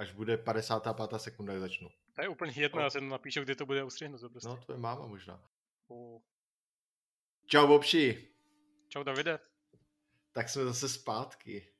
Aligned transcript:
až 0.00 0.12
bude 0.12 0.36
55. 0.36 1.10
sekunda, 1.16 1.52
jak 1.52 1.60
začnu. 1.60 1.88
To 2.14 2.22
je 2.22 2.28
úplně 2.28 2.52
jedno, 2.56 2.80
já 2.80 2.90
se 2.90 3.00
napíšu, 3.00 3.40
kdy 3.40 3.54
to 3.54 3.66
bude 3.66 3.84
ustřihnuto 3.84 4.30
prostě. 4.30 4.48
No, 4.48 4.56
to 4.66 4.72
je 4.72 4.78
máma 4.78 5.06
možná. 5.06 5.44
Uh. 5.88 6.20
Čau, 7.46 7.66
Bobši. 7.66 8.28
Čau, 8.88 9.02
Davide. 9.02 9.38
Tak 10.32 10.48
jsme 10.48 10.64
zase 10.64 10.88
zpátky. 10.88 11.72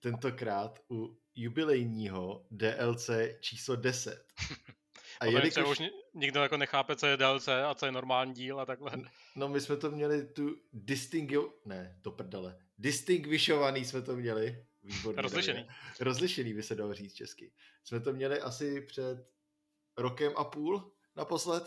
Tentokrát 0.00 0.78
u 0.90 1.18
jubilejního 1.34 2.46
DLC 2.50 3.10
číslo 3.40 3.76
10. 3.76 4.26
A 5.20 5.26
jelikož... 5.26 5.80
už 5.80 5.88
nikdo 6.14 6.42
jako 6.42 6.56
nechápe, 6.56 6.96
co 6.96 7.06
je 7.06 7.16
DLC 7.16 7.48
a 7.48 7.74
co 7.74 7.86
je 7.86 7.92
normální 7.92 8.34
díl 8.34 8.60
a 8.60 8.66
takhle. 8.66 8.92
No 9.36 9.48
my 9.48 9.60
jsme 9.60 9.76
to 9.76 9.90
měli 9.90 10.26
tu 10.26 10.56
distingu... 10.72 11.54
Ne, 11.64 11.98
to 12.02 12.10
prdele. 12.10 12.58
Distinguishovaný 12.78 13.84
jsme 13.84 14.02
to 14.02 14.16
měli. 14.16 14.66
Výborný. 14.86 15.22
Rozlišený. 15.22 15.58
Davide. 15.58 15.74
Rozlišený 16.00 16.54
by 16.54 16.62
se 16.62 16.74
dalo 16.74 16.94
říct 16.94 17.14
česky. 17.14 17.52
Jsme 17.84 18.00
to 18.00 18.12
měli 18.12 18.40
asi 18.40 18.80
před 18.80 19.26
rokem 19.96 20.32
a 20.36 20.44
půl 20.44 20.92
naposled 21.16 21.64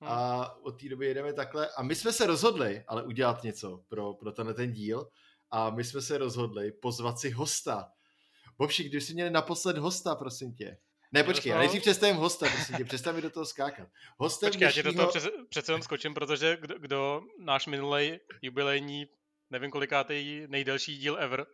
hmm. 0.00 0.10
a 0.12 0.50
od 0.62 0.80
té 0.80 0.88
doby 0.88 1.06
jedeme 1.06 1.32
takhle. 1.32 1.68
A 1.76 1.82
my 1.82 1.94
jsme 1.94 2.12
se 2.12 2.26
rozhodli, 2.26 2.84
ale 2.88 3.02
udělat 3.02 3.42
něco 3.42 3.84
pro, 3.88 4.14
pro 4.14 4.32
tenhle 4.32 4.54
ten 4.54 4.72
díl 4.72 5.10
a 5.50 5.70
my 5.70 5.84
jsme 5.84 6.02
se 6.02 6.18
rozhodli 6.18 6.72
pozvat 6.72 7.18
si 7.18 7.30
hosta. 7.30 7.92
Bobši, 8.58 8.84
když 8.84 9.04
jsi 9.04 9.14
měli 9.14 9.30
naposled 9.30 9.78
hosta, 9.78 10.14
prosím 10.14 10.54
tě? 10.54 10.78
Ne, 11.12 11.24
počkej, 11.24 11.50
já 11.50 11.58
nejdřív 11.58 11.82
představím 11.82 12.16
hosta, 12.16 12.46
prosím 12.54 12.76
tě, 12.76 12.84
představ 12.84 13.14
mi 13.14 13.22
do 13.22 13.30
toho 13.30 13.46
skákat. 13.46 13.88
Hostem 14.18 14.48
počkej, 14.48 14.66
dnešního... 14.66 14.88
já 14.88 14.92
ti 14.92 14.96
do 14.96 15.02
toho 15.02 15.08
přece, 15.08 15.30
přece 15.48 15.72
jenom 15.72 15.82
skočím, 15.82 16.14
protože 16.14 16.56
kdo, 16.60 16.78
kdo 16.78 17.22
náš 17.38 17.66
minulej 17.66 18.20
jubilejní, 18.42 19.06
nevím 19.50 19.70
kolikátý 19.70 20.42
nejdelší 20.46 20.98
díl 20.98 21.16
ever, 21.20 21.46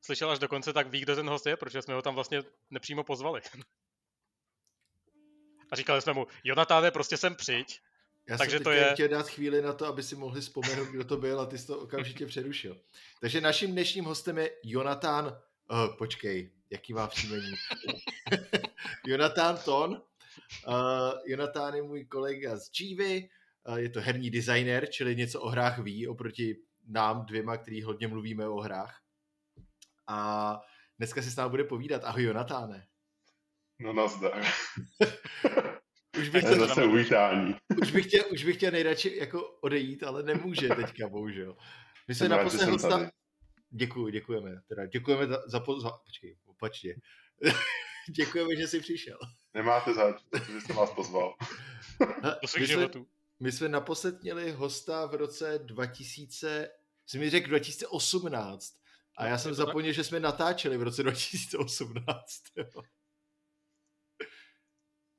slyšel 0.00 0.30
až 0.30 0.38
do 0.38 0.48
konce, 0.48 0.72
tak 0.72 0.88
ví, 0.88 1.00
kdo 1.00 1.16
ten 1.16 1.28
host 1.28 1.46
je, 1.46 1.56
protože 1.56 1.82
jsme 1.82 1.94
ho 1.94 2.02
tam 2.02 2.14
vlastně 2.14 2.42
nepřímo 2.70 3.04
pozvali. 3.04 3.40
A 5.70 5.76
říkali 5.76 6.02
jsme 6.02 6.12
mu, 6.12 6.26
Jonatáne, 6.44 6.90
prostě 6.90 7.16
sem 7.16 7.34
přijď. 7.34 7.80
Já 8.28 8.38
Takže 8.38 8.56
jsem 8.56 8.64
to 8.64 8.70
je... 8.70 8.90
chtěl 8.92 9.08
dát 9.08 9.28
chvíli 9.28 9.62
na 9.62 9.72
to, 9.72 9.86
aby 9.86 10.02
si 10.02 10.16
mohli 10.16 10.40
vzpomenout, 10.40 10.88
kdo 10.88 11.04
to 11.04 11.16
byl 11.16 11.40
a 11.40 11.46
ty 11.46 11.58
jsi 11.58 11.66
to 11.66 11.78
okamžitě 11.78 12.26
přerušil. 12.26 12.80
Takže 13.20 13.40
naším 13.40 13.72
dnešním 13.72 14.04
hostem 14.04 14.38
je 14.38 14.50
Jonatán, 14.64 15.38
oh, 15.68 15.96
počkej, 15.96 16.50
jaký 16.70 16.92
má 16.92 17.06
příjmení? 17.06 17.52
Jonatán 19.06 19.58
Ton. 19.64 20.02
Uh, 20.68 20.74
Jonatán 21.26 21.74
je 21.74 21.82
můj 21.82 22.04
kolega 22.04 22.56
z 22.56 22.70
Čívy, 22.70 23.28
uh, 23.68 23.76
je 23.76 23.88
to 23.88 24.00
herní 24.00 24.30
designer, 24.30 24.86
čili 24.90 25.16
něco 25.16 25.40
o 25.40 25.48
hrách 25.48 25.78
ví, 25.78 26.08
oproti 26.08 26.56
nám 26.88 27.26
dvěma, 27.26 27.56
který 27.56 27.82
hodně 27.82 28.08
mluvíme 28.08 28.48
o 28.48 28.60
hrách. 28.60 29.00
A 30.08 30.60
dneska 30.98 31.22
si 31.22 31.30
s 31.30 31.36
námi 31.36 31.50
bude 31.50 31.64
povídat. 31.64 32.04
Ahoj 32.04 32.22
Jonatáne. 32.22 32.86
No 33.80 33.92
nazdar. 33.92 34.44
už 36.20 36.28
bych 36.28 36.44
chtěl, 36.44 36.66
zase 36.66 36.84
uvítání. 36.84 37.54
už, 37.82 37.90
bych 37.90 38.06
chtěl, 38.06 38.24
už 38.32 38.44
bych 38.44 38.56
chtěl 38.56 38.70
nejradši 38.70 39.16
jako 39.16 39.42
odejít, 39.60 40.02
ale 40.02 40.22
nemůže 40.22 40.68
teďka, 40.68 41.08
bohužel. 41.08 41.56
My 42.08 42.14
jsme 42.14 42.28
naposled 42.28 42.68
hosta... 42.68 43.10
Děkuji, 43.70 44.08
děkujeme. 44.08 44.60
Teda 44.68 44.86
děkujeme 44.86 45.26
za, 45.26 45.42
za 45.46 45.60
pozvání. 45.60 45.96
Počkej, 46.04 46.36
opačně. 46.46 46.94
děkujeme, 48.16 48.56
že 48.56 48.68
jsi 48.68 48.80
přišel. 48.80 49.18
Nemáte 49.54 49.94
zač, 49.94 50.16
že 50.52 50.60
jsem 50.60 50.76
vás 50.76 50.90
pozval. 50.90 51.34
my, 52.58 52.66
jsme, 52.66 52.88
my 53.40 53.52
jsme 53.52 53.68
naposled 53.68 54.22
měli 54.22 54.52
hosta 54.52 55.06
v 55.06 55.14
roce 55.14 55.58
2000, 55.58 56.70
jsi 57.06 57.18
mi 57.18 57.30
řekl 57.30 57.48
2018, 57.48 58.74
a 59.18 59.26
já 59.26 59.38
jsem 59.38 59.54
zapomněl, 59.54 59.92
že 59.92 60.04
jsme 60.04 60.20
natáčeli 60.20 60.76
v 60.76 60.82
roce 60.82 61.02
2018. 61.02 62.42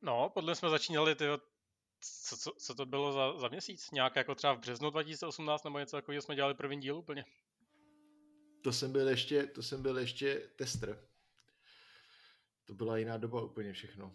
No, 0.02 0.30
podle 0.34 0.56
jsme 0.56 0.70
začínali, 0.70 1.16
tyjo, 1.16 1.38
co, 2.02 2.38
co, 2.38 2.52
co, 2.52 2.76
to 2.76 2.86
bylo 2.86 3.14
za, 3.14 3.38
za 3.38 3.48
měsíc? 3.48 3.92
Nějak 3.92 4.16
jako 4.16 4.36
třeba 4.36 4.54
v 4.54 4.60
březnu 4.60 4.90
2018 4.90 5.64
nebo 5.64 5.80
něco 5.80 5.98
takového 5.98 6.22
jsme 6.22 6.36
dělali 6.36 6.54
první 6.54 6.82
díl 6.82 6.98
úplně? 6.98 7.26
To 8.64 8.74
jsem 8.74 8.92
byl 8.92 9.10
ještě, 9.10 9.48
to 9.48 9.64
jsem 9.64 9.82
byl 9.82 9.98
ještě 9.98 10.50
tester. 10.56 11.08
To 12.66 12.74
byla 12.74 12.98
jiná 12.98 13.18
doba 13.18 13.42
úplně 13.42 13.74
všechno. 13.74 14.12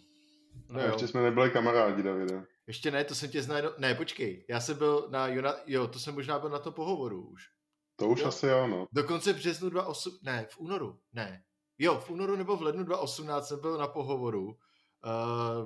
No, 0.69 0.75
no 0.75 0.81
ještě 0.81 1.09
jsme 1.09 1.23
nebyli 1.23 1.51
kamarádi, 1.51 2.03
Davide. 2.03 2.47
Ještě 2.67 2.91
ne, 2.91 3.05
to 3.05 3.15
jsem 3.15 3.31
tě 3.31 3.43
znal, 3.43 3.75
ne, 3.79 3.95
počkej, 3.95 4.47
já 4.49 4.61
jsem 4.61 4.79
byl 4.79 5.09
na, 5.11 5.29
jo, 5.67 5.89
to 5.89 5.99
jsem 5.99 6.15
možná 6.15 6.39
byl 6.39 6.51
na 6.51 6.59
to 6.59 6.73
pohovoru 6.73 7.27
už. 7.27 7.51
To 7.97 8.09
už 8.09 8.21
jo. 8.21 8.27
asi 8.27 8.47
jo, 8.47 8.67
no. 8.67 8.87
Dokonce 8.93 9.33
v 9.33 9.37
březnu 9.37 9.71
28, 9.71 10.19
ne, 10.23 10.47
v 10.51 10.61
únoru, 10.61 11.01
ne. 11.13 11.45
Jo, 11.79 12.01
v 12.01 12.11
únoru 12.11 12.37
nebo 12.37 12.57
v 12.57 12.63
lednu 12.63 12.85
2018 12.85 13.49
jsem 13.49 13.61
byl 13.61 13.79
na 13.79 13.89
pohovoru 13.89 14.47
uh, 14.47 14.55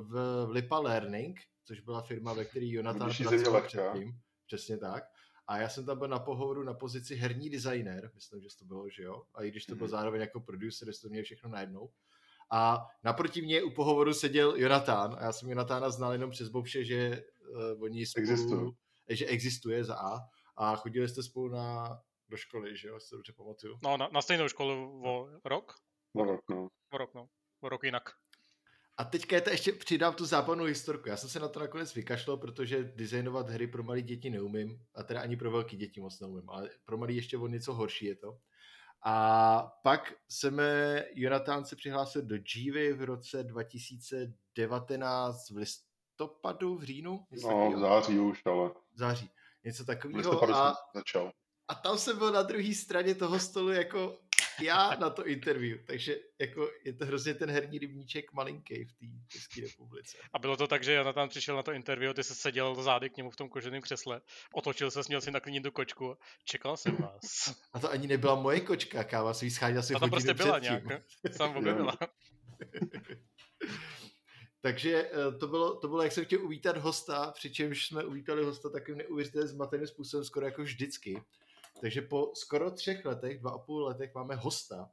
v, 0.07 0.47
v 0.47 0.51
Lipa 0.51 0.79
Learning, 0.79 1.41
což 1.65 1.81
byla 1.81 2.03
firma, 2.03 2.33
ve 2.33 2.45
které 2.45 2.67
Jonathan 2.67 3.11
pracoval 3.19 3.63
předtím. 3.63 4.13
Přesně 4.47 4.79
tak. 4.79 5.05
A 5.47 5.59
já 5.59 5.69
jsem 5.69 5.87
tam 5.87 5.99
byl 5.99 6.09
na 6.09 6.19
pohovoru 6.19 6.63
na 6.63 6.75
pozici 6.75 7.15
herní 7.15 7.51
designer, 7.51 8.11
myslím, 8.15 8.41
že 8.41 8.49
to 8.59 8.65
bylo, 8.65 8.91
že 8.91 9.03
jo? 9.03 9.23
A 9.35 9.43
i 9.43 9.51
když 9.51 9.65
to 9.65 9.75
byl 9.75 9.87
mm-hmm. 9.87 9.91
zároveň 9.91 10.21
jako 10.21 10.41
producer, 10.41 10.89
to 11.03 11.09
měl 11.09 11.23
všechno 11.25 11.51
najednou. 11.51 11.91
A 12.51 12.87
naproti 13.05 13.43
mě 13.43 13.63
u 13.63 13.71
pohovoru 13.71 14.15
seděl 14.15 14.55
Jonatán 14.57 15.17
a 15.19 15.25
já 15.25 15.33
jsem 15.33 15.49
Jonatána 15.49 15.91
znal 15.91 16.13
jenom 16.13 16.31
přes 16.31 16.49
Bobše, 16.49 16.85
že 16.85 17.25
uh, 17.75 17.83
oni 17.83 18.07
spolu, 18.07 18.23
Existují. 18.23 18.73
že 19.09 19.27
existuje 19.27 19.85
za 19.85 19.97
A 19.97 20.19
a 20.57 20.77
chodili 20.77 21.09
jste 21.09 21.23
spolu 21.23 21.49
na, 21.49 21.99
do 22.29 22.37
školy, 22.37 22.77
že 22.77 22.89
jo, 22.89 23.01
si 23.01 23.11
to 23.11 23.17
dobře 23.17 23.33
pamatuju. 23.33 23.79
No, 23.83 23.97
na, 23.97 24.09
na 24.13 24.23
stejnou 24.23 24.49
školu 24.49 25.03
o 25.05 25.29
rok? 25.45 25.75
O 26.17 26.25
rok, 26.25 26.41
no. 26.51 26.69
O 26.93 26.99
rok, 26.99 27.15
no. 27.15 27.29
O 27.61 27.69
rok 27.69 27.85
jinak. 27.85 28.11
A 28.97 29.05
teďka 29.05 29.37
je 29.37 29.43
to 29.43 29.51
ještě 29.51 29.73
přidám 29.73 30.15
tu 30.15 30.25
západnou 30.25 30.65
historku. 30.65 31.09
Já 31.09 31.17
jsem 31.17 31.31
se 31.31 31.41
na 31.41 31.49
to 31.49 31.61
nakonec 31.61 31.95
vykašlal, 31.95 32.37
protože 32.37 32.85
designovat 32.85 33.49
hry 33.49 33.67
pro 33.67 33.83
malé 33.83 34.03
děti 34.03 34.31
neumím, 34.31 34.87
a 34.95 35.03
teda 35.03 35.21
ani 35.21 35.37
pro 35.37 35.51
velké 35.51 35.77
děti 35.77 36.01
moc 36.01 36.21
neumím, 36.21 36.51
ale 36.51 36.71
pro 36.85 36.99
malé 36.99 37.13
ještě 37.13 37.39
o 37.39 37.47
něco 37.47 37.75
horší 37.75 38.07
je 38.07 38.17
to. 38.17 38.39
A 39.05 39.73
pak 39.83 40.13
jsem 40.29 40.61
Jonatán 41.15 41.65
se 41.65 41.77
přihlásil 41.77 42.23
do 42.23 42.37
Jivy 42.55 42.93
v 42.93 43.03
roce 43.03 43.45
2019 43.45 45.51
v 45.51 45.57
listopadu, 45.57 46.77
v 46.77 46.83
říjnu? 46.83 47.27
No, 47.43 47.71
v 47.71 47.79
září 47.79 48.19
už, 48.19 48.47
ale. 48.47 48.69
V 48.69 48.99
září. 48.99 49.31
Něco 49.65 49.85
takového. 49.85 50.55
A, 50.55 50.77
začal. 50.95 51.33
A 51.69 51.75
tam 51.75 51.99
jsem 51.99 52.19
byl 52.19 52.33
na 52.33 52.43
druhé 52.43 52.75
straně 52.75 53.15
toho 53.15 53.41
stolu 53.41 53.69
jako 53.69 54.19
já 54.63 54.97
na 55.01 55.11
to 55.11 55.27
interview, 55.27 55.79
takže 55.87 56.17
jako 56.39 56.71
je 56.85 56.93
to 56.93 57.07
hrozně 57.07 57.35
ten 57.35 57.51
herní 57.51 57.79
rybníček 57.79 58.33
malinký 58.33 58.85
v 58.85 58.93
té 58.93 59.07
České 59.29 59.61
republice. 59.61 60.19
A 60.33 60.39
bylo 60.39 60.57
to 60.57 60.67
tak, 60.67 60.85
že 60.85 60.93
já 60.93 61.13
tam 61.13 61.29
přišel 61.29 61.57
na 61.57 61.63
to 61.63 61.73
interview, 61.73 62.15
ty 62.15 62.25
se 62.25 62.35
seděl 62.35 62.83
zády 62.83 63.11
k 63.11 63.17
němu 63.17 63.31
v 63.31 63.37
tom 63.37 63.49
koženém 63.49 63.83
křesle, 63.83 64.21
otočil 64.53 64.91
se, 64.91 65.01
měl 65.09 65.21
si 65.21 65.31
naklínit 65.31 65.63
tu 65.63 65.71
kočku, 65.71 66.17
čekal 66.45 66.77
jsem 66.77 66.97
vás. 66.97 67.55
A 67.73 67.81
to 67.81 67.91
ani 67.91 68.07
nebyla 68.07 68.35
moje 68.35 68.61
kočka, 68.61 69.05
káva 69.05 69.35
si 69.35 69.51
scháněl 69.51 69.83
si 69.83 69.95
A 69.95 69.99
to 69.99 70.09
prostě 70.09 70.35
byla 70.35 70.59
nějak, 70.59 70.85
sám 71.37 71.57
objevila. 71.57 71.99
Takže 74.61 75.11
eh, 75.13 75.39
to 75.39 75.47
bylo, 75.47 75.75
to 75.77 75.89
bylo, 75.89 76.03
jak 76.03 76.13
jsem 76.13 76.25
chtěl 76.25 76.45
uvítat 76.45 76.77
hosta, 76.77 77.31
přičemž 77.31 77.87
jsme 77.87 78.05
uvítali 78.05 78.45
hosta 78.45 78.71
takovým 78.71 78.99
neuvěřitelným 78.99 79.49
zmateným 79.49 79.87
způsobem, 79.87 80.25
skoro 80.25 80.47
jako 80.47 80.63
vždycky. 80.63 81.23
Takže 81.81 82.03
po 82.03 82.33
skoro 82.35 82.71
třech 82.71 83.05
letech, 83.05 83.41
dva 83.41 83.51
a 83.51 83.59
půl 83.59 83.85
letech 83.85 84.15
máme 84.15 84.35
hosta. 84.35 84.91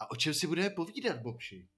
A 0.00 0.10
o 0.10 0.16
čem 0.16 0.34
si 0.34 0.46
budeme 0.46 0.70
povídat, 0.70 1.20
Bobši? 1.20 1.68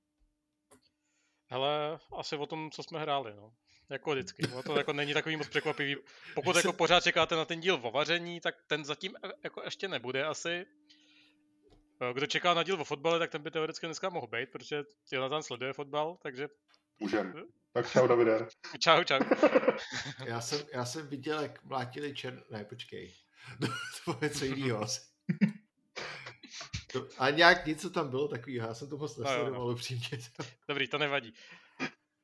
Hele, 1.47 1.99
asi 2.17 2.37
o 2.37 2.47
tom, 2.47 2.71
co 2.71 2.83
jsme 2.83 3.01
hráli, 3.01 3.35
no. 3.35 3.55
Jako 3.91 4.13
vždycky. 4.13 4.43
No, 4.55 4.63
to 4.63 4.79
jako 4.79 4.93
není 4.93 5.15
takový 5.15 5.37
moc 5.37 5.49
překvapivý. 5.49 5.97
Pokud 6.35 6.57
jako 6.57 6.73
pořád 6.73 7.05
čekáte 7.05 7.37
na 7.37 7.45
ten 7.45 7.61
díl 7.61 7.81
o 7.83 7.91
vaření, 7.91 8.41
tak 8.41 8.55
ten 8.67 8.85
zatím 8.85 9.17
e, 9.17 9.29
jako 9.45 9.63
ještě 9.65 9.89
nebude 9.89 10.25
asi. 10.25 10.67
E, 12.11 12.15
kdo 12.15 12.27
čeká 12.27 12.55
na 12.55 12.63
díl 12.63 12.81
o 12.81 12.85
fotbale, 12.85 13.19
tak 13.19 13.31
ten 13.31 13.43
by 13.43 13.51
teoreticky 13.51 13.87
dneska 13.87 14.09
mohl 14.09 14.27
být, 14.27 14.51
protože 14.51 14.83
Jonathan 15.13 15.43
sleduje 15.43 15.73
fotbal, 15.73 16.19
takže... 16.23 16.49
Můžem. 17.01 17.35
Tak 17.75 17.91
čau, 17.91 18.07
Davide. 18.07 18.47
čau, 18.79 19.05
čau. 19.05 19.19
já, 20.25 20.41
jsem, 20.41 20.67
já 20.73 20.85
jsem 20.85 21.09
viděl, 21.09 21.41
jak 21.41 21.65
mlátili 21.65 22.15
čern... 22.15 22.43
Ne, 22.51 22.65
počkej. 22.65 23.15
to 23.61 23.67
bylo 24.05 24.19
něco 24.23 24.45
jiného 24.45 24.83
asi. 24.83 25.01
A 27.19 27.31
nějak 27.31 27.67
něco 27.67 27.91
tam 27.91 28.11
bylo 28.11 28.29
takového, 28.29 28.69
já 28.69 28.75
jsem 28.75 28.89
to 28.89 28.97
moc 28.97 29.17
nesledoval 29.17 29.53
no, 29.53 29.59
no. 29.59 29.73
upřímně. 29.73 30.09
Dobrý, 30.69 30.89
to 30.89 30.99
nevadí. 30.99 31.35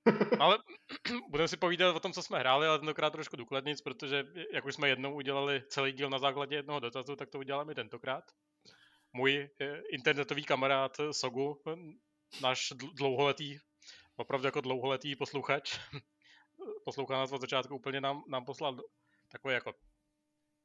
Ale 0.38 0.58
budeme 1.30 1.48
si 1.48 1.56
povídat 1.56 1.96
o 1.96 2.00
tom, 2.00 2.12
co 2.12 2.22
jsme 2.22 2.38
hráli, 2.38 2.66
ale 2.66 2.78
tentokrát 2.78 3.10
trošku 3.10 3.36
důkladnic, 3.36 3.80
protože 3.80 4.24
jak 4.52 4.64
už 4.64 4.74
jsme 4.74 4.88
jednou 4.88 5.14
udělali 5.14 5.62
celý 5.68 5.92
díl 5.92 6.10
na 6.10 6.18
základě 6.18 6.56
jednoho 6.56 6.80
dotazu, 6.80 7.16
tak 7.16 7.30
to 7.30 7.38
uděláme 7.38 7.74
tentokrát. 7.74 8.24
Můj 9.12 9.48
eh, 9.60 9.82
internetový 9.92 10.44
kamarád 10.44 10.96
Sogu, 11.10 11.62
náš 12.42 12.72
dlouholetý, 12.94 13.58
opravdu 14.16 14.46
jako 14.46 14.60
dlouholetý 14.60 15.16
posluchač, 15.16 15.78
poslouchá 16.84 17.14
nás 17.14 17.32
od 17.32 17.40
začátku 17.40 17.74
úplně 17.74 18.00
nám, 18.00 18.22
nám 18.28 18.44
poslal 18.44 18.76
takový 19.32 19.54
jako 19.54 19.74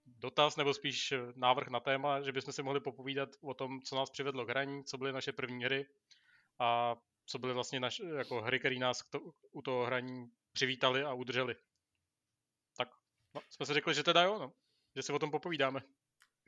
dotaz, 0.06 0.56
nebo 0.56 0.74
spíš 0.74 1.14
návrh 1.36 1.68
na 1.68 1.80
téma, 1.80 2.22
že 2.22 2.32
bychom 2.32 2.54
si 2.54 2.64
mohli 2.64 2.80
popovídat 2.80 3.30
o 3.42 3.54
tom, 3.54 3.82
co 3.82 3.96
nás 3.96 4.10
přivedlo 4.10 4.46
k 4.46 4.50
hraní, 4.50 4.84
co 4.84 4.98
byly 4.98 5.12
naše 5.12 5.32
první 5.32 5.64
hry 5.64 5.86
a 6.60 6.96
co 7.26 7.40
byly 7.40 7.54
vlastně 7.54 7.80
naš, 7.80 8.02
jako 8.18 8.42
hry, 8.42 8.60
které 8.60 8.80
nás 8.80 9.10
to, 9.10 9.20
u 9.52 9.62
toho 9.62 9.86
hraní 9.86 10.32
přivítali 10.52 11.04
a 11.04 11.14
udrželi. 11.14 11.56
Tak 12.78 12.90
no, 13.36 13.42
jsme 13.50 13.66
si 13.66 13.74
řekli, 13.74 13.94
že 13.94 14.04
teda 14.04 14.24
jo, 14.24 14.40
no, 14.40 14.54
že 14.96 15.04
si 15.04 15.14
o 15.14 15.20
tom 15.20 15.32
popovídáme. 15.32 15.82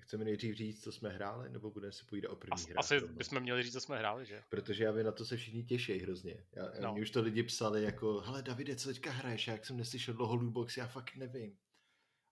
Chceme 0.02 0.26
nejdřív 0.26 0.56
říct, 0.56 0.84
co 0.84 0.92
jsme 0.92 1.10
hráli, 1.10 1.50
nebo 1.50 1.72
budeme 1.72 1.92
si 1.92 2.06
povídat 2.06 2.32
o 2.32 2.36
první 2.36 2.54
As, 2.54 2.66
hrách? 2.66 2.78
Asi 2.78 3.00
bychom 3.00 3.40
měli 3.40 3.64
říct, 3.64 3.74
co 3.74 3.82
jsme 3.82 3.98
hráli, 3.98 4.26
že? 4.26 4.44
Protože 4.50 4.84
já 4.84 4.92
vím, 4.92 5.06
na 5.06 5.12
to 5.12 5.26
se 5.26 5.38
všichni 5.38 5.64
těší 5.64 6.00
hrozně. 6.00 6.46
Já, 6.56 6.82
no. 6.82 6.94
Mě 6.94 7.02
už 7.02 7.12
to 7.12 7.22
lidi 7.22 7.44
psali 7.44 7.84
jako, 7.84 8.20
hele 8.20 8.42
Davide, 8.42 8.76
co 8.76 8.90
teďka 8.90 9.12
hraješ? 9.12 9.48
Já 9.48 9.54
jak 9.54 9.66
jsem 9.66 9.78
neslyšel 9.78 10.14
dlouho 10.14 10.36
Lootbox, 10.36 10.78
já 10.78 10.88
fakt 10.88 11.16
nevím. 11.16 11.58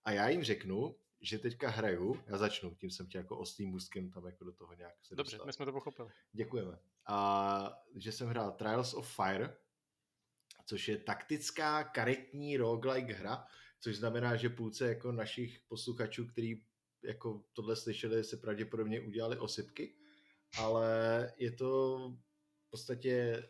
A 0.06 0.12
já 0.12 0.30
jim 0.30 0.44
řeknu, 0.44 0.96
že 1.26 1.40
teďka 1.40 1.70
hraju, 1.70 2.24
já 2.28 2.38
začnu, 2.38 2.76
tím 2.76 2.90
jsem 2.92 3.08
tě 3.08 3.18
jako 3.18 3.38
oslým 3.38 3.70
můstkem 3.70 4.12
tam 4.12 4.26
jako 4.26 4.44
do 4.44 4.52
toho 4.54 4.74
nějak 4.74 4.96
se 5.06 5.16
Dobře, 5.16 5.32
dostal. 5.32 5.46
my 5.46 5.54
jsme 5.54 5.66
to 5.66 5.72
pochopili. 5.72 6.10
Děkujeme. 6.32 6.80
A 7.08 7.84
že 7.96 8.12
jsem 8.12 8.28
hrál 8.28 8.52
Trials 8.52 8.94
of 8.94 9.16
Fire, 9.16 9.58
což 10.66 10.88
je 10.88 10.98
taktická 10.98 11.84
karetní 11.84 12.58
roguelike 12.58 13.14
hra, 13.14 13.46
což 13.80 13.96
znamená, 13.98 14.36
že 14.36 14.50
půlce 14.50 14.88
jako 14.88 15.12
našich 15.12 15.60
posluchačů, 15.68 16.28
který 16.28 16.64
jako 17.04 17.44
tohle 17.54 17.76
slyšeli, 17.76 18.24
se 18.24 18.38
pravděpodobně 18.38 19.02
udělali 19.02 19.38
osypky, 19.40 19.96
ale 20.58 20.88
je 21.38 21.52
to 21.52 21.98
v 22.68 22.70
podstatě 22.70 23.44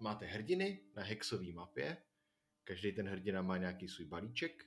máte 0.00 0.26
hrdiny 0.26 0.80
na 0.96 1.02
hexové 1.02 1.52
mapě, 1.52 1.96
každý 2.64 2.92
ten 2.92 3.08
hrdina 3.08 3.42
má 3.42 3.56
nějaký 3.56 3.88
svůj 3.88 4.06
balíček, 4.06 4.64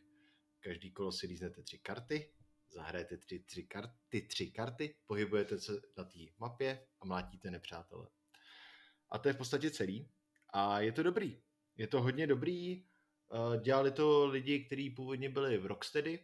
každý 0.60 0.92
kolo 0.92 1.12
si 1.12 1.28
líznete 1.28 1.64
tři 1.64 1.80
karty, 1.80 2.34
zahrajete 2.70 3.18
tři, 3.18 3.40
tři 3.40 3.64
karty, 3.64 4.22
tři 4.22 4.52
karty, 4.52 4.96
pohybujete 5.06 5.60
se 5.60 5.72
na 5.98 6.04
té 6.04 6.20
mapě 6.38 6.88
a 7.02 7.06
mlátíte 7.06 7.52
nepřátele. 7.52 8.08
A 9.10 9.18
to 9.18 9.30
je 9.30 9.34
v 9.34 9.38
podstatě 9.38 9.72
celý. 9.72 10.12
A 10.54 10.80
je 10.80 10.92
to 10.92 11.04
dobrý. 11.04 11.42
Je 11.78 11.88
to 11.88 12.02
hodně 12.02 12.28
dobrý. 12.28 12.86
Eh, 13.34 13.58
dělali 13.62 13.92
to 13.92 14.26
lidi, 14.26 14.66
kteří 14.66 14.90
původně 14.90 15.30
byli 15.30 15.58
v 15.58 15.66
Rocksteady, 15.66 16.20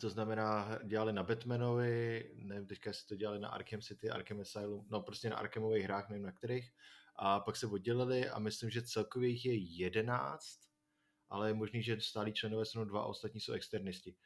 to 0.00 0.10
znamená, 0.10 0.78
dělali 0.84 1.12
na 1.12 1.22
Batmanovi, 1.22 2.30
nevím 2.34 2.66
teďka, 2.66 2.90
jestli 2.90 3.06
to 3.06 3.16
dělali 3.16 3.38
na 3.40 3.48
Arkham 3.48 3.80
City, 3.80 4.10
Arkham 4.10 4.40
Asylum, 4.40 4.86
no 4.90 5.00
prostě 5.02 5.30
na 5.30 5.36
Arkhamových 5.36 5.84
hrách, 5.84 6.08
nevím 6.08 6.26
na 6.26 6.32
kterých. 6.32 6.72
A 7.16 7.40
pak 7.40 7.56
se 7.56 7.66
oddělili 7.66 8.28
a 8.28 8.38
myslím, 8.38 8.70
že 8.70 8.82
celkově 8.82 9.28
jich 9.28 9.44
je 9.44 9.54
jedenáct, 9.56 10.60
ale 11.28 11.48
je 11.48 11.54
možný, 11.54 11.82
že 11.82 12.00
stálí 12.00 12.32
členové 12.32 12.64
jsou 12.64 12.84
dva 12.84 13.00
a 13.00 13.06
ostatní 13.06 13.40
jsou 13.40 13.52
externisti. 13.52 14.16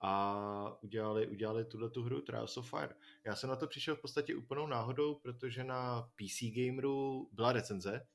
A 0.00 0.82
udělali, 0.82 1.28
udělali 1.28 1.64
tuhle 1.64 1.90
tu 1.90 2.02
hru 2.02 2.20
Trials 2.20 2.56
of 2.56 2.70
Fire. 2.70 2.94
Já 3.24 3.36
jsem 3.36 3.50
na 3.50 3.56
to 3.56 3.66
přišel 3.66 3.96
v 3.96 4.00
podstatě 4.00 4.36
úplnou 4.36 4.66
náhodou, 4.66 5.14
protože 5.14 5.64
na 5.64 6.02
PC 6.02 6.42
Gameru 6.54 7.28
byla 7.32 7.52
recenze, 7.52 8.06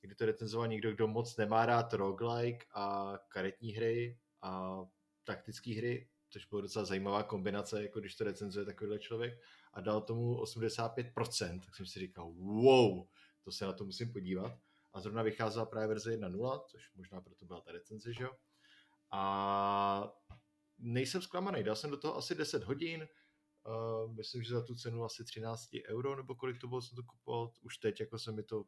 kdy 0.00 0.14
to 0.14 0.26
recenzoval 0.26 0.68
někdo, 0.68 0.92
kdo 0.92 1.08
moc 1.08 1.36
nemá 1.36 1.66
rád 1.66 1.92
roguelike 1.92 2.66
a 2.74 3.14
karetní 3.28 3.72
hry 3.72 4.18
a 4.42 4.80
taktické 5.24 5.74
hry 5.74 6.08
což 6.32 6.46
byla 6.46 6.62
docela 6.62 6.84
zajímavá 6.84 7.22
kombinace, 7.22 7.82
jako 7.82 8.00
když 8.00 8.14
to 8.14 8.24
recenzuje 8.24 8.64
takovýhle 8.64 8.98
člověk 8.98 9.40
a 9.72 9.80
dal 9.80 10.00
tomu 10.00 10.42
85%, 10.42 11.60
tak 11.60 11.76
jsem 11.76 11.86
si 11.86 11.98
říkal, 11.98 12.32
wow, 12.32 13.06
to 13.42 13.52
se 13.52 13.64
na 13.64 13.72
to 13.72 13.84
musím 13.84 14.12
podívat. 14.12 14.52
A 14.92 15.00
zrovna 15.00 15.22
vycházela 15.22 15.66
právě 15.66 15.88
verze 15.88 16.16
1.0, 16.16 16.64
což 16.66 16.94
možná 16.94 17.20
proto 17.20 17.44
byla 17.44 17.60
ta 17.60 17.72
recenze, 17.72 18.12
že 18.12 18.24
jo. 18.24 18.30
A 19.10 20.12
nejsem 20.82 21.22
zklamaný, 21.22 21.62
dal 21.62 21.76
jsem 21.76 21.90
do 21.90 21.96
toho 21.96 22.16
asi 22.16 22.34
10 22.34 22.64
hodin, 22.64 23.08
uh, 23.66 24.14
myslím, 24.14 24.42
že 24.42 24.54
za 24.54 24.62
tu 24.62 24.74
cenu 24.74 25.04
asi 25.04 25.24
13 25.24 25.70
euro, 25.88 26.16
nebo 26.16 26.34
kolik 26.34 26.60
to 26.60 26.68
bylo, 26.68 26.82
jsem 26.82 26.96
to 26.96 27.02
kupoval, 27.02 27.52
už 27.60 27.78
teď 27.78 28.00
jako 28.00 28.18
se 28.18 28.32
mi 28.32 28.42
to 28.42 28.64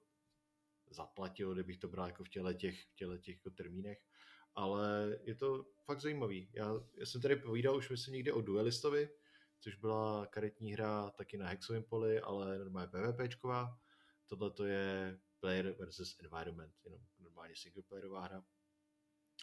zaplatilo, 0.90 1.54
kdybych 1.54 1.78
to 1.78 1.88
bral 1.88 2.06
jako 2.06 2.24
v 2.24 2.28
těle 2.28 2.54
těch, 2.54 2.82
v 2.82 2.94
těle 2.94 3.18
těch 3.18 3.36
jako 3.36 3.50
termínech 3.50 3.98
ale 4.54 5.16
je 5.22 5.34
to 5.34 5.66
fakt 5.84 6.00
zajímavý. 6.00 6.50
Já, 6.52 6.72
já 6.94 7.06
jsem 7.06 7.20
tady 7.20 7.36
povídal 7.36 7.76
už 7.76 7.90
myslím 7.90 8.14
někde 8.14 8.32
o 8.32 8.40
Duelistovi, 8.40 9.08
což 9.60 9.74
byla 9.74 10.26
karetní 10.26 10.72
hra 10.72 11.10
taky 11.10 11.36
na 11.36 11.48
hexovém 11.48 11.82
poli, 11.82 12.20
ale 12.20 12.58
normálně 12.58 12.88
PvPčková. 12.88 13.78
Tohle 14.26 14.50
to 14.50 14.64
je 14.64 15.18
player 15.40 15.72
versus 15.78 16.16
environment, 16.20 16.74
jenom 16.84 17.00
normálně 17.18 17.54
singleplayerová 17.56 18.20
hra. 18.20 18.44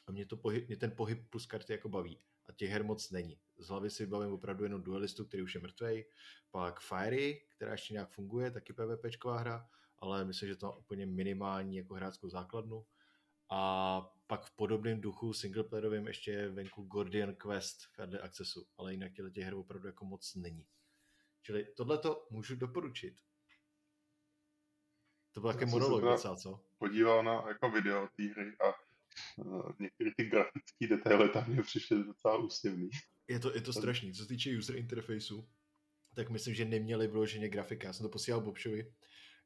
A 0.07 0.11
mě, 0.11 0.25
to 0.25 0.37
pohyb, 0.37 0.67
mě 0.67 0.77
ten 0.77 0.91
pohyb 0.91 1.29
plus 1.29 1.45
karty 1.45 1.73
jako 1.73 1.89
baví. 1.89 2.19
A 2.49 2.53
těch 2.53 2.69
her 2.69 2.83
moc 2.83 3.11
není. 3.11 3.39
Z 3.57 3.67
hlavy 3.67 3.89
si 3.89 4.05
bavím 4.05 4.33
opravdu 4.33 4.63
jenom 4.63 4.83
Duelistu, 4.83 5.25
který 5.25 5.43
už 5.43 5.55
je 5.55 5.61
mrtvý. 5.61 6.05
Pak 6.51 6.79
Fiery, 6.79 7.45
která 7.55 7.71
ještě 7.71 7.93
nějak 7.93 8.09
funguje, 8.09 8.51
taky 8.51 8.73
PvPčková 8.73 9.37
hra, 9.37 9.69
ale 9.97 10.25
myslím, 10.25 10.49
že 10.49 10.55
to 10.55 10.65
má 10.65 10.75
úplně 10.75 11.05
minimální 11.05 11.77
jako 11.77 11.93
hráčskou 11.93 12.29
základnu. 12.29 12.85
A 13.49 14.01
pak 14.27 14.45
v 14.45 14.55
podobném 14.55 15.01
duchu 15.01 15.33
singleplayerovým 15.33 16.07
ještě 16.07 16.31
je 16.31 16.49
venku 16.49 16.83
Gordian 16.83 17.35
Quest 17.35 17.81
v 17.81 17.99
Early 17.99 18.19
Accessu, 18.19 18.67
ale 18.77 18.91
jinak 18.91 19.13
těle 19.13 19.31
těch 19.31 19.43
her 19.43 19.53
opravdu 19.53 19.87
jako 19.87 20.05
moc 20.05 20.35
není. 20.35 20.67
Čili 21.41 21.65
tohle 21.77 21.97
to 21.97 22.27
můžu 22.29 22.55
doporučit. 22.55 23.15
To 25.31 25.41
byl 25.41 25.53
také 25.53 25.65
monolog 25.65 26.01
docela, 26.01 26.35
co? 26.35 26.59
Podíval 26.77 27.23
na 27.23 27.47
jako 27.47 27.71
video 27.71 28.07
té 28.07 28.23
hry 28.23 28.57
a 28.57 28.73
některé 29.79 30.09
ty 30.17 30.23
grafické 30.23 30.87
detaily 30.89 31.29
tam 31.29 31.47
mě 31.47 31.61
přišly 31.61 32.03
docela 32.03 32.37
úsměvný. 32.37 32.89
Je 33.27 33.39
to, 33.39 33.55
je 33.55 33.61
to 33.61 33.73
strašný. 33.73 34.13
Co 34.13 34.21
se 34.21 34.27
týče 34.27 34.57
user 34.57 34.75
interfaceu, 34.75 35.47
tak 36.15 36.29
myslím, 36.29 36.53
že 36.55 36.65
neměli 36.65 37.07
vyloženě 37.07 37.49
grafika. 37.49 37.87
Já 37.87 37.93
jsem 37.93 38.03
to 38.03 38.09
posílal 38.09 38.41
Bobšovi, 38.41 38.93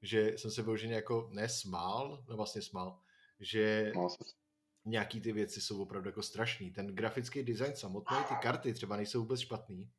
že 0.02 0.34
jsem 0.38 0.52
se 0.52 0.62
vyloženě 0.62 0.94
jako 0.94 1.30
nesmál, 1.34 2.26
no 2.30 2.38
vlastně 2.38 2.62
smál, 2.62 3.00
že 3.40 3.94
nějaký 4.86 5.22
ty 5.22 5.32
věci 5.32 5.62
jsou 5.62 5.82
opravdu 5.82 6.10
jako 6.10 6.22
strašný. 6.22 6.72
Ten 6.72 6.88
grafický 6.88 7.44
design 7.44 7.76
samotný, 7.76 8.18
ty 8.28 8.34
karty 8.42 8.74
třeba 8.74 8.98
nejsou 8.98 9.20
vůbec 9.20 9.40
špatný, 9.40 9.92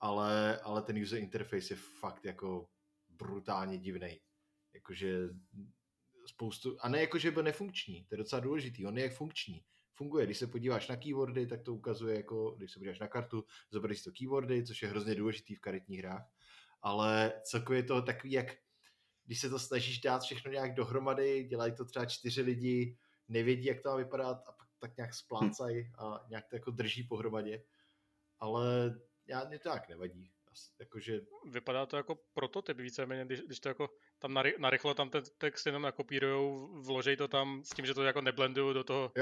ale, 0.00 0.60
ale 0.60 0.82
ten 0.82 1.02
user 1.02 1.18
interface 1.18 1.72
je 1.72 1.78
fakt 2.00 2.24
jako 2.24 2.68
brutálně 3.08 3.78
divný. 3.78 4.20
Jakože 4.74 5.28
spoustu, 6.28 6.76
a 6.80 6.88
ne 6.88 7.00
jako, 7.00 7.18
že 7.18 7.30
byl 7.30 7.42
nefunkční, 7.42 8.04
to 8.04 8.14
je 8.14 8.18
docela 8.18 8.40
důležitý, 8.40 8.86
on 8.86 8.98
je 8.98 9.04
jak 9.04 9.12
funkční. 9.12 9.64
Funguje, 9.94 10.26
když 10.26 10.38
se 10.38 10.46
podíváš 10.46 10.88
na 10.88 10.96
keywordy, 10.96 11.46
tak 11.46 11.62
to 11.62 11.74
ukazuje 11.74 12.16
jako, 12.16 12.50
když 12.50 12.72
se 12.72 12.78
podíváš 12.78 12.98
na 12.98 13.08
kartu, 13.08 13.44
zobereš 13.70 14.02
to 14.02 14.12
keywordy, 14.12 14.64
což 14.64 14.82
je 14.82 14.88
hrozně 14.88 15.14
důležitý 15.14 15.54
v 15.54 15.60
karetních 15.60 16.00
hrách, 16.00 16.30
ale 16.82 17.32
celkově 17.42 17.82
to 17.82 18.02
takový, 18.02 18.32
jak 18.32 18.56
když 19.24 19.40
se 19.40 19.50
to 19.50 19.58
snažíš 19.58 20.00
dát 20.00 20.22
všechno 20.22 20.52
nějak 20.52 20.74
dohromady, 20.74 21.44
dělají 21.44 21.74
to 21.74 21.84
třeba 21.84 22.06
čtyři 22.06 22.42
lidi, 22.42 22.98
nevědí, 23.28 23.64
jak 23.64 23.82
to 23.82 23.88
má 23.88 23.96
vypadat 23.96 24.42
a 24.46 24.52
pak 24.52 24.68
tak 24.78 24.96
nějak 24.96 25.14
splácají 25.14 25.92
a 25.98 26.24
nějak 26.28 26.46
to 26.46 26.56
jako 26.56 26.70
drží 26.70 27.02
pohromadě. 27.02 27.64
Ale 28.38 28.94
já 29.26 29.44
mě 29.44 29.58
to 29.58 29.68
tak 29.68 29.88
nevadí. 29.88 30.32
Jakože... 30.80 31.20
Vypadá 31.50 31.86
to 31.86 31.96
jako 31.96 32.18
prototyp 32.34 32.76
víceméně, 32.76 33.24
když, 33.24 33.40
když 33.40 33.60
to 33.60 33.68
jako 33.68 33.90
tam 34.18 34.34
nary, 34.34 34.54
narychlo 34.58 34.94
tam 34.94 35.10
ten 35.10 35.22
text 35.38 35.66
jenom 35.66 35.82
nakopírujou, 35.82 36.68
vložej 36.82 37.16
to 37.16 37.28
tam 37.28 37.64
s 37.64 37.70
tím, 37.70 37.86
že 37.86 37.94
to 37.94 38.02
jako 38.02 38.20
neblendují 38.20 38.74
do 38.74 38.84
toho, 38.84 39.12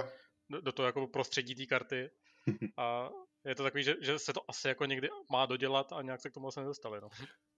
do, 0.51 0.61
do 0.61 0.73
toho 0.73 0.87
jako 0.87 1.07
prostředí 1.07 1.55
té 1.55 1.67
karty. 1.67 2.11
A 2.77 3.11
je 3.45 3.55
to 3.55 3.63
takový, 3.63 3.85
že, 3.85 3.95
že 4.01 4.19
se 4.19 4.33
to 4.33 4.51
asi 4.51 4.69
jako 4.69 4.85
někdy 4.85 5.09
má 5.31 5.47
dodělat 5.47 5.93
a 5.93 6.03
nějak 6.03 6.21
se 6.21 6.31
k 6.31 6.35
tomu 6.35 6.49
asi 6.49 6.61
nedostali. 6.61 7.01
No. 7.01 7.09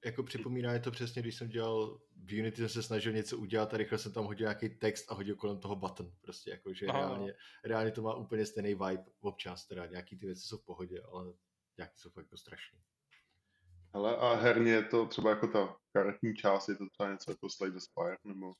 Jako 0.05 0.23
připomíná 0.23 0.73
je 0.73 0.81
to 0.81 0.91
přesně, 0.91 1.23
když 1.23 1.35
jsem 1.35 1.49
dělal 1.49 2.01
v 2.17 2.41
Unity, 2.41 2.57
jsem 2.57 2.69
se 2.69 2.83
snažil 2.83 3.13
něco 3.13 3.39
udělat 3.39 3.75
a 3.75 3.77
rychle 3.77 3.99
jsem 3.99 4.13
tam 4.13 4.25
hodil 4.25 4.45
nějaký 4.45 4.69
text 4.69 5.11
a 5.11 5.15
hodil 5.15 5.37
kolem 5.37 5.61
toho 5.61 5.77
button. 5.77 6.13
Prostě 6.21 6.51
jako, 6.51 6.73
že 6.73 6.87
reálně, 6.87 7.35
reálně, 7.65 7.91
to 7.91 8.03
má 8.03 8.15
úplně 8.15 8.47
stejný 8.47 8.75
vibe 8.75 9.05
občas, 9.21 9.67
teda 9.67 9.87
nějaký 9.87 10.19
ty 10.19 10.27
věci 10.27 10.43
jsou 10.43 10.59
v 10.59 10.65
pohodě, 10.65 11.03
ale 11.13 11.33
nějaký 11.79 11.99
jsou 11.99 12.11
fakt 12.11 12.25
jako 12.25 12.37
strašný. 12.37 12.79
Ale 13.97 14.17
a 14.17 14.35
herně 14.35 14.73
je 14.73 14.83
to 14.83 15.07
třeba 15.07 15.31
jako 15.31 15.47
ta 15.49 15.77
karetní 15.93 16.35
část, 16.35 16.69
je 16.69 16.75
to 16.75 16.89
třeba 16.89 17.13
něco 17.13 17.31
jako 17.31 17.49
Slay 17.51 17.71
the 17.71 17.79
Spire, 17.79 18.17
nebo 18.25 18.53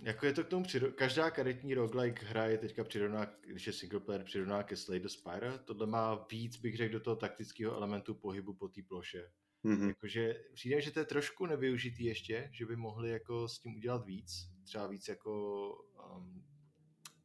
jako 0.00 0.26
je 0.26 0.32
to 0.32 0.44
k 0.44 0.48
tomu 0.48 0.64
přido... 0.64 0.92
Každá 0.92 1.30
karetní 1.30 1.74
roguelike 1.74 2.26
hra 2.26 2.46
je 2.46 2.58
teďka 2.58 2.84
přirovná, 2.84 3.26
když 3.46 3.66
je 3.66 3.72
single 3.72 4.00
player, 4.00 4.24
přirovná 4.24 4.62
ke 4.62 4.76
Slay 4.76 5.00
the 5.00 5.08
Spire. 5.08 5.58
Tohle 5.58 5.86
má 5.86 6.26
víc, 6.30 6.56
bych 6.56 6.76
řekl, 6.76 6.92
do 6.92 7.00
toho 7.00 7.16
taktického 7.16 7.74
elementu 7.74 8.14
pohybu 8.14 8.54
po 8.54 8.68
té 8.68 8.82
ploše. 8.88 9.30
Mm-hmm. 9.64 9.88
Jakože 9.88 10.34
přijde, 10.54 10.80
že 10.80 10.90
to 10.90 10.98
je 10.98 11.04
trošku 11.04 11.46
nevyužitý 11.46 12.04
ještě, 12.04 12.50
že 12.52 12.66
by 12.66 12.76
mohli 12.76 13.10
jako 13.10 13.48
s 13.48 13.58
tím 13.58 13.76
udělat 13.76 14.06
víc. 14.06 14.32
Třeba 14.64 14.86
víc 14.86 15.08
jako 15.08 15.70
um, 16.16 16.44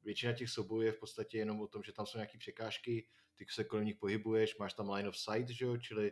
většina 0.04 0.34
těch 0.34 0.50
soubojů 0.50 0.82
je 0.82 0.92
v 0.92 1.00
podstatě 1.00 1.38
jenom 1.38 1.62
o 1.62 1.68
tom, 1.68 1.84
že 1.84 1.94
tam 1.94 2.06
jsou 2.06 2.18
nějaké 2.18 2.38
překážky, 2.38 3.08
ty 3.36 3.46
se 3.50 3.64
kolem 3.64 3.86
nich 3.86 3.96
pohybuješ, 3.96 4.58
máš 4.58 4.74
tam 4.74 4.90
line 4.90 5.10
of 5.10 5.18
sight, 5.18 5.50
že 5.50 5.66
jo? 5.66 5.78
čili 5.78 6.12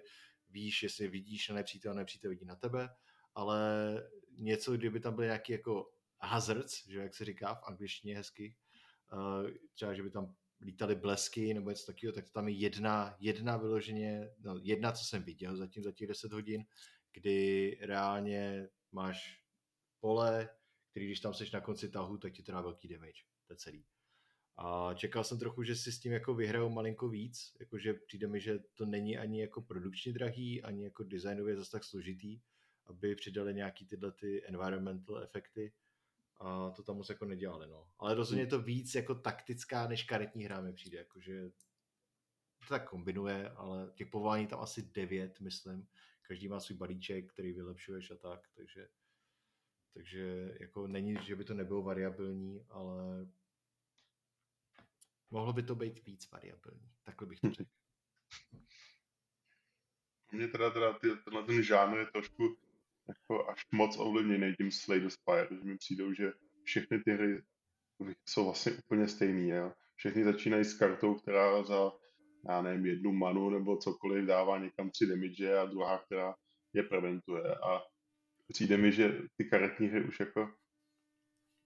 víš, 0.50 0.84
jestli 0.84 1.08
vidíš 1.08 1.50
na 1.50 1.56
nepřítel, 1.56 1.94
nepřítel 1.94 2.30
vidí 2.30 2.46
na 2.46 2.56
tebe, 2.56 2.90
ale 3.36 3.60
něco, 4.38 4.78
kdyby 4.78 5.00
tam 5.00 5.16
byly 5.16 5.28
nějaké 5.28 5.54
jako 5.54 5.92
hazards, 6.22 6.88
že 6.88 7.00
jak 7.00 7.16
se 7.16 7.26
říká 7.26 7.56
v 7.56 7.64
angličtině 7.64 8.16
hezky, 8.16 8.56
uh, 9.14 9.50
třeba, 9.74 9.94
že 9.94 10.04
by 10.04 10.10
tam 10.10 10.36
lítali 10.62 10.96
blesky 10.96 11.54
nebo 11.54 11.70
něco 11.70 11.86
takového, 11.86 12.14
tak 12.14 12.26
to 12.26 12.32
tam 12.32 12.48
je 12.48 12.54
jedna, 12.54 13.16
jedna 13.20 13.58
vyloženě, 13.58 14.30
no 14.40 14.60
jedna, 14.62 14.92
co 14.92 15.06
jsem 15.06 15.24
viděl 15.24 15.58
zatím 15.58 15.84
za 15.84 15.92
těch 15.92 16.08
10 16.08 16.32
hodin, 16.32 16.66
kdy 17.14 17.78
reálně 17.82 18.70
máš 18.92 19.44
pole, 20.00 20.50
který 20.92 21.06
když 21.06 21.20
tam 21.20 21.34
seš 21.34 21.52
na 21.52 21.62
konci 21.62 21.90
tahu, 21.90 22.18
tak 22.18 22.34
ti 22.34 22.44
to 22.44 22.52
dá 22.52 22.62
velký 22.62 22.88
damage. 22.88 23.22
To 23.48 23.54
je 23.54 23.58
celý. 23.58 23.86
A 24.58 24.94
čekal 24.94 25.24
jsem 25.24 25.40
trochu, 25.40 25.64
že 25.64 25.76
si 25.76 25.92
s 25.92 26.00
tím 26.00 26.12
jako 26.12 26.34
vyhrajou 26.34 26.70
malinko 26.70 27.10
víc, 27.10 27.56
jakože 27.60 27.94
přijde 27.94 28.28
mi, 28.28 28.40
že 28.40 28.60
to 28.60 28.86
není 28.86 29.18
ani 29.18 29.42
jako 29.42 29.62
produkčně 29.62 30.14
drahý, 30.14 30.64
ani 30.64 30.84
jako 30.84 31.04
designově 31.04 31.56
zase 31.56 31.72
tak 31.72 31.84
složitý, 31.84 32.42
aby 32.86 33.16
přidali 33.16 33.54
nějaký 33.54 33.86
tyhle 33.86 34.12
ty 34.12 34.46
environmental 34.46 35.24
efekty 35.24 35.74
a 36.38 36.72
to 36.72 36.84
tam 36.84 36.98
moc 36.98 37.10
jako 37.10 37.26
nedělali, 37.26 37.68
no. 37.68 37.90
Ale 38.00 38.14
rozhodně 38.14 38.48
to 38.48 38.62
víc 38.62 38.96
jako 38.96 39.16
taktická 39.16 39.88
než 39.88 40.04
karetní 40.04 40.44
hra 40.44 40.62
mi 40.62 40.74
přijde, 40.74 40.98
jakože 40.98 41.50
to 42.60 42.66
tak 42.70 42.90
kombinuje, 42.90 43.50
ale 43.50 43.92
těch 43.96 44.08
povolání 44.08 44.48
tam 44.48 44.60
asi 44.60 44.82
devět, 44.82 45.40
myslím. 45.40 45.88
Každý 46.22 46.48
má 46.48 46.60
svůj 46.60 46.78
balíček, 46.78 47.34
který 47.34 47.54
vylepšuješ 47.54 48.12
a 48.12 48.16
tak, 48.16 48.50
takže 48.56 48.88
takže 49.94 50.56
jako 50.60 50.88
není, 50.88 51.18
že 51.24 51.36
by 51.36 51.44
to 51.44 51.54
nebylo 51.54 51.82
variabilní, 51.82 52.66
ale 52.70 53.28
mohlo 55.32 55.54
by 55.54 55.64
to 55.64 55.76
být 55.76 56.06
víc 56.06 56.32
variabilní. 56.32 56.92
Takhle 57.04 57.28
bych 57.28 57.40
to 57.40 57.48
hm. 57.48 57.54
řekl. 57.54 57.72
Mně 60.32 60.48
teda, 60.48 60.70
teda 60.70 60.94
ty, 60.94 61.08
tenhle 61.16 61.44
ten 61.44 61.64
žánr 61.64 61.98
je 61.98 62.06
trošku 62.06 62.58
jako 63.08 63.50
až 63.50 63.66
moc 63.72 63.98
ovlivněný 63.98 64.56
tím 64.56 64.72
Slay 64.72 65.00
the 65.00 65.08
Spire, 65.08 65.48
že 65.52 65.64
mi 65.64 65.78
přijdou, 65.78 66.14
že 66.14 66.32
všechny 66.64 67.00
ty 67.00 67.12
hry 67.12 67.44
jsou 68.26 68.46
vlastně 68.46 68.72
úplně 68.72 69.08
stejný. 69.08 69.50
Jo? 69.50 69.74
Všechny 69.96 70.24
začínají 70.24 70.66
s 70.66 70.78
kartou, 70.78 71.16
která 71.16 71.64
za, 71.64 71.92
já 72.50 72.62
nevím, 72.62 72.86
jednu 72.86 73.12
manu 73.12 73.50
nebo 73.50 73.78
cokoliv 73.78 74.26
dává 74.26 74.58
někam 74.58 74.90
tři 74.90 75.08
damage 75.08 75.58
a 75.58 75.66
druhá, 75.66 75.98
která 75.98 76.36
je 76.74 76.84
preventuje. 76.84 77.56
A 77.56 77.82
přijde 78.50 78.78
mi, 78.78 78.92
že 78.92 79.22
ty 79.38 79.46
karetní 79.46 79.88
hry 79.88 80.08
už 80.08 80.20
jako 80.20 80.54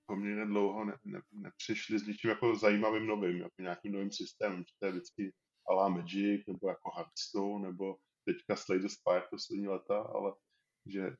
poměrně 0.05 0.45
dlouho 0.45 0.85
ne, 0.85 0.97
ne, 1.03 1.21
nepřišli 1.31 1.99
s 1.99 2.07
něčím 2.07 2.29
jako 2.29 2.55
zajímavým 2.55 3.07
novým, 3.07 3.37
jako 3.37 3.61
nějakým 3.61 3.91
novým 3.91 4.11
systémem, 4.11 4.59
že 4.59 4.73
to 4.79 4.85
je 4.85 4.91
vždycky 4.91 5.33
Ala 5.69 5.89
Magic, 5.89 6.45
nebo 6.47 6.69
jako 6.69 6.91
Hearthstone, 6.95 7.67
nebo 7.67 7.95
teďka 8.25 8.55
Slay 8.55 8.79
the 8.79 8.87
Spire 8.87 9.27
poslední 9.29 9.67
leta, 9.67 10.01
ale 10.01 10.33
že 10.85 11.15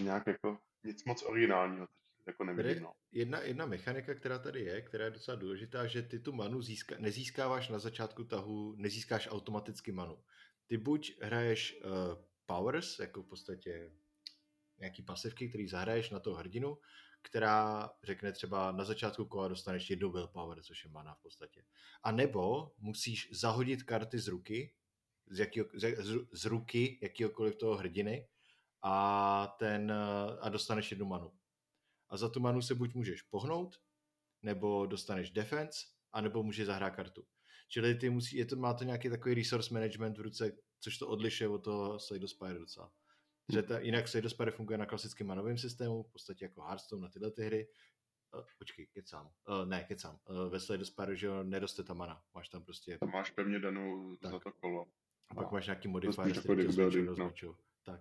nějak 0.00 0.26
jako 0.26 0.58
nic 0.84 1.04
moc 1.04 1.22
originálního 1.22 1.88
jako 2.26 2.44
nevidím. 2.44 2.82
No. 2.82 2.92
Jedna, 3.12 3.40
jedna 3.40 3.66
mechanika, 3.66 4.14
která 4.14 4.38
tady 4.38 4.60
je, 4.60 4.82
která 4.82 5.04
je 5.04 5.10
docela 5.10 5.36
důležitá, 5.36 5.86
že 5.86 6.02
ty 6.02 6.18
tu 6.18 6.32
manu 6.32 6.62
získa, 6.62 6.94
nezískáváš 6.98 7.68
na 7.68 7.78
začátku 7.78 8.24
tahu, 8.24 8.74
nezískáš 8.76 9.28
automaticky 9.30 9.92
manu. 9.92 10.24
Ty 10.66 10.76
buď 10.76 11.20
hraješ 11.22 11.82
uh, 11.84 11.90
powers, 12.46 12.98
jako 12.98 13.22
v 13.22 13.28
podstatě 13.28 13.92
nějaký 14.80 15.02
pasivky, 15.02 15.48
který 15.48 15.68
zahraješ 15.68 16.10
na 16.10 16.20
toho 16.20 16.36
hrdinu, 16.36 16.78
která 17.22 17.90
řekne 18.04 18.32
třeba 18.32 18.72
na 18.72 18.84
začátku 18.84 19.24
kola 19.24 19.48
dostaneš 19.48 19.90
jednu 19.90 20.10
willpower, 20.10 20.62
což 20.62 20.84
je 20.84 20.90
mana 20.90 21.14
v 21.14 21.22
podstatě. 21.22 21.64
A 22.02 22.12
nebo 22.12 22.72
musíš 22.78 23.28
zahodit 23.32 23.82
karty 23.82 24.18
z 24.18 24.28
ruky, 24.28 24.74
z, 25.26 25.38
jakýho, 25.38 25.66
z, 25.74 25.96
z 26.32 26.44
ruky 26.44 26.98
jakýhokoliv 27.02 27.56
toho 27.56 27.76
hrdiny 27.76 28.28
a, 28.82 29.56
ten, 29.58 29.92
a 30.40 30.48
dostaneš 30.48 30.90
jednu 30.90 31.06
manu. 31.06 31.32
A 32.08 32.16
za 32.16 32.28
tu 32.28 32.40
manu 32.40 32.62
se 32.62 32.74
buď 32.74 32.94
můžeš 32.94 33.22
pohnout, 33.22 33.80
nebo 34.42 34.86
dostaneš 34.86 35.30
defense, 35.30 35.86
anebo 36.12 36.42
můžeš 36.42 36.66
zahrát 36.66 36.96
kartu. 36.96 37.26
Čili 37.68 37.94
ty 37.94 38.10
musí, 38.10 38.36
je 38.36 38.46
to, 38.46 38.56
má 38.56 38.74
to 38.74 38.84
nějaký 38.84 39.10
takový 39.10 39.34
resource 39.34 39.74
management 39.74 40.18
v 40.18 40.20
ruce, 40.20 40.56
což 40.80 40.98
to 40.98 41.08
odlišuje 41.08 41.48
od 41.48 41.58
toho 41.58 41.98
Slay 41.98 42.20
the 42.20 42.26
Spire 42.26 42.58
docela. 42.58 42.92
Že 43.52 43.62
ta, 43.62 43.78
jinak 43.78 44.04
the 44.20 44.28
Spire 44.28 44.50
funguje 44.50 44.78
na 44.78 44.86
klasickém 44.86 45.26
manovém 45.26 45.58
systému, 45.58 46.02
v 46.02 46.12
podstatě 46.12 46.44
jako 46.44 46.62
Hearthstone 46.62 47.02
na 47.02 47.08
tyhle 47.08 47.30
ty 47.30 47.44
hry. 47.44 47.68
Uh, 48.34 48.44
počkej, 48.58 48.86
kecám. 48.86 49.30
Uh, 49.48 49.68
ne, 49.68 49.84
kecám. 49.84 50.18
Uh, 50.28 50.48
ve 50.48 50.78
the 50.78 50.84
Spire, 50.84 51.16
že 51.16 51.26
jo, 51.26 51.42
neroste 51.42 51.82
ta 51.82 51.94
mana. 51.94 52.22
Máš 52.34 52.48
tam 52.48 52.64
prostě... 52.64 52.98
Tam 52.98 53.10
máš 53.10 53.30
pevně 53.30 53.58
danou 53.58 54.16
tak. 54.16 54.30
za 54.30 54.38
to 54.38 54.52
kolo. 54.52 54.86
A 55.28 55.34
pak 55.34 55.52
máš 55.52 55.66
nějaký 55.66 55.88
modifier, 55.88 56.42
který 56.42 56.66
to 56.66 56.72
zvětšil, 56.72 57.14
no. 57.48 57.56
Tak. 57.84 58.00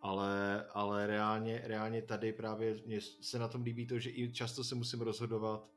Ale, 0.00 0.66
ale 0.70 1.06
reálně, 1.06 1.62
reálně 1.64 2.02
tady 2.02 2.32
právě 2.32 2.74
mě 2.86 3.00
se 3.00 3.38
na 3.38 3.48
tom 3.48 3.62
líbí 3.62 3.86
to, 3.86 3.98
že 3.98 4.10
i 4.10 4.32
často 4.32 4.64
se 4.64 4.74
musím 4.74 5.00
rozhodovat, 5.00 5.70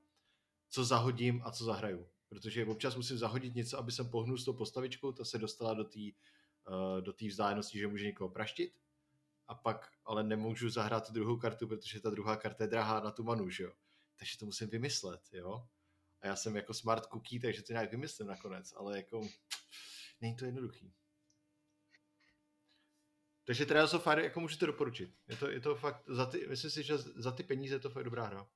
co 0.70 0.86
zahodím 0.86 1.42
a 1.46 1.52
co 1.52 1.64
zahraju. 1.64 2.08
Protože 2.30 2.66
občas 2.66 2.96
musím 2.96 3.18
zahodit 3.18 3.56
něco, 3.56 3.78
aby 3.78 3.92
jsem 3.92 4.10
pohnul 4.10 4.38
s 4.38 4.46
tou 4.46 4.54
postavičkou, 4.54 5.12
ta 5.12 5.26
se 5.26 5.38
dostala 5.38 5.74
do 5.74 5.84
té 5.84 6.00
uh, 6.00 7.02
do 7.02 7.14
vzdálenosti, 7.28 7.80
že 7.80 7.88
může 7.88 8.06
někoho 8.06 8.30
praštit. 8.30 8.74
A 9.48 9.56
pak 9.56 9.92
ale 10.06 10.24
nemůžu 10.24 10.70
zahrát 10.70 11.08
tu 11.08 11.14
druhou 11.14 11.38
kartu, 11.38 11.68
protože 11.68 12.00
ta 12.00 12.10
druhá 12.10 12.38
karta 12.38 12.64
je 12.64 12.70
drahá 12.70 13.00
na 13.00 13.12
tu 13.12 13.24
manu, 13.24 13.50
že 13.50 13.64
jo. 13.64 13.74
Takže 14.16 14.38
to 14.38 14.46
musím 14.46 14.70
vymyslet, 14.70 15.22
jo. 15.32 15.68
A 16.22 16.28
já 16.28 16.36
jsem 16.36 16.56
jako 16.56 16.74
smart 16.74 17.06
cookie, 17.06 17.42
takže 17.42 17.64
to 17.64 17.74
nějak 17.74 17.92
vymyslím 17.92 18.28
nakonec, 18.28 18.74
ale 18.78 18.98
jako 18.98 19.22
není 20.22 20.36
to 20.36 20.46
jednoduchý. 20.46 20.94
Takže 23.46 23.66
Trials 23.66 23.94
of 23.94 24.04
Fire 24.04 24.24
jako 24.24 24.40
můžete 24.40 24.66
doporučit. 24.66 25.16
Je 25.28 25.38
to, 25.38 25.50
je 25.50 25.60
to 25.60 25.76
fakt, 25.76 26.04
za 26.08 26.26
ty, 26.26 26.48
myslím 26.48 26.72
si, 26.72 26.84
že 26.84 26.98
za 26.98 27.32
ty 27.32 27.44
peníze 27.44 27.76
je 27.76 27.80
to 27.80 27.90
fakt 27.90 28.04
dobrá 28.04 28.26
hra. 28.26 28.48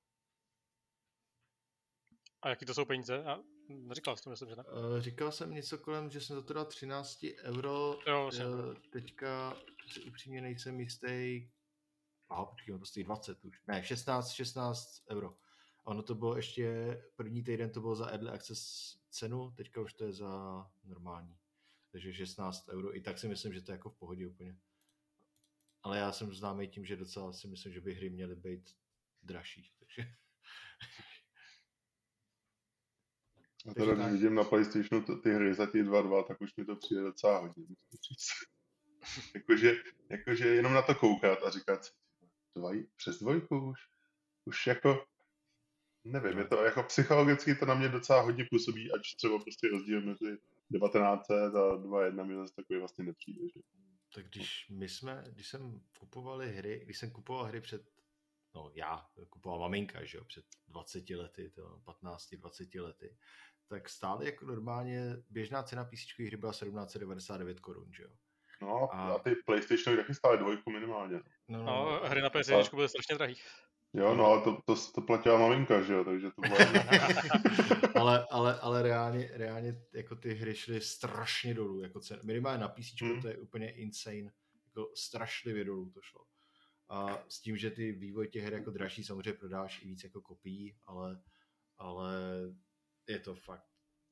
A 2.42 2.50
jaký 2.50 2.66
to 2.66 2.74
jsou 2.74 2.86
peníze? 2.86 3.24
A 3.24 3.40
říkal 3.92 4.18
jsi 4.18 4.24
to, 4.24 4.30
myslím, 4.30 4.50
že 4.50 4.56
ne? 4.56 4.64
Uh, 4.64 5.00
říkal 5.00 5.32
jsem 5.32 5.54
něco 5.54 5.78
kolem, 5.78 6.10
že 6.10 6.22
jsem 6.22 6.36
za 6.36 6.42
to 6.42 6.54
dal 6.54 6.66
13 6.66 7.26
euro. 7.44 8.00
Jo, 8.08 8.30
uh, 8.34 8.76
teďka 8.90 9.58
si 9.88 10.02
upřímně 10.02 10.42
nejsem 10.42 10.80
jistý. 10.80 11.50
Aha, 12.30 12.46
počkej, 12.46 12.80
to 12.80 12.86
stojí 12.86 13.04
20 13.04 13.46
už. 13.46 13.62
Ne, 13.68 13.84
16, 13.84 14.30
16 14.30 15.04
euro. 15.10 15.38
A 15.86 15.88
ono 15.88 16.04
to 16.04 16.16
bylo 16.16 16.36
ještě, 16.36 16.98
první 17.16 17.44
týden 17.44 17.70
to 17.70 17.82
bylo 17.82 17.96
za 17.96 18.08
Early 18.08 18.30
Access 18.30 18.96
cenu, 19.10 19.52
teďka 19.52 19.82
už 19.82 19.94
to 19.94 20.06
je 20.06 20.14
za 20.14 20.66
normální. 20.84 21.38
Takže 21.92 22.14
16 22.14 22.70
euro. 22.70 22.96
I 22.96 23.02
tak 23.02 23.20
si 23.20 23.28
myslím, 23.28 23.54
že 23.54 23.62
to 23.62 23.72
je 23.72 23.74
jako 23.74 23.90
v 23.90 23.98
pohodě 23.98 24.28
úplně. 24.28 24.58
Ale 25.84 25.98
já 25.98 26.12
jsem 26.12 26.34
známý 26.34 26.68
tím, 26.68 26.86
že 26.86 26.96
docela 26.96 27.34
si 27.34 27.48
myslím, 27.48 27.74
že 27.74 27.82
by 27.82 27.94
hry 27.94 28.10
měly 28.10 28.36
být 28.36 28.76
dražší. 29.24 29.72
Takže... 29.80 30.16
A 33.68 33.74
teda, 33.74 33.94
když 33.94 34.12
vidím 34.12 34.36
na 34.36 34.44
PlayStationu 34.44 35.06
ty 35.24 35.34
hry 35.34 35.54
za 35.54 35.66
ty 35.66 35.84
2.2, 35.84 36.28
tak 36.28 36.42
už 36.42 36.56
mi 36.56 36.66
to 36.66 36.76
přijde 36.76 37.02
docela 37.02 37.40
hodně. 37.40 37.66
jakože, 39.36 39.76
jakože 40.10 40.48
jenom 40.48 40.74
na 40.74 40.82
to 40.82 40.96
koukat 40.96 41.44
a 41.44 41.50
říkat 41.50 41.82
dvaj, 42.58 42.84
přes 42.96 43.20
dvojku 43.20 43.70
už, 43.70 43.80
už 44.46 44.68
jako, 44.68 45.06
nevím, 46.04 46.38
je 46.38 46.46
to 46.46 46.64
jako 46.64 46.84
psychologicky 46.84 47.56
to 47.56 47.66
na 47.66 47.76
mě 47.76 47.90
docela 47.90 48.22
hodně 48.22 48.46
působí, 48.50 48.92
ať 48.92 49.02
třeba 49.18 49.40
prostě 49.40 49.68
rozdíl 49.68 50.02
mezi 50.02 50.38
19 50.70 51.32
a 51.32 51.34
2.1 51.34 52.26
mi 52.26 52.36
zase 52.36 52.54
takový 52.56 52.80
vlastně 52.80 53.04
nepřijde. 53.04 53.42
Že? 53.56 53.62
Tak 54.14 54.26
když 54.26 54.70
my 54.70 54.90
jsme, 54.90 55.24
když 55.30 55.48
jsem 55.48 55.82
kupovali 56.00 56.52
hry, 56.52 56.82
když 56.86 56.98
jsem 56.98 57.12
kupoval 57.12 57.44
hry 57.46 57.62
před, 57.62 57.92
no 58.56 58.72
já, 58.74 59.10
kupoval 59.30 59.60
maminka, 59.60 60.06
že 60.06 60.18
jo, 60.18 60.26
před 60.26 60.46
20 60.68 61.10
lety, 61.10 61.52
15-20 61.86 62.84
lety, 62.84 63.18
tak 63.70 63.90
stále 63.90 64.26
jako 64.26 64.46
normálně 64.46 65.18
běžná 65.30 65.64
cena 65.64 65.86
PC 65.86 66.20
hry 66.28 66.38
byla 66.38 66.52
1799 66.52 67.60
korun, 67.60 67.94
že 67.94 68.04
jo. 68.04 68.10
No 68.62 68.94
a, 68.94 69.14
a 69.14 69.20
ty 69.20 69.36
PlayStation 69.46 69.98
taky 69.98 70.14
stály 70.14 70.38
dvojku 70.38 70.72
minimálně. 70.72 71.20
No, 71.48 71.64
no, 71.64 71.66
no 71.66 72.02
hry 72.10 72.22
na 72.22 72.30
PS1 72.30 72.68
a... 72.74 72.76
byly 72.76 72.90
strašně 72.90 73.16
drahý. 73.16 73.36
Jo, 73.94 74.16
no 74.16 74.26
ale 74.26 74.42
to, 74.42 74.62
to, 74.66 74.76
to 74.96 75.02
platila 75.02 75.40
maminka, 75.40 75.82
že 75.82 75.94
jo, 75.94 76.04
takže 76.04 76.32
to 76.32 76.42
bylo... 76.42 76.58
ale, 77.96 78.28
ale, 78.32 78.60
ale 78.60 78.84
reálně, 78.84 79.30
reálně 79.34 79.82
jako 79.94 80.16
ty 80.16 80.34
hry 80.34 80.56
šly 80.56 80.82
strašně 80.82 81.54
dolů, 81.54 81.82
jako 81.82 82.00
cen, 82.00 82.20
minimálně 82.24 82.62
na 82.62 82.68
PC 82.68 83.02
hmm. 83.02 83.22
to 83.22 83.28
je 83.28 83.38
úplně 83.38 83.72
insane, 83.72 84.32
jako 84.66 84.92
strašlivě 84.96 85.64
dolů 85.64 85.92
to 85.92 86.02
šlo. 86.02 86.22
A 86.90 87.24
s 87.30 87.42
tím, 87.42 87.58
že 87.58 87.72
ty 87.72 87.92
vývoj 87.92 88.28
těch 88.28 88.44
her 88.44 88.54
jako 88.54 88.72
dražší 88.72 89.04
samozřejmě 89.04 89.34
prodáš 89.34 89.82
i 89.82 89.88
víc 89.88 90.04
jako 90.04 90.22
kopií, 90.22 90.78
ale, 90.86 91.22
ale 91.78 92.14
je 93.10 93.20
to 93.20 93.36
fakt. 93.36 93.66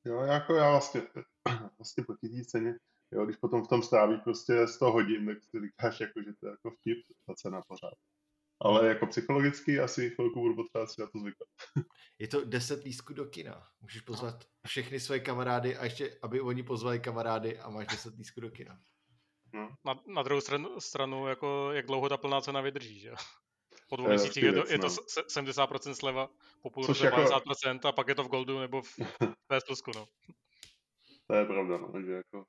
Jo, 0.04 0.20
jako 0.20 0.54
já 0.54 0.70
vlastně, 0.70 1.02
vlastně 1.78 2.04
po 2.04 2.12
té 2.12 2.44
ceně, 2.44 2.74
jo, 3.12 3.24
když 3.24 3.36
potom 3.36 3.64
v 3.64 3.68
tom 3.68 3.82
strávíš 3.82 4.20
prostě 4.24 4.68
100 4.68 4.92
hodin, 4.92 5.26
tak 5.26 5.38
si 5.42 5.60
říkáš, 5.60 6.00
jako, 6.00 6.22
že 6.22 6.32
to 6.40 6.46
je 6.46 6.50
jako 6.50 6.70
vtip, 6.70 6.98
ta 7.26 7.34
cena 7.34 7.62
pořád. 7.68 7.94
Ale 8.60 8.88
jako 8.88 9.06
psychologicky 9.06 9.80
asi 9.80 10.10
chvilku 10.10 10.40
budu 10.40 10.56
potřebovat 10.56 10.90
si 10.90 11.00
na 11.00 11.06
to 11.06 11.18
zvykat. 11.18 11.48
Je 12.18 12.28
to 12.28 12.44
10 12.44 12.84
lístků 12.84 13.14
do 13.14 13.24
kina. 13.24 13.68
Můžeš 13.80 14.02
pozvat 14.02 14.44
všechny 14.66 15.00
svoje 15.00 15.20
kamarády 15.20 15.76
a 15.76 15.84
ještě, 15.84 16.18
aby 16.22 16.40
oni 16.40 16.62
pozvali 16.62 17.00
kamarády 17.00 17.58
a 17.58 17.70
máš 17.70 17.86
10 17.86 18.14
lístků 18.14 18.40
do 18.40 18.50
kina. 18.50 18.80
No. 19.52 19.76
Na, 19.84 20.02
na 20.06 20.22
druhou 20.22 20.40
stranu, 20.40 20.80
stranu, 20.80 21.26
jako 21.26 21.72
jak 21.72 21.86
dlouho 21.86 22.08
ta 22.08 22.16
plná 22.16 22.40
cena 22.40 22.60
vydrží, 22.60 23.00
že 23.00 23.12
Po 23.88 23.96
dvou 23.96 24.08
měsících 24.08 24.42
je, 24.42 24.52
to, 24.52 24.72
je 24.72 24.78
to 24.78 24.86
70% 24.86 25.92
sleva, 25.92 26.28
po 26.62 26.70
půl 26.70 26.86
roce 26.86 27.04
jako... 27.04 27.16
50% 27.16 27.88
a 27.88 27.92
pak 27.92 28.08
je 28.08 28.14
to 28.14 28.24
v 28.24 28.28
Goldu 28.28 28.58
nebo 28.58 28.82
v 28.82 28.98
PS 29.48 29.64
Plusku, 29.66 29.90
no. 29.96 30.06
To 31.26 31.34
je 31.34 31.44
pravda, 31.44 31.78
no, 31.78 32.02
že 32.02 32.12
jako 32.12 32.44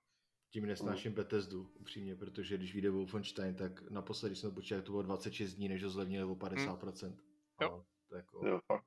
Tím 0.52 0.66
nesnáším 0.66 1.12
mm. 1.12 1.16
Bethesdu, 1.16 1.72
upřímně, 1.74 2.16
protože 2.16 2.58
když 2.58 2.74
vyjde 2.74 2.90
Wolfenstein, 2.90 3.56
tak 3.56 3.90
naposledy 3.90 4.36
jsme 4.36 4.52
počítali, 4.52 4.82
to 4.82 4.92
bylo 4.92 5.04
26 5.04 5.54
dní, 5.54 5.70
než 5.70 5.84
ho 5.84 5.90
zlevnili 5.90 6.24
o 6.24 6.36
50%. 6.36 7.08
Mm. 7.08 7.16
Jo. 7.62 7.84
To 8.10 8.16
jako... 8.16 8.48
jo, 8.48 8.60
fakt. 8.68 8.86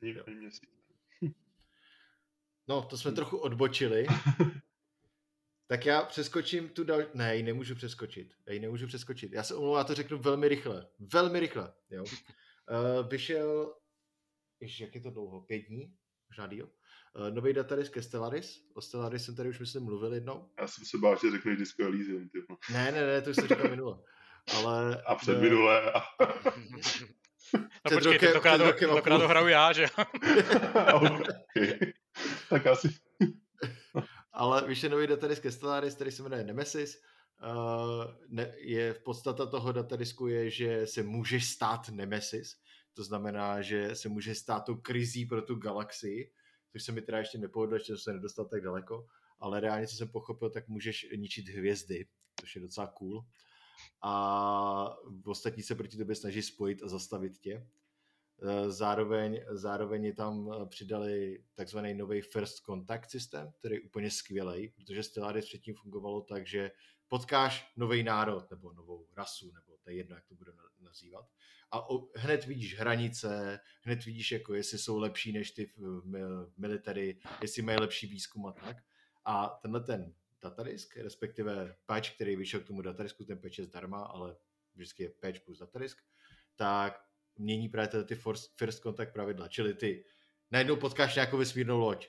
Jo. 0.00 0.24
měsíc. 0.38 0.70
No, 2.68 2.82
to 2.82 2.98
jsme 2.98 3.10
mm. 3.10 3.14
trochu 3.14 3.36
odbočili. 3.36 4.06
tak 5.66 5.86
já 5.86 6.02
přeskočím 6.02 6.68
tu 6.68 6.84
dal... 6.84 7.00
Ne, 7.14 7.36
ji 7.36 7.42
nemůžu 7.42 7.74
přeskočit. 7.74 8.34
Já 8.46 8.52
ji 8.52 8.60
nemůžu 8.60 8.86
přeskočit. 8.86 9.32
Já 9.32 9.42
se 9.42 9.54
omlouvám, 9.54 9.78
já 9.78 9.84
to 9.84 9.94
řeknu 9.94 10.18
velmi 10.18 10.48
rychle. 10.48 10.86
Velmi 11.12 11.40
rychle, 11.40 11.72
jo. 11.90 12.04
Uh, 12.04 13.08
vyšel, 13.10 13.74
Ježiš, 14.60 14.80
jak 14.80 14.94
je 14.94 15.00
to 15.00 15.10
dlouho? 15.10 15.40
Pět 15.40 15.58
dní? 15.58 15.94
Možná 16.30 16.46
díl? 16.46 16.70
Uh, 17.14 17.34
nový 17.34 17.52
datadisk 17.52 17.92
ke 17.92 18.02
Stellaris. 18.02 18.64
O 18.74 18.80
Stellaris 18.80 19.24
jsem 19.24 19.36
tady 19.36 19.48
už 19.48 19.58
myslím 19.58 19.84
mluvil 19.84 20.14
jednou. 20.14 20.50
Já 20.60 20.66
jsem 20.66 20.84
se 20.84 20.98
bál, 20.98 21.18
že 21.22 21.30
řekneš 21.30 21.58
Disco 21.58 21.82
Elysium. 21.82 22.28
Typu. 22.28 22.58
Ne, 22.72 22.92
ne, 22.92 23.06
ne, 23.06 23.22
to 23.22 23.30
už 23.30 23.36
jsem 23.36 23.48
říkal 23.48 23.70
minule. 23.70 23.98
Ale, 24.56 25.02
a 25.06 25.14
před 25.14 25.40
minule. 25.40 25.92
A... 25.92 26.02
No 27.54 27.60
před 27.84 27.94
počkej, 27.94 28.12
rokem, 28.12 28.28
tentokrát, 28.28 28.60
rokem 28.60 28.88
tentokrát 28.88 29.18
to 29.18 29.28
hraju 29.28 29.48
já, 29.48 29.72
že? 29.72 29.86
okay. 30.94 31.78
Tak 32.50 32.66
asi. 32.66 32.88
Ale 34.32 34.68
vyšel 34.68 34.90
nový 34.90 35.06
datadisk 35.06 35.46
Stellaris, 35.50 35.94
který 35.94 36.10
se 36.10 36.22
jmenuje 36.22 36.44
Nemesis. 36.44 37.02
Uh, 37.42 38.04
ne, 38.28 38.54
je 38.58 38.92
v 38.92 39.02
podstata 39.02 39.46
toho 39.46 39.72
datadisku 39.72 40.26
je, 40.26 40.50
že 40.50 40.86
se 40.86 41.02
může 41.02 41.40
stát 41.40 41.88
Nemesis. 41.88 42.56
To 42.94 43.04
znamená, 43.04 43.62
že 43.62 43.94
se 43.94 44.08
může 44.08 44.34
stát 44.34 44.60
tou 44.60 44.76
krizí 44.76 45.26
pro 45.26 45.42
tu 45.42 45.54
galaxii 45.54 46.32
což 46.72 46.82
se 46.82 46.92
mi 46.92 47.02
teda 47.02 47.18
ještě 47.18 47.38
nepovedlo, 47.38 47.76
ještě 47.76 47.96
se 47.96 48.12
nedostal 48.12 48.44
tak 48.44 48.62
daleko, 48.62 49.06
ale 49.40 49.60
reálně, 49.60 49.86
co 49.86 49.96
jsem 49.96 50.08
pochopil, 50.08 50.50
tak 50.50 50.68
můžeš 50.68 51.06
ničit 51.16 51.48
hvězdy, 51.48 52.06
což 52.40 52.56
je 52.56 52.62
docela 52.62 52.86
cool. 52.86 53.26
A 54.02 54.96
ostatní 55.24 55.62
se 55.62 55.74
proti 55.74 55.96
tobě 55.96 56.14
snaží 56.14 56.42
spojit 56.42 56.82
a 56.82 56.88
zastavit 56.88 57.38
tě. 57.38 57.66
E, 58.40 58.70
zároveň, 58.70 59.44
zároveň 59.50 60.14
tam 60.14 60.52
e, 60.52 60.66
přidali 60.66 61.44
takzvaný 61.54 61.94
nový 61.94 62.20
First 62.20 62.64
Contact 62.64 63.10
systém, 63.10 63.52
který 63.58 63.74
je 63.74 63.80
úplně 63.80 64.10
skvělý, 64.10 64.68
protože 64.68 65.02
Stellaris 65.02 65.44
předtím 65.44 65.74
fungovalo 65.74 66.20
tak, 66.22 66.46
že 66.46 66.70
potkáš 67.08 67.72
nový 67.76 68.02
národ 68.02 68.50
nebo 68.50 68.72
novou 68.72 69.06
rasu, 69.16 69.52
nebo 69.52 69.76
to 69.82 69.90
je 69.90 69.96
jedno, 69.96 70.16
jak 70.16 70.26
to 70.26 70.34
bude 70.34 70.52
nazývat, 70.80 71.26
a 71.72 71.88
hned 72.16 72.44
vidíš 72.44 72.78
hranice, 72.78 73.60
hned 73.82 74.04
vidíš, 74.04 74.32
jako 74.32 74.54
jestli 74.54 74.78
jsou 74.78 74.98
lepší 74.98 75.32
než 75.32 75.50
ty 75.50 75.72
military, 76.56 77.20
jestli 77.42 77.62
mají 77.62 77.78
lepší 77.78 78.06
výzkum 78.06 78.46
a 78.46 78.52
tak. 78.52 78.76
A 79.24 79.58
tenhle 79.62 79.80
ten 79.80 80.14
datadisk, 80.42 80.96
respektive 80.96 81.76
patch, 81.86 82.14
který 82.14 82.36
vyšel 82.36 82.60
k 82.60 82.66
tomu 82.66 82.82
datadisku, 82.82 83.24
ten 83.24 83.38
patch 83.38 83.58
je 83.58 83.64
zdarma, 83.64 84.04
ale 84.04 84.36
vždycky 84.74 85.02
je 85.02 85.10
patch 85.10 85.40
plus 85.40 85.58
datadisk, 85.58 85.98
tak 86.56 87.04
mění 87.38 87.68
právě 87.68 88.04
ty 88.04 88.14
first 88.56 88.82
contact 88.82 89.12
pravidla, 89.12 89.48
čili 89.48 89.74
ty 89.74 90.04
najednou 90.50 90.76
potkáš 90.76 91.14
nějakou 91.14 91.36
vesmírnou 91.36 91.78
loď 91.78 92.08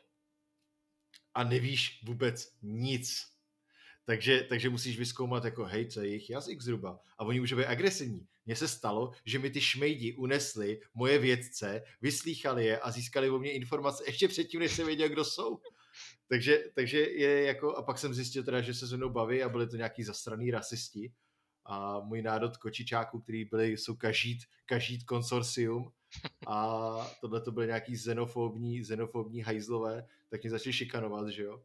a 1.33 1.43
nevíš 1.43 2.03
vůbec 2.03 2.57
nic 2.61 3.33
takže, 4.05 4.45
takže 4.49 4.69
musíš 4.69 4.99
vyskoumat 4.99 5.45
jako, 5.45 5.65
hej, 5.65 5.87
co 5.87 6.01
je 6.01 6.07
jejich 6.07 6.29
jazyk 6.29 6.61
zhruba. 6.61 6.99
A 7.17 7.25
oni 7.25 7.39
můžou 7.39 7.57
být 7.57 7.65
agresivní. 7.65 8.27
Mně 8.45 8.55
se 8.55 8.67
stalo, 8.67 9.11
že 9.25 9.39
mi 9.39 9.49
ty 9.49 9.61
šmejdi 9.61 10.13
unesli 10.13 10.79
moje 10.93 11.19
vědce, 11.19 11.83
vyslýchali 12.01 12.65
je 12.65 12.79
a 12.79 12.91
získali 12.91 13.29
o 13.29 13.39
mě 13.39 13.51
informace 13.51 14.03
ještě 14.07 14.27
předtím, 14.27 14.59
než 14.59 14.71
jsem 14.71 14.85
věděl, 14.85 15.09
kdo 15.09 15.25
jsou. 15.25 15.59
Takže, 16.27 16.63
takže 16.75 16.99
je 16.99 17.43
jako, 17.43 17.75
a 17.75 17.83
pak 17.83 17.97
jsem 17.97 18.13
zjistil 18.13 18.43
teda, 18.43 18.61
že 18.61 18.73
se 18.73 18.87
se 18.87 18.97
mnou 18.97 19.09
baví 19.09 19.43
a 19.43 19.49
byli 19.49 19.67
to 19.67 19.75
nějaký 19.77 20.03
zasraný 20.03 20.51
rasisti. 20.51 21.13
A 21.65 21.99
můj 21.99 22.21
národ 22.21 22.57
kočičáků, 22.57 23.19
který 23.19 23.45
byli, 23.45 23.77
jsou 23.77 23.95
kažít, 23.95 24.39
kažít 24.65 25.03
konsorcium, 25.03 25.91
a 26.47 26.97
tohle 27.21 27.41
to 27.41 27.51
byly 27.51 27.67
nějaký 27.67 27.93
xenofobní, 27.93 28.81
xenofobní 28.81 29.41
hajzlové, 29.41 30.07
tak 30.29 30.41
mě 30.43 30.49
začali 30.49 30.73
šikanovat, 30.73 31.27
že 31.27 31.43
jo. 31.43 31.63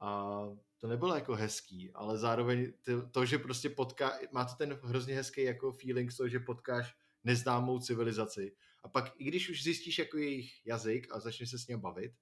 A 0.00 0.40
to 0.78 0.86
nebylo 0.88 1.14
jako 1.14 1.34
hezký, 1.34 1.92
ale 1.92 2.18
zároveň 2.18 2.72
to, 3.10 3.26
že 3.26 3.38
prostě 3.38 3.70
potká, 3.70 4.18
má 4.32 4.44
to 4.44 4.54
ten 4.54 4.78
hrozně 4.82 5.14
hezký 5.14 5.42
jako 5.42 5.72
feeling 5.72 6.12
z 6.12 6.16
toho, 6.16 6.28
že 6.28 6.38
potkáš 6.40 6.96
neznámou 7.24 7.78
civilizaci. 7.78 8.56
A 8.82 8.88
pak, 8.88 9.12
i 9.18 9.24
když 9.24 9.50
už 9.50 9.62
zjistíš 9.62 9.98
jako 9.98 10.18
jejich 10.18 10.66
jazyk 10.66 11.06
a 11.10 11.20
začneš 11.20 11.50
se 11.50 11.58
s 11.58 11.66
ním 11.66 11.80
bavit, 11.80 12.12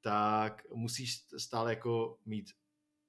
tak 0.00 0.62
musíš 0.74 1.24
stále 1.38 1.70
jako 1.70 2.18
mít 2.26 2.50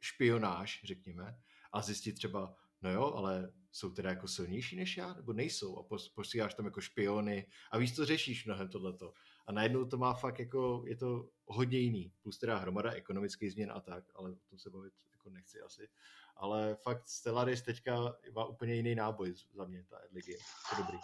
špionáž, 0.01 0.81
řekněme, 0.83 1.39
a 1.71 1.81
zjistit 1.81 2.13
třeba, 2.13 2.55
no 2.83 2.91
jo, 2.91 3.13
ale 3.15 3.51
jsou 3.71 3.91
teda 3.91 4.09
jako 4.09 4.27
silnější 4.27 4.75
než 4.75 4.97
já, 4.97 5.13
nebo 5.13 5.33
nejsou 5.33 5.77
a 5.77 5.97
posíláš 6.15 6.53
tam 6.53 6.65
jako 6.65 6.81
špiony 6.81 7.47
a 7.71 7.77
víš, 7.77 7.95
co 7.95 8.05
řešíš 8.05 8.45
mnohem 8.45 8.69
tohleto. 8.69 9.13
A 9.47 9.51
najednou 9.51 9.85
to 9.85 9.97
má 9.97 10.13
fakt 10.13 10.39
jako, 10.39 10.83
je 10.87 10.95
to 10.95 11.29
hodně 11.45 11.79
jiný, 11.79 12.11
plus 12.21 12.37
teda 12.37 12.57
hromada 12.57 12.91
ekonomických 12.91 13.51
změn 13.51 13.71
a 13.71 13.79
tak, 13.79 14.03
ale 14.15 14.31
o 14.31 14.35
tom 14.49 14.59
se 14.59 14.69
bavit 14.69 14.93
jako 15.11 15.29
nechci 15.29 15.61
asi. 15.61 15.89
Ale 16.35 16.75
fakt 16.75 17.07
Stellaris 17.07 17.61
teďka 17.61 18.15
má 18.35 18.45
úplně 18.45 18.75
jiný 18.75 18.95
náboj 18.95 19.33
za 19.53 19.65
mě, 19.65 19.85
ta 19.89 19.99
Edligy. 20.05 20.37
To 20.69 20.75
dobrý. 20.81 20.97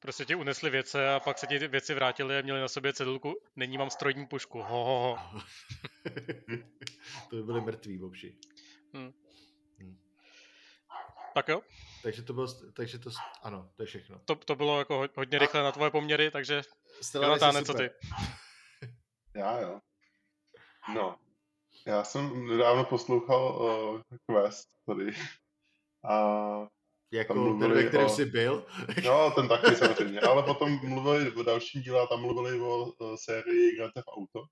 Prostě 0.00 0.24
ti 0.24 0.34
unesli 0.34 0.70
věce 0.70 1.14
a 1.14 1.20
pak 1.20 1.38
se 1.38 1.46
ti 1.46 1.68
věci 1.68 1.94
vrátily 1.94 2.38
a 2.38 2.42
měli 2.42 2.60
na 2.60 2.68
sobě 2.68 2.92
cedulku 2.92 3.34
Není 3.56 3.78
mám 3.78 3.90
strojní 3.90 4.26
pušku. 4.26 4.58
Ho, 4.62 4.84
ho, 4.84 5.00
ho. 5.00 5.40
to 7.30 7.36
by 7.36 7.42
byly 7.42 7.60
mrtví 7.60 7.98
vopši. 7.98 8.36
Hmm. 8.92 9.12
Tak 11.34 11.48
jo. 11.48 11.62
Takže 12.02 12.22
to 12.22 12.32
bylo, 12.32 12.46
takže 12.72 12.98
to, 12.98 13.10
ano, 13.42 13.70
to 13.76 13.82
je 13.82 13.86
všechno. 13.86 14.20
To, 14.24 14.34
to 14.34 14.56
bylo 14.56 14.78
jako 14.78 15.08
hodně 15.16 15.38
rychle 15.38 15.60
a... 15.60 15.62
na 15.62 15.72
tvoje 15.72 15.90
poměry, 15.90 16.30
takže 16.30 16.62
Jonatáne, 17.14 17.64
co 17.64 17.74
ty? 17.74 17.90
Já 19.34 19.60
jo. 19.60 19.80
No, 20.94 21.18
já 21.86 22.04
jsem 22.04 22.46
nedávno 22.46 22.84
poslouchal 22.84 23.62
uh, 23.62 24.00
Quest 24.26 24.68
tady 24.86 25.12
a 26.04 26.18
jako 27.12 27.58
ten, 27.58 27.72
ve 27.72 27.84
kterém 27.84 28.06
o... 28.06 28.08
jsi 28.08 28.24
byl? 28.24 28.66
No, 29.04 29.30
ten 29.30 29.48
taky 29.48 29.76
samozřejmě, 29.76 30.20
ale 30.20 30.42
potom 30.42 30.88
mluvili 30.88 31.32
o 31.32 31.42
dalším 31.42 31.82
díle 31.82 32.00
a 32.00 32.06
tam 32.06 32.20
mluvili 32.20 32.60
o 32.60 32.84
uh, 32.84 33.16
sérii 33.16 33.76
Grand 33.76 33.94
Theft 33.94 34.08
Auto. 34.08 34.44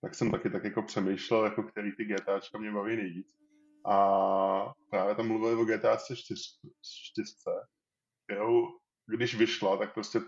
Tak 0.00 0.14
jsem 0.14 0.30
taky 0.30 0.50
tak 0.50 0.64
jako 0.64 0.82
přemýšlel, 0.82 1.44
jako 1.44 1.62
který 1.62 1.96
ty 1.96 2.04
GTAčka 2.04 2.58
mě 2.58 2.72
baví 2.72 2.96
nejvíc. 2.96 3.36
A 3.84 4.72
právě 4.90 5.14
tam 5.14 5.28
mluvili 5.28 5.54
o 5.54 5.64
GTA 5.64 5.96
4, 5.96 6.22
4 6.82 7.34
kterou 8.26 8.78
když 9.06 9.34
vyšla, 9.34 9.76
tak 9.76 9.94
prostě 9.94 10.20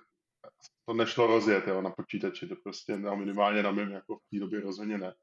to 0.85 0.95
nešlo 0.95 1.27
rozjet 1.27 1.67
jo, 1.67 1.83
na 1.83 1.91
počítači, 1.91 2.49
to 2.49 2.57
prostě 2.57 2.99
na 2.99 3.15
minimálně 3.15 3.62
na 3.62 3.71
mém 3.71 3.91
jako 3.91 4.17
v 4.17 4.31
té 4.31 4.38
době 4.38 4.61
rozhodně 4.61 4.99
ne. 4.99 5.15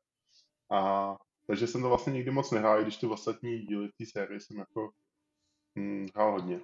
A 0.71 1.15
takže 1.47 1.67
jsem 1.67 1.81
to 1.81 1.89
vlastně 1.89 2.13
nikdy 2.13 2.31
moc 2.31 2.51
nehrál, 2.51 2.79
i 2.79 2.83
když 2.83 2.97
ty 2.97 3.05
ostatní 3.05 3.59
díly 3.59 3.89
té 3.97 4.05
série 4.05 4.39
jsem 4.39 4.57
jako 4.57 4.91
hm, 5.79 6.07
hrál 6.15 6.31
hodně. 6.31 6.61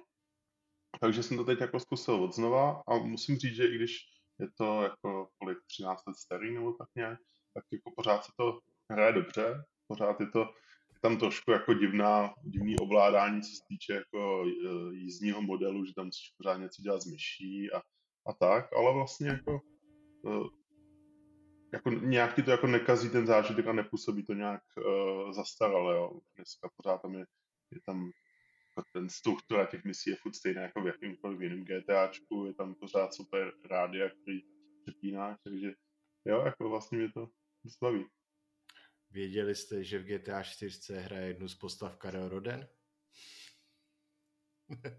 Takže 1.00 1.22
jsem 1.22 1.36
to 1.36 1.44
teď 1.44 1.60
jako 1.60 1.80
zkusil 1.80 2.14
od 2.14 2.34
znova 2.34 2.82
a 2.86 2.98
musím 2.98 3.36
říct, 3.36 3.54
že 3.54 3.66
i 3.66 3.74
když 3.74 3.96
je 4.38 4.48
to 4.58 4.82
jako 4.82 5.28
kolik 5.38 5.58
13 5.66 6.06
let 6.06 6.16
starý 6.16 6.54
nebo 6.54 6.72
tak 6.72 6.88
nějak, 6.96 7.18
tak 7.54 7.64
jako 7.72 7.90
pořád 7.96 8.24
se 8.24 8.32
to 8.36 8.58
hraje 8.90 9.12
dobře, 9.12 9.64
pořád 9.86 10.20
je 10.20 10.26
to 10.26 10.54
tam 11.06 11.18
trošku 11.18 11.50
jako 11.50 11.74
divná, 11.74 12.34
divný 12.42 12.78
ovládání, 12.78 13.42
co 13.42 13.48
se 13.48 13.62
týče 13.68 13.92
jako 13.92 14.44
e, 14.44 14.94
jízdního 14.94 15.42
modelu, 15.42 15.84
že 15.84 15.92
tam 15.96 16.06
musíš 16.06 16.34
pořád 16.36 16.56
něco 16.56 16.82
dělat 16.82 17.02
s 17.02 17.06
myší 17.06 17.72
a, 17.72 17.78
a 18.26 18.32
tak, 18.40 18.72
ale 18.72 18.94
vlastně 18.94 19.28
jako, 19.28 19.60
e, 20.26 20.30
jako 21.72 21.90
nějak 21.90 22.34
ti 22.34 22.42
to 22.42 22.50
jako 22.50 22.66
nekazí 22.66 23.10
ten 23.10 23.26
zážitek 23.26 23.66
a 23.66 23.72
nepůsobí 23.72 24.24
to 24.24 24.34
nějak 24.34 24.62
uh, 24.76 25.32
zastarale, 25.32 25.96
jo. 25.96 26.20
Dneska 26.36 26.70
pořád 26.76 27.02
tam 27.02 27.14
je, 27.14 27.24
je 27.70 27.80
tam 27.86 28.10
ten 28.92 29.08
struktura 29.08 29.66
těch 29.66 29.84
misí 29.84 30.10
je 30.10 30.16
furt 30.16 30.34
stejná 30.34 30.62
jako 30.62 30.80
v 30.80 30.86
jakýmkoliv 30.86 31.40
jiném 31.40 31.64
GTAčku, 31.64 32.44
je 32.46 32.54
tam 32.54 32.74
pořád 32.74 33.14
super 33.14 33.52
rádia, 33.70 34.08
který 34.08 34.40
přepínáš, 34.82 35.38
takže 35.44 35.72
jo, 36.24 36.42
jako 36.44 36.68
vlastně 36.68 36.98
mě 36.98 37.12
to 37.12 37.28
baví. 37.82 38.04
Věděli 39.16 39.54
jste, 39.54 39.84
že 39.84 39.98
v 39.98 40.04
GTA 40.04 40.42
4 40.42 40.94
hraje 40.94 41.26
jednu 41.26 41.48
z 41.48 41.54
postav 41.54 41.96
Karel 41.96 42.28
Roden? 42.28 42.68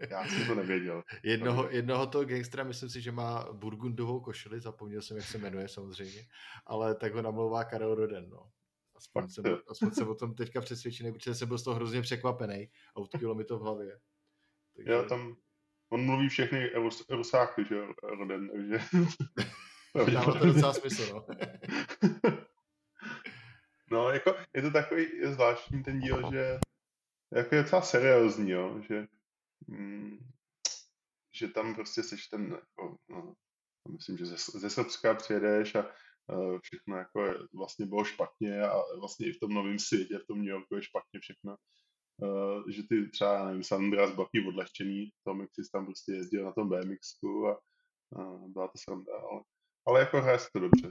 Já 0.09 0.27
jsem 0.27 0.47
to 0.47 0.55
nevěděl. 0.55 1.03
Jednoho, 1.23 1.69
jednoho 1.69 2.07
toho 2.07 2.25
gangstra, 2.25 2.63
myslím 2.63 2.89
si, 2.89 3.01
že 3.01 3.11
má 3.11 3.53
burgundovou 3.53 4.19
košili, 4.19 4.59
zapomněl 4.59 5.01
jsem, 5.01 5.17
jak 5.17 5.25
se 5.25 5.37
jmenuje 5.37 5.67
samozřejmě, 5.67 6.21
ale 6.65 6.95
tak 6.95 7.13
ho 7.13 7.21
namlouvá 7.21 7.63
Karel 7.63 7.95
Roden, 7.95 8.29
no. 8.29 8.51
Aspoň, 8.95 9.29
jsem, 9.29 9.43
aspoň 9.69 9.91
jsem 9.91 10.07
o 10.07 10.15
tom 10.15 10.35
teďka 10.35 10.61
přesvědčený, 10.61 11.13
protože 11.13 11.35
jsem 11.35 11.47
byl 11.47 11.57
z 11.57 11.63
toho 11.63 11.75
hrozně 11.75 12.01
překvapený 12.01 12.69
a 12.95 12.99
utkilo 12.99 13.35
mi 13.35 13.43
to 13.43 13.59
v 13.59 13.61
hlavě. 13.61 13.99
Takže... 14.75 14.91
Já 14.91 15.03
tam, 15.03 15.35
on 15.89 16.05
mluví 16.05 16.29
všechny 16.29 16.71
rusáky, 17.09 17.65
že 17.69 17.81
Roden, 18.03 18.49
takže... 18.49 18.79
Dává 20.13 20.39
to 20.39 20.45
docela 20.45 20.73
smysl, 20.73 21.13
no. 21.13 21.25
No, 23.91 24.09
jako, 24.09 24.35
je 24.53 24.61
to 24.61 24.71
takový 24.71 25.05
zvláštní 25.23 25.83
ten 25.83 25.99
díl, 25.99 26.31
že 26.31 26.59
jako 27.35 27.55
je 27.55 27.63
docela 27.63 27.81
seriózní, 27.81 28.51
jo, 28.51 28.81
že, 28.81 29.07
mm, 29.67 30.17
že 31.35 31.47
tam 31.47 31.75
prostě 31.75 32.03
seš 32.03 32.27
ten, 32.27 32.51
jako, 32.51 32.97
no, 33.09 33.33
myslím, 33.89 34.17
že 34.17 34.25
ze, 34.25 34.37
ze 34.59 34.69
Srbska 34.69 35.13
přijedeš 35.13 35.75
a 35.75 35.91
uh, 36.35 36.59
všechno 36.61 36.97
jako 36.97 37.25
je, 37.25 37.33
vlastně 37.55 37.85
bylo 37.85 38.03
špatně 38.03 38.61
a 38.61 38.81
vlastně 38.99 39.27
i 39.27 39.33
v 39.33 39.39
tom 39.39 39.53
novém 39.53 39.79
světě, 39.79 40.19
v 40.19 40.27
tom 40.27 40.37
New 40.37 40.49
Yorku 40.49 40.75
je 40.75 40.83
špatně 40.83 41.19
všechno. 41.19 41.55
Uh, 42.21 42.69
že 42.69 42.83
ty 42.89 43.09
třeba, 43.09 43.45
nevím, 43.45 43.63
Sandra 43.63 44.07
z 44.07 44.15
Baky 44.15 44.45
odlehčený, 44.47 45.11
tom, 45.23 45.41
jak 45.41 45.49
jsi 45.53 45.61
tam 45.73 45.85
prostě 45.85 46.11
jezdil 46.11 46.45
na 46.45 46.51
tom 46.51 46.69
BMXku 46.69 47.47
a, 47.47 47.51
a 48.15 48.37
byla 48.47 48.67
to 48.67 48.77
sranda, 48.77 49.13
ale, 49.31 49.41
ale 49.87 49.99
jako 49.99 50.21
hraje 50.21 50.39
se 50.39 50.47
to 50.53 50.59
dobře. 50.59 50.89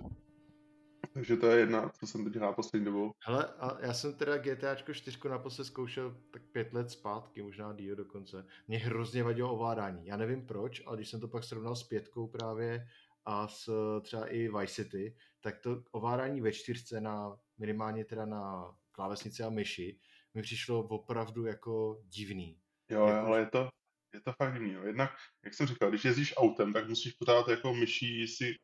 Takže 1.16 1.37
to 1.37 1.46
je 1.46 1.59
jedna, 1.59 1.88
co 1.88 2.07
jsem 2.07 2.24
teď 2.24 2.35
hrál 2.35 2.55
poslední 2.55 2.85
dobou. 2.85 3.12
Hele, 3.24 3.44
a 3.59 3.81
já 3.81 3.94
jsem 3.94 4.14
teda 4.14 4.38
GTAčko 4.38 4.94
4 4.94 5.18
naposled 5.29 5.64
zkoušel 5.64 6.16
tak 6.31 6.42
pět 6.42 6.72
let 6.72 6.90
zpátky, 6.90 7.42
možná 7.42 7.72
díl 7.72 7.96
dokonce. 7.96 8.46
Mě 8.68 8.79
hrozně 8.79 9.22
vadilo 9.22 9.52
ovládání. 9.52 10.07
Já 10.07 10.16
nevím 10.16 10.46
proč, 10.46 10.83
ale 10.87 10.96
když 10.96 11.11
jsem 11.11 11.20
to 11.20 11.29
pak 11.29 11.44
srovnal 11.44 11.76
s 11.76 11.83
pětkou 11.83 12.26
právě 12.26 12.88
a 13.24 13.48
s 13.48 13.70
třeba 14.00 14.26
i 14.26 14.48
Vice 14.48 14.74
City, 14.74 15.16
tak 15.40 15.59
to 15.59 15.83
ovládání 15.90 16.40
ve 16.40 16.52
čtyřce 16.52 17.00
na 17.00 17.37
minimálně 17.59 18.05
teda 18.05 18.26
na 18.26 18.74
klávesnici 18.92 19.42
a 19.42 19.50
myši 19.50 19.98
mi 20.35 20.42
přišlo 20.42 20.83
opravdu 20.83 21.46
jako 21.46 22.02
divný. 22.05 22.61
Jo, 22.90 23.07
jako, 23.07 23.26
ale 23.26 23.38
je 23.38 23.46
to, 23.46 23.68
je 24.14 24.20
to 24.20 24.33
fakt 24.33 24.52
divný. 24.52 24.76
Jednak, 24.87 25.11
jak 25.44 25.55
jsem 25.55 25.66
říkal, 25.66 25.88
když 25.88 26.05
jezdíš 26.05 26.35
autem, 26.37 26.72
tak 26.72 26.88
musíš 26.88 27.12
pořád 27.12 27.48
jako 27.48 27.74
myší 27.74 28.29
si 28.29 28.55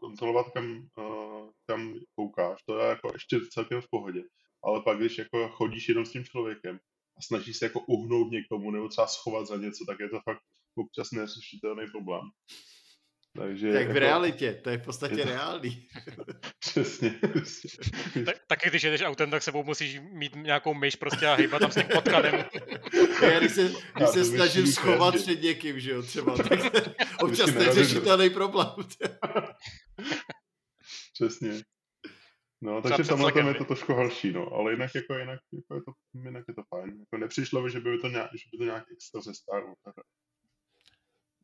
kontrolovat, 0.00 0.46
kam, 0.54 0.88
uh, 0.98 1.25
kam 1.66 1.94
koukáš. 2.14 2.62
To 2.62 2.78
je 2.78 2.88
jako 2.88 3.10
ještě 3.12 3.40
celkem 3.50 3.80
v 3.80 3.90
pohodě. 3.90 4.22
Ale 4.64 4.82
pak, 4.82 4.98
když 4.98 5.18
jako 5.18 5.48
chodíš 5.48 5.88
jenom 5.88 6.04
s 6.06 6.12
tím 6.12 6.24
člověkem 6.24 6.78
a 7.18 7.22
snažíš 7.22 7.56
se 7.56 7.64
jako 7.64 7.80
uhnout 7.80 8.30
někomu 8.32 8.70
nebo 8.70 8.88
třeba 8.88 9.06
schovat 9.06 9.46
za 9.46 9.56
něco, 9.56 9.84
tak 9.84 10.00
je 10.00 10.08
to 10.08 10.20
fakt 10.24 10.42
občas 10.76 11.10
neřešitelný 11.10 11.86
problém. 11.90 12.30
Takže 13.36 13.72
tak 13.72 13.82
v 13.82 13.88
jako... 13.88 13.98
realitě, 13.98 14.60
to 14.64 14.70
je 14.70 14.78
v 14.78 14.84
podstatě 14.84 15.16
to... 15.16 15.24
reálný. 15.24 15.88
přesně. 16.58 17.20
přesně. 17.42 18.24
Tak, 18.24 18.36
taky 18.46 18.70
když 18.70 18.82
jedeš 18.82 19.02
autem, 19.02 19.30
tak 19.30 19.42
sebou 19.42 19.64
musíš 19.64 20.00
mít 20.12 20.36
nějakou 20.36 20.74
myš 20.74 20.96
prostě 20.96 21.26
a 21.26 21.34
hýbat 21.34 21.60
tam 21.60 21.70
s 21.70 21.74
tím 21.74 21.86
potkanem. 21.92 22.34
Já 23.22 23.38
když 23.38 23.52
se, 23.52 23.72
když 23.94 24.08
se 24.08 24.24
snažím 24.24 24.66
schovat 24.66 25.14
před 25.14 25.42
někým, 25.42 25.80
že 25.80 25.90
jo, 25.90 26.02
třeba, 26.02 26.36
tak 26.36 26.60
občas 27.20 27.54
neřešitelný 27.54 28.30
problém. 28.30 28.70
Přesně. 31.16 31.62
No, 32.60 32.82
takže 32.82 33.02
v 33.02 33.08
tomhle 33.08 33.32
tom 33.32 33.48
je 33.48 33.54
to 33.54 33.64
trošku 33.64 33.92
horší, 33.92 34.32
no, 34.32 34.52
ale 34.52 34.72
jinak 34.72 34.90
jako, 34.94 35.14
jinak, 35.14 35.40
jako 35.52 35.74
je 35.74 35.80
to, 35.82 35.92
jinak 36.14 36.44
je 36.48 36.54
to 36.54 36.62
fajn. 36.74 37.00
Jako 37.00 37.16
nepřišlo 37.18 37.62
mi, 37.62 37.70
že 37.70 37.80
by 37.80 37.98
to 37.98 38.08
nějak, 38.08 38.30
že 38.32 38.44
by 38.52 38.58
to 38.58 38.64
nějak 38.64 38.84
extra 38.92 39.20
ze 39.20 39.34
Star 39.34 39.62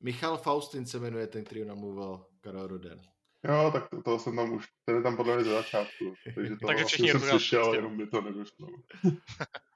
Michal 0.00 0.38
Faustin 0.38 0.86
se 0.86 1.00
jmenuje 1.00 1.26
ten, 1.26 1.44
který 1.44 1.64
namluval 1.64 2.26
Karel 2.40 2.66
Roden. 2.66 3.00
Jo, 3.44 3.70
tak 3.72 3.88
to, 3.88 4.02
to 4.02 4.18
jsem 4.18 4.36
tam 4.36 4.52
už, 4.52 4.68
ten 4.84 4.96
je 4.96 5.02
tam 5.02 5.16
podle 5.16 5.34
mě 5.34 5.44
ze 5.44 5.50
začátku, 5.50 6.14
takže 6.34 6.56
to 6.56 6.66
takže 6.66 6.82
vlastně 6.84 7.12
jsem 7.12 7.20
přišel, 7.20 7.62
prostě. 7.62 7.76
jenom 7.76 7.96
by 7.96 8.06
to 8.06 8.20
nedošlo. 8.20 8.68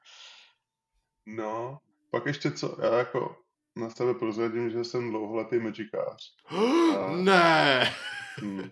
no, 1.27 1.79
pak 2.11 2.27
ještě 2.27 2.51
co, 2.51 2.79
já 2.83 2.99
jako 2.99 3.37
na 3.77 3.91
sebe 3.91 4.15
prozradím, 4.15 4.71
že 4.71 4.85
jsem 4.85 5.11
dlouholetý 5.11 5.59
magikář. 5.59 6.37
A, 6.99 7.17
ne! 7.17 7.95
Hmm. 8.39 8.71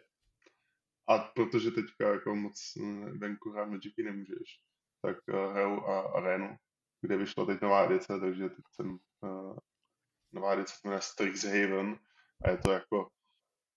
A 1.06 1.18
protože 1.18 1.70
teďka 1.70 2.08
jako 2.12 2.34
moc 2.34 2.72
eh, 2.76 3.10
venku 3.18 3.50
hrát 3.50 3.68
Magicy 3.68 4.02
nemůžeš, 4.02 4.60
tak 5.02 5.16
uh, 5.28 5.52
hraju 5.52 5.80
a 5.80 6.00
Arenu, 6.00 6.56
kde 7.00 7.16
vyšla 7.16 7.44
teď 7.44 7.60
nová 7.60 7.84
edice, 7.84 8.20
takže 8.20 8.48
teď 8.48 8.64
jsem 8.72 8.98
uh, 9.20 9.56
nová 10.32 10.52
edice 10.52 10.74
jmenuje 10.84 11.00
Strixhaven 11.00 11.98
a 12.44 12.50
je 12.50 12.58
to 12.58 12.72
jako 12.72 13.08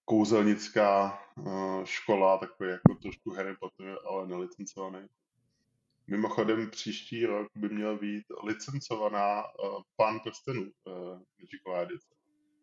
kouzelnická 0.05 1.19
uh, 1.37 1.83
škola, 1.85 2.37
takový 2.37 2.69
jako 2.69 2.95
trošku 3.01 3.31
Harry 3.31 3.55
Potter, 3.59 3.97
ale 4.09 4.27
nelicencovaný. 4.27 5.07
Mimochodem 6.07 6.69
příští 6.69 7.25
rok 7.25 7.47
by 7.55 7.69
měl 7.69 7.97
být 7.97 8.25
licencovaná 8.43 9.43
uh, 9.43 9.81
Pán 9.95 10.19
prstenů 10.19 10.61
uh, 10.61 11.21
Magicová 11.39 11.81
edice. 11.81 12.07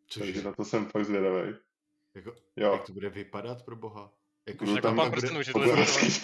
Což 0.06 0.22
Takže 0.22 0.42
na 0.42 0.52
to 0.52 0.64
jsem 0.64 0.86
fakt 0.86 1.04
zvědavý. 1.04 1.54
Jako, 2.14 2.34
jo. 2.56 2.72
Jak 2.72 2.86
to 2.86 2.92
bude 2.92 3.08
vypadat 3.08 3.64
pro 3.64 3.76
boha? 3.76 4.12
Jako, 4.48 4.66
že 4.66 4.82
tam 4.82 4.96
pán 4.96 5.10
prstenů, 5.10 5.42
že 5.42 5.52
to 5.52 5.60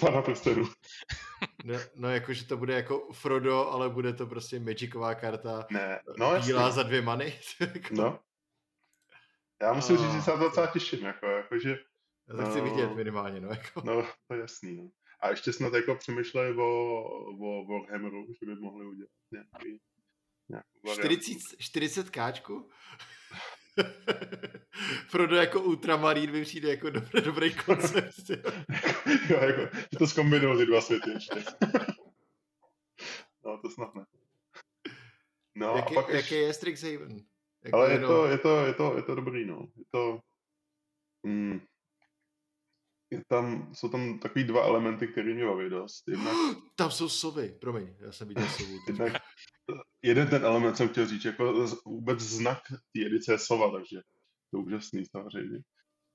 pána 0.00 0.22
prstenů. 0.22 0.68
No, 1.64 1.74
no 1.94 2.08
jako, 2.10 2.32
že 2.32 2.46
to 2.46 2.56
bude 2.56 2.74
jako 2.74 3.12
Frodo, 3.12 3.68
ale 3.68 3.88
bude 3.90 4.12
to 4.12 4.26
prostě 4.26 4.60
magicová 4.60 5.14
karta. 5.14 5.66
Ne, 5.70 6.00
no 6.18 6.40
Bílá 6.46 6.62
jasný. 6.62 6.76
za 6.76 6.82
dvě 6.82 7.02
many. 7.02 7.40
Jako- 7.60 7.94
no. 7.94 8.20
Já 9.62 9.72
musím 9.72 9.96
říct, 9.96 10.12
že 10.12 10.22
se 10.22 10.30
na 10.30 10.36
to 10.36 10.42
docela 10.42 10.66
těším, 10.66 11.04
jako, 11.04 11.26
jako 11.26 11.58
že... 11.58 11.78
Já 12.28 12.36
to 12.36 12.50
chci 12.50 12.60
vidět 12.60 12.94
minimálně, 12.94 13.40
no. 13.40 13.48
Jako. 13.48 13.82
No, 13.84 14.06
to 14.28 14.34
je 14.34 14.40
jasný, 14.40 14.76
no. 14.76 14.90
A 15.20 15.30
ještě 15.30 15.52
snad 15.52 15.72
jako 15.74 15.94
přemýšleli 15.94 16.56
o, 16.56 17.02
o 17.40 17.64
Warhammeru, 17.66 18.26
že 18.40 18.46
by 18.46 18.54
mohli 18.54 18.86
udělat 18.86 19.10
nějaký, 19.30 19.80
nějakou 20.48 20.94
40, 20.94 21.38
40 21.58 22.10
káčku? 22.10 22.70
Frodo 25.08 25.36
jako 25.36 25.60
ultramarín 25.62 26.32
mi 26.32 26.42
přijde 26.42 26.68
jako 26.68 26.90
dobrý, 26.90 27.22
dobrý 27.22 27.54
koncept. 27.54 28.30
jo, 29.30 29.38
jako, 29.40 29.76
že 29.92 29.98
to 29.98 30.06
zkombinují 30.06 30.58
ty 30.58 30.66
dva 30.66 30.80
světy 30.80 31.10
ještě. 31.10 31.44
no, 33.44 33.58
to 33.58 33.70
snad 33.70 33.94
ne. 33.94 34.04
No, 35.56 35.76
jaký, 35.76 35.96
a 35.96 36.02
pak 36.02 36.14
jaký 36.14 36.34
je 36.34 36.54
Strixhaven? 36.54 37.20
Jako 37.64 37.76
Ale 37.78 37.92
je 37.92 38.00
to, 38.00 38.26
je, 38.26 38.38
to, 38.38 38.66
je, 38.66 38.74
to, 38.74 38.96
je 38.96 39.02
to 39.02 39.14
dobrý, 39.14 39.46
no. 39.46 39.68
Je 39.76 39.84
to... 39.90 40.20
Mm, 41.26 41.60
je 43.10 43.24
tam, 43.28 43.74
jsou 43.74 43.88
tam 43.88 44.18
takový 44.18 44.44
dva 44.44 44.64
elementy, 44.64 45.08
které 45.08 45.34
mě 45.34 45.46
baví 45.46 45.70
dost. 45.70 46.08
Jednak, 46.08 46.34
tam 46.76 46.90
jsou 46.90 47.08
sovy, 47.08 47.56
promiň, 47.60 47.94
já 48.00 48.12
jsem 48.12 48.28
viděl 48.28 48.48
sovu. 48.48 48.78
Jednak, 48.86 49.22
jeden 50.02 50.28
ten 50.28 50.44
element 50.44 50.76
jsem 50.76 50.88
chtěl 50.88 51.06
říct, 51.06 51.24
jako 51.24 51.66
vůbec 51.86 52.20
znak 52.20 52.58
té 52.68 53.06
edice 53.06 53.32
je 53.32 53.38
sova, 53.38 53.72
takže 53.72 54.00
to 54.50 54.56
je 54.58 54.62
úžasný 54.62 55.06
samozřejmě. 55.06 55.58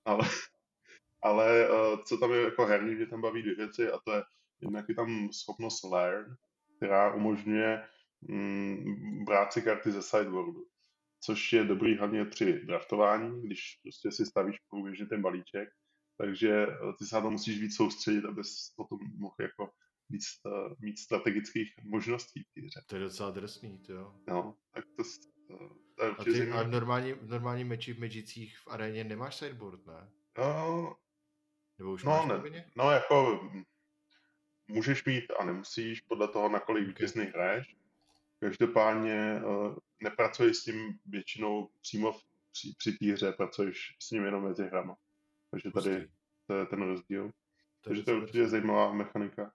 Ale, 0.05 0.29
ale 1.23 1.69
uh, 1.69 2.03
co 2.03 2.17
tam 2.17 2.31
je 2.33 2.41
jako 2.41 2.65
herní, 2.65 2.97
že 2.97 3.05
tam 3.05 3.21
baví 3.21 3.41
dvě 3.41 3.55
věci 3.55 3.91
a 3.91 3.99
to 4.05 4.11
je 4.11 4.23
jednak 4.61 4.89
je 4.89 4.95
tam 4.95 5.29
schopnost 5.33 5.83
learn, 5.83 6.35
která 6.77 7.13
umožňuje 7.13 7.83
mm, 8.21 9.25
brát 9.25 9.53
si 9.53 9.61
karty 9.61 9.91
ze 9.91 10.01
sideboardu, 10.01 10.65
což 11.21 11.53
je 11.53 11.63
dobrý 11.63 11.97
hlavně 11.97 12.25
při 12.25 12.53
draftování, 12.65 13.41
když 13.41 13.79
prostě 13.81 14.11
si 14.11 14.25
stavíš 14.25 14.57
průběžně 14.69 15.05
ten 15.05 15.21
balíček, 15.21 15.69
takže 16.17 16.67
eh, 16.67 16.93
ty 16.99 17.05
se 17.05 17.15
na 17.15 17.21
to 17.21 17.31
musíš 17.31 17.59
víc 17.59 17.75
soustředit, 17.75 18.25
abys 18.25 18.73
potom 18.75 18.99
mohl 19.17 19.35
jako 19.39 19.69
víc, 20.09 20.25
mít 20.79 20.99
strategických 20.99 21.73
možností 21.83 22.43
v 22.43 22.53
té 22.53 22.61
hře. 22.61 22.81
To 22.85 22.95
je 22.95 23.01
docela 23.01 23.31
drsný, 23.31 23.79
to 23.79 23.93
jo. 23.93 24.15
No, 24.27 24.57
tak 24.73 24.85
to, 24.97 25.03
to 25.95 26.05
je 26.05 26.11
a, 26.11 26.23
ty, 26.23 26.51
a 26.51 26.63
normální, 26.63 27.13
v 27.13 27.29
normální 27.29 27.63
meči 27.63 27.93
v 27.93 27.99
Magicích 27.99 28.57
v 28.59 28.67
aréně 28.67 29.03
nemáš 29.03 29.35
sideboard, 29.35 29.85
ne? 29.85 30.09
No, 30.37 30.95
Nebo 31.79 31.93
už 31.93 32.03
no, 32.03 32.11
máš 32.11 32.43
ne, 32.51 32.65
no, 32.75 32.91
jako 32.91 33.49
můžeš 34.67 35.05
mít 35.05 35.23
a 35.39 35.45
nemusíš, 35.45 36.01
podle 36.01 36.27
toho, 36.27 36.49
na 36.49 36.59
kolik 36.59 36.87
vítězných 36.87 37.29
okay. 37.29 37.41
hraješ. 37.41 37.77
Každopádně 38.39 39.41
uh, 39.45 39.75
nepracuješ 40.03 40.57
s 40.57 40.63
tím 40.63 40.99
většinou 41.05 41.69
přímo 41.81 42.11
v, 42.11 42.23
při, 42.51 42.73
při 42.77 42.91
té 42.91 43.05
hře, 43.05 43.31
pracuješ 43.31 43.95
s 43.99 44.11
ním 44.11 44.25
jenom 44.25 44.43
mezi 44.43 44.63
hrama. 44.63 44.95
Takže 45.51 45.71
tady 45.71 46.07
to 46.47 46.53
je 46.53 46.65
ten 46.65 46.81
rozdíl. 46.81 47.31
Takže 47.81 48.03
to 48.03 48.11
je 48.11 48.17
určitě 48.17 48.47
zajímavá 48.47 48.93
mechanika. 48.93 49.53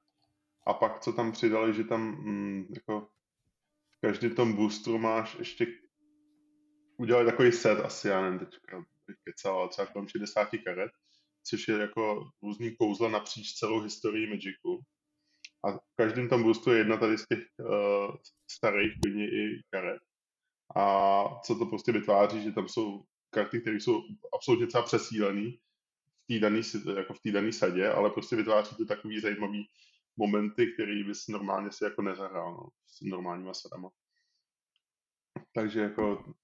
A 0.67 0.75
pak, 0.75 1.01
co 1.01 1.13
tam 1.13 1.33
přidali, 1.33 1.75
že 1.75 1.85
tam 1.85 2.01
mm, 2.01 2.67
jako 2.75 3.09
v 3.97 4.01
každém 4.01 4.35
tom 4.35 4.53
boostru 4.53 4.99
máš 4.99 5.37
ještě 5.39 5.67
udělali 6.97 7.27
takový 7.27 7.53
set, 7.53 7.81
asi 7.81 8.09
já 8.09 8.23
nevím, 8.23 8.39
teďka 8.39 8.85
kecal, 9.25 9.59
ale 9.59 9.69
třeba 9.69 9.87
kolem 9.87 10.09
60 10.09 10.49
karet, 10.65 10.91
což 11.45 11.69
je 11.69 11.79
jako 11.79 12.31
různý 12.43 12.77
kouzla 12.77 13.09
napříč 13.09 13.53
celou 13.53 13.81
historii 13.81 14.27
Magicu. 14.27 14.81
A 15.65 15.73
v 15.73 15.97
každém 15.97 16.29
tom 16.29 16.43
boostru 16.43 16.73
je 16.73 16.79
jedna 16.79 16.97
tady 16.97 17.19
z 17.19 17.27
těch 17.27 17.39
uh, 17.59 18.17
starých, 18.51 18.93
klidně 19.03 19.25
i 19.25 19.63
karet. 19.71 20.03
A 20.77 21.25
co 21.45 21.55
to 21.55 21.67
prostě 21.67 21.93
vytváří, 21.93 22.43
že 22.43 22.53
tam 22.53 22.69
jsou 22.69 23.05
karty, 23.31 23.61
které 23.61 23.77
jsou 23.77 24.03
absolutně 24.35 24.67
třeba 24.67 24.83
přesílené 24.85 25.51
v 26.23 26.27
té 26.27 26.39
dané 26.39 26.61
jako 26.97 27.15
v 27.15 27.53
sadě, 27.53 27.89
ale 27.89 28.11
prostě 28.11 28.37
vytváří 28.37 28.77
to 28.77 28.85
takový 28.85 29.21
zajímavý 29.21 29.69
momenty, 30.21 30.73
který 30.73 31.05
bys 31.05 31.29
normálně 31.29 31.73
si 31.73 31.85
jako 31.85 32.03
nezahrál 32.03 32.53
no, 32.53 32.69
s 32.87 33.01
normálníma 33.01 33.55
sadama. 33.55 33.91
Takže 35.55 35.81
jako 35.81 36.35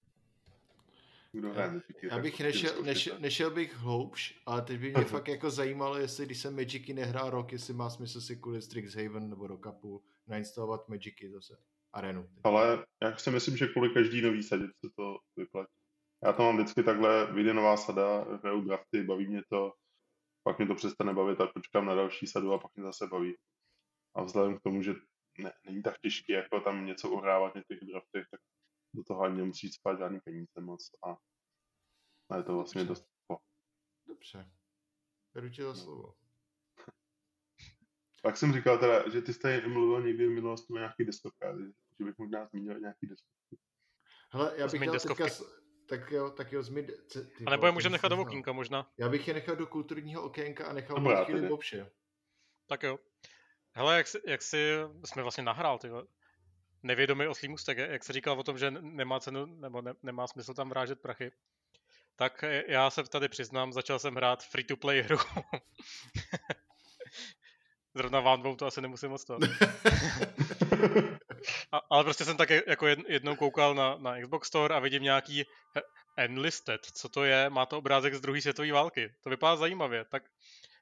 kdo 1.33 1.53
hraje 1.53 1.71
Magicy. 1.71 2.09
Já 2.11 2.19
bych 2.19 2.41
nešel, 2.41 2.83
nešel, 2.83 3.19
nešel 3.19 3.51
bych 3.51 3.77
hloubš, 3.77 4.43
ale 4.47 4.63
teď 4.63 4.81
by 4.81 4.91
mě 4.91 5.05
fakt 5.05 5.29
jako 5.29 5.51
zajímalo, 5.51 5.99
jestli 5.99 6.27
když 6.27 6.39
jsem 6.39 6.57
Magicy 6.57 6.95
nehrál 6.95 7.31
rok, 7.31 7.53
jestli 7.53 7.75
má 7.75 7.91
smysl 7.91 8.21
si 8.21 8.37
kvůli 8.37 8.63
Strixhaven 8.63 9.31
nebo 9.31 9.47
Rokapu 9.47 10.03
nainstalovat 10.27 10.89
Magicy 10.89 11.31
zase. 11.31 11.59
Arenu. 11.93 12.29
Ale 12.45 12.87
já 13.03 13.17
si 13.17 13.31
myslím, 13.31 13.57
že 13.57 13.67
kvůli 13.67 13.91
každý 13.91 14.23
nový 14.23 14.43
sadě 14.43 14.65
se 14.67 14.91
to 14.97 15.19
vyplatí. 15.37 15.81
Já 16.25 16.33
to 16.33 16.43
mám 16.43 16.57
vždycky 16.57 16.83
takhle, 16.83 17.33
vyjde 17.33 17.55
nová 17.55 17.77
sada, 17.77 18.25
hraju 18.43 18.61
drafty, 18.61 19.03
baví 19.03 19.27
mě 19.29 19.43
to, 19.49 19.73
pak 20.43 20.59
mě 20.59 20.67
to 20.67 20.75
přestane 20.75 21.15
bavit 21.15 21.41
a 21.41 21.47
počkám 21.47 21.87
na 21.87 21.95
další 21.95 22.27
sadu 22.27 22.53
a 22.53 22.59
pak 22.59 22.71
mě 22.77 22.85
zase 22.85 23.07
baví. 23.07 23.35
A 24.17 24.23
vzhledem 24.23 24.59
k 24.59 24.63
tomu, 24.63 24.83
že 24.83 24.95
ne, 25.39 25.53
není 25.67 25.83
tak 25.83 25.99
těžké 25.99 26.33
jako 26.33 26.61
tam 26.61 26.87
něco 26.87 27.11
uhrávat 27.11 27.55
na 27.55 27.63
těch 27.69 27.81
draftech, 27.81 28.27
tak 28.31 28.41
do 28.95 29.05
toho 29.05 29.21
ani 29.21 29.37
nemusí 29.37 29.69
spát 29.69 29.99
žádný 29.99 30.21
peníze 30.21 30.61
moc 30.61 30.91
a, 31.09 31.17
a 32.31 32.37
je 32.37 32.43
to 32.43 32.55
vlastně 32.55 32.85
Dobře. 32.85 33.03
dost 33.03 33.17
Dobře. 34.07 34.51
Beru 35.35 35.51
tě 35.51 35.63
za 35.63 35.69
no. 35.69 35.75
slovo. 35.75 36.15
Pak 38.23 38.37
jsem 38.37 38.53
říkal 38.53 38.79
teda, 38.79 39.11
že 39.11 39.23
ty 39.23 39.33
jste 39.33 39.69
mluvil 39.69 40.03
někdy 40.03 40.27
v 40.27 40.31
minulosti 40.31 40.73
o 40.73 40.77
nějaký 40.77 41.05
deskovkách, 41.05 41.57
že 41.99 42.05
bych 42.05 42.19
možná 42.19 42.47
zmínil 42.47 42.81
nějaký 42.81 43.07
deskovky. 43.07 43.59
Hele, 44.31 44.55
já 44.57 44.69
bych 44.69 44.81
dal 44.81 44.99
teďka, 45.01 45.27
tak 45.89 46.11
jo, 46.11 46.31
tak 46.31 46.53
jo, 46.53 46.63
zmi... 46.63 46.87
A 47.47 47.51
nebo 47.51 47.67
je 47.67 47.73
můžeme 47.73 47.93
nechat 47.93 48.09
do 48.09 48.21
okýnka 48.21 48.53
možná. 48.53 48.93
Já 48.99 49.09
bych 49.09 49.29
je 49.29 49.35
nechal 49.35 49.57
do 49.57 49.67
kulturního 49.67 50.23
okénka 50.23 50.67
a 50.67 50.73
nechal 50.73 51.01
mu 51.01 51.11
chvíli 51.25 51.49
bobše. 51.49 51.91
Tak 52.67 52.83
jo. 52.83 52.99
Hele, 53.77 53.97
jak, 53.97 54.07
jsi, 54.07 54.19
jak 54.27 54.43
jsi, 54.43 54.75
jsme 55.05 55.23
vlastně 55.23 55.45
nahrál, 55.45 55.79
ty 55.79 55.89
nevědomý 56.83 57.27
oslý 57.27 57.49
můstek, 57.49 57.79
jak 57.79 58.05
se 58.05 58.13
říkal 58.13 58.41
o 58.41 58.43
tom, 58.43 58.59
že 58.59 58.71
nemá 58.71 59.21
cenu, 59.21 59.47
nebo 59.47 59.83
ne, 59.83 59.95
nemá 60.03 60.27
smysl 60.27 60.55
tam 60.55 60.69
vrážet 60.69 61.01
prachy, 61.01 61.33
tak 62.17 62.45
já 62.67 62.91
se 62.91 63.05
tady 63.05 63.29
přiznám, 63.29 63.73
začal 63.73 63.99
jsem 63.99 64.15
hrát 64.15 64.45
free-to-play 64.45 65.03
hru. 65.03 65.19
Zrovna 67.95 68.21
vám 68.21 68.41
dvou 68.41 68.57
to 68.57 68.67
asi 68.67 68.81
nemusím 68.81 69.11
moc 69.11 69.25
to. 69.25 69.39
a, 71.73 71.81
ale 71.91 72.05
prostě 72.05 72.25
jsem 72.25 72.37
tak 72.37 72.51
jako 72.51 72.87
jednou 72.87 73.37
koukal 73.37 73.75
na, 73.75 73.97
na 73.97 74.21
Xbox 74.21 74.49
Store 74.49 74.75
a 74.75 74.79
vidím 74.79 75.03
nějaký 75.03 75.45
Enlisted. 76.17 76.87
Co 76.87 77.09
to 77.09 77.25
je? 77.25 77.51
Má 77.51 77.67
to 77.67 77.79
obrázek 77.79 78.15
z 78.15 78.21
druhé 78.21 78.41
světové 78.41 78.73
války. 78.73 79.15
To 79.23 79.31
vypadá 79.31 79.57
zajímavě. 79.57 80.05
Tak 80.05 80.23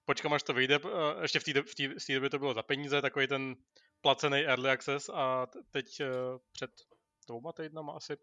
počkám, 0.05 0.33
až 0.33 0.43
to 0.43 0.53
vyjde. 0.55 0.79
Ještě 1.23 1.41
v 1.41 2.05
té 2.07 2.15
době 2.15 2.31
to 2.31 2.39
bylo 2.39 2.55
za 2.55 2.63
peníze, 2.63 3.03
takový 3.03 3.27
ten 3.27 3.57
placený 4.01 4.41
early 4.41 4.71
access 4.71 5.09
a 5.09 5.47
teď 5.71 6.01
uh, 6.01 6.07
před 6.53 6.71
dvouma 7.27 7.53
týdnama 7.53 7.93
asi 7.93 8.17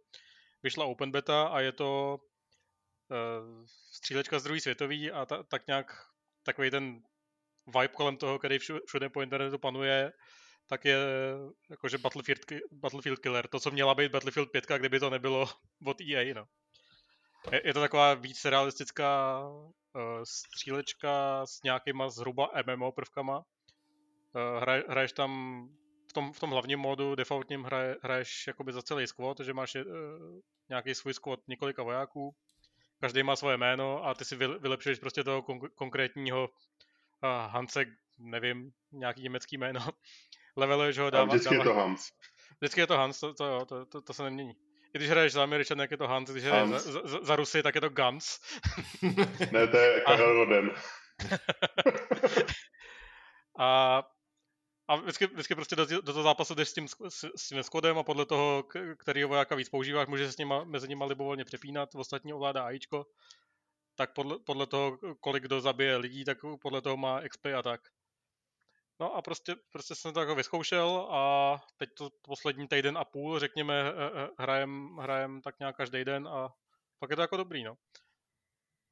vyšla 0.64 0.86
open 0.86 1.12
beta 1.12 1.48
a 1.48 1.60
je 1.60 1.72
to 1.72 2.18
uh, 2.18 3.66
střílečka 3.94 4.40
z 4.40 4.44
druhé 4.44 4.62
světový 4.62 5.12
a 5.12 5.26
ta, 5.26 5.44
tak 5.44 5.68
nějak 5.68 6.06
takový 6.44 6.72
ten 6.72 7.02
vibe 7.68 7.88
kolem 7.88 8.18
toho, 8.18 8.40
který 8.40 8.60
všude 8.60 9.10
po 9.10 9.22
internetu 9.22 9.58
panuje, 9.60 10.12
tak 10.68 10.86
je 10.86 10.98
jakože 11.70 11.98
Battlefield, 11.98 12.40
Battlefield 12.72 13.20
Killer. 13.20 13.48
To, 13.48 13.60
co 13.60 13.72
měla 13.72 13.96
být 13.96 14.12
Battlefield 14.12 14.52
5, 14.52 14.66
kdyby 14.78 15.00
to 15.00 15.10
nebylo 15.10 15.48
od 15.86 16.02
EA, 16.02 16.34
no. 16.34 16.46
Je, 17.52 17.62
je 17.66 17.74
to 17.74 17.80
taková 17.80 18.14
víc 18.14 18.46
realistická 18.46 19.40
uh, 19.50 20.02
střílečka 20.24 21.46
s 21.46 21.64
nějakýma 21.64 22.10
zhruba 22.10 22.52
MMO 22.68 22.92
prvkama. 22.92 23.38
Uh, 23.38 24.62
hraj, 24.62 24.84
hraješ 24.90 25.12
tam 25.12 25.64
v 26.10 26.14
tom, 26.14 26.34
v 26.34 26.40
tom 26.40 26.50
hlavním 26.50 26.80
modu 26.80 27.16
defaultním 27.16 27.64
hraje, 27.64 27.98
hraješ 28.04 28.48
jakoby 28.48 28.74
za 28.74 28.82
celý 28.82 29.08
squad, 29.08 29.40
že 29.40 29.54
máš 29.54 29.76
uh, 29.76 29.82
nějaký 30.70 30.96
svůj 30.96 31.14
squad 31.14 31.40
několika 31.48 31.84
vojáků, 31.84 32.36
každý 33.00 33.24
má 33.24 33.36
svoje 33.36 33.58
jméno 33.58 34.06
a 34.06 34.14
ty 34.14 34.26
si 34.26 34.36
vylepšuješ 34.36 35.00
prostě 35.00 35.24
toho 35.24 35.42
kon- 35.42 35.70
konkrétního 35.76 36.44
uh, 36.44 37.30
Hansek, 37.52 37.88
nevím, 38.20 38.72
nějaký 38.92 39.22
německý 39.22 39.58
jméno, 39.58 39.80
leveluješ 40.56 40.98
ho, 40.98 41.10
dává, 41.10 41.26
vždycky 41.26 41.56
dává, 41.56 41.64
je 41.64 41.70
to 41.70 41.74
Hans. 41.74 42.12
Vždycky 42.60 42.82
je 42.82 42.88
to 42.88 42.98
Hans, 42.98 43.20
to, 43.20 43.34
to, 43.34 43.66
to, 43.66 43.86
to, 43.86 44.02
to 44.02 44.14
se 44.14 44.24
nemění. 44.24 44.54
I 44.94 44.98
když 44.98 45.10
hraješ 45.10 45.34
za 45.34 45.44
Američan, 45.44 45.80
jak 45.80 45.92
je 45.92 45.98
to 45.98 46.08
Hans, 46.08 46.30
když 46.30 46.44
hraješ 46.44 46.70
Hans. 46.70 46.84
Za, 46.84 47.02
za, 47.08 47.20
za, 47.22 47.36
Rusy, 47.36 47.64
tak 47.64 47.76
je 47.76 47.82
to 47.82 47.90
Guns. 47.90 48.40
ne, 49.52 49.68
to 49.68 49.78
je 49.78 50.02
Karel 50.02 50.34
Roden. 50.34 50.72
a 53.60 54.04
a 54.88 54.96
vždycky, 54.96 55.28
vždycky 55.28 55.56
prostě 55.56 55.76
do, 55.76 55.86
do 55.86 56.02
toho 56.02 56.24
zápasu 56.24 56.56
jdeš 56.56 56.70
s 56.70 56.74
tím, 56.74 56.88
s, 56.88 57.24
s 57.36 57.48
tím 57.48 57.64
skodem 57.64 57.98
a 57.98 58.04
podle 58.04 58.26
toho, 58.26 58.64
který 58.98 59.24
vojáka 59.24 59.56
víc 59.56 59.70
používáš, 59.70 60.08
můžeš 60.08 60.28
se 60.28 60.34
s 60.34 60.38
nima, 60.38 60.64
mezi 60.64 60.88
nimi 60.88 61.04
libovolně 61.08 61.46
přepínat, 61.46 61.96
ostatní 61.96 62.34
ovládá 62.34 62.64
AIčko, 62.64 63.06
tak 63.96 64.14
podle, 64.14 64.40
podle 64.40 64.68
toho, 64.68 64.98
kolik 65.20 65.44
kdo 65.44 65.62
zabije 65.62 65.98
lidí, 65.98 66.26
tak 66.26 66.38
podle 66.62 66.82
toho 66.82 66.98
má 66.98 67.22
XP 67.30 67.46
a 67.58 67.62
tak. 67.62 67.82
No 69.02 69.16
a 69.16 69.22
prostě, 69.22 69.56
prostě 69.72 69.96
jsem 69.96 70.14
to 70.14 70.20
jako 70.20 70.36
vyzkoušel 70.36 71.08
a 71.12 71.56
teď 71.78 71.90
to 71.94 72.10
poslední 72.22 72.68
týden 72.68 72.98
a 72.98 73.06
půl, 73.06 73.40
řekněme, 73.40 73.84
eh, 73.90 73.94
eh, 74.24 74.30
hrajem, 74.40 74.98
hrajem 74.98 75.42
tak 75.42 75.60
nějak 75.60 75.78
každý 75.78 76.06
den 76.06 76.28
a 76.28 76.50
pak 77.00 77.10
je 77.10 77.16
to 77.16 77.22
jako 77.22 77.38
dobrý, 77.38 77.64
no. 77.64 77.78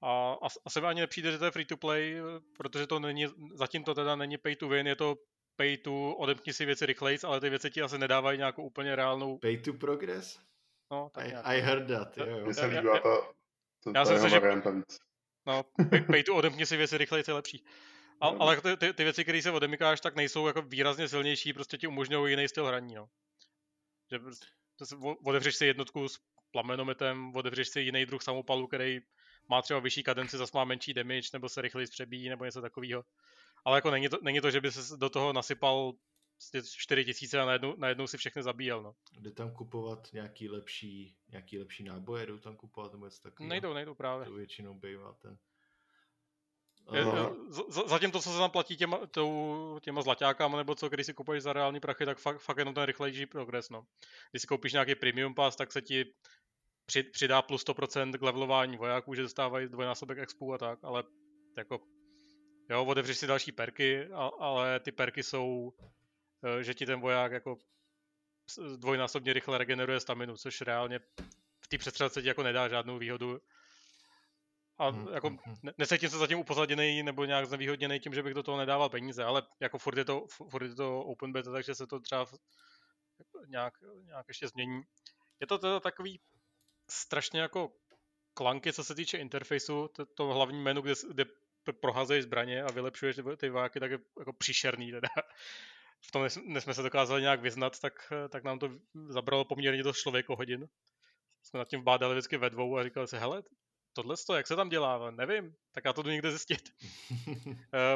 A 0.03 0.37
asi 0.65 0.81
mi 0.81 0.87
ani 0.87 1.01
nepřijde, 1.01 1.31
že 1.31 1.37
to 1.37 1.45
je 1.45 1.51
free 1.51 1.65
to 1.65 1.77
play, 1.77 2.21
protože 2.57 2.87
to 2.87 2.99
není, 2.99 3.27
zatím 3.53 3.83
to 3.83 3.95
teda 3.95 4.15
není 4.15 4.37
pay 4.37 4.55
to 4.55 4.69
win, 4.69 4.87
je 4.87 4.95
to 4.95 5.15
pay 5.55 5.77
to 5.77 6.15
odemkni 6.15 6.53
si 6.53 6.65
věci 6.65 6.85
rychleji, 6.85 7.17
ale 7.23 7.39
ty 7.39 7.49
věci 7.49 7.69
ti 7.69 7.81
asi 7.81 7.97
nedávají 7.97 8.37
nějakou 8.37 8.63
úplně 8.63 8.95
reálnou... 8.95 9.37
Pay 9.37 9.57
to 9.57 9.73
progress? 9.73 10.39
No, 10.91 11.09
tak 11.13 11.25
I, 11.25 11.35
I 11.35 11.61
heard 11.61 11.87
that, 11.87 12.17
jo. 12.17 12.45
Mně 12.45 12.53
se 12.53 12.65
líbila 12.65 12.99
ta, 12.99 13.15
to, 13.83 13.91
já 13.95 14.05
jsem 14.05 14.19
si, 14.19 14.29
že... 14.29 14.41
No, 15.45 15.63
pay, 15.89 16.01
pay 16.01 16.23
to 16.23 16.35
odemkni 16.35 16.65
si 16.65 16.77
věci 16.77 16.97
rychleji 16.97 17.23
je 17.27 17.33
lepší. 17.33 17.65
A, 18.21 18.27
ale 18.27 18.61
ty, 18.61 18.77
ty, 18.77 18.93
ty 18.93 19.03
věci, 19.03 19.23
které 19.23 19.41
se 19.41 19.51
odemykáš, 19.51 20.01
tak 20.01 20.15
nejsou 20.15 20.47
jako 20.47 20.61
výrazně 20.61 21.07
silnější, 21.07 21.53
prostě 21.53 21.77
ti 21.77 21.87
umožňují 21.87 22.31
jiný 22.33 22.47
styl 22.47 22.65
hraní, 22.65 22.95
no. 22.95 23.09
Že 24.11 24.19
prostě, 24.19 24.45
otevřeš 25.25 25.55
si 25.55 25.65
jednotku 25.65 26.07
s 26.07 26.19
plamenometem, 26.51 27.35
otevřeš 27.35 27.67
si 27.67 27.81
jiný 27.81 28.05
druh 28.05 28.23
samopalu, 28.23 28.67
který 28.67 28.99
má 29.49 29.61
třeba 29.61 29.79
vyšší 29.79 30.03
kadenci, 30.03 30.37
zase 30.37 30.51
má 30.55 30.63
menší 30.63 30.93
damage, 30.93 31.29
nebo 31.33 31.49
se 31.49 31.61
rychleji 31.61 31.87
přebíjí, 31.87 32.29
nebo 32.29 32.45
něco 32.45 32.61
takového. 32.61 33.03
Ale 33.65 33.77
jako 33.77 33.91
není 33.91 34.09
to, 34.09 34.17
není 34.21 34.41
to, 34.41 34.51
že 34.51 34.61
by 34.61 34.71
se 34.71 34.97
do 34.97 35.09
toho 35.09 35.33
nasypal 35.33 35.93
4 36.63 37.05
tisíce 37.05 37.39
a 37.39 37.45
najednou, 37.45 37.75
najednou 37.77 38.07
si 38.07 38.17
všechny 38.17 38.43
zabíjel, 38.43 38.83
no. 38.83 38.93
Jde 39.19 39.31
tam 39.31 39.53
kupovat 39.53 40.13
nějaký 40.13 40.49
lepší, 40.49 41.15
nějaký 41.29 41.59
lepší 41.59 41.83
náboje, 41.83 42.25
jdou 42.25 42.37
tam 42.37 42.55
kupovat 42.55 42.91
nebo 42.91 43.05
něco 43.05 43.21
takového? 43.21 43.49
Nejdou, 43.49 43.73
nejdou 43.73 43.95
právě. 43.95 44.25
To 44.25 44.33
většinou 44.33 44.73
bývá 44.73 45.13
ten 45.13 45.37
Zatím 47.85 48.11
to, 48.11 48.19
co 48.19 48.31
se 48.31 48.37
tam 48.37 48.51
platí 48.51 48.77
těma, 48.77 49.07
tou, 49.07 49.79
těma 49.81 50.01
zlaťákama, 50.01 50.57
nebo 50.57 50.75
co, 50.75 50.89
když 50.89 51.05
si 51.05 51.13
kupuješ 51.13 51.43
za 51.43 51.53
reální 51.53 51.79
prachy, 51.79 52.05
tak 52.05 52.17
fakt, 52.17 52.39
fakt 52.39 52.57
jenom 52.57 52.73
ten 52.73 52.83
rychlejší 52.83 53.25
progres, 53.25 53.69
no. 53.69 53.85
Když 54.31 54.41
si 54.41 54.47
koupíš 54.47 54.73
nějaký 54.73 54.95
premium 54.95 55.35
pass, 55.35 55.57
tak 55.57 55.71
se 55.71 55.81
ti 55.81 56.05
při, 56.85 57.03
přidá 57.03 57.41
plus 57.41 57.65
100% 57.65 58.17
k 58.17 58.21
levelování 58.21 58.77
vojáků, 58.77 59.13
že 59.13 59.21
dostávají 59.21 59.67
dvojnásobek 59.67 60.17
expu 60.17 60.53
a 60.53 60.57
tak, 60.57 60.79
ale 60.83 61.03
jako 61.57 61.79
jo, 62.69 62.85
otevřeš 62.85 63.17
si 63.17 63.27
další 63.27 63.51
perky, 63.51 64.07
a, 64.07 64.31
ale 64.39 64.79
ty 64.79 64.91
perky 64.91 65.23
jsou, 65.23 65.73
eh, 66.43 66.63
že 66.63 66.73
ti 66.73 66.85
ten 66.85 66.99
voják 67.01 67.31
jako 67.31 67.57
dvojnásobně 68.77 69.33
rychle 69.33 69.57
regeneruje 69.57 69.99
staminu, 69.99 70.37
což 70.37 70.61
reálně 70.61 70.99
v 71.61 71.67
té 71.67 71.77
přestřelce 71.77 72.21
ti 72.21 72.27
jako 72.27 72.43
nedá 72.43 72.67
žádnou 72.67 72.97
výhodu 72.97 73.39
a 74.79 74.89
hmm, 74.89 75.07
jako 75.13 75.27
hmm, 75.27 75.37
hmm. 75.45 75.71
nesejtím 75.77 76.09
se 76.09 76.17
zatím 76.17 76.39
upozaděný 76.39 77.03
nebo 77.03 77.25
nějak 77.25 77.45
znevýhodněný 77.45 77.99
tím, 77.99 78.13
že 78.13 78.23
bych 78.23 78.33
do 78.33 78.43
toho 78.43 78.57
nedával 78.57 78.89
peníze, 78.89 79.23
ale 79.23 79.43
jako 79.59 79.77
furt 79.77 79.97
je 79.97 80.05
to, 80.05 80.25
furt 80.49 80.63
je 80.63 80.75
to 80.75 80.99
open 80.99 81.31
beta, 81.31 81.51
takže 81.51 81.75
se 81.75 81.87
to 81.87 81.99
třeba 81.99 82.27
nějak, 83.47 83.73
nějak 84.05 84.27
ještě 84.27 84.47
změní. 84.47 84.81
Je 85.39 85.47
to 85.47 85.57
teda 85.57 85.79
takový 85.79 86.21
strašně 86.89 87.41
jako 87.41 87.71
klanky, 88.33 88.73
co 88.73 88.83
se 88.83 88.95
týče 88.95 89.17
interfejsu, 89.17 89.87
to, 89.87 90.05
to 90.05 90.27
hlavní 90.27 90.61
menu, 90.61 90.81
kde, 90.81 90.93
kde 91.13 91.25
prohazuješ 91.73 92.23
zbraně 92.23 92.63
a 92.63 92.71
vylepšuješ 92.71 93.19
ty 93.37 93.49
váky, 93.49 93.79
tak 93.79 93.91
je 93.91 93.99
jako 94.19 94.33
příšerný 94.33 94.91
teda. 94.91 95.09
V 96.01 96.11
tom 96.11 96.29
jsme 96.29 96.73
se 96.73 96.81
dokázali 96.81 97.21
nějak 97.21 97.41
vyznat, 97.41 97.79
tak, 97.79 98.13
tak 98.29 98.43
nám 98.43 98.59
to 98.59 98.69
zabralo 99.07 99.45
poměrně 99.45 99.83
dost 99.83 99.97
člověko 99.97 100.35
hodin. 100.35 100.67
Jsme 101.43 101.57
nad 101.57 101.67
tím 101.67 101.83
bádali 101.83 102.13
vždycky 102.13 102.37
ve 102.37 102.49
dvou 102.49 102.77
a 102.77 102.83
říkali 102.83 103.07
se, 103.07 103.19
hele, 103.19 103.43
tohle 103.93 104.15
to, 104.27 104.35
jak 104.35 104.47
se 104.47 104.55
tam 104.55 104.69
dělá, 104.69 105.11
nevím, 105.11 105.55
tak 105.71 105.85
já 105.85 105.93
to 105.93 106.01
jdu 106.01 106.09
někde 106.09 106.31
zjistit. 106.31 106.69
uh, 107.27 107.35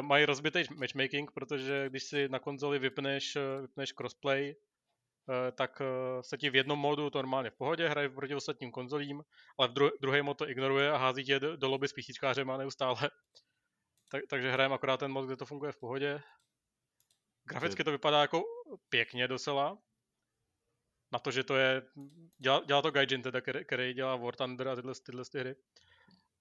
mají 0.00 0.24
rozbitý 0.24 0.64
matchmaking, 0.76 1.30
protože 1.30 1.88
když 1.88 2.04
si 2.04 2.28
na 2.28 2.38
konzoli 2.38 2.78
vypneš, 2.78 3.36
eh, 3.36 3.60
vypneš 3.60 3.92
crossplay, 3.92 4.54
uh, 4.54 5.34
tak 5.56 5.80
uh, 5.80 5.86
se 6.22 6.38
ti 6.38 6.50
v 6.50 6.54
jednom 6.54 6.78
modu 6.78 7.10
to 7.10 7.18
normálně 7.18 7.50
v 7.50 7.54
pohodě, 7.54 7.88
hraje 7.88 8.08
proti 8.08 8.34
ostatním 8.34 8.72
konzolím, 8.72 9.22
ale 9.58 9.68
v 9.68 9.72
dru- 9.72 9.92
druhý 10.00 10.22
mod 10.22 10.38
to 10.38 10.48
ignoruje 10.48 10.90
a 10.90 10.96
hází 10.96 11.24
tě 11.24 11.40
do, 11.40 11.56
do 11.56 11.68
lobby 11.68 11.88
s 11.88 11.92
písíčkářema 11.92 12.56
neustále. 12.56 12.96
tak, 14.10 14.22
takže 14.30 14.50
hrajeme 14.50 14.74
akorát 14.74 14.96
ten 14.96 15.12
mod, 15.12 15.26
kde 15.26 15.36
to 15.36 15.46
funguje 15.46 15.72
v 15.72 15.76
pohodě. 15.80 16.22
Graficky 17.48 17.84
to 17.84 17.90
vypadá 17.90 18.20
jako 18.20 18.42
pěkně 18.88 19.28
docela. 19.28 19.78
Na 21.14 21.18
to, 21.18 21.30
že 21.30 21.44
to 21.44 21.56
je, 21.56 21.82
dělá, 22.38 22.62
dělá 22.66 22.82
to 22.82 22.90
Gaijin, 22.90 23.22
teda, 23.22 23.40
který, 23.40 23.64
který 23.64 23.94
dělá 23.94 24.16
War 24.16 24.36
Thunder 24.36 24.68
a 24.68 24.76
tyhle, 24.76 24.94
tyhle 25.06 25.24
ty 25.24 25.38
hry, 25.38 25.56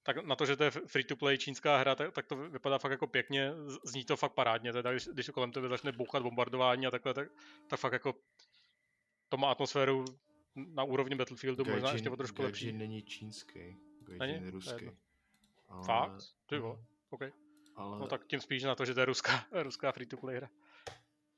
tak 0.03 0.25
na 0.25 0.35
to, 0.35 0.45
že 0.45 0.55
to 0.55 0.63
je 0.63 0.71
free-to-play 0.71 1.37
čínská 1.37 1.77
hra, 1.77 1.95
tak, 1.95 2.11
tak 2.11 2.25
to 2.25 2.35
vypadá 2.35 2.77
fakt 2.77 2.91
jako 2.91 3.07
pěkně, 3.07 3.51
zní 3.83 4.05
to 4.05 4.17
fakt 4.17 4.33
parádně, 4.33 4.73
teda 4.73 4.91
když, 4.91 5.07
když 5.07 5.29
kolem 5.29 5.51
tebe 5.51 5.69
začne 5.69 5.91
bouchat 5.91 6.23
bombardování 6.23 6.87
a 6.87 6.91
takhle, 6.91 7.13
tak, 7.13 7.27
tak 7.67 7.79
fakt 7.79 7.93
jako 7.93 8.15
to 9.29 9.37
má 9.37 9.51
atmosféru 9.51 10.05
na 10.55 10.83
úrovni 10.83 11.15
Battlefieldu, 11.15 11.63
Gaijin, 11.63 11.81
možná 11.81 11.93
ještě 11.93 12.09
o 12.09 12.15
trošku 12.15 12.41
Gaijin 12.41 12.47
lepší. 12.47 12.71
není 12.71 13.03
čínský, 13.03 13.77
Gaijin 14.01 14.19
není? 14.19 14.45
je 14.45 14.51
ruský. 14.51 14.89
Ale... 15.67 15.85
Fakt? 15.85 16.23
Ty 16.45 16.57
vole, 16.57 16.75
mhm. 16.75 16.85
OK. 17.09 17.21
Ale... 17.75 17.99
No 17.99 18.07
tak 18.07 18.27
tím 18.27 18.39
spíš 18.39 18.63
na 18.63 18.75
to, 18.75 18.85
že 18.85 18.93
to 18.93 18.99
je 18.99 19.05
ruská, 19.05 19.45
ruská 19.63 19.91
free-to-play 19.91 20.35
hra, 20.35 20.49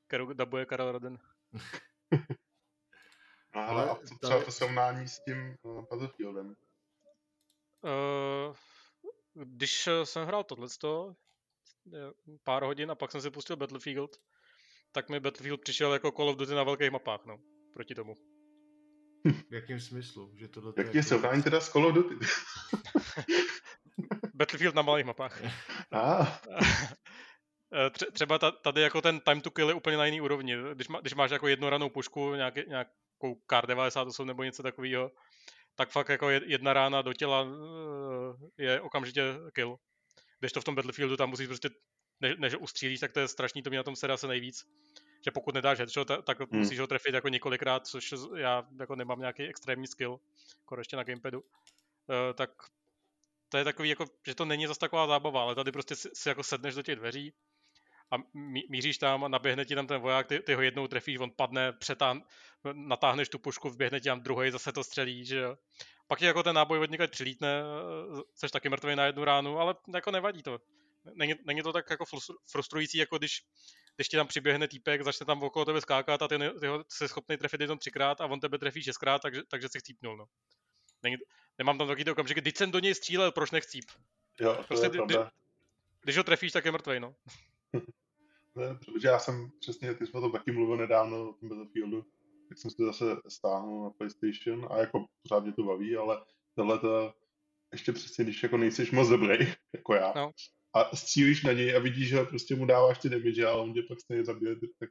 kterou 0.06 0.32
dabuje 0.32 0.66
Karel 0.66 0.92
Roden. 0.92 1.18
no 3.56 3.68
ale 3.68 3.90
a 3.90 3.94
co 3.94 4.14
třeba 4.20 4.44
to 4.44 4.52
srovnání 4.52 5.08
s 5.08 5.20
tím 5.24 5.56
uh, 5.62 5.84
Battlefieldem? 5.90 6.56
Uh, 7.84 8.56
když 9.34 9.88
jsem 10.04 10.26
hrál 10.26 10.44
tohleto, 10.44 11.14
pár 12.44 12.62
hodin 12.62 12.90
a 12.90 12.94
pak 12.94 13.12
jsem 13.12 13.20
si 13.20 13.30
pustil 13.30 13.56
Battlefield, 13.56 14.16
tak 14.92 15.08
mi 15.08 15.20
Battlefield 15.20 15.60
přišel 15.60 15.92
jako 15.92 16.10
Call 16.10 16.28
of 16.28 16.36
Duty 16.36 16.54
na 16.54 16.64
velkých 16.64 16.90
mapách, 16.90 17.24
no, 17.26 17.38
proti 17.72 17.94
tomu. 17.94 18.14
V 19.50 19.54
jakém 19.54 19.80
smyslu? 19.80 20.32
Že 20.36 20.48
tohle 20.48 20.72
Jaký 20.76 20.88
je 20.88 20.96
jako 20.96 21.08
srovnání 21.08 21.42
teda 21.42 21.60
s 21.60 21.68
Call 21.68 21.86
of 21.86 21.94
Duty? 21.94 22.14
Battlefield 24.34 24.74
na 24.74 24.82
malých 24.82 25.06
mapách. 25.06 25.42
Ah. 25.92 26.26
Třeba 28.12 28.38
tady 28.38 28.80
jako 28.80 29.02
ten 29.02 29.20
time 29.20 29.40
to 29.40 29.50
kill 29.50 29.68
je 29.68 29.74
úplně 29.74 29.96
na 29.96 30.06
jiný 30.06 30.20
úrovni. 30.20 30.56
Když, 30.74 30.88
má, 30.88 31.00
když 31.00 31.14
máš 31.14 31.30
jako 31.30 31.48
jednoranou 31.48 31.90
pušku, 31.90 32.34
nějaký, 32.34 32.60
nějakou 32.68 33.05
Kar 33.46 33.66
98 33.66 34.26
nebo 34.26 34.42
něco 34.42 34.62
takového, 34.62 35.10
tak 35.74 35.90
fakt 35.90 36.08
jako 36.08 36.30
jedna 36.30 36.72
rána 36.72 37.02
do 37.02 37.12
těla 37.12 37.46
eh, 38.58 38.62
je 38.62 38.80
okamžitě 38.80 39.22
kill. 39.52 39.76
Když 40.40 40.52
to 40.52 40.60
v 40.60 40.64
tom 40.64 40.74
Battlefieldu 40.74 41.16
tam 41.16 41.30
musíš 41.30 41.46
prostě, 41.46 41.70
ne, 42.20 42.34
než 42.38 42.54
ustřílíš, 42.60 43.00
tak 43.00 43.12
to 43.12 43.20
je 43.20 43.28
strašný, 43.28 43.62
to 43.62 43.70
mě 43.70 43.76
na 43.76 43.82
tom 43.82 43.96
se 43.96 44.18
se 44.18 44.26
nejvíc. 44.26 44.64
Že 45.24 45.30
pokud 45.30 45.54
nedáš 45.54 45.78
headshot, 45.78 46.08
tak 46.24 46.40
hmm. 46.40 46.60
musíš 46.60 46.78
ho 46.78 46.86
trefit 46.86 47.14
jako 47.14 47.28
několikrát, 47.28 47.86
což 47.86 48.14
já 48.36 48.66
jako 48.80 48.96
nemám 48.96 49.18
nějaký 49.18 49.42
extrémní 49.42 49.86
skill, 49.86 50.20
jako 50.60 50.78
ještě 50.80 50.96
na 50.96 51.02
gamepadu. 51.02 51.40
Uh, 51.40 52.34
tak 52.34 52.50
to 53.48 53.58
je 53.58 53.64
takový, 53.64 53.88
jako, 53.88 54.04
že 54.26 54.34
to 54.34 54.44
není 54.44 54.66
zase 54.66 54.80
taková 54.80 55.06
zábava, 55.06 55.42
ale 55.42 55.54
tady 55.54 55.72
prostě 55.72 55.96
si, 55.96 56.08
si 56.12 56.28
jako 56.28 56.42
sedneš 56.42 56.74
do 56.74 56.82
těch 56.82 56.96
dveří 56.96 57.32
a 58.10 58.16
míříš 58.68 58.98
tam 58.98 59.24
a 59.24 59.28
naběhne 59.28 59.64
ti 59.64 59.74
tam 59.74 59.86
ten 59.86 60.00
voják, 60.00 60.26
ty, 60.26 60.40
ty 60.40 60.54
ho 60.54 60.62
jednou 60.62 60.86
trefíš, 60.86 61.18
on 61.18 61.30
padne, 61.30 61.72
přetán, 61.72 62.22
natáhneš 62.72 63.28
tu 63.28 63.38
pušku, 63.38 63.70
vběhne 63.70 64.00
ti 64.00 64.08
tam 64.08 64.20
druhý, 64.20 64.50
zase 64.50 64.72
to 64.72 64.84
střelí, 64.84 65.24
že 65.24 65.38
jo. 65.38 65.56
Pak 66.06 66.18
ti 66.18 66.24
jako 66.24 66.42
ten 66.42 66.54
náboj 66.54 66.78
od 66.78 66.90
někde 66.90 67.08
přilítne, 67.08 67.62
jsi 68.34 68.48
taky 68.48 68.68
mrtvý 68.68 68.96
na 68.96 69.06
jednu 69.06 69.24
ránu, 69.24 69.58
ale 69.58 69.74
jako 69.94 70.10
nevadí 70.10 70.42
to. 70.42 70.60
Není, 71.14 71.34
není 71.46 71.62
to 71.62 71.72
tak 71.72 71.90
jako 71.90 72.04
frustrující, 72.50 72.98
jako 72.98 73.18
když, 73.18 73.42
když 73.96 74.08
ti 74.08 74.16
tam 74.16 74.26
přiběhne 74.26 74.68
týpek, 74.68 75.02
začne 75.02 75.26
tam 75.26 75.42
okolo 75.42 75.64
tebe 75.64 75.80
skákat 75.80 76.22
a 76.22 76.28
ty, 76.28 76.38
ty 76.60 76.66
ho 76.66 76.84
jsi 76.88 77.08
schopný 77.08 77.36
trefit 77.36 77.60
jenom 77.60 77.78
třikrát 77.78 78.20
a 78.20 78.26
on 78.26 78.40
tebe 78.40 78.58
trefí 78.58 78.82
šestkrát, 78.82 79.22
takže, 79.22 79.42
takže 79.48 79.68
si 79.68 79.78
chcípnul, 79.78 80.16
no. 80.16 80.26
Není, 81.02 81.16
nemám 81.58 81.78
tam 81.78 81.88
takový 81.88 82.10
okamžik, 82.10 82.38
když 82.38 82.56
jsem 82.56 82.70
do 82.70 82.78
něj 82.78 82.94
střílel, 82.94 83.32
proč 83.32 83.50
nechcíp? 83.50 83.84
Jo, 84.40 84.54
to 84.54 84.62
prostě, 84.62 84.86
je 84.86 84.90
kdy, 85.06 85.16
když 86.02 86.16
ho 86.16 86.24
trefíš, 86.24 86.52
tak 86.52 86.64
je 86.64 86.72
mrtvej, 86.72 87.00
no. 87.00 87.14
Ne, 88.56 88.78
protože 88.84 89.08
já 89.08 89.18
jsem 89.18 89.50
přesně, 89.60 89.94
ty 89.94 90.06
jsme 90.06 90.20
to 90.20 90.30
taky 90.30 90.52
mluvil 90.52 90.76
nedávno 90.76 91.30
o 91.30 91.32
tom 91.32 91.48
Battlefieldu, 91.48 92.04
tak 92.48 92.58
jsem 92.58 92.70
si 92.70 92.76
to 92.76 92.86
zase 92.86 93.04
stáhnul 93.28 93.84
na 93.84 93.90
PlayStation 93.90 94.68
a 94.70 94.78
jako 94.78 95.04
pořád 95.22 95.44
mě 95.44 95.52
to 95.52 95.62
baví, 95.62 95.96
ale 95.96 96.24
tohle 96.54 96.78
to 96.78 97.14
ještě 97.72 97.92
přesně, 97.92 98.24
když 98.24 98.42
jako 98.42 98.56
nejsiš 98.56 98.90
moc 98.90 99.08
dobrý, 99.08 99.36
jako 99.74 99.94
já, 99.94 100.12
no. 100.16 100.30
a 100.74 100.96
střílíš 100.96 101.42
na 101.42 101.52
něj 101.52 101.76
a 101.76 101.78
vidíš, 101.78 102.08
že 102.08 102.24
prostě 102.24 102.56
mu 102.56 102.66
dáváš 102.66 102.98
ty 102.98 103.08
damage, 103.08 103.46
ale 103.46 103.62
on 103.62 103.74
tě 103.74 103.82
pak 103.82 104.00
stejně 104.00 104.24
zabije, 104.24 104.56
tak 104.78 104.90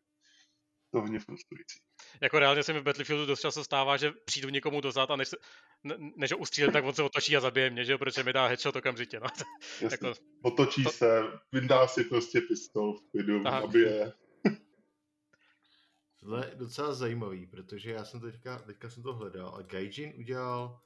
to 0.95 1.01
hodně 1.01 1.19
frustrující. 1.19 1.79
Jako 2.21 2.39
reálně 2.39 2.63
se 2.63 2.73
mi 2.73 2.79
v 2.79 2.83
Battlefieldu 2.83 3.25
dost 3.25 3.39
často 3.39 3.63
stává, 3.63 3.97
že 3.97 4.11
přijdu 4.25 4.49
někomu 4.49 4.81
dozad 4.81 5.11
a 5.11 5.15
než, 5.15 5.27
se, 5.27 5.37
ne, 5.83 5.95
než 6.15 6.31
ho 6.31 6.37
ustřílím, 6.37 6.71
tak 6.71 6.85
on 6.85 6.93
se 6.93 7.03
otočí 7.03 7.37
a 7.37 7.39
zabije 7.39 7.69
mě, 7.69 7.85
že 7.85 7.97
protože 7.97 8.23
mi 8.23 8.33
dá 8.33 8.47
headshot 8.47 8.75
okamžitě. 8.75 9.19
No. 9.19 9.27
Jasně. 9.81 9.89
jako, 9.91 10.19
Otočí 10.41 10.83
to... 10.83 10.89
se, 10.89 11.21
vyndá 11.51 11.87
si 11.87 12.03
prostě 12.03 12.41
pistol 12.41 12.93
v 12.93 13.11
klidu, 13.11 13.43
zabije. 13.43 14.13
Tohle 16.19 16.47
je 16.47 16.55
docela 16.55 16.93
zajímavý, 16.93 17.47
protože 17.47 17.91
já 17.91 18.05
jsem 18.05 18.21
teďka, 18.21 18.59
teďka 18.59 18.89
jsem 18.89 19.03
to 19.03 19.13
hledal 19.13 19.55
a 19.55 19.61
Gaijin 19.61 20.13
udělal 20.17 20.81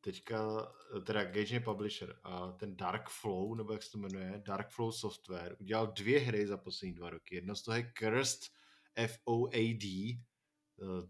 teďka, 0.00 0.72
teda 1.04 1.24
Gaijin 1.24 1.54
je 1.54 1.60
publisher 1.60 2.18
a 2.22 2.52
ten 2.52 2.76
Dark 2.76 3.08
Flow, 3.08 3.54
nebo 3.54 3.72
jak 3.72 3.82
se 3.82 3.90
to 3.90 3.98
jmenuje, 3.98 4.42
Dark 4.46 4.70
Flow 4.70 4.92
Software, 4.92 5.56
udělal 5.60 5.86
dvě 5.86 6.20
hry 6.20 6.46
za 6.46 6.56
poslední 6.56 6.94
dva 6.94 7.10
roky. 7.10 7.34
Jedno 7.34 7.56
z 7.56 7.62
toho 7.62 7.76
je 7.76 7.92
Cursed 7.98 8.55
FOAD, 8.96 9.86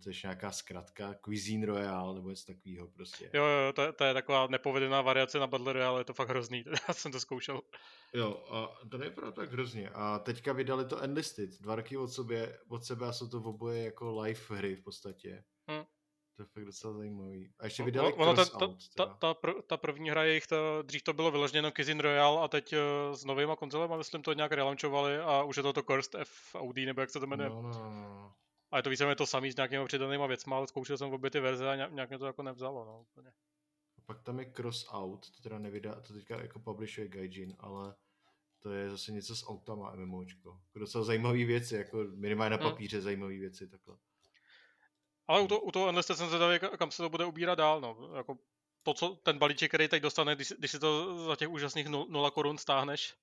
to 0.02 0.10
je 0.10 0.14
nějaká 0.22 0.52
zkratka, 0.52 1.14
Cuisine 1.24 1.66
Royale 1.66 2.14
nebo 2.14 2.30
něco 2.30 2.46
takového 2.46 2.88
prostě. 2.88 3.30
Jo, 3.34 3.44
jo, 3.44 3.72
to, 3.72 3.92
to 3.92 4.04
je 4.04 4.14
taková 4.14 4.46
nepovedená 4.46 5.02
variace 5.02 5.38
na 5.38 5.46
Battle 5.46 5.72
Royale, 5.72 6.00
je 6.00 6.04
to 6.04 6.14
fakt 6.14 6.28
hrozný, 6.28 6.64
já 6.88 6.94
jsem 6.94 7.12
to 7.12 7.20
zkoušel. 7.20 7.60
Jo, 8.14 8.46
a 8.50 8.86
to 8.90 8.98
nevypadá 8.98 9.32
tak 9.32 9.52
hrozně. 9.52 9.90
A 9.90 10.18
teďka 10.18 10.52
vydali 10.52 10.84
to 10.84 11.02
Enlisted, 11.02 11.50
dva 11.60 11.76
roky 11.76 11.96
od, 11.96 12.08
sobě, 12.08 12.58
od 12.68 12.84
sebe 12.84 13.06
a 13.06 13.12
jsou 13.12 13.28
to 13.28 13.38
oboje 13.38 13.84
jako 13.84 14.20
live 14.20 14.40
hry 14.48 14.76
v 14.76 14.82
podstatě. 14.82 15.44
To 16.36 16.42
je 16.42 16.46
fakt 16.46 16.64
docela 16.64 16.92
zajímavý. 16.92 17.50
A 17.58 17.64
ještě 17.64 17.82
vydali 17.82 18.12
ono, 18.12 18.34
ta, 18.34 18.44
ta, 18.44 18.76
ta, 18.96 19.06
ta, 19.06 19.34
pr, 19.34 19.50
ta, 19.66 19.76
první 19.76 20.10
hra 20.10 20.24
jejich, 20.24 20.46
to, 20.46 20.82
dřív 20.82 21.02
to 21.02 21.12
bylo 21.12 21.30
vyloženě 21.30 21.72
Cuisine 21.72 22.02
Royale 22.02 22.40
a 22.40 22.48
teď 22.48 22.72
uh, 22.72 22.78
s 23.14 23.24
novýma 23.24 23.56
konzolemi, 23.56 23.96
myslím, 23.96 24.22
to 24.22 24.32
nějak 24.32 24.52
relaunchovali 24.52 25.18
a 25.18 25.42
už 25.42 25.56
je 25.56 25.62
to 25.62 25.72
to 25.72 25.82
Cursed 25.82 26.16
FOD, 26.24 26.76
nebo 26.76 27.00
jak 27.00 27.10
se 27.10 27.20
to 27.20 27.26
jmenuje. 27.26 27.48
No, 27.48 27.62
no, 27.62 27.70
no. 27.70 27.90
no. 27.90 28.34
A 28.70 28.76
je 28.76 28.82
to 28.82 28.90
víceméně 28.90 29.16
to 29.16 29.26
samý 29.26 29.52
s 29.52 29.56
nějakými 29.56 29.84
přidanými 29.84 30.28
věcmi, 30.28 30.54
ale 30.54 30.66
zkoušel 30.66 30.98
jsem 30.98 31.12
obě 31.12 31.30
ty 31.30 31.40
verze 31.40 31.70
a 31.70 31.74
nějak, 31.76 31.92
nějak 31.92 32.08
mě 32.08 32.18
to 32.18 32.26
jako 32.26 32.42
nevzalo, 32.42 32.84
no, 32.84 33.00
úplně. 33.00 33.28
A 33.98 34.00
pak 34.06 34.22
tam 34.22 34.38
je 34.38 34.52
Crossout, 34.52 35.30
to 35.30 35.42
teda 35.42 35.58
nevydá, 35.58 36.00
to 36.00 36.12
teďka 36.12 36.42
jako 36.42 36.58
publishuje 36.58 37.08
Gaijin, 37.08 37.56
ale 37.58 37.94
to 38.58 38.70
je 38.70 38.90
zase 38.90 39.12
něco 39.12 39.36
s 39.36 39.46
autama 39.48 39.94
MMOčko. 39.94 40.60
Jako 40.66 40.78
docela 40.78 41.04
zajímavé 41.04 41.44
věci, 41.44 41.74
jako 41.74 42.04
minimálně 42.14 42.50
na 42.50 42.56
hmm. 42.56 42.70
papíře 42.70 42.96
hmm. 42.96 43.04
zajímavé 43.04 43.34
věci 43.38 43.68
takhle. 43.68 43.96
Ale 45.28 45.40
u, 45.40 45.46
to, 45.46 45.60
u 45.60 45.70
toho 45.70 45.88
Endless 45.88 46.06
jsem 46.06 46.28
zvědavý, 46.28 46.58
kam 46.78 46.90
se 46.90 47.02
to 47.02 47.08
bude 47.08 47.24
ubírat 47.24 47.58
dál, 47.58 47.80
no. 47.80 48.10
Jako 48.16 48.38
to, 48.82 48.94
co 48.94 49.18
ten 49.22 49.38
balíček, 49.38 49.70
který 49.70 49.88
teď 49.88 50.02
dostane, 50.02 50.34
když, 50.34 50.52
když 50.58 50.70
si 50.70 50.78
to 50.78 51.18
za 51.26 51.36
těch 51.36 51.48
úžasných 51.48 51.88
0 51.88 52.30
korun 52.30 52.58
stáhneš, 52.58 53.14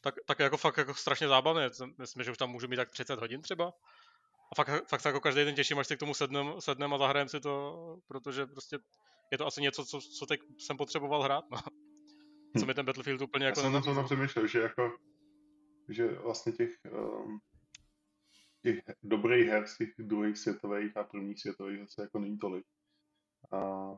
tak, 0.00 0.14
tak 0.26 0.38
je 0.38 0.44
jako 0.44 0.56
fakt 0.56 0.76
jako 0.76 0.94
strašně 0.94 1.28
zábavné. 1.28 1.70
Myslím, 1.98 2.24
že 2.24 2.30
už 2.30 2.38
tam 2.38 2.50
můžu 2.50 2.68
mít 2.68 2.76
tak 2.76 2.90
30 2.90 3.20
hodin 3.20 3.42
třeba. 3.42 3.72
A 4.52 4.54
fakt, 4.54 4.88
fakt 4.88 5.00
se 5.00 5.08
jako 5.08 5.20
každý 5.20 5.44
den 5.44 5.54
těším, 5.54 5.78
až 5.78 5.86
si 5.86 5.96
k 5.96 6.00
tomu 6.00 6.14
sednem, 6.14 6.54
sednem 6.58 6.94
a 6.94 6.98
zahrajem 6.98 7.28
si 7.28 7.40
to, 7.40 7.96
protože 8.08 8.46
prostě 8.46 8.78
je 9.32 9.38
to 9.38 9.46
asi 9.46 9.62
něco, 9.62 9.84
co, 9.84 10.00
co 10.00 10.26
teď 10.26 10.40
jsem 10.58 10.76
potřeboval 10.76 11.22
hrát, 11.22 11.44
no. 11.50 11.58
Co 12.60 12.66
mi 12.66 12.74
ten 12.74 12.86
Battlefield 12.86 13.22
úplně 13.22 13.46
jako... 13.46 13.60
Já 13.60 13.64
jsem 13.64 13.72
na 13.72 13.80
to 13.94 14.04
přemýšlel, 14.04 14.46
že 14.46 14.60
jako, 14.60 14.92
že 15.88 16.08
vlastně 16.08 16.52
těch, 16.52 16.70
um, 16.90 17.38
těch 18.62 18.82
dobrých 19.02 19.46
her 19.46 19.66
z 19.66 19.78
těch 19.78 19.88
druhých 19.98 20.38
světových 20.38 20.96
a 20.96 21.04
prvních 21.04 21.40
světových 21.40 21.80
zase 21.80 22.02
jako 22.02 22.18
není 22.18 22.38
tolik. 22.38 22.66
A 23.52 23.90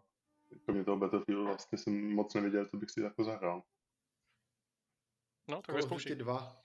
kromě 0.64 0.84
toho 0.84 0.96
Battlefieldu 0.96 1.44
vlastně 1.44 1.78
jsem 1.78 2.14
moc 2.14 2.34
nevěděl, 2.34 2.66
co 2.66 2.76
bych 2.76 2.90
si 2.90 3.00
jako 3.00 3.24
zahrál. 3.24 3.62
No, 5.48 5.62
tak 5.62 5.76
Duty 5.76 6.14
2. 6.14 6.62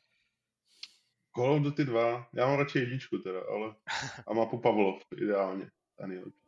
Call 1.35 1.53
of 1.53 1.61
Duty 1.61 1.85
2. 1.85 2.29
Já 2.33 2.47
mám 2.47 2.59
radši 2.59 2.79
jedničku 2.79 3.17
teda, 3.17 3.41
ale 3.49 3.75
a 4.27 4.33
mapu 4.33 4.59
Pavlov 4.59 5.03
ideálně. 5.17 5.71
A 5.99 6.07
nejlepší. 6.07 6.46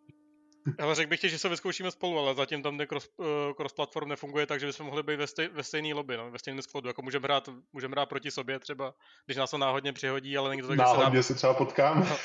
Ale 0.80 0.96
řekl 0.96 1.10
bych 1.10 1.20
ti, 1.20 1.30
že 1.30 1.40
se 1.40 1.50
vyzkoušíme 1.50 1.92
spolu, 1.92 2.20
ale 2.20 2.36
zatím 2.36 2.64
tam 2.64 2.78
cross, 2.78 3.10
uh, 3.18 3.26
cross 3.58 3.74
platform 3.74 4.10
nefunguje, 4.10 4.46
takže 4.46 4.68
bychom 4.68 4.86
mohli 4.86 5.04
být 5.04 5.16
ve, 5.16 5.28
stej, 5.28 5.48
ve 5.48 5.64
stejné 5.64 5.94
lobby, 5.94 6.18
no, 6.18 6.32
ve 6.32 6.40
stejném 6.40 6.62
skladu. 6.62 6.88
Jako 6.88 7.02
můžeme 7.02 7.24
hrát, 7.24 7.50
můžeme 7.74 7.92
hrát 7.92 8.06
proti 8.06 8.32
sobě 8.32 8.60
třeba, 8.60 8.94
když 9.26 9.38
nás 9.38 9.52
to 9.52 9.58
náhodně 9.58 9.94
přihodí, 9.94 10.38
ale 10.38 10.50
není 10.50 10.62
to 10.62 10.68
tak, 10.68 10.78
náhodně 10.78 11.18
že 11.18 11.24
se, 11.24 11.34
nám... 11.34 11.36
se 11.36 11.36
třeba 11.36 11.54
potkáme. 11.54 12.06
No, 12.10 12.18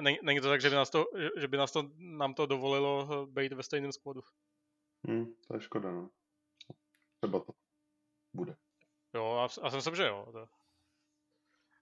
není, 0.00 0.18
není, 0.22 0.40
to 0.40 0.48
tak, 0.48 0.60
že 0.60 0.70
by, 0.70 0.76
nás 0.76 0.90
to, 0.90 1.06
že 1.36 1.48
by 1.48 1.56
nás 1.56 1.72
to, 1.72 1.90
nám 1.98 2.34
to 2.34 2.46
dovolilo 2.46 3.08
eh, 3.10 3.26
být 3.26 3.52
ve 3.52 3.62
stejném 3.62 3.92
skladu. 3.92 4.20
Hmm, 5.08 5.26
to 5.48 5.54
je 5.54 5.60
škoda, 5.60 5.90
no. 5.90 6.10
Třeba 7.20 7.40
to 7.40 7.52
bude. 8.32 8.56
Jo, 9.14 9.32
a, 9.32 9.66
a 9.66 9.70
jsem 9.70 9.80
se, 9.80 9.96
že 9.96 10.06
jo. 10.06 10.28
To... 10.32 10.48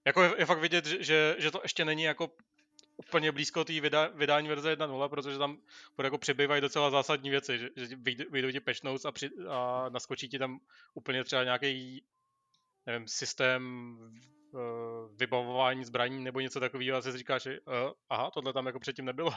Jako 0.06 0.22
je, 0.22 0.34
je 0.38 0.46
fakt 0.46 0.58
vidět, 0.58 0.86
že, 0.86 1.36
že 1.38 1.50
to 1.50 1.60
ještě 1.62 1.84
není 1.84 2.02
jako 2.02 2.30
úplně 2.96 3.32
blízko 3.32 3.64
té 3.64 3.80
vydá, 3.80 4.08
vydání 4.08 4.48
verze 4.48 4.76
1.0, 4.76 5.08
protože 5.08 5.38
tam 5.38 5.58
jako 6.02 6.18
přibývají 6.18 6.60
docela 6.60 6.90
zásadní 6.90 7.30
věci, 7.30 7.58
že, 7.58 7.68
že 7.76 7.96
vyjdou 8.30 8.50
ti 8.50 8.60
patch 8.60 8.82
notes 8.82 9.04
a, 9.04 9.12
při, 9.12 9.30
a 9.48 9.88
naskočí 9.88 10.28
ti 10.28 10.38
tam 10.38 10.60
úplně 10.94 11.24
třeba 11.24 11.44
nějaký 11.44 12.04
nevím, 12.86 13.08
systém 13.08 13.96
uh, 14.52 14.60
vybavování 15.16 15.84
zbraní 15.84 16.24
nebo 16.24 16.40
něco 16.40 16.60
takového 16.60 16.98
a 16.98 17.02
si 17.02 17.18
říkáš, 17.18 17.42
že 17.42 17.60
uh, 17.60 17.74
aha, 18.08 18.30
tohle 18.30 18.52
tam 18.52 18.66
jako 18.66 18.80
předtím 18.80 19.04
nebylo, 19.04 19.30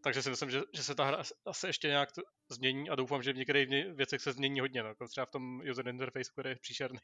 takže 0.00 0.22
si 0.22 0.30
myslím, 0.30 0.50
že, 0.50 0.60
že 0.72 0.82
se 0.82 0.94
ta 0.94 1.04
hra 1.04 1.22
asi 1.46 1.66
ještě 1.66 1.88
nějak 1.88 2.08
změní 2.48 2.90
a 2.90 2.94
doufám, 2.94 3.22
že 3.22 3.32
v 3.32 3.36
některých 3.36 3.94
věcech 3.94 4.20
se 4.20 4.32
změní 4.32 4.60
hodně, 4.60 4.82
no, 4.82 4.88
jako 4.88 5.08
třeba 5.08 5.26
v 5.26 5.30
tom 5.30 5.62
user 5.70 5.88
interface, 5.88 6.32
který 6.32 6.50
je 6.50 6.56
příšerný. 6.56 6.98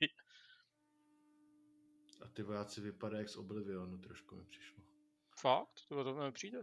A 2.25 2.29
ty 2.29 2.43
vojáci 2.43 2.81
vypadají 2.81 3.21
jak 3.21 3.29
z 3.29 3.37
Oblivionu, 3.37 3.99
trošku 3.99 4.37
mi 4.37 4.45
přišlo. 4.45 4.90
Fakt? 5.41 5.81
To, 5.89 6.05
to 6.05 6.15
mi 6.15 6.33
přijde. 6.33 6.59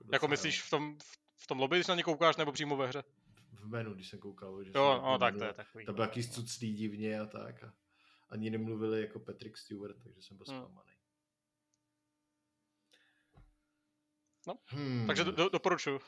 Jako, 0.00 0.12
jako 0.12 0.28
myslíš 0.28 0.62
v 0.62 0.70
tom, 0.70 0.98
v, 1.36 1.46
tom 1.46 1.58
lobby, 1.58 1.76
když 1.76 1.86
na 1.86 1.94
ně 1.94 2.02
koukáš, 2.02 2.36
nebo 2.36 2.52
přímo 2.52 2.76
ve 2.76 2.86
hře? 2.86 3.04
V 3.52 3.66
menu, 3.66 3.94
když 3.94 4.08
jsem 4.08 4.18
koukal. 4.18 4.64
Že 4.64 4.70
jo, 4.74 5.00
no, 5.04 5.18
tak 5.18 5.36
to 5.36 5.44
je 5.44 5.52
takový. 5.52 5.86
To 5.86 5.92
byl 5.92 6.04
jaký 6.04 6.28
cuclý 6.28 6.72
divně 6.72 7.20
a 7.20 7.26
tak. 7.26 7.64
A 7.64 7.72
ani 8.28 8.50
nemluvili 8.50 9.00
jako 9.00 9.20
Patrick 9.20 9.56
Stewart, 9.56 10.02
takže 10.02 10.22
jsem 10.22 10.36
byl 10.36 10.46
hmm. 10.48 10.56
zklamaný. 10.58 10.92
No, 14.46 14.54
hmm. 14.66 15.06
takže 15.06 15.24
do, 15.24 15.48
doporučuji. 15.48 16.00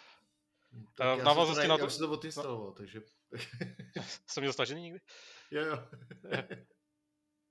Tak 0.95 1.17
uh, 1.17 1.23
v 1.23 1.25
návaznosti 1.25 1.69
na 1.69 1.79
to... 1.79 1.85
Já 1.85 1.91
jsem 1.91 2.07
to 2.07 2.13
odinstaloval, 2.13 2.67
no. 2.67 2.73
takže... 2.73 3.03
jsem 4.27 4.41
měl 4.41 4.53
stažený 4.53 4.83
někdy? 4.83 5.01
Jo, 5.51 5.65
jo. 5.65 5.89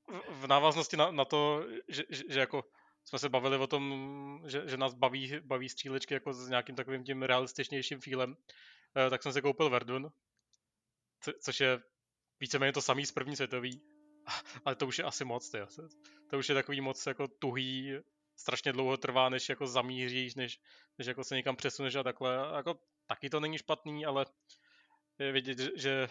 v 0.32 0.48
návaznosti 0.48 0.98
na, 0.98 1.12
na 1.12 1.26
to, 1.26 1.66
že, 1.88 2.04
že, 2.10 2.24
že 2.30 2.40
jako 2.40 2.64
jsme 3.10 3.20
se 3.20 3.30
bavili 3.30 3.58
o 3.58 3.68
tom, 3.68 4.44
že, 4.48 4.64
že 4.66 4.78
nás 4.78 4.94
baví, 4.94 5.34
baví 5.42 5.70
střílečky 5.70 6.14
jako 6.14 6.34
s 6.34 6.50
nějakým 6.50 6.76
takovým 6.76 7.04
tím 7.04 7.24
realističnějším 7.24 8.02
feelem, 8.02 8.30
uh, 8.32 9.10
tak 9.10 9.24
jsem 9.24 9.34
si 9.34 9.42
koupil 9.42 9.70
Verdun, 9.70 10.12
co, 11.22 11.32
což 11.42 11.60
je 11.60 11.80
víceméně 12.40 12.74
to 12.74 12.82
samý 12.82 13.06
z 13.06 13.12
první 13.12 13.36
světový, 13.36 13.82
ale 14.66 14.76
to 14.76 14.88
už 14.88 14.98
je 14.98 15.04
asi 15.04 15.26
moc, 15.26 15.50
tyjo. 15.50 15.68
To 16.30 16.38
už 16.38 16.50
je 16.50 16.56
takový 16.56 16.82
moc 16.82 17.06
jako 17.06 17.28
tuhý, 17.28 17.94
strašně 18.36 18.74
dlouho 18.74 18.98
trvá, 18.98 19.30
než 19.30 19.50
jako 19.50 19.68
zamíříš, 19.68 20.36
než, 20.36 20.60
než 20.98 21.08
jako 21.08 21.24
se 21.24 21.36
někam 21.36 21.56
přesuneš 21.56 21.96
a 21.96 22.04
takhle. 22.04 22.36
Jako, 22.56 22.80
taky 23.08 23.30
to 23.30 23.40
není 23.40 23.58
špatný, 23.58 24.06
ale 24.06 24.26
je 25.20 25.32
vidět, 25.32 25.58
že, 25.76 26.10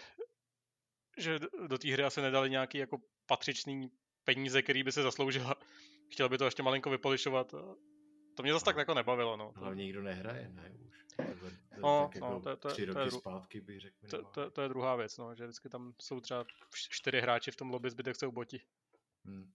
že 1.16 1.38
do 1.66 1.78
té 1.78 1.92
hry 1.92 2.04
asi 2.04 2.20
nedali 2.20 2.50
nějaký 2.50 2.78
jako 2.78 2.98
patřičný 3.26 3.90
peníze, 4.24 4.62
který 4.62 4.82
by 4.82 4.92
se 4.92 5.02
zasloužila. 5.02 5.54
Chtěl 6.08 6.28
by 6.28 6.38
to 6.38 6.44
ještě 6.44 6.62
malinko 6.62 6.90
vypolišovat. 6.90 7.54
To 8.34 8.42
mě 8.42 8.52
zase 8.52 8.64
tak 8.64 8.76
jako 8.76 8.94
nebavilo. 8.94 9.36
No. 9.36 9.52
Hlavně 9.56 9.84
nikdo 9.84 10.02
nehraje, 10.02 10.48
ne 10.48 10.72
už. 10.88 10.98
No, 11.78 12.10
tak 12.12 12.22
no, 12.22 12.26
jako 12.26 12.40
to, 12.40 12.56
to, 12.56 12.68
tři 12.68 12.84
roky 12.84 12.94
to 12.94 13.04
je, 13.04 13.10
zpátky 13.10 13.60
bych 13.60 13.80
řekl. 13.80 13.96
To, 14.10 14.22
to, 14.22 14.50
to, 14.50 14.62
je 14.62 14.68
druhá 14.68 14.96
věc, 14.96 15.18
no, 15.18 15.34
že 15.34 15.44
vždycky 15.44 15.68
tam 15.68 15.94
jsou 16.02 16.20
třeba 16.20 16.44
čtyři 16.72 17.20
hráči 17.20 17.50
v 17.50 17.56
tom 17.56 17.70
lobby, 17.70 17.90
zbytek 17.90 18.16
jsou 18.16 18.32
boti. 18.32 18.60
Hmm. 19.24 19.52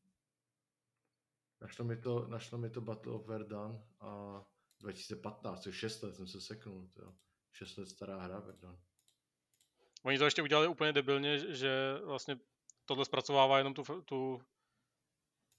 Našlo 1.61 1.85
mi 1.85 1.97
to, 1.97 2.27
našlo 2.27 2.57
mi 2.57 2.69
to 2.69 2.81
Battle 2.81 3.13
of 3.13 3.27
Verdun 3.27 3.83
a 3.99 4.41
2015, 4.79 5.63
což 5.63 5.75
6 5.75 6.01
let 6.01 6.15
jsem 6.15 6.27
se 6.27 6.41
seknul, 6.41 6.89
to 6.93 7.13
6 7.51 7.77
let 7.77 7.89
stará 7.89 8.21
hra 8.21 8.39
Verdun. 8.39 8.79
Oni 10.03 10.17
to 10.17 10.25
ještě 10.25 10.41
udělali 10.41 10.67
úplně 10.67 10.93
debilně, 10.93 11.55
že 11.55 11.99
vlastně 12.05 12.39
tohle 12.85 13.05
zpracovává 13.05 13.57
jenom 13.57 13.73
tu, 13.73 14.01
tu 14.01 14.41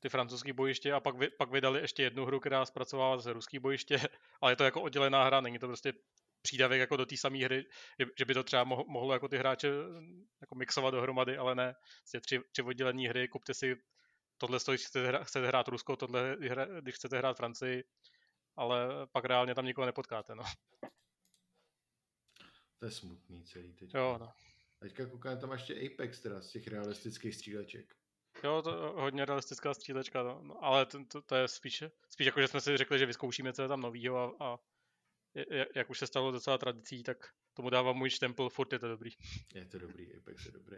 ty 0.05 0.09
francouzské 0.09 0.53
bojiště 0.53 0.93
a 0.93 1.01
pak, 1.01 1.17
vy, 1.17 1.31
pak 1.31 1.51
vydali 1.51 1.81
ještě 1.81 2.03
jednu 2.03 2.25
hru, 2.25 2.41
která 2.41 2.67
zpracovává 2.67 3.17
zase 3.17 3.33
ruský 3.33 3.59
bojiště, 3.59 3.99
ale 4.41 4.53
je 4.53 4.57
to 4.57 4.65
jako 4.65 4.83
oddělená 4.83 5.25
hra, 5.25 5.41
není 5.41 5.59
to 5.59 5.67
prostě 5.67 5.93
přídavek 6.43 6.81
jako 6.81 6.97
do 6.97 7.07
té 7.07 7.17
samé 7.17 7.39
hry, 7.39 7.65
že 8.19 8.25
by 8.25 8.35
to 8.35 8.45
třeba 8.45 8.65
mohlo 8.65 9.13
jako 9.13 9.29
ty 9.29 9.39
hráče 9.39 9.69
jako 10.41 10.55
mixovat 10.55 10.95
dohromady, 10.95 11.37
ale 11.37 11.55
ne. 11.55 11.75
Prostě 12.01 12.21
tři, 12.21 12.41
tři 12.53 12.63
oddělené 12.63 13.09
hry, 13.09 13.29
kupte 13.29 13.55
si 13.55 13.77
tohle 14.39 14.59
když 14.69 14.81
chcete, 14.81 15.07
hrát, 15.07 15.25
chcete 15.25 15.47
hrát 15.47 15.69
Rusko, 15.69 15.97
tohle, 15.97 16.37
když 16.81 16.95
chcete 16.95 17.19
hrát 17.19 17.37
Francii, 17.37 17.85
ale 18.57 19.07
pak 19.13 19.25
reálně 19.25 19.55
tam 19.55 19.67
nikoho 19.67 19.87
nepotkáte, 19.87 20.35
no. 20.35 20.45
To 22.79 22.85
je 22.85 22.91
smutný 22.91 23.45
celý 23.45 23.75
teď. 23.75 23.95
Jo, 23.95 24.19
no. 24.21 24.33
Teďka 24.79 25.07
koukám, 25.07 25.39
tam 25.39 25.53
ještě 25.53 25.75
Apex 25.75 26.21
teda 26.21 26.43
z 26.43 26.49
těch 26.49 26.67
realistických 26.67 27.35
stříleček. 27.35 28.04
Jo, 28.45 28.63
to 28.63 28.93
hodně 28.97 29.25
realistická 29.25 29.75
střílečka, 29.75 30.23
no. 30.23 30.41
no 30.43 30.65
ale 30.65 30.87
to, 30.87 31.05
to, 31.05 31.23
to, 31.23 31.35
je 31.35 31.49
spíš, 31.49 31.85
spíš 32.09 32.27
jako, 32.27 32.41
že 32.41 32.49
jsme 32.49 32.61
si 32.61 32.77
řekli, 32.77 32.99
že 32.99 33.07
vyzkoušíme, 33.07 33.53
co 33.53 33.63
je 33.63 33.69
tam 33.69 33.81
novýho 33.81 34.19
a, 34.19 34.45
a 34.45 34.59
jak 35.75 35.91
už 35.91 35.99
se 35.99 36.07
stalo 36.07 36.33
docela 36.33 36.59
tradicí, 36.59 37.03
tak 37.03 37.31
tomu 37.55 37.71
dávám 37.71 37.97
můj 37.97 38.11
štempel, 38.11 38.49
furt 38.49 38.73
je 38.73 38.79
to 38.79 38.89
dobrý. 38.89 39.11
Je 39.55 39.67
to 39.67 39.79
dobrý, 39.79 40.17
Apex 40.17 40.47
je 40.47 40.53
dobrý. 40.53 40.77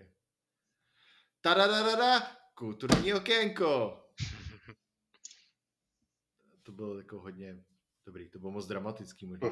Tadadadada, 1.41 2.37
kulturní 2.55 3.15
okénko. 3.15 4.03
to 6.63 6.73
bylo 6.73 6.99
jako 6.99 7.21
hodně 7.21 7.65
dobrý, 8.07 8.31
to 8.31 8.39
bylo 8.39 8.53
moc 8.53 8.67
dramatický. 8.67 9.27
Možná 9.27 9.49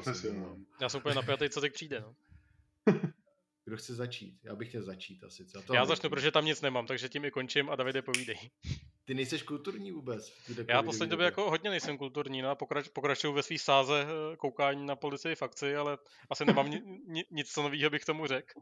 Já 0.81 0.89
jsem 0.89 0.99
úplně 0.99 1.15
napjatý, 1.15 1.49
co 1.49 1.61
teď 1.61 1.73
přijde, 1.73 2.01
no. 2.01 2.15
Kdo 3.65 3.77
chce 3.77 3.95
začít? 3.95 4.39
Já 4.43 4.55
bych 4.55 4.69
chtěl 4.69 4.83
začít 4.83 5.23
asi. 5.23 5.45
Co? 5.45 5.73
Já 5.73 5.85
začnu, 5.85 6.09
protože 6.09 6.31
tam 6.31 6.45
nic 6.45 6.61
nemám, 6.61 6.87
takže 6.87 7.09
tím 7.09 7.25
i 7.25 7.31
končím 7.31 7.69
a 7.69 7.75
Davide 7.75 8.01
povídej. 8.01 8.49
Ty 9.05 9.13
nejseš 9.13 9.43
kulturní 9.43 9.91
vůbec. 9.91 10.33
Já 10.67 10.83
poslední 10.83 11.09
době 11.09 11.25
jako 11.25 11.49
hodně 11.49 11.69
nejsem 11.69 11.97
kulturní, 11.97 12.41
no, 12.41 12.55
pokrač, 12.55 12.87
pokračuju 12.87 13.33
ve 13.33 13.43
své 13.43 13.57
sáze 13.57 14.05
eh, 14.07 14.37
koukání 14.37 14.85
na 14.85 14.95
policii 14.95 15.35
fakci, 15.35 15.75
ale 15.75 15.97
asi 16.29 16.45
nemám 16.45 16.69
ni, 16.69 16.81
ni, 17.07 17.25
nic 17.31 17.51
co 17.51 17.63
nového 17.63 17.89
bych 17.89 18.05
tomu 18.05 18.27
řekl. 18.27 18.59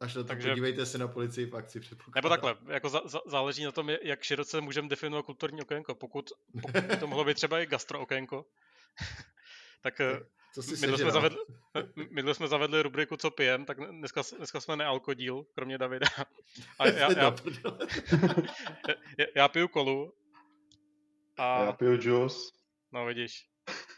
Až 0.00 0.14
na 0.14 0.22
to 0.22 0.28
Takže, 0.28 0.48
podívejte 0.48 0.86
se 0.86 0.98
na 0.98 1.08
policii 1.08 1.46
v 1.46 1.56
akci, 1.56 1.80
Nebo 2.14 2.28
takhle, 2.28 2.56
jako 2.68 2.88
za, 2.88 3.02
za, 3.04 3.20
záleží 3.26 3.64
na 3.64 3.72
tom, 3.72 3.90
jak 4.02 4.22
široce 4.22 4.60
můžeme 4.60 4.88
definovat 4.88 5.26
kulturní 5.26 5.62
okénko. 5.62 5.94
Pokud, 5.94 6.30
pokud 6.62 6.98
to 7.00 7.06
mohlo 7.06 7.24
být 7.24 7.34
třeba 7.34 7.60
i 7.60 7.66
gastro 7.66 8.00
okénko, 8.00 8.46
tak, 9.82 9.98
tak 9.98 10.22
co 10.54 10.62
jsi 10.62 10.70
my 10.70 10.98
jsme, 10.98 11.10
zavedli, 11.10 11.38
my 12.10 12.34
jsme 12.34 12.48
zavedli 12.48 12.82
rubriku 12.82 13.16
Co 13.16 13.30
pijem, 13.30 13.64
tak 13.64 13.78
dneska, 13.78 14.22
dneska 14.36 14.60
jsme 14.60 14.76
nealkodíl, 14.76 15.46
kromě 15.54 15.78
Davida. 15.78 16.06
A 16.78 16.86
já, 16.88 17.12
já, 17.12 17.16
já, 19.18 19.26
já 19.36 19.48
piju 19.48 19.68
kolu. 19.68 20.14
A... 21.36 21.64
Já 21.64 21.72
piju 21.72 21.98
juice. 22.02 22.38
No 22.92 23.06
vidíš. 23.06 23.46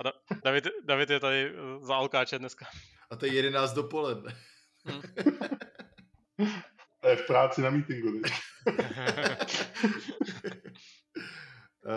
A 0.00 0.02
da, 0.02 0.12
David, 0.44 0.68
David 0.84 1.10
je 1.10 1.20
tady 1.20 1.52
za 1.80 1.96
alkáče 1.96 2.38
dneska. 2.38 2.66
A 3.10 3.16
to 3.16 3.26
je 3.26 3.34
11 3.34 3.72
dopoledne. 3.72 4.36
Hmm. 4.84 5.02
to 7.00 7.08
je 7.08 7.16
v 7.16 7.26
práci 7.26 7.60
na 7.60 7.70
meetingu. 7.70 8.22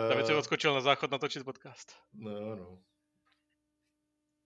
David 0.08 0.26
se 0.26 0.34
odskočil 0.34 0.74
na 0.74 0.80
záchod 0.80 1.10
natočit 1.10 1.44
podcast. 1.44 1.96
No, 2.12 2.56
no. 2.56 2.82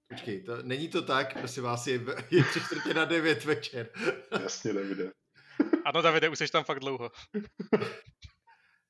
Počkej, 0.09 0.43
to, 0.43 0.63
není 0.63 0.89
to 0.89 1.03
tak, 1.03 1.39
prosím 1.39 1.63
vás, 1.63 1.87
je, 1.87 2.01
je 2.31 2.45
tři 2.45 2.61
čtvrtě 2.61 2.95
na 2.95 3.05
devět 3.05 3.45
večer. 3.45 3.91
Jasně, 4.43 4.73
Davide. 4.73 5.13
Ano, 5.85 6.03
Davide, 6.03 6.29
už 6.29 6.39
jsi 6.39 6.49
tam 6.49 6.65
fakt 6.65 6.81
dlouho. 6.81 7.11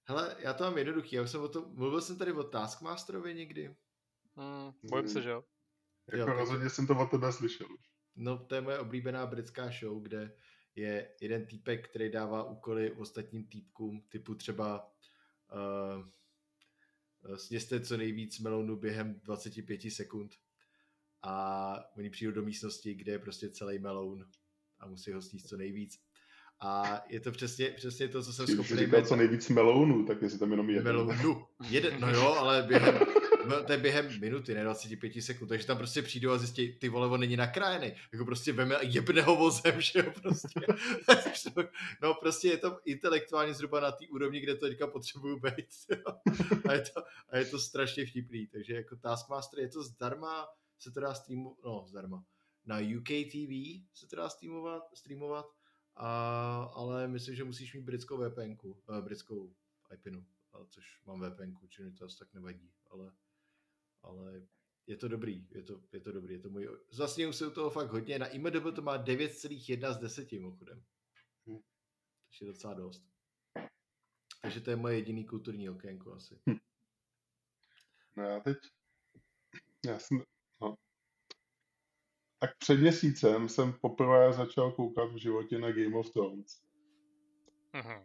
Hele, 0.08 0.36
já 0.38 0.54
to 0.54 0.64
mám 0.64 0.78
jednoduchý, 0.78 1.16
já 1.16 1.22
už 1.22 1.30
jsem 1.30 1.40
o 1.40 1.48
tom, 1.48 1.64
mluvil 1.74 2.00
jsem 2.00 2.18
tady 2.18 2.32
o 2.32 2.42
Taskmasterovi 2.42 3.34
někdy. 3.34 3.76
Hmm, 4.36 4.72
bojím 4.90 5.08
se, 5.08 5.22
že 5.22 5.30
jo. 5.30 5.44
Jako 6.12 6.30
jo, 6.30 6.36
rozhodně 6.36 6.70
jsem 6.70 6.86
to 6.86 6.98
o 6.98 7.06
tebe 7.06 7.32
slyšel 7.32 7.66
už. 7.72 7.80
No, 8.16 8.38
to 8.38 8.54
je 8.54 8.60
moje 8.60 8.78
oblíbená 8.78 9.26
britská 9.26 9.70
show, 9.80 10.02
kde 10.02 10.36
je 10.74 11.14
jeden 11.20 11.46
týpek, 11.46 11.88
který 11.88 12.10
dává 12.10 12.44
úkoly 12.44 12.92
ostatním 12.92 13.48
týpkům, 13.48 14.02
typu 14.08 14.34
třeba 14.34 14.92
uh, 15.52 17.36
sněste 17.36 17.80
co 17.80 17.96
nejvíc 17.96 18.38
melounu 18.38 18.76
během 18.76 19.20
25 19.24 19.92
sekund 19.92 20.34
a 21.24 21.76
oni 21.96 22.10
přijdou 22.10 22.32
do 22.32 22.42
místnosti, 22.42 22.94
kde 22.94 23.12
je 23.12 23.18
prostě 23.18 23.50
celý 23.50 23.78
meloun 23.78 24.24
a 24.80 24.86
musí 24.86 25.12
ho 25.12 25.22
sníst 25.22 25.48
co 25.48 25.56
nejvíc. 25.56 25.98
A 26.60 27.02
je 27.08 27.20
to 27.20 27.32
přesně, 27.32 27.70
přesně 27.70 28.08
to, 28.08 28.22
co 28.22 28.32
jsem 28.32 28.46
schopný... 28.46 28.76
Říkal 28.76 29.06
co 29.06 29.16
nejvíc 29.16 29.48
melounů, 29.48 30.04
tak 30.04 30.22
jestli 30.22 30.38
tam 30.38 30.50
jenom 30.50 30.70
jeden. 30.70 30.84
Melounu. 30.84 31.46
Jeden, 31.70 32.00
no 32.00 32.10
jo, 32.10 32.34
ale 32.38 32.62
během, 32.62 32.98
to 33.66 33.72
je 33.72 33.78
během 33.78 34.20
minuty, 34.20 34.54
ne 34.54 34.62
25 34.62 35.22
sekund, 35.22 35.48
takže 35.48 35.66
tam 35.66 35.76
prostě 35.76 36.02
přijdou 36.02 36.30
a 36.30 36.38
zjistí, 36.38 36.78
ty 36.78 36.88
vole, 36.88 37.08
on 37.08 37.20
není 37.20 37.36
nakrájený. 37.36 37.92
Jako 38.12 38.24
prostě 38.24 38.52
veme 38.52 38.76
a 38.76 38.82
jebne 38.82 39.22
ho 39.22 39.36
vozem, 39.36 39.80
že 39.80 39.98
jo, 39.98 40.12
prostě. 40.22 40.60
no 42.02 42.14
prostě 42.14 42.48
je 42.48 42.56
to 42.56 42.78
intelektuálně 42.84 43.54
zhruba 43.54 43.80
na 43.80 43.92
té 43.92 44.04
úrovni, 44.10 44.40
kde 44.40 44.54
to 44.54 44.68
teďka 44.68 44.86
potřebuju 44.86 45.40
být. 45.40 45.68
a, 46.68 46.72
je 46.72 46.80
to, 46.80 47.02
a 47.30 47.38
je 47.38 47.44
to 47.44 47.58
strašně 47.58 48.06
vtipný, 48.06 48.46
takže 48.46 48.74
jako 48.74 48.96
Taskmaster 48.96 49.60
je 49.60 49.68
to 49.68 49.82
zdarma, 49.82 50.46
se 50.85 50.91
to 50.91 51.01
dá 51.01 51.14
streamovat, 51.14 51.59
no 51.64 51.85
zdarma, 51.87 52.26
na 52.64 52.78
UK 52.99 53.09
TV 53.09 53.53
se 53.93 54.07
to 54.11 54.16
dá 54.16 54.28
streamovat, 54.28 54.82
streamovat 54.95 55.47
a, 55.97 56.09
ale 56.62 57.09
myslím, 57.09 57.35
že 57.35 57.45
musíš 57.45 57.74
mít 57.74 57.85
britskou 57.85 58.16
VPN, 58.16 58.57
uh, 58.62 58.76
eh, 58.99 59.03
britskou 59.03 59.55
IPinu, 59.95 60.26
což 60.68 61.03
mám 61.07 61.20
VPN, 61.20 61.68
čili 61.68 61.93
to 61.93 62.05
asi 62.05 62.18
tak 62.18 62.35
nevadí, 62.35 62.72
ale, 62.91 63.12
ale 64.03 64.47
je 64.87 64.97
to 64.97 65.09
dobrý, 65.09 65.49
je 65.51 65.62
to, 65.62 65.82
je 65.93 66.01
to 66.01 66.12
dobrý, 66.12 66.35
je 66.35 66.41
to 66.41 66.51
můj, 66.51 66.68
už 67.28 67.37
se 67.37 67.47
u 67.47 67.51
toho 67.51 67.70
fakt 67.70 67.91
hodně, 67.91 68.18
na 68.18 68.26
IMDb 68.26 68.74
to 68.74 68.82
má 68.82 69.05
9,1 69.05 69.93
z 69.93 69.99
10 69.99 70.32
mimochodem, 70.32 70.85
hm. 71.47 71.59
takže 72.26 72.45
je 72.45 72.47
docela 72.47 72.74
dost. 72.74 73.05
Takže 74.43 74.61
to 74.61 74.70
je 74.70 74.76
moje 74.76 74.97
jediný 74.97 75.24
kulturní 75.26 75.70
okénko 75.70 76.12
asi. 76.12 76.41
Hm. 76.51 76.59
No 78.16 78.22
já 78.22 78.41
teď 78.41 78.57
Já 79.85 79.99
jsem, 79.99 80.22
no. 80.61 80.74
Tak 82.38 82.59
před 82.59 82.80
měsícem 82.80 83.48
jsem 83.48 83.72
poprvé 83.72 84.32
začal 84.32 84.72
koukat 84.72 85.12
v 85.12 85.16
životě 85.16 85.59
na 85.59 85.72
Game 85.72 85.96
of 85.96 86.11
Thrones. 86.11 86.62
Uh-huh. 87.74 88.02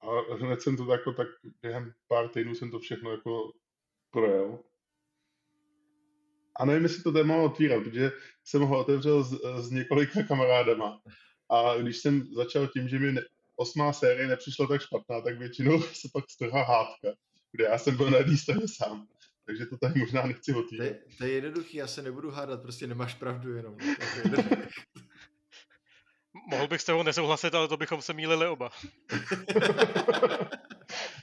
A 0.00 0.34
hned 0.34 0.62
jsem 0.62 0.76
to 0.76 0.92
jako 0.92 1.12
tak 1.12 1.28
během 1.62 1.94
pár 2.08 2.28
týdnů 2.28 2.54
jsem 2.54 2.70
to 2.70 2.78
všechno 2.78 3.10
jako 3.10 3.52
projel. 4.10 4.58
A 6.56 6.64
nevím, 6.64 6.82
jestli 6.82 7.02
to 7.02 7.12
téma 7.12 7.36
otvírat, 7.36 7.84
protože 7.84 8.12
jsem 8.44 8.62
ho 8.62 8.78
otevřel 8.78 9.24
s, 9.24 9.40
s 9.66 9.70
několika 9.70 10.22
kamarádama. 10.22 11.02
A 11.48 11.76
když 11.76 11.96
jsem 11.98 12.34
začal 12.34 12.68
tím, 12.68 12.88
že 12.88 12.98
mi 12.98 13.12
ne, 13.12 13.22
osmá 13.56 13.92
série 13.92 14.28
nepřišla 14.28 14.66
tak 14.66 14.82
špatná, 14.82 15.20
tak 15.20 15.38
většinou 15.38 15.82
se 15.92 16.08
pak 16.12 16.30
strhá 16.30 16.64
hádka, 16.64 17.08
kde 17.52 17.64
já 17.64 17.78
jsem 17.78 17.96
byl 17.96 18.10
na 18.10 18.18
jedné 18.18 18.36
straně 18.36 18.68
sám. 18.76 19.08
Takže 19.46 19.66
to 19.66 19.76
tady 19.76 20.00
možná 20.00 20.26
nechci 20.26 20.54
otvírat. 20.54 20.88
To, 20.88 20.94
je, 20.94 21.00
to 21.18 21.24
je 21.24 21.32
jednoduchý, 21.32 21.76
já 21.76 21.86
se 21.86 22.02
nebudu 22.02 22.30
hádat, 22.30 22.62
prostě 22.62 22.86
nemáš 22.86 23.14
pravdu 23.14 23.56
jenom. 23.56 23.76
Mohl 26.50 26.68
bych 26.68 26.80
s 26.80 26.84
tebou 26.84 27.02
nesouhlasit, 27.02 27.54
ale 27.54 27.68
to 27.68 27.76
bychom 27.76 28.02
se 28.02 28.12
mýlili 28.12 28.46
oba. 28.46 28.70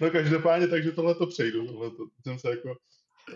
no 0.02 0.12
každopádně, 0.12 0.68
takže 0.68 0.92
tohle 0.92 1.16
to 1.16 1.28
přejdu. 1.28 1.68
Tohleto. 1.68 2.08
Jsem 2.24 2.40
se 2.40 2.50
jako 2.50 2.76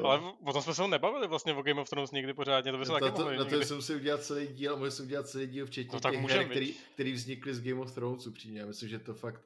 ale 0.04 0.34
o 0.46 0.54
tom 0.54 0.62
jsme 0.62 0.74
se 0.74 0.82
ho 0.82 0.88
nebavili 0.88 1.28
vlastně 1.28 1.54
o 1.54 1.62
Game 1.62 1.82
of 1.82 1.90
Thrones 1.90 2.12
nikdy 2.12 2.34
pořádně, 2.34 2.72
to 2.72 2.78
by 2.78 2.86
se 2.86 2.92
no, 2.92 3.00
taky 3.00 3.12
to, 3.12 3.22
mohli 3.22 3.38
Na 3.38 3.46
to 3.46 3.62
jsem 3.62 3.82
si 3.82 3.96
udělat 3.96 4.24
celý 4.24 4.48
díl, 4.48 4.78
můžu 4.78 4.92
si 4.92 5.04
udělat 5.04 5.28
celý 5.28 5.48
díl 5.48 5.66
včetně 5.66 5.94
no, 5.94 6.00
tak 6.00 6.12
těch 6.12 6.22
her, 6.22 6.50
který, 6.50 6.74
který 6.94 7.12
vznikly 7.12 7.56
z 7.56 7.62
Game 7.62 7.82
of 7.82 7.92
Thrones 7.92 8.28
upřímně. 8.28 8.60
Já 8.60 8.66
myslím, 8.66 8.90
že 8.90 9.00
to 9.00 9.14
fakt 9.14 9.42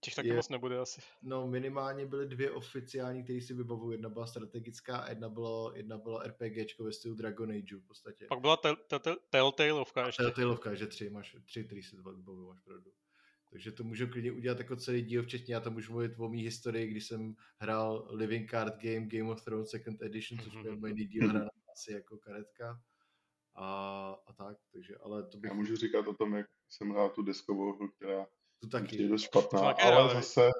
Těch 0.00 0.14
taky 0.14 0.28
je, 0.28 0.34
moc 0.34 0.48
nebude 0.48 0.78
asi. 0.78 1.00
No 1.22 1.46
minimálně 1.46 2.06
byly 2.06 2.26
dvě 2.26 2.50
oficiální, 2.50 3.24
které 3.24 3.40
si 3.40 3.54
vybavuju. 3.54 3.92
Jedna 3.92 4.08
byla 4.08 4.26
strategická 4.26 4.98
a 4.98 5.08
jedna 5.08 5.28
bylo, 5.28 5.72
jedna 5.74 5.98
bylo 5.98 6.22
RPGčko 6.22 6.84
ve 6.84 6.92
stylu 6.92 7.14
Dragon 7.14 7.50
Age 7.50 7.76
v 7.76 7.86
podstatě. 7.86 8.26
Pak 8.28 8.40
byla 8.40 8.58
Telltaleovka 9.30 10.06
ještě. 10.06 10.22
Telltaleovka, 10.22 10.74
že 10.74 10.86
tři, 10.86 11.10
máš 11.10 11.36
tři, 11.44 11.64
který 11.64 11.82
si 11.82 11.96
vybavuju, 11.96 12.48
máš 12.48 12.60
pravdu. 12.60 12.90
Takže 13.50 13.72
to 13.72 13.84
můžu 13.84 14.06
klidně 14.06 14.32
udělat 14.32 14.58
jako 14.58 14.76
celý 14.76 15.02
díl, 15.02 15.22
včetně 15.22 15.54
já 15.54 15.60
to 15.60 15.70
můžu 15.70 15.92
mluvit 15.92 16.12
o 16.18 16.28
mý 16.28 16.42
historii, 16.42 16.86
když 16.86 17.06
jsem 17.06 17.34
hrál 17.60 18.08
Living 18.10 18.50
Card 18.50 18.74
Game 18.82 19.06
Game 19.06 19.32
of 19.32 19.44
Thrones 19.44 19.70
Second 19.70 20.02
Edition, 20.02 20.40
což 20.40 20.62
byl 20.62 20.76
můj 20.76 20.92
díl 20.92 21.28
hra 21.28 21.48
asi 21.72 21.92
jako 21.92 22.18
karetka. 22.18 22.80
A, 23.54 24.10
a 24.26 24.32
tak, 24.32 24.56
takže, 24.72 24.96
ale 24.96 25.26
to 25.26 25.38
bych... 25.38 25.48
Já 25.48 25.54
můžu 25.54 25.76
říkat 25.76 26.06
o 26.06 26.14
tom, 26.14 26.34
jak 26.34 26.46
jsem 26.68 26.90
hrál 26.90 27.10
tu 27.10 27.22
deskovou 27.22 27.76
hru, 27.76 27.88
která 27.88 28.26
to 28.60 28.68
taky. 28.68 29.02
je 29.02 29.08
dost 29.08 29.22
špatná, 29.22 29.60
ale 29.60 29.94
ale 29.94 30.14
zase 30.14 30.50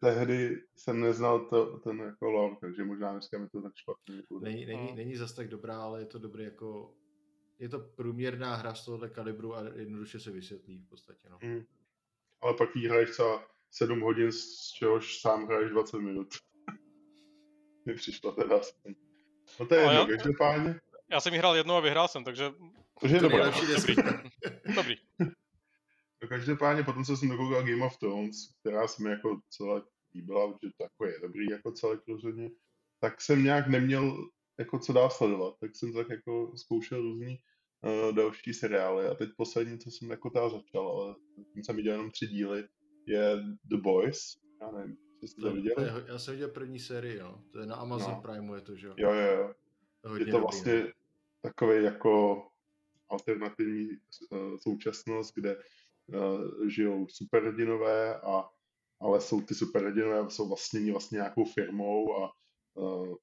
tehdy 0.00 0.62
jsem 0.76 1.00
neznal 1.00 1.40
to, 1.40 1.78
ten 1.78 1.98
jako 1.98 2.30
lore, 2.30 2.56
takže 2.60 2.84
možná 2.84 3.12
dneska 3.12 3.38
mi 3.38 3.48
to 3.48 3.62
tak 3.62 3.72
špatně. 3.76 4.22
Není, 4.40 4.66
není, 4.66 4.94
není 4.94 5.16
zas 5.16 5.32
tak 5.32 5.48
dobrá, 5.48 5.82
ale 5.82 6.00
je 6.00 6.06
to 6.06 6.18
dobrý 6.18 6.44
jako 6.44 6.94
je 7.58 7.68
to 7.68 7.78
průměrná 7.78 8.54
hra 8.54 8.74
z 8.74 8.84
tohohle 8.84 9.10
kalibru 9.10 9.56
a 9.56 9.62
jednoduše 9.74 10.20
se 10.20 10.30
vysvětlí 10.30 10.78
v 10.78 10.88
podstatě. 10.88 11.28
No. 11.28 11.38
Mm 11.42 11.64
ale 12.42 12.54
pak 12.54 12.76
jí 12.76 12.88
hraješ 12.88 13.10
třeba 13.10 13.44
7 13.70 14.00
hodin, 14.00 14.32
z 14.32 14.72
čehož 14.72 15.20
sám 15.20 15.46
hraješ 15.46 15.70
20 15.70 15.98
minut. 15.98 16.28
Mi 17.86 17.94
přišlo 17.94 18.32
teda 18.32 18.58
aspoň. 18.58 18.94
No 19.60 19.66
to 19.66 19.74
je 19.74 19.82
jedno, 19.82 20.06
každopádně. 20.06 20.80
Já 21.10 21.20
jsem 21.20 21.32
jí 21.32 21.38
hrál 21.38 21.56
jednou 21.56 21.74
a 21.74 21.80
vyhrál 21.80 22.08
jsem, 22.08 22.24
takže... 22.24 22.50
Takže 23.00 23.16
je 23.16 23.22
dobré. 23.22 23.44
Dobrý. 23.76 23.94
dobrý. 24.76 24.96
No 26.22 26.28
každopádně 26.28 26.82
potom 26.82 27.04
se 27.04 27.16
jsem 27.16 27.28
dokoukal 27.28 27.62
Game 27.62 27.86
of 27.86 27.98
Thrones, 27.98 28.36
která 28.60 28.88
se 28.88 29.02
mi 29.02 29.10
jako 29.10 29.40
celé 29.50 29.82
líbila, 30.14 30.58
že 30.62 30.70
to 30.76 30.82
jako 30.82 31.06
je 31.06 31.20
dobrý 31.22 31.46
jako 31.50 31.72
celek 31.72 32.00
rozhodně, 32.08 32.50
tak 33.00 33.20
jsem 33.20 33.44
nějak 33.44 33.68
neměl 33.68 34.28
jako 34.58 34.78
co 34.78 34.92
dál 34.92 35.10
sledovat, 35.10 35.54
tak 35.60 35.76
jsem 35.76 35.92
tak 35.92 36.08
jako 36.10 36.52
zkoušel 36.56 37.00
různý 37.00 37.38
uh, 37.82 38.16
další 38.16 38.54
seriály. 38.54 39.06
A 39.06 39.14
teď 39.14 39.30
poslední, 39.36 39.78
co 39.78 39.90
jsem 39.90 40.10
jako 40.10 40.30
teda 40.30 40.48
začal, 40.48 40.88
ale 40.88 41.14
jsem 41.54 41.76
viděl 41.76 41.92
jenom 41.92 42.10
tři 42.10 42.26
díly, 42.26 42.68
je 43.06 43.36
The 43.64 43.76
Boys. 43.76 44.36
Já 44.60 44.70
nevím, 44.70 44.96
jestli 45.22 45.28
jste 45.28 45.42
to 45.42 45.52
viděli. 45.52 45.74
Je, 45.82 46.04
já 46.06 46.18
jsem 46.18 46.34
viděl 46.34 46.48
první 46.48 46.78
sérii, 46.78 47.16
jo. 47.16 47.40
To 47.52 47.58
je 47.58 47.66
na 47.66 47.76
Amazon 47.76 48.12
no. 48.12 48.20
Prime, 48.20 48.56
je 48.56 48.60
to, 48.60 48.76
že 48.76 48.86
jo? 48.86 48.94
Jo, 48.96 49.12
jo, 49.12 49.36
jo. 49.36 49.54
To 50.00 50.16
je 50.16 50.24
to 50.24 50.30
dobrý, 50.30 50.42
vlastně 50.42 50.74
ne? 50.74 50.92
takový 51.42 51.84
jako 51.84 52.42
alternativní 53.08 53.88
uh, 54.30 54.56
současnost, 54.56 55.34
kde 55.34 55.56
žijou 56.68 57.06
superhrdinové, 57.08 58.20
a, 58.20 58.48
ale 59.00 59.20
jsou 59.20 59.40
ty 59.40 59.54
superhrdinové 59.54 60.30
jsou 60.30 60.48
vlastnění 60.48 60.90
vlastně 60.90 61.16
nějakou 61.16 61.44
firmou 61.44 62.22
a 62.22 62.30
uh, 62.74 63.14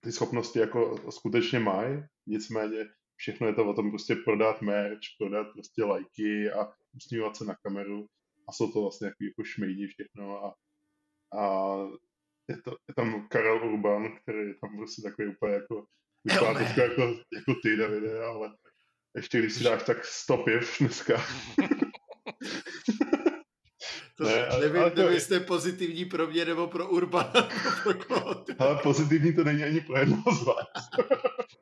ty 0.00 0.12
schopnosti 0.12 0.58
jako 0.58 1.10
skutečně 1.10 1.58
mají, 1.58 2.02
nicméně 2.26 2.86
všechno 3.16 3.46
je 3.46 3.54
to 3.54 3.66
o 3.66 3.74
tom 3.74 3.90
prostě 3.90 4.16
prodat 4.16 4.62
merch, 4.62 5.00
prodat 5.18 5.46
prostě 5.52 5.84
lajky 5.84 6.50
a 6.50 6.72
usmívat 6.96 7.36
se 7.36 7.44
na 7.44 7.54
kameru. 7.62 8.06
A 8.48 8.52
jsou 8.52 8.72
to 8.72 8.82
vlastně 8.82 9.06
jako, 9.06 9.24
jako 9.24 9.44
šmejdi 9.44 9.86
všechno 9.86 10.44
a, 10.44 10.54
a 11.40 11.76
je, 12.48 12.62
to, 12.62 12.70
je 12.88 12.94
tam 12.94 13.28
Karel 13.28 13.74
Urban, 13.74 14.16
který 14.22 14.38
je 14.38 14.54
tam 14.54 14.76
prostě 14.76 15.02
takový 15.02 15.28
úplně 15.28 15.52
jako 15.52 15.86
vypadá 16.24 16.54
trošku 16.54 16.80
jako, 16.80 17.02
jako 17.02 17.54
ty, 17.62 17.76
Davide, 17.76 18.24
ale 18.24 18.56
ještě 19.16 19.38
když 19.38 19.54
si 19.54 19.64
dáš 19.64 19.82
tak 19.82 20.04
stopěv 20.04 20.78
dneska. 20.80 21.14
To 24.16 24.24
ne, 24.24 24.46
ale, 24.46 24.60
nevím, 24.60 24.82
ale 24.82 24.90
to... 24.90 25.00
nevím, 25.00 25.14
jestli 25.14 25.40
pozitivní 25.40 26.04
pro 26.04 26.26
mě 26.26 26.44
nebo 26.44 26.66
pro 26.66 26.88
Urbana. 26.88 27.32
ale 28.58 28.78
pozitivní 28.82 29.34
to 29.34 29.44
není 29.44 29.64
ani 29.64 29.80
pro 29.80 29.98
jednoho 29.98 30.34
z 30.34 30.42
vás. 30.46 30.90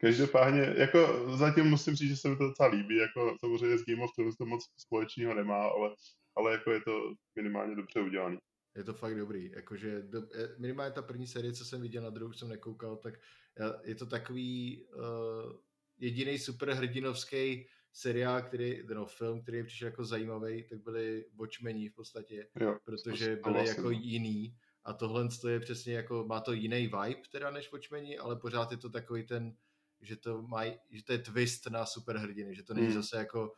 Každopádně, 0.00 0.74
jako 0.76 1.30
zatím 1.36 1.64
musím 1.64 1.94
říct, 1.94 2.08
že 2.08 2.16
se 2.16 2.28
mi 2.28 2.36
to 2.36 2.44
docela 2.44 2.68
líbí, 2.68 2.96
jako 2.96 3.36
samozřejmě 3.40 3.78
s 3.78 3.84
Game 3.84 4.04
of 4.04 4.14
Thrones 4.14 4.36
to 4.36 4.46
moc 4.46 4.64
společného 4.76 5.34
nemá, 5.34 5.66
ale, 5.66 5.94
ale 6.36 6.52
jako 6.52 6.70
je 6.70 6.80
to 6.80 7.14
minimálně 7.36 7.76
dobře 7.76 8.00
udělané. 8.00 8.36
Je 8.76 8.84
to 8.84 8.94
fakt 8.94 9.16
dobrý, 9.16 9.50
jakože 9.50 10.02
do, 10.02 10.22
eh, 10.34 10.48
minimálně 10.58 10.92
ta 10.92 11.02
první 11.02 11.26
série, 11.26 11.52
co 11.52 11.64
jsem 11.64 11.82
viděl, 11.82 12.02
na 12.02 12.10
druhou 12.10 12.32
jsem 12.32 12.48
nekoukal, 12.48 12.96
tak 12.96 13.14
eh, 13.60 13.90
je 13.90 13.94
to 13.94 14.06
takový 14.06 14.86
uh, 14.94 15.52
jediný 15.98 16.38
superhrdinovský 16.38 17.66
seriál, 17.92 18.42
který, 18.42 18.82
no, 18.94 19.06
film, 19.06 19.42
který 19.42 19.58
je 19.58 19.64
přišel 19.64 19.88
jako 19.88 20.04
zajímavý, 20.04 20.68
tak 20.68 20.82
byli 20.82 21.24
Watchmeni 21.34 21.88
v 21.88 21.94
podstatě, 21.94 22.48
jo, 22.60 22.78
protože 22.84 23.36
byli 23.36 23.54
vlastně, 23.54 23.70
jako 23.70 23.90
jiný 23.90 24.56
a 24.84 24.92
tohle 24.92 25.28
je 25.48 25.60
přesně 25.60 25.94
jako, 25.94 26.24
má 26.28 26.40
to 26.40 26.52
jiný 26.52 26.80
vibe 26.80 27.22
teda 27.32 27.50
než 27.50 27.72
Watchmeni, 27.72 28.18
ale 28.18 28.36
pořád 28.36 28.70
je 28.70 28.76
to 28.76 28.90
takový 28.90 29.26
ten 29.26 29.56
že 30.02 30.16
to, 30.16 30.42
maj, 30.42 30.78
že 30.90 31.04
to 31.04 31.12
je 31.12 31.18
twist 31.18 31.66
na 31.70 31.86
superhrdiny, 31.86 32.54
že 32.54 32.62
to 32.62 32.74
není 32.74 32.86
hmm. 32.86 32.96
zase 32.96 33.16
jako 33.16 33.54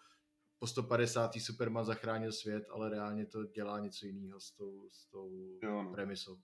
po 0.59 0.67
150. 0.67 1.31
Superman 1.39 1.85
zachránil 1.85 2.33
svět, 2.33 2.65
ale 2.71 2.91
reálně 2.91 3.27
to 3.27 3.45
dělá 3.45 3.81
něco 3.81 4.07
jiného 4.07 4.41
s 4.41 4.53
tou, 4.53 4.89
s 4.93 5.07
tou 5.07 5.59
jo, 5.63 5.83
no. 5.83 5.93
premisou. 5.93 6.37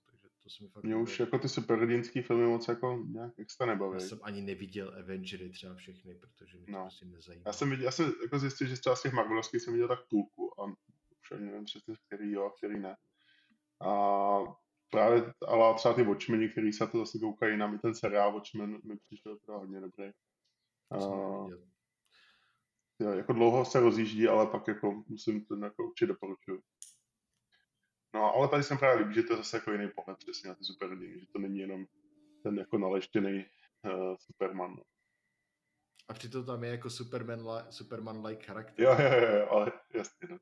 To 0.43 0.51
se 0.51 0.65
mi 0.65 0.69
fakt 0.69 0.85
Mě 0.85 0.97
už 0.97 1.21
jako 1.21 1.39
ty 1.39 1.49
superhrdinský 1.49 2.23
filmy 2.23 2.47
moc 2.47 2.69
jako 2.69 3.05
nějak 3.09 3.33
extra 3.39 3.67
nebaví. 3.67 3.95
Já 3.95 4.09
jsem 4.09 4.21
ani 4.23 4.43
neviděl 4.43 4.95
Avengery 4.99 5.51
třeba 5.51 5.75
všechny, 5.75 6.15
protože 6.15 6.59
mě 6.59 6.67
no. 6.69 6.79
to 6.79 6.83
prostě 6.83 7.07
nezajímá. 7.07 7.43
Já 7.47 7.53
jsem, 7.53 7.71
viděl, 7.71 7.85
já 7.85 7.91
jsem 7.91 8.13
jako 8.23 8.39
zjistil, 8.39 8.67
že 8.67 8.77
třeba 8.77 8.97
z 8.97 9.03
těch 9.03 9.13
Marvelovských 9.13 9.63
jsem 9.63 9.73
viděl 9.73 9.89
tak 9.89 10.09
půlku 10.09 10.61
a 10.61 10.65
už 11.21 11.33
ani 11.33 11.45
nevím 11.47 11.65
přesně, 11.65 11.95
který 12.07 12.33
jo 12.33 12.45
a 12.45 12.53
který 12.57 12.81
ne. 12.81 12.97
A 13.83 14.39
právě, 14.91 15.33
ale 15.47 15.75
třeba 15.75 15.95
ty 15.95 16.03
Watchmeni, 16.03 16.49
který 16.49 16.73
se 16.73 16.87
to 16.87 16.99
zase 16.99 17.19
koukají 17.19 17.57
na 17.57 17.79
ten 17.79 17.95
seriál 17.95 18.33
Watchmen 18.33 18.81
mi 18.85 18.97
přišel 18.97 19.39
teda 19.47 19.59
hodně 19.59 19.81
dobrý. 19.81 20.11
Uh, 20.97 21.51
jo, 23.01 23.11
jako 23.11 23.33
dlouho 23.33 23.65
se 23.65 23.81
rozjíždí, 23.81 24.29
ale 24.29 24.47
pak 24.47 24.69
jako 24.69 25.05
musím 25.09 25.45
to 25.45 25.57
jako 25.57 25.85
určitě 25.85 26.07
doporučuju. 26.07 26.61
No, 28.15 28.35
ale 28.35 28.49
tady 28.49 28.63
jsem 28.63 28.79
právě 28.79 29.03
líbí, 29.03 29.15
že 29.15 29.23
to 29.23 29.33
je 29.33 29.37
zase 29.37 29.57
jako 29.57 29.73
jiný 29.73 29.91
pohled 29.95 30.19
přesně 30.19 30.49
na 30.49 30.55
ty 30.55 30.65
superhrdiny, 30.65 31.21
že 31.21 31.27
to 31.27 31.39
není 31.39 31.59
jenom 31.59 31.87
ten 32.43 32.59
jako 32.59 32.79
naleštěný 32.79 33.45
uh, 33.85 34.17
Superman. 34.19 34.71
No. 34.71 34.83
A 36.09 36.15
přitom 36.15 36.47
tam 36.47 36.65
je 36.65 36.71
jako 36.71 36.91
Superman, 36.91 37.41
Superman-like 37.71 38.45
charakter. 38.45 38.85
Jo, 38.85 38.97
jo, 38.99 39.39
jo, 39.39 39.49
ale 39.51 39.73
jasně. 39.95 40.29
No. 40.31 40.39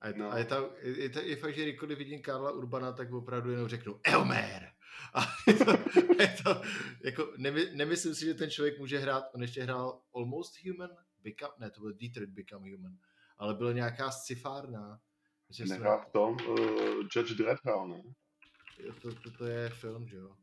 A 0.00 0.08
je, 0.08 0.14
no. 0.16 0.32
a 0.32 0.38
je, 0.38 0.44
tam, 0.44 0.64
je, 0.82 1.08
to, 1.08 1.20
je 1.20 1.36
fakt, 1.36 1.54
že 1.54 1.62
kdykoliv 1.62 1.98
vidím 1.98 2.22
Karla 2.22 2.52
Urbana, 2.52 2.92
tak 2.92 3.12
opravdu 3.12 3.50
jenom 3.50 3.68
řeknu 3.68 4.00
Elmer! 4.04 4.72
A 5.14 5.20
je 5.46 5.54
to, 5.54 5.70
je 6.18 6.36
to 6.44 6.62
jako, 7.04 7.32
nemy, 7.36 7.70
nemyslím 7.72 8.14
si, 8.14 8.24
že 8.24 8.34
ten 8.34 8.50
člověk 8.50 8.78
může 8.78 8.98
hrát, 8.98 9.24
on 9.34 9.42
ještě 9.42 9.62
hrál 9.62 10.02
Almost 10.14 10.54
Human, 10.64 10.90
Become, 11.18 11.52
ne, 11.58 11.70
to 11.70 11.80
byl 11.80 11.92
Detroit 11.92 12.30
Become 12.30 12.70
Human, 12.70 12.98
ale 13.38 13.54
byla 13.54 13.72
nějaká 13.72 14.10
scifárna. 14.10 15.00
Nehrál 15.68 16.00
v 16.00 16.12
tom 16.12 16.36
uh, 16.48 16.58
Judge 17.16 17.34
Dredd 17.34 17.60
hrál, 17.64 17.88
ne? 17.88 18.02
To, 19.02 19.14
to, 19.14 19.30
to, 19.30 19.46
je 19.46 19.70
film, 19.70 20.08
že 20.08 20.16
jo. 20.16 20.34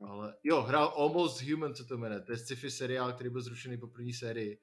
Ale 0.00 0.34
jo, 0.44 0.62
hrál 0.62 0.94
Almost 0.96 1.42
Human, 1.42 1.74
co 1.74 1.84
to 1.84 1.98
jmenuje. 1.98 2.20
To 2.20 2.32
je 2.32 2.38
sci-fi 2.38 2.70
seriál, 2.70 3.12
který 3.12 3.30
byl 3.30 3.42
zrušený 3.42 3.78
po 3.78 3.86
první 3.86 4.12
sérii. 4.12 4.58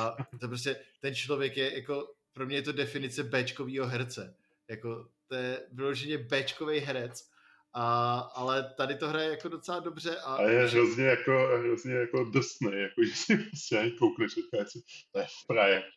A 0.00 0.16
to 0.40 0.48
prostě, 0.48 0.76
ten 1.00 1.14
člověk 1.14 1.56
je 1.56 1.74
jako 1.74 2.16
pro 2.36 2.46
mě 2.46 2.56
je 2.56 2.62
to 2.62 2.72
definice 2.72 3.24
Bčkovýho 3.24 3.86
herce. 3.86 4.36
Jako, 4.70 5.08
to 5.26 5.34
je 5.34 5.66
vyloženě 5.72 6.18
Bčkový 6.18 6.78
herec 6.78 7.30
A, 7.74 8.18
ale 8.18 8.74
tady 8.76 8.96
to 8.96 9.08
hraje 9.08 9.30
jako 9.30 9.48
docela 9.48 9.80
dobře. 9.80 10.16
A, 10.16 10.34
a 10.34 10.42
je 10.42 10.66
hrozně 10.66 11.04
jako, 11.04 11.48
hrozně 11.58 11.94
jako 11.94 12.24
drsný, 12.24 12.72
jako 12.72 13.04
že 13.04 13.14
si 13.14 13.36
prostě 13.36 13.78
ani 13.78 13.90
koukneš, 13.90 14.34
že 14.34 14.40
to 15.12 15.18
je 15.18 15.26
v 15.26 15.46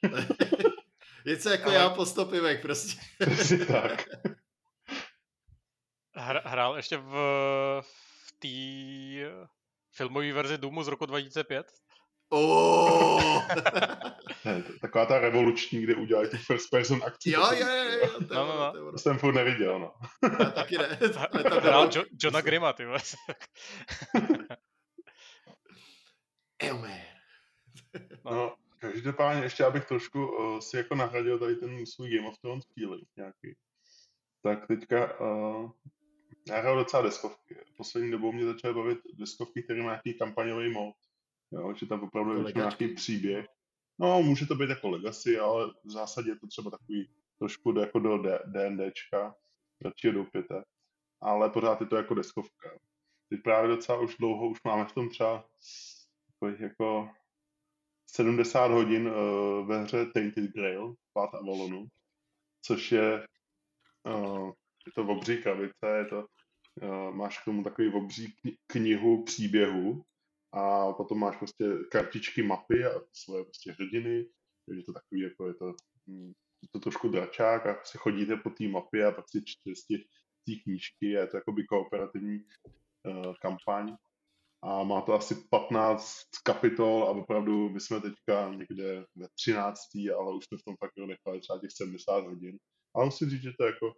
praje. 1.23 1.35
je 1.35 1.37
co 1.37 1.49
jako 1.49 1.65
ale... 1.65 1.75
já 1.75 1.89
po 1.89 2.05
stopivek 2.05 2.61
prostě. 2.61 3.01
Přesně 3.31 3.65
tak. 3.65 4.09
Hrál 6.45 6.75
ještě 6.75 6.97
v, 6.97 7.11
v 8.21 8.31
té 8.39 8.47
filmové 9.95 10.33
verzi 10.33 10.57
Doomu 10.57 10.83
z 10.83 10.87
roku 10.87 11.05
2005? 11.05 11.67
Oh! 12.29 13.47
Taková 14.81 15.05
ta 15.05 15.19
revoluční, 15.19 15.81
kde 15.81 15.95
udělají 15.95 16.29
tu 16.29 16.37
first 16.37 16.69
person 16.69 17.01
akci. 17.05 17.31
Jo, 17.31 17.49
jo, 17.53 17.67
jo, 17.67 17.83
jo. 17.83 18.09
To, 18.27 18.33
no, 18.33 18.47
no, 18.47 18.73
no. 18.73 18.91
to 18.91 18.97
jsem 18.97 19.19
furt 19.19 19.33
neviděl, 19.33 19.79
no. 19.79 19.93
Já 20.39 20.49
taky 20.51 20.77
ne. 20.77 20.85
Hrál 21.61 21.89
jo, 21.95 22.03
Johna 22.23 22.41
Grima, 22.41 22.73
ty 22.73 22.85
vole. 22.85 22.99
no. 28.25 28.55
Každopádně 28.79 29.43
ještě 29.43 29.63
abych 29.63 29.85
trošku 29.85 30.27
uh, 30.27 30.59
si 30.59 30.77
jako 30.77 30.95
nahradil 30.95 31.39
tady 31.39 31.55
ten 31.55 31.85
svůj 31.85 32.17
Game 32.17 32.29
of 32.29 32.37
Thrones 32.37 32.65
feeling 32.73 33.07
nějaký. 33.17 33.55
Tak 34.43 34.67
teďka 34.67 35.19
uh, 35.19 35.71
já 36.49 36.59
hraju 36.59 36.77
docela 36.77 37.03
deskovky. 37.03 37.57
Poslední 37.77 38.11
dobou 38.11 38.31
mě 38.31 38.45
začaly 38.45 38.73
bavit 38.73 38.99
deskovky, 39.13 39.63
které 39.63 39.83
má 39.83 39.89
nějaký 39.89 40.13
kampaňový 40.13 40.71
mod. 40.71 40.95
Jo, 41.51 41.73
že 41.73 41.85
tam 41.85 42.03
opravdu 42.03 42.47
je 42.47 42.53
nějaký 42.55 42.87
příběh. 42.87 43.45
No, 43.99 44.21
může 44.23 44.45
to 44.45 44.55
být 44.55 44.69
jako 44.69 44.89
legacy, 44.89 45.39
ale 45.39 45.73
v 45.83 45.91
zásadě 45.91 46.29
je 46.29 46.39
to 46.39 46.47
třeba 46.47 46.71
takový 46.71 47.09
trošku 47.39 47.79
jako 47.79 47.99
do 47.99 48.17
D&Dčka, 48.45 49.35
radši 49.81 50.11
do 50.11 50.23
pěte. 50.23 50.63
Ale 51.21 51.49
pořád 51.49 51.81
je 51.81 51.87
to 51.87 51.95
jako 51.95 52.13
deskovka. 52.13 52.79
Teď 53.29 53.43
právě 53.43 53.75
docela 53.75 53.99
už 53.99 54.17
dlouho, 54.17 54.49
už 54.49 54.59
máme 54.63 54.85
v 54.85 54.91
tom 54.91 55.09
třeba 55.09 55.49
jako 56.59 57.09
70 58.15 58.71
hodin 58.71 59.07
uh, 59.07 59.67
ve 59.67 59.83
hře 59.83 60.05
Tainted 60.05 60.51
Grail, 60.51 60.95
Pát 61.13 61.35
Avalonu, 61.35 61.87
což 62.61 62.91
je, 62.91 63.27
uh, 64.05 64.51
je 64.87 64.91
to 64.95 65.01
obří 65.01 65.37
krabice, 65.37 65.97
je 65.97 66.05
to, 66.05 66.25
uh, 66.81 67.15
máš 67.15 67.41
k 67.41 67.45
tomu 67.45 67.63
takový 67.63 67.93
obří 67.93 68.33
knihu 68.67 69.23
příběhu, 69.23 70.03
a 70.53 70.93
potom 70.93 71.19
máš 71.19 71.37
prostě 71.37 71.65
kartičky, 71.91 72.43
mapy 72.43 72.85
a 72.85 73.01
svoje 73.13 73.43
prostě 73.43 73.71
hrdiny, 73.71 74.25
takže 74.65 74.83
to 74.83 74.93
takový, 74.93 75.21
jako 75.21 75.47
je 75.47 75.53
to, 75.53 75.73
hm, 76.07 76.33
je 76.61 76.69
to 76.71 76.79
trošku 76.79 77.09
dračák 77.09 77.65
a 77.65 77.83
se 77.83 77.97
chodíte 77.97 78.35
po 78.37 78.49
té 78.49 78.67
mapě 78.67 79.05
a 79.05 79.11
pak 79.11 79.25
si 79.29 79.41
čtete 79.45 79.75
z 79.75 79.85
té 79.85 80.53
knížky 80.63 81.17
a 81.17 81.21
je 81.21 81.27
to 81.27 81.37
jakoby 81.37 81.63
kooperativní 81.63 82.39
uh, 83.07 83.33
kampaň. 83.41 83.95
A 84.63 84.83
má 84.83 85.01
to 85.01 85.13
asi 85.13 85.35
15 85.49 86.11
kapitol 86.43 87.03
a 87.03 87.09
opravdu 87.09 87.69
my 87.69 87.79
jsme 87.79 88.01
teďka 88.01 88.53
někde 88.55 89.05
ve 89.15 89.27
13. 89.35 89.79
ale 90.19 90.35
už 90.35 90.45
jsme 90.45 90.57
v 90.57 90.63
tom 90.63 90.75
fakt 90.79 91.07
nechali 91.07 91.39
třeba 91.39 91.59
těch 91.59 91.71
70 91.71 92.19
hodin. 92.19 92.57
Ale 92.95 93.05
musím 93.05 93.29
říct, 93.29 93.43
že 93.43 93.51
to 93.57 93.65
je 93.65 93.71
jako 93.71 93.93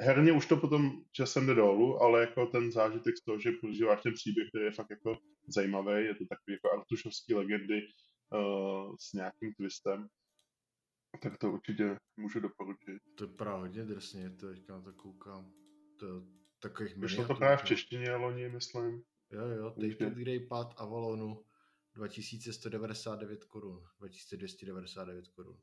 herně 0.00 0.32
už 0.32 0.46
to 0.46 0.56
potom 0.56 1.02
časem 1.12 1.46
jde 1.46 1.54
dolů, 1.54 2.02
ale 2.02 2.20
jako 2.20 2.46
ten 2.46 2.72
zážitek 2.72 3.16
z 3.16 3.24
toho, 3.24 3.38
že 3.38 3.52
prožíváš 3.60 4.02
ten 4.02 4.14
příběh, 4.14 4.48
který 4.48 4.64
je 4.64 4.72
fakt 4.72 4.90
jako 4.90 5.18
zajímavý, 5.48 6.04
je 6.04 6.14
to 6.14 6.24
takový 6.30 6.52
jako 6.52 6.78
artušovský 6.78 7.34
legendy 7.34 7.82
uh, 8.34 8.94
s 9.00 9.12
nějakým 9.12 9.54
twistem, 9.54 10.08
tak 11.22 11.38
to 11.38 11.52
určitě 11.52 11.96
můžu 12.16 12.40
doporučit. 12.40 12.98
To 13.14 13.24
je 13.24 13.28
právě 13.28 13.60
hodně 13.60 13.84
drsně, 13.84 14.30
to 14.30 14.48
teďka 14.48 14.72
na 14.72 14.80
to 14.80 14.92
koukám. 14.92 15.52
To 16.00 16.06
takových 16.60 16.96
Vyšlo 16.96 17.26
to 17.26 17.34
právě 17.34 17.56
v 17.56 17.64
češtině 17.64 18.14
loni, 18.14 18.48
myslím. 18.48 19.02
Jo, 19.34 19.46
jo, 19.46 19.70
Tainted 19.70 20.14
Grey 20.14 20.40
Pad 20.40 20.74
Avalonu 20.76 21.44
2199 21.94 23.44
korun, 23.44 23.84
2299 23.98 25.28
korun. 25.28 25.58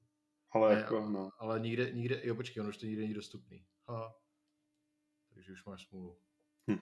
Ale 0.51 0.75
ne, 0.75 0.81
jako, 0.81 1.09
no. 1.09 1.29
Ale 1.39 1.59
nikde, 1.59 1.91
nikde, 1.91 2.21
jo 2.23 2.35
počkej, 2.35 2.61
ono 2.61 2.69
už 2.69 2.77
to 2.77 2.85
nikde 2.85 3.01
není 3.01 3.13
dostupný. 3.13 3.65
Aha 3.87 4.21
takže 5.33 5.53
už 5.53 5.65
máš 5.65 5.87
smůlu. 5.87 6.17
Hm. 6.71 6.79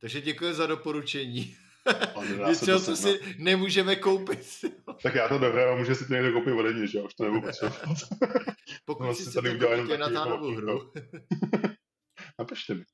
Takže 0.00 0.20
děkuji 0.20 0.54
za 0.54 0.66
doporučení. 0.66 1.56
Něco, 2.48 2.80
co 2.80 2.96
si 2.96 3.20
nemůžeme 3.38 3.96
koupit. 3.96 4.64
tak 5.02 5.14
já 5.14 5.28
to 5.28 5.38
dohraju, 5.38 5.78
může 5.78 5.94
si 5.94 6.08
to 6.08 6.14
někdo 6.14 6.32
koupit 6.32 6.52
ode 6.52 6.72
mě, 6.72 6.86
že 6.86 6.98
jo? 6.98 7.04
Už 7.04 7.14
to 7.14 7.24
nebudu 7.24 7.42
potřebovat. 7.42 7.98
Pokud 8.84 9.04
no, 9.04 9.14
si 9.14 9.32
tady 9.32 9.50
udělal 9.50 9.78
jenom 9.78 10.00
na 10.00 10.10
ta 10.10 10.30
novou 10.30 10.54
hru. 10.54 10.92
Napište 12.38 12.74
mi. 12.74 12.84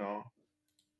No. 0.00 0.24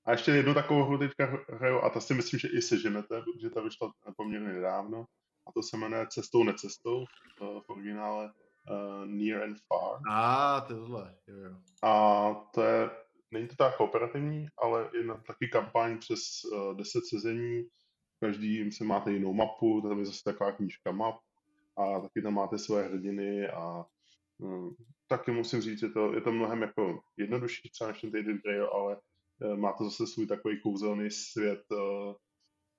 A 0.09 0.13
ještě 0.13 0.31
jednu 0.31 0.55
takovou 0.55 0.85
hru 0.85 0.99
teďka 0.99 1.45
hraju, 1.49 1.79
a 1.79 1.91
to 1.91 2.01
si 2.01 2.15
myslím, 2.15 2.41
že 2.41 2.49
i 2.49 2.63
seženete, 2.63 3.23
protože 3.23 3.51
ta 3.51 3.61
vyšla 3.61 3.93
poměrně 4.17 4.49
nedávno. 4.49 5.05
A 5.47 5.53
to 5.53 5.63
se 5.63 5.77
jmenuje 5.77 6.07
Cestou 6.11 6.45
necestou 6.45 7.05
v 7.39 7.71
originále 7.71 8.33
uh, 8.71 9.07
Near 9.07 9.43
and 9.43 9.57
Far. 9.69 10.01
A, 10.11 10.57
ah, 10.57 10.61
tohle, 10.61 11.15
jo, 11.27 11.37
jo. 11.37 11.57
A 11.83 12.35
to 12.55 12.63
je, 12.63 12.91
není 13.31 13.49
to 13.49 13.57
tak 13.57 13.77
kooperativní, 13.77 14.47
ale 14.59 14.91
je 14.95 15.05
na 15.05 15.15
taky 15.15 15.49
kampaň 15.49 15.99
přes 15.99 16.21
uh, 16.53 16.77
10 16.77 17.07
sezení, 17.07 17.69
každý 18.21 18.73
se 18.73 18.85
máte 18.85 19.13
jinou 19.13 19.33
mapu, 19.33 19.81
tam 19.81 19.99
je 19.99 20.07
zase 20.07 20.25
taková 20.25 20.53
knížka 20.53 20.93
map 20.93 21.17
a 21.77 22.01
taky 22.01 22.23
tam 22.23 22.35
máte 22.35 22.59
své 22.59 22.83
hrdiny 22.83 23.49
a 23.49 23.85
um, 24.39 24.77
taky 25.07 25.31
musím 25.31 25.61
říct, 25.61 25.83
je 25.83 25.91
to, 25.91 26.15
je 26.15 26.21
to 26.21 26.33
mnohem 26.33 26.63
jako 26.63 27.01
jednodušší 27.17 27.71
třeba 27.71 27.91
než 27.91 28.01
ten 28.01 28.39
Grail, 28.45 28.71
ale 28.73 28.97
má 29.57 29.73
to 29.73 29.85
zase 29.85 30.07
svůj 30.07 30.27
takový 30.27 30.61
kouzelný 30.61 31.11
svět, 31.11 31.65
uh, 31.71 32.15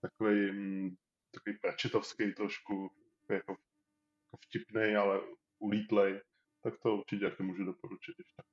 takový, 0.01 0.49
um, 0.49 0.97
takový 1.32 1.57
pračetovský 1.57 2.34
trošku, 2.34 2.91
jako, 3.30 3.51
jako 3.51 4.38
vtipný, 4.45 4.95
ale 4.95 5.22
ulítlej, 5.60 6.22
tak 6.64 6.74
to 6.84 6.95
určitě 6.95 7.26
jak 7.26 7.39
můžu 7.39 7.66
doporučit 7.66 8.16
ještě. 8.18 8.43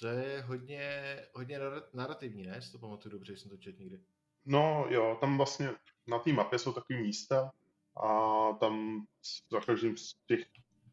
To 0.00 0.06
je 0.06 0.40
hodně, 0.40 1.16
hodně 1.34 1.58
narrativní, 1.94 2.42
ne? 2.42 2.62
Si 2.62 2.72
to 2.72 2.78
pamatuju 2.78 3.12
dobře, 3.12 3.36
jsem 3.36 3.50
to 3.50 3.56
četl 3.56 3.78
někdy. 3.78 4.00
No 4.44 4.86
jo, 4.90 5.18
tam 5.20 5.36
vlastně 5.36 5.70
na 6.06 6.18
té 6.18 6.32
mapě 6.32 6.58
jsou 6.58 6.72
takové 6.72 6.98
místa 6.98 7.52
a 7.96 8.52
tam 8.52 9.06
za 9.50 9.60
každým 9.60 9.96
z 9.96 10.14
těch 10.26 10.46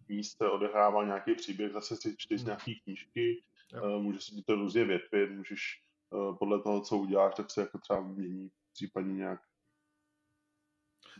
míst 0.09 0.41
odehrává 0.41 1.05
nějaký 1.05 1.36
příběh, 1.36 1.72
zase 1.72 1.95
si 1.95 2.16
čteš 2.18 2.41
hmm. 2.41 2.45
nějaký 2.45 2.80
knížky, 2.80 3.43
jo. 3.74 3.99
může 3.99 4.22
se 4.22 4.32
ti 4.32 4.43
to 4.43 4.55
různě 4.55 4.86
větvit, 4.86 5.32
můžeš 5.32 5.82
eh, 5.82 5.85
podle 6.39 6.62
toho, 6.62 6.82
co 6.82 6.97
uděláš, 6.97 7.36
tak 7.36 7.51
se 7.51 7.62
jako 7.62 7.78
třeba 7.78 8.01
mění 8.01 8.49
případně 8.74 9.14
nějak 9.14 9.39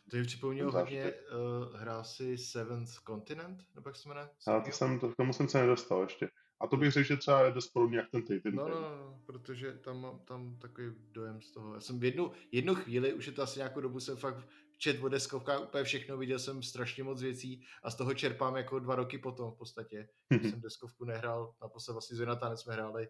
to 0.10 0.18
mi 0.18 0.24
připomnělo 0.24 0.72
hodně, 0.72 1.14
uh, 1.14 1.80
hrál 1.80 2.04
si 2.04 2.38
Seventh 2.38 2.92
Continent, 3.08 3.64
nebo 3.76 3.90
jak 3.90 3.96
se 3.96 4.10
jmenuje? 4.10 4.30
Já 4.48 4.60
to 4.60 4.72
jsem, 4.72 5.00
to, 5.00 5.10
k 5.10 5.16
tomu 5.16 5.34
jsem 5.34 5.50
se 5.50 5.62
nedostal 5.62 6.02
ještě. 6.02 6.30
A 6.60 6.68
to 6.68 6.78
bych 6.78 6.92
řekl, 6.92 7.08
že 7.08 7.18
třeba 7.18 7.42
je 7.42 7.52
dost 7.52 7.68
podobně 7.68 7.98
jak 7.98 8.10
ten 8.12 8.24
Titan. 8.24 8.56
No, 8.56 8.68
no, 8.68 8.82
no, 8.82 9.22
protože 9.26 9.74
tam 9.74 10.02
mám 10.02 10.20
tam 10.20 10.58
takový 10.58 10.88
dojem 11.12 11.42
z 11.42 11.52
toho. 11.52 11.74
Já 11.74 11.80
jsem 11.80 12.00
v 12.00 12.04
jednu, 12.04 12.32
jednu 12.52 12.76
chvíli, 12.76 13.14
už 13.14 13.28
je 13.28 13.32
to 13.32 13.42
asi 13.42 13.60
nějakou 13.60 13.82
dobu, 13.82 14.00
jsem 14.00 14.18
fakt 14.18 14.48
čet 14.78 15.04
o 15.04 15.10
deskovkách 15.10 15.64
úplně 15.64 15.84
všechno, 15.84 16.18
viděl 16.18 16.40
jsem 16.40 16.64
strašně 16.64 17.04
moc 17.04 17.22
věcí 17.22 17.66
a 17.84 17.92
z 17.92 17.96
toho 17.96 18.14
čerpám 18.14 18.56
jako 18.56 18.80
dva 18.80 18.96
roky 18.96 19.18
potom 19.18 19.52
v 19.52 19.58
podstatě. 19.58 20.10
jsem 20.42 20.62
deskovku 20.62 21.06
nehrál, 21.06 21.56
naposled 21.62 21.94
vlastně 21.94 22.18
s 22.18 22.20
Jonathanem 22.20 22.58
jsme 22.58 22.74
hráli 22.74 23.08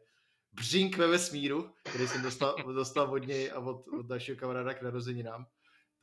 Břink 0.56 0.98
ve 0.98 1.08
vesmíru, 1.08 1.74
který 1.84 2.08
jsem 2.08 2.22
dostal, 2.22 2.56
dostal 2.74 3.14
od 3.14 3.28
něj 3.28 3.52
a 3.52 3.60
od, 3.60 3.88
od 3.88 4.10
našeho 4.10 4.40
kamaráda 4.40 4.74
k 4.74 4.82
narozeninám 4.82 5.46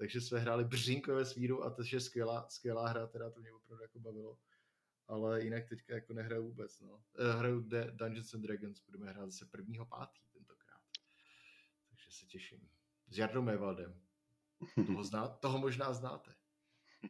takže 0.03 0.21
jsme 0.21 0.39
hráli 0.39 0.65
Břínko 0.65 1.15
ve 1.15 1.25
svíru 1.25 1.65
a 1.65 1.71
to 1.71 1.83
je 1.93 2.01
skvělá, 2.01 2.49
skvělá 2.49 2.89
hra, 2.89 3.07
teda 3.07 3.31
to 3.31 3.41
mě 3.41 3.53
opravdu 3.53 3.83
jako 3.83 3.99
bavilo. 3.99 4.39
Ale 5.09 5.45
jinak 5.45 5.69
teďka 5.69 5.95
jako 5.95 6.13
nehraju 6.13 6.43
vůbec, 6.43 6.81
no. 6.81 7.03
Eh, 7.19 7.33
hraju 7.33 7.61
Dungeons 7.91 8.35
and 8.35 8.41
Dragons, 8.41 8.81
budeme 8.81 9.13
hrát 9.13 9.31
zase 9.31 9.47
prvního 9.47 9.87
pátý 9.87 10.21
tentokrát. 10.33 10.81
Takže 11.89 12.11
se 12.11 12.27
těším. 12.27 12.69
S 13.09 13.19
Jardou 13.19 13.43
Mévaldem. 13.43 14.01
Toho, 14.87 15.05
zná, 15.05 15.29
toho 15.29 15.59
možná 15.59 15.93
znáte. 15.93 16.35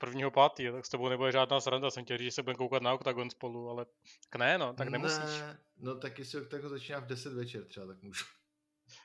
Prvního 0.01 0.31
pátý, 0.31 0.69
tak 0.73 0.87
s 0.87 0.89
tebou 0.89 1.09
nebude 1.09 1.33
žádná 1.33 1.61
sranda, 1.61 1.91
jsem 1.91 2.05
chtěl 2.05 2.19
říct, 2.19 2.25
že 2.25 2.31
se 2.31 2.43
budeme 2.43 2.57
koukat 2.57 2.83
na 2.83 2.95
Octagon 2.95 3.31
spolu, 3.31 3.71
ale 3.71 3.87
tak 4.31 4.39
ne, 4.39 4.59
no, 4.59 4.75
tak 4.75 4.89
nemusíš. 4.89 5.41
Ne, 5.41 5.59
no 5.79 5.95
tak 5.95 6.19
jestli 6.19 6.41
Octagon 6.41 6.71
začíná 6.71 6.99
v 6.99 7.07
10 7.07 7.33
večer 7.33 7.65
třeba, 7.65 7.87
tak 7.87 8.03
můžu. 8.03 8.25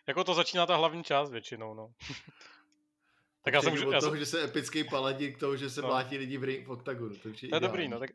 Jako 0.07 0.23
to 0.23 0.33
začíná 0.33 0.65
ta 0.65 0.75
hlavní 0.75 1.03
část 1.03 1.31
většinou, 1.31 1.73
no. 1.73 1.93
Tak 3.41 3.53
já 3.53 3.61
jsem 3.61 3.73
už... 3.73 3.81
Od 3.81 3.91
já 3.91 3.99
toho, 3.99 4.11
jsem... 4.11 4.19
že 4.19 4.25
se 4.25 4.43
epický 4.43 4.83
paladin 4.83 5.33
k 5.33 5.39
tomu, 5.39 5.55
že 5.55 5.69
se 5.69 5.81
no. 5.81 5.87
mlátí 5.87 6.17
lidi 6.17 6.37
v, 6.37 6.43
ring, 6.43 6.67
v 6.67 6.71
oktagonu. 6.71 7.15
To, 7.15 7.29
je 7.29 7.59
dobrý, 7.59 7.87
no. 7.87 7.99
Tak 7.99 8.11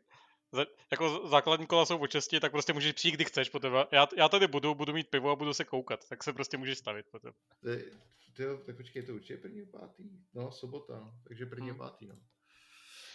za, 0.51 0.65
jako 0.91 1.27
základní 1.27 1.67
kola 1.67 1.85
jsou 1.85 1.97
po 1.97 2.07
česti, 2.07 2.39
tak 2.39 2.51
prostě 2.51 2.73
můžeš 2.73 2.93
přijít, 2.93 3.15
kdy 3.15 3.25
chceš 3.25 3.49
potom. 3.49 3.73
Já, 3.91 4.07
já 4.17 4.29
tady 4.29 4.47
budu, 4.47 4.75
budu 4.75 4.93
mít 4.93 5.09
pivo 5.09 5.31
a 5.31 5.35
budu 5.35 5.53
se 5.53 5.65
koukat, 5.65 6.09
tak 6.09 6.23
se 6.23 6.33
prostě 6.33 6.57
můžeš 6.57 6.77
stavit 6.77 7.05
potom. 7.11 7.31
Ty, 7.63 7.91
ty, 8.33 8.43
tak 8.65 8.77
počkej, 8.77 9.03
to 9.03 9.13
určitě 9.13 9.37
první 9.37 9.65
pátý. 9.65 10.03
No, 10.33 10.51
sobota, 10.51 10.99
no. 10.99 11.13
takže 11.27 11.45
první 11.45 11.69
hmm. 11.69 11.77
pátý, 11.77 12.05
no. 12.05 12.15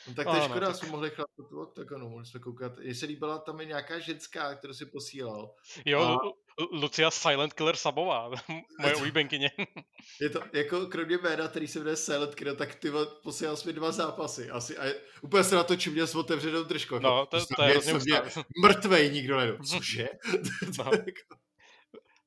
No 0.08 0.14
tak 0.14 0.26
to 0.26 0.36
je 0.36 0.42
škoda, 0.42 0.60
no, 0.60 0.66
tak... 0.66 0.76
jsme 0.76 0.88
mohli 0.88 1.10
chlapat 1.10 1.48
tu 1.48 1.60
oktagonu, 1.60 2.08
mohli 2.08 2.26
jsme 2.26 2.40
koukat. 2.40 2.72
Se 2.92 3.06
líbila 3.06 3.38
tam 3.38 3.60
i 3.60 3.66
nějaká 3.66 3.98
ženská, 3.98 4.54
kterou 4.54 4.72
si 4.72 4.86
posílal. 4.86 5.54
Jo, 5.84 6.00
a... 6.00 6.18
Lucia 6.72 7.10
Silent 7.10 7.52
Killer 7.52 7.76
Sabová, 7.76 8.30
moje 8.80 8.94
oblíbenkyně. 8.96 9.50
Je 10.20 10.30
to 10.30 10.40
jako 10.52 10.86
kromě 10.86 11.18
jména, 11.18 11.48
který 11.48 11.68
se 11.68 11.78
jmenuje 11.78 11.96
Silent 11.96 12.34
Killer, 12.34 12.56
tak 12.56 12.74
ty 12.74 12.92
posílal 13.22 13.56
jsme 13.56 13.72
dva 13.72 13.92
zápasy. 13.92 14.50
Asi, 14.50 14.78
a 14.78 14.84
úplně 15.22 15.44
se 15.44 15.54
na 15.54 15.64
to 15.64 15.76
čím 15.76 15.92
měl 15.92 16.06
s 16.06 16.14
otevřenou 16.14 16.62
držkou. 16.62 16.98
No, 16.98 17.26
to, 17.26 17.40
to, 17.40 17.54
to 17.56 17.62
je 17.62 17.78
hrozně 17.78 18.22
Mrtvej 18.62 19.10
nikdo 19.10 19.36
nedo. 19.36 19.58
Cože? 19.64 20.08
no. 20.78 20.90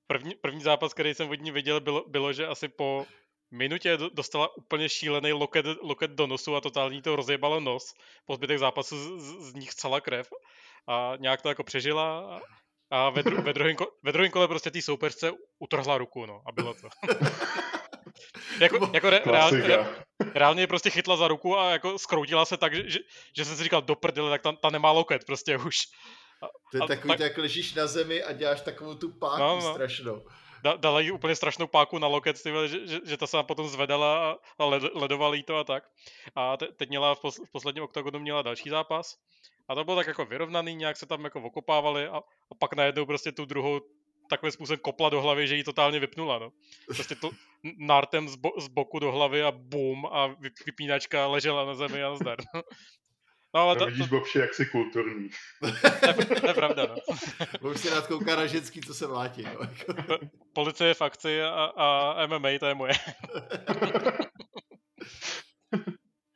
první, 0.07 0.35
první 0.35 0.61
zápas, 0.61 0.93
který 0.93 1.13
jsem 1.13 1.29
od 1.29 1.39
ní 1.39 1.51
viděl, 1.51 1.79
bylo, 1.79 2.05
bylo, 2.07 2.33
že 2.33 2.47
asi 2.47 2.67
po 2.67 3.05
minutě 3.51 3.97
dostala 4.13 4.57
úplně 4.57 4.89
šílený 4.89 5.33
loket, 5.33 5.65
loket 5.81 6.11
do 6.11 6.27
nosu 6.27 6.55
a 6.55 6.61
totální 6.61 7.01
to 7.01 7.15
rozjebalo 7.15 7.59
nos. 7.59 7.93
Po 8.25 8.35
zbytek 8.35 8.59
zápasu 8.59 8.97
z, 8.97 9.23
z, 9.23 9.49
z 9.49 9.53
nich 9.53 9.73
celá 9.73 10.01
krev 10.01 10.29
a 10.87 11.13
nějak 11.19 11.41
to 11.41 11.49
jako 11.49 11.63
přežila 11.63 12.39
a 12.91 13.09
ve, 13.09 13.23
dru, 13.23 13.41
ve, 13.41 13.53
druhém, 13.53 13.75
ve 14.03 14.11
druhém 14.11 14.31
kole 14.31 14.47
prostě 14.47 14.71
té 14.71 14.81
soupeřce 14.81 15.31
utrhla 15.59 15.97
ruku, 15.97 16.25
no, 16.25 16.41
a 16.45 16.51
bylo 16.51 16.73
to. 16.73 16.87
jako, 18.59 18.91
jako 18.93 19.09
re, 19.09 19.21
reál, 19.25 19.49
re, 19.51 19.85
reálně 20.33 20.67
prostě 20.67 20.89
chytla 20.89 21.15
za 21.15 21.27
ruku 21.27 21.57
a 21.57 21.71
jako 21.71 21.99
skroutila 21.99 22.45
se 22.45 22.57
tak, 22.57 22.75
že, 22.75 22.89
že, 22.89 22.99
že 23.37 23.45
jsem 23.45 23.57
si 23.57 23.63
říkal, 23.63 23.81
do 23.81 23.95
prdele, 23.95 24.29
tak 24.29 24.41
ta, 24.41 24.51
ta 24.51 24.69
nemá 24.69 24.91
loket 24.91 25.25
prostě 25.25 25.57
už. 25.57 25.77
A, 26.41 26.47
to 26.71 26.77
je 26.77 26.87
takový, 26.87 27.09
tak, 27.09 27.19
jak 27.19 27.37
ležíš 27.37 27.73
na 27.73 27.87
zemi 27.87 28.23
a 28.23 28.33
děláš 28.33 28.61
takovou 28.61 28.95
tu 28.95 29.11
páku 29.11 29.39
no, 29.39 29.59
no. 29.61 29.73
strašnou 29.73 30.23
da, 30.63 30.75
dala 30.75 30.99
jí 30.99 31.11
úplně 31.11 31.35
strašnou 31.35 31.67
páku 31.67 31.99
na 31.99 32.07
loket, 32.07 32.43
že, 32.45 32.87
že, 32.87 32.99
že 33.05 33.17
ta 33.17 33.27
se 33.27 33.43
potom 33.43 33.67
zvedala 33.67 34.37
a 34.59 34.65
led, 34.65 34.83
ledovala 34.93 35.35
jí 35.35 35.43
to 35.43 35.57
a 35.57 35.63
tak. 35.63 35.83
A 36.35 36.57
te, 36.57 36.67
teď 36.67 36.89
měla 36.89 37.15
v, 37.15 37.19
pos, 37.19 37.37
v 37.37 37.51
posledním 37.51 37.83
oktagonu 37.83 38.19
měla 38.19 38.41
další 38.41 38.69
zápas. 38.69 39.17
A 39.67 39.75
to 39.75 39.83
bylo 39.83 39.95
tak 39.95 40.07
jako 40.07 40.25
vyrovnaný, 40.25 40.75
nějak 40.75 40.97
se 40.97 41.05
tam 41.05 41.23
jako 41.23 41.41
okopávali 41.41 42.07
a, 42.07 42.17
a 42.51 42.55
pak 42.59 42.75
najednou 42.75 43.05
prostě 43.05 43.31
tu 43.31 43.45
druhou 43.45 43.81
takovým 44.29 44.51
způsobem 44.51 44.79
kopla 44.79 45.09
do 45.09 45.21
hlavy, 45.21 45.47
že 45.47 45.55
ji 45.55 45.63
totálně 45.63 45.99
vypnula, 45.99 46.39
no. 46.39 46.51
Prostě 46.85 47.15
to 47.15 47.31
nártem 47.77 48.29
z, 48.29 48.35
bo, 48.35 48.51
z 48.57 48.67
boku 48.67 48.99
do 48.99 49.11
hlavy 49.11 49.43
a 49.43 49.51
bum 49.51 50.05
a 50.05 50.35
vypínačka 50.65 51.27
ležela 51.27 51.65
na 51.65 51.75
zemi 51.75 52.03
a 52.03 52.15
zdar. 52.15 52.37
No. 52.53 52.61
No, 53.55 53.61
ale 53.61 53.75
to, 53.75 53.85
vidíš, 53.85 54.09
to... 54.09 54.15
Bobši, 54.15 54.39
jak 54.39 54.53
jsi 54.53 54.65
kulturní. 54.65 55.29
to, 55.59 56.39
to 56.39 56.47
je 56.47 56.53
pravda, 56.53 56.85
no. 56.87 56.95
Bobš 57.61 57.81
si 57.81 57.89
rád 57.89 58.07
kouká 58.07 58.35
na 58.35 58.47
ženský, 58.47 58.81
co 58.81 58.93
se 58.93 59.07
mlátí, 59.07 59.43
no. 59.43 59.59
Policie 60.53 60.93
v 60.93 61.01
akci 61.01 61.41
a, 61.43 61.63
a 61.77 62.27
MMA, 62.27 62.49
to 62.59 62.65
je 62.65 62.75
moje. 62.75 62.93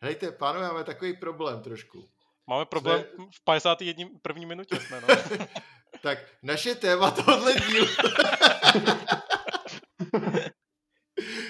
Hejte, 0.02 0.32
pánové, 0.32 0.68
máme 0.68 0.84
takový 0.84 1.18
problém 1.18 1.62
trošku. 1.62 2.10
Máme 2.48 2.66
problém 2.66 3.04
jsme... 3.16 3.26
v 3.32 3.44
51. 3.44 4.06
první 4.22 4.46
minutě 4.46 4.80
jsme, 4.80 5.02
no. 5.02 5.08
tak 6.02 6.20
naše 6.44 6.76
téma 6.76 7.12
tohle 7.12 7.54
dílu 7.54 7.88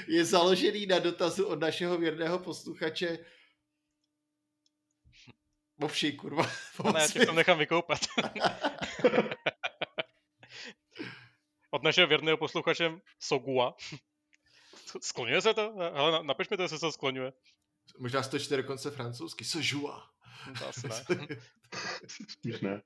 je 0.07 0.25
založený 0.25 0.85
na 0.85 0.99
dotazu 0.99 1.47
od 1.47 1.59
našeho 1.59 1.97
věrného 1.97 2.39
posluchače 2.39 3.19
Bobši, 5.77 6.13
kurva. 6.13 6.43
Ne, 6.93 7.01
já 7.01 7.07
tě 7.07 7.25
to 7.25 7.31
nechám 7.31 7.57
vykoupat. 7.57 7.99
Od 11.71 11.83
našeho 11.83 12.07
věrného 12.07 12.37
posluchače 12.37 12.91
Sogua. 13.19 13.75
Skloňuje 15.01 15.41
se 15.41 15.53
to? 15.53 15.73
Hele, 15.93 16.23
napiš 16.23 16.49
mi 16.49 16.57
to, 16.57 16.63
jestli 16.63 16.77
se 16.77 16.85
to 16.85 16.91
skloňuje. 16.91 17.33
Možná 17.99 18.23
to 18.23 18.39
čte 18.39 18.57
dokonce 18.57 18.91
francouzsky. 18.91 19.45
Sojua. 19.45 20.09
To 20.59 20.67
asi 20.67 20.87
ne. 20.87 21.05
Spíš 22.29 22.61
ne. 22.61 22.81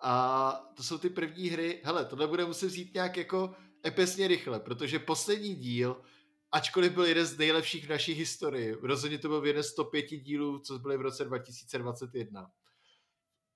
A 0.00 0.52
to 0.76 0.82
jsou 0.82 0.98
ty 0.98 1.10
první 1.10 1.48
hry. 1.48 1.80
Hele, 1.84 2.04
tohle 2.04 2.26
bude 2.26 2.44
muset 2.44 2.66
vzít 2.66 2.94
nějak 2.94 3.16
jako 3.16 3.54
epesně 3.86 4.28
rychle, 4.28 4.60
protože 4.60 4.98
poslední 4.98 5.54
díl 5.54 6.02
ačkoliv 6.56 6.92
byl 6.92 7.04
jeden 7.04 7.26
z 7.26 7.38
nejlepších 7.38 7.86
v 7.86 7.90
naší 7.90 8.12
historii. 8.12 8.76
Rozhodně 8.82 9.18
to 9.18 9.28
byl 9.28 9.46
jeden 9.46 9.62
z 9.62 9.74
top 9.74 9.90
5 9.90 10.06
dílů, 10.06 10.58
co 10.58 10.78
byly 10.78 10.96
v 10.96 11.00
roce 11.00 11.24
2021. 11.24 12.50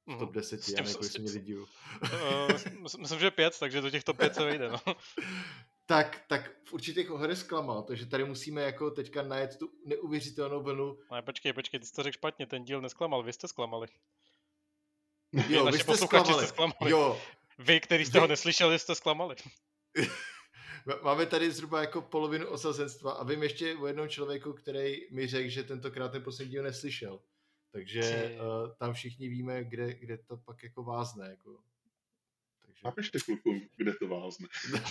V 0.06 0.18
top 0.18 0.32
10, 0.32 0.68
já 0.68 0.82
nevím, 0.82 1.02
jsme 1.02 1.22
měli 1.22 1.40
dílu. 1.40 1.66
Uh, 2.02 2.98
myslím, 2.98 3.18
že 3.18 3.30
pět, 3.30 3.58
takže 3.58 3.80
do 3.80 3.90
těch 3.90 4.04
top 4.04 4.16
5 4.16 4.34
se 4.34 4.44
vejde, 4.44 4.68
no. 4.68 4.78
tak, 5.86 6.24
tak 6.28 6.50
v 6.64 6.72
určitých 6.72 7.10
ohledech 7.10 7.38
zklamal, 7.38 7.82
takže 7.82 8.06
tady 8.06 8.24
musíme 8.24 8.62
jako 8.62 8.90
teďka 8.90 9.22
najet 9.22 9.56
tu 9.56 9.70
neuvěřitelnou 9.86 10.62
vlnu. 10.62 10.98
Ne, 11.12 11.22
počkej, 11.22 11.52
počkej, 11.52 11.80
ty 11.80 11.86
jsi 11.86 11.92
to 11.92 12.02
řekl 12.02 12.14
špatně, 12.14 12.46
ten 12.46 12.64
díl 12.64 12.80
nesklamal, 12.80 13.22
vy 13.22 13.32
jste 13.32 13.48
zklamali. 13.48 13.86
Jo, 15.48 15.64
vy 15.64 15.78
jste 15.78 15.96
zklamali. 15.96 16.46
zklamali. 16.46 16.90
Jo. 16.90 17.20
Vy, 17.58 17.80
který 17.80 18.04
jste 18.06 18.18
vy... 18.18 18.20
ho 18.20 18.26
neslyšeli, 18.26 18.78
jste 18.78 18.94
zklamali. 18.94 19.36
Máme 21.02 21.26
tady 21.26 21.50
zhruba 21.50 21.80
jako 21.80 22.02
polovinu 22.02 22.46
osazenstva 22.46 23.12
a 23.12 23.24
vím 23.24 23.42
ještě 23.42 23.76
o 23.76 23.86
jednom 23.86 24.08
člověku, 24.08 24.52
který 24.52 25.06
mi 25.10 25.26
řekl, 25.26 25.50
že 25.50 25.62
tentokrát 25.62 26.08
ten 26.12 26.22
poslední 26.22 26.50
díl 26.50 26.62
neslyšel. 26.62 27.20
Takže 27.72 28.36
uh, 28.40 28.74
tam 28.78 28.92
všichni 28.92 29.28
víme, 29.28 29.64
kde, 29.64 29.94
kde 29.94 30.18
to 30.18 30.36
pak 30.36 30.62
jako 30.62 30.82
vázne. 30.82 31.28
Jako. 31.30 31.58
Takže... 32.66 32.80
Napište 32.84 33.18
klukům, 33.24 33.68
kde 33.76 33.92
to 33.94 34.08
vázne. 34.08 34.48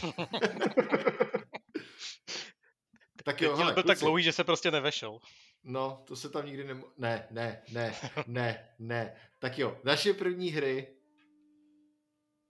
tak 3.23 3.41
jo, 3.41 3.55
hele, 3.55 3.73
byl 3.73 3.83
tak 3.83 3.99
dlouhý, 3.99 4.23
že 4.23 4.31
se 4.31 4.43
prostě 4.43 4.71
nevešel. 4.71 5.19
No, 5.63 6.03
to 6.07 6.15
se 6.15 6.29
tam 6.29 6.45
nikdy 6.45 6.63
nem... 6.63 6.83
Ne, 6.97 7.27
ne, 7.31 7.61
ne, 7.71 7.95
ne, 8.27 8.69
ne. 8.79 9.15
Tak 9.39 9.59
jo, 9.59 9.79
naše 9.83 10.13
první 10.13 10.49
hry. 10.49 10.87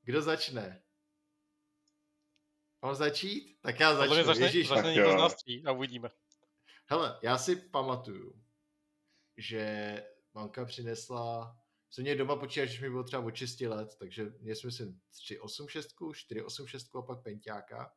Kdo 0.04 0.22
začne? 0.22 0.82
Mám 2.82 2.96
začít? 2.96 3.58
Tak 3.62 3.80
já 3.80 3.96
začnu. 3.96 4.24
Začne, 4.24 4.46
Ježíš, 4.46 4.68
začne 4.68 4.94
někdo 4.94 5.12
z 5.12 5.16
nás 5.16 5.36
a 5.66 5.72
uvidíme. 5.72 6.10
Hele, 6.86 7.20
já 7.24 7.38
si 7.38 7.56
pamatuju, 7.56 8.44
že 9.38 10.04
mamka 10.34 10.66
přinesla, 10.66 11.58
jsem 11.90 12.04
měl 12.04 12.18
doma 12.18 12.36
počítač, 12.36 12.70
že 12.70 12.82
mi 12.82 12.90
bylo 12.90 13.04
třeba 13.04 13.24
od 13.24 13.36
6 13.36 13.62
let, 13.62 13.96
takže 14.00 14.34
měl 14.40 14.56
jsem 14.56 14.68
myslím 14.68 15.02
386, 15.12 15.96
486 16.14 16.96
a 16.96 17.02
pak 17.02 17.24
pentiáka 17.24 17.94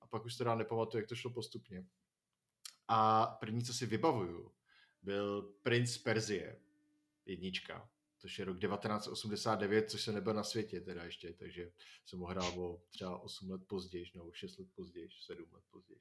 a 0.00 0.06
pak 0.06 0.24
už 0.24 0.36
to 0.36 0.44
dál 0.44 0.58
nepamatuju, 0.58 1.02
jak 1.02 1.08
to 1.08 1.14
šlo 1.14 1.30
postupně. 1.30 1.86
A 2.88 3.26
první, 3.26 3.64
co 3.64 3.74
si 3.74 3.86
vybavuju, 3.86 4.54
byl 5.02 5.42
Prince 5.62 5.98
Perzie, 5.98 6.60
jednička 7.24 7.90
což 8.18 8.38
je 8.38 8.44
rok 8.44 8.58
1989, 8.58 9.90
což 9.90 10.02
se 10.02 10.12
nebyl 10.12 10.34
na 10.34 10.44
světě 10.44 10.80
teda 10.80 11.04
ještě, 11.04 11.32
takže 11.32 11.70
jsem 12.06 12.18
ho 12.18 12.26
hrál 12.26 12.60
o 12.60 12.82
třeba 12.90 13.18
8 13.18 13.50
let 13.50 13.60
později, 13.66 14.04
nebo 14.14 14.32
6 14.32 14.58
let 14.58 14.68
později, 14.74 15.08
7 15.26 15.52
let 15.52 15.64
později. 15.70 16.00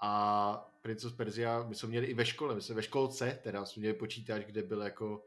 A 0.00 0.54
Prince 0.82 1.06
of 1.06 1.16
Persia, 1.16 1.62
my 1.62 1.74
jsme 1.74 1.88
měli 1.88 2.06
i 2.06 2.14
ve 2.14 2.26
škole, 2.26 2.54
my 2.54 2.62
jsme 2.62 2.74
ve 2.74 2.82
školce, 2.82 3.40
teda 3.42 3.64
jsme 3.64 3.80
měli 3.80 3.94
počítač, 3.94 4.44
kde 4.44 4.62
byl 4.62 4.82
jako 4.82 5.26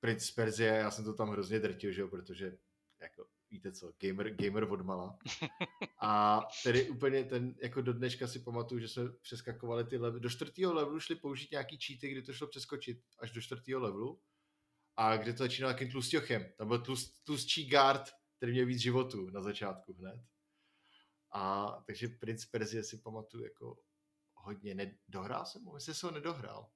Prince 0.00 0.32
Persia, 0.34 0.74
já 0.74 0.90
jsem 0.90 1.04
to 1.04 1.14
tam 1.14 1.28
hrozně 1.28 1.60
drtil, 1.60 1.92
že 1.92 2.00
jo, 2.00 2.08
protože 2.08 2.58
jako 3.00 3.26
víte 3.50 3.72
co, 3.72 3.92
gamer, 3.98 4.34
gamer 4.34 4.64
od 4.64 4.80
mala. 4.80 5.18
A 6.00 6.40
tedy 6.64 6.90
úplně 6.90 7.24
ten, 7.24 7.54
jako 7.62 7.82
do 7.82 7.92
dneška 7.92 8.26
si 8.26 8.38
pamatuju, 8.38 8.80
že 8.80 8.88
jsme 8.88 9.08
přeskakovali 9.12 9.84
ty 9.84 9.96
levely. 9.96 10.20
Do 10.20 10.30
čtvrtého 10.30 10.74
levelu 10.74 11.00
šli 11.00 11.14
použít 11.14 11.50
nějaký 11.50 11.78
cheaty, 11.86 12.08
kdy 12.08 12.22
to 12.22 12.32
šlo 12.32 12.46
přeskočit 12.46 12.98
až 13.18 13.30
do 13.30 13.40
čtvrtého 13.40 13.80
levelu 13.80 14.20
a 14.96 15.16
kde 15.16 15.32
to 15.32 15.38
začínalo 15.38 15.74
takým 15.74 15.90
tlustěchem. 15.90 16.46
Tam 16.56 16.68
byl 16.68 16.78
tlust, 16.78 17.24
tlustší 17.24 17.68
guard, 17.68 18.10
který 18.36 18.52
měl 18.52 18.66
víc 18.66 18.80
životů 18.80 19.30
na 19.30 19.42
začátku 19.42 19.92
hned. 19.92 20.20
A 21.32 21.66
takže 21.86 22.08
Prince 22.08 22.46
Perzie 22.50 22.84
si 22.84 22.98
pamatuju 22.98 23.44
jako 23.44 23.78
hodně. 24.34 24.74
Nedohrál 24.74 25.46
jsem 25.46 25.64
ho? 25.64 25.72
Myslím, 25.72 25.94
že 25.94 26.06
ho 26.06 26.10
nedohrál. 26.10 26.70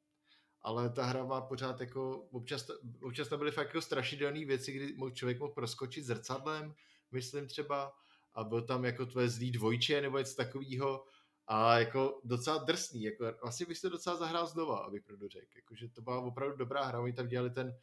Ale 0.63 0.91
ta 0.91 1.05
hra 1.05 1.25
má 1.25 1.41
pořád 1.41 1.81
jako, 1.81 2.21
občas, 2.21 2.67
občas 3.03 3.29
tam 3.29 3.39
byly 3.39 3.51
fakt 3.51 3.67
jako 3.67 3.83
strašidelné 3.83 4.45
věci, 4.45 4.73
kdy 4.73 5.13
člověk 5.13 5.39
mohl 5.39 5.53
proskočit 5.53 6.05
zrcadlem, 6.05 6.75
myslím 7.11 7.47
třeba, 7.47 7.93
a 8.35 8.45
byl 8.45 8.63
tam 8.63 8.85
jako 8.85 9.07
tvoje 9.07 9.29
zlý 9.29 9.51
dvojče 9.51 10.01
nebo 10.01 10.19
něco 10.19 10.35
takového 10.35 11.05
a 11.47 11.79
jako 11.79 12.21
docela 12.25 12.59
drsný, 12.59 13.03
jako 13.03 13.25
vlastně 13.43 13.67
bych 13.67 13.81
to 13.81 13.89
docela 13.89 14.17
zahrál 14.17 14.47
znova, 14.47 14.79
abych 14.79 15.03
pravdu 15.03 15.29
řekl, 15.29 15.57
jakože 15.57 15.89
to 15.89 16.03
byla 16.03 16.21
opravdu 16.21 16.57
dobrá 16.57 16.85
hra, 16.85 17.01
oni 17.01 17.13
tam 17.13 17.29
dělali 17.29 17.51
ten 17.51 17.79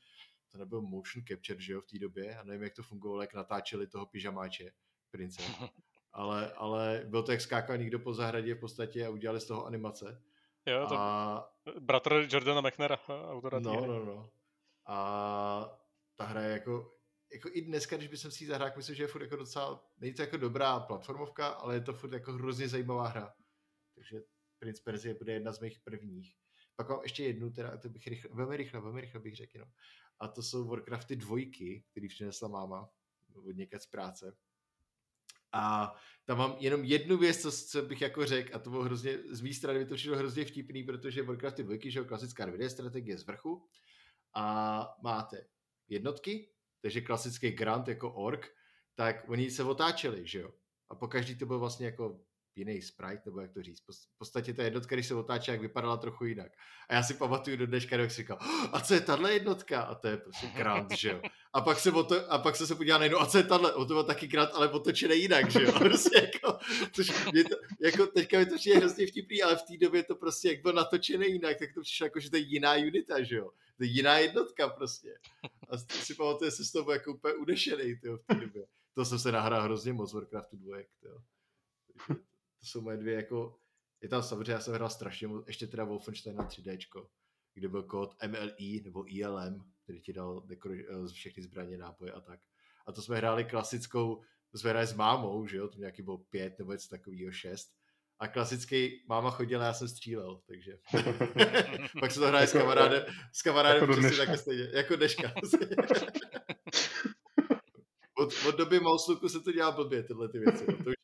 to 0.51 0.57
nebyl 0.57 0.81
motion 0.81 1.25
capture, 1.25 1.61
že 1.61 1.73
jo, 1.73 1.81
v 1.81 1.85
té 1.85 1.99
době, 1.99 2.25
já 2.25 2.43
nevím, 2.43 2.63
jak 2.63 2.73
to 2.73 2.83
fungovalo, 2.83 3.21
jak 3.21 3.33
natáčeli 3.33 3.87
toho 3.87 4.05
pyžamáče, 4.05 4.71
prince, 5.11 5.43
ale, 6.13 6.53
ale 6.53 7.03
byl 7.05 7.23
to 7.23 7.31
jak 7.31 7.41
skákal 7.41 7.77
někdo 7.77 7.99
po 7.99 8.13
zahradě 8.13 8.55
v 8.55 8.59
podstatě 8.59 9.05
a 9.05 9.09
udělali 9.09 9.39
z 9.39 9.45
toho 9.45 9.65
animace. 9.65 10.23
Jo, 10.65 10.85
to 10.89 10.95
a... 10.97 11.53
bratr 11.79 12.27
Jordana 12.29 12.61
McNara, 12.61 12.97
autora 13.07 13.59
No, 13.59 13.85
no, 13.85 14.05
no. 14.05 14.29
A 14.85 15.79
ta 16.15 16.25
hra 16.25 16.41
je 16.41 16.51
jako, 16.51 16.97
jako 17.33 17.49
i 17.51 17.61
dneska, 17.61 17.97
když 17.97 18.07
bych 18.07 18.19
si 18.19 18.43
ji 18.43 18.47
zahrál, 18.47 18.71
myslím, 18.77 18.95
že 18.95 19.03
je 19.03 19.07
furt 19.07 19.21
jako 19.21 19.35
docela, 19.35 19.83
není 19.97 20.13
to 20.13 20.21
jako 20.21 20.37
dobrá 20.37 20.79
platformovka, 20.79 21.47
ale 21.47 21.75
je 21.75 21.81
to 21.81 21.93
furt 21.93 22.13
jako 22.13 22.33
hrozně 22.33 22.67
zajímavá 22.67 23.07
hra. 23.07 23.33
Takže 23.95 24.21
Prince 24.59 24.81
Perzie 24.83 25.13
bude 25.13 25.33
jedna 25.33 25.51
z 25.51 25.59
mých 25.59 25.79
prvních. 25.79 26.35
Pak 26.75 26.89
mám 26.89 26.99
ještě 27.03 27.23
jednu, 27.23 27.51
teda 27.51 27.77
to 27.77 27.89
bych 27.89 28.07
rychle, 28.07 28.29
velmi 28.33 28.57
rychle, 28.57 28.79
velmi 28.79 29.01
rychle 29.01 29.19
bych 29.19 29.35
řekl 29.35 29.57
jenom 29.57 29.69
a 30.21 30.27
to 30.27 30.43
jsou 30.43 30.67
Warcrafty 30.67 31.15
dvojky, 31.15 31.83
který 31.91 32.07
přinesla 32.07 32.47
máma. 32.47 32.89
od 33.35 33.55
někde 33.55 33.79
z 33.79 33.85
práce. 33.85 34.37
A 35.51 35.95
tam 36.25 36.37
mám 36.37 36.55
jenom 36.59 36.83
jednu 36.83 37.17
věc, 37.17 37.41
co, 37.41 37.51
co 37.51 37.81
bych 37.81 38.01
jako 38.01 38.25
řekl, 38.25 38.55
a 38.55 38.59
to 38.59 38.69
bylo 38.69 38.83
hrozně, 38.83 39.17
z 39.29 39.41
mé 39.41 39.53
strany 39.53 39.79
by 39.79 39.85
to 39.85 39.95
přišlo 39.95 40.17
hrozně 40.17 40.45
vtipný, 40.45 40.83
protože 40.83 41.23
Warcraft 41.23 41.57
je 41.57 41.63
dvojky, 41.63 41.91
že 41.91 41.99
jo, 41.99 42.05
klasická 42.05 42.47
2D 42.47 42.67
strategie 42.67 43.17
z 43.17 43.25
vrchu 43.25 43.67
a 44.33 44.97
máte 45.03 45.47
jednotky, 45.87 46.49
takže 46.81 47.01
klasický 47.01 47.51
Grant 47.51 47.87
jako 47.87 48.13
ork, 48.13 48.55
tak 48.95 49.29
oni 49.29 49.51
se 49.51 49.63
otáčeli, 49.63 50.27
že 50.27 50.39
jo. 50.39 50.53
A 50.89 50.95
po 50.95 51.07
každý 51.07 51.35
to 51.35 51.45
byl 51.45 51.59
vlastně 51.59 51.85
jako 51.85 52.21
jiný 52.55 52.81
sprite, 52.81 53.21
nebo 53.25 53.41
jak 53.41 53.53
to 53.53 53.63
říct. 53.63 53.81
V 53.81 54.17
podstatě 54.17 54.53
ta 54.53 54.63
jednotka, 54.63 54.95
když 54.95 55.07
se 55.07 55.15
otáčí, 55.15 55.51
jak 55.51 55.61
vypadala 55.61 55.97
trochu 55.97 56.25
jinak. 56.25 56.51
A 56.89 56.93
já 56.93 57.03
si 57.03 57.13
pamatuju 57.13 57.57
do 57.57 57.67
dneška, 57.67 57.97
jak 57.97 58.11
si 58.11 58.21
říkal, 58.21 58.37
a 58.71 58.79
co 58.79 58.93
je 58.93 59.01
tahle 59.01 59.33
jednotka? 59.33 59.81
A 59.81 59.95
to 59.95 60.07
je 60.07 60.17
prostě 60.17 60.47
Grant, 60.47 60.91
že 60.91 61.09
jo. 61.09 61.21
A 61.53 61.61
pak 61.61 61.79
se, 61.79 61.91
to, 61.91 62.31
a 62.31 62.37
pak 62.37 62.55
se, 62.55 62.67
se 62.67 62.75
podívá 62.75 62.97
na 62.97 63.19
a 63.19 63.25
co 63.25 63.37
je 63.37 63.43
tahle? 63.43 63.73
O 63.73 63.85
to 63.85 63.93
byl 63.93 64.03
taky 64.03 64.27
Grant, 64.27 64.49
ale 64.53 64.69
otočený 64.69 65.21
jinak, 65.21 65.51
že 65.51 65.63
jo. 65.63 65.71
Prostě 65.79 66.17
jako, 66.21 66.57
což 66.91 67.25
mě 67.31 67.43
to, 67.43 67.55
jako 67.79 68.07
teďka 68.07 68.39
mi 68.39 68.45
to 68.45 68.55
přijde 68.55 68.77
hrozně 68.77 69.07
vtipný, 69.07 69.43
ale 69.43 69.55
v 69.55 69.63
té 69.63 69.77
době 69.77 70.03
to 70.03 70.15
prostě, 70.15 70.49
jak 70.49 70.61
byl 70.61 70.73
natočený 70.73 71.31
jinak, 71.31 71.59
tak 71.59 71.73
to 71.73 71.81
přišlo 71.81 72.05
jako, 72.05 72.19
že 72.19 72.29
to 72.29 72.35
je 72.35 72.41
jiná 72.41 72.73
unita, 72.73 73.23
že 73.23 73.35
jo. 73.35 73.51
To 73.77 73.83
je 73.83 73.89
jiná 73.89 74.17
jednotka 74.17 74.69
prostě. 74.69 75.13
A 75.69 75.77
si 75.77 76.15
pamatuju, 76.15 76.51
se 76.51 76.65
z 76.65 76.71
toho 76.71 76.91
jako 76.91 77.13
úplně 77.13 77.33
udešený, 77.33 77.95
tyjo, 77.95 78.17
v 78.17 78.25
té 78.25 78.35
době. 78.35 78.65
To 78.93 79.05
jsem 79.05 79.19
se 79.19 79.31
nahrál 79.31 79.63
hrozně 79.63 79.93
moc 79.93 80.13
Warcraftu 80.13 80.57
2, 80.57 80.77
tyjo. 80.99 81.17
To 82.61 82.67
jsou 82.67 82.81
moje 82.81 82.97
dvě 82.97 83.15
jako, 83.15 83.59
je 84.01 84.09
tam 84.09 84.23
samozřejmě, 84.23 84.51
já 84.53 84.59
jsem 84.59 84.73
hrál 84.73 84.89
strašně 84.89 85.27
moc, 85.27 85.47
ještě 85.47 85.67
teda 85.67 85.83
Wolfenstein 85.83 86.35
na 86.35 86.47
3D, 86.47 86.77
kde 87.53 87.67
byl 87.67 87.83
kód 87.83 88.15
MLI 88.27 88.81
nebo 88.83 89.05
ILM, 89.07 89.71
který 89.83 90.01
ti 90.01 90.13
dal 90.13 90.47
eh, 90.51 91.07
všechny 91.13 91.43
zbraně, 91.43 91.77
náboje 91.77 92.11
a 92.11 92.21
tak. 92.21 92.39
A 92.85 92.91
to 92.91 93.01
jsme 93.01 93.17
hráli 93.17 93.45
klasickou, 93.45 94.21
to 94.51 94.57
jsme 94.57 94.69
hráli 94.69 94.87
s 94.87 94.93
mámou, 94.93 95.47
že 95.47 95.57
jo, 95.57 95.67
to 95.67 95.79
nějaký 95.79 96.01
bylo 96.01 96.17
pět 96.17 96.59
nebo 96.59 96.71
něco 96.71 96.89
takového, 96.89 97.31
šest. 97.31 97.71
A 98.19 98.27
klasický 98.27 99.03
máma 99.07 99.31
chodila, 99.31 99.65
já 99.65 99.73
jsem 99.73 99.87
střílel, 99.87 100.41
takže. 100.47 100.77
Pak 101.99 102.11
se 102.11 102.19
to 102.19 102.27
hraje 102.27 102.43
jako, 102.43 102.57
s 102.57 102.61
kamarádem, 102.61 103.03
s 103.33 103.41
kamarádem 103.41 103.81
jako 103.89 104.01
přesně 104.01 104.17
také 104.25 104.37
stejně, 104.37 104.69
jako 104.73 104.95
dneška. 104.95 105.33
od, 108.17 108.33
od 108.47 108.57
doby 108.57 108.79
Mausluku 108.79 109.29
se 109.29 109.39
to 109.39 109.51
dělá 109.51 109.71
blbě, 109.71 110.03
tyhle 110.03 110.29
ty 110.29 110.39
věci. 110.39 110.65
No. 110.67 110.77
To 110.83 110.89
už 110.89 110.95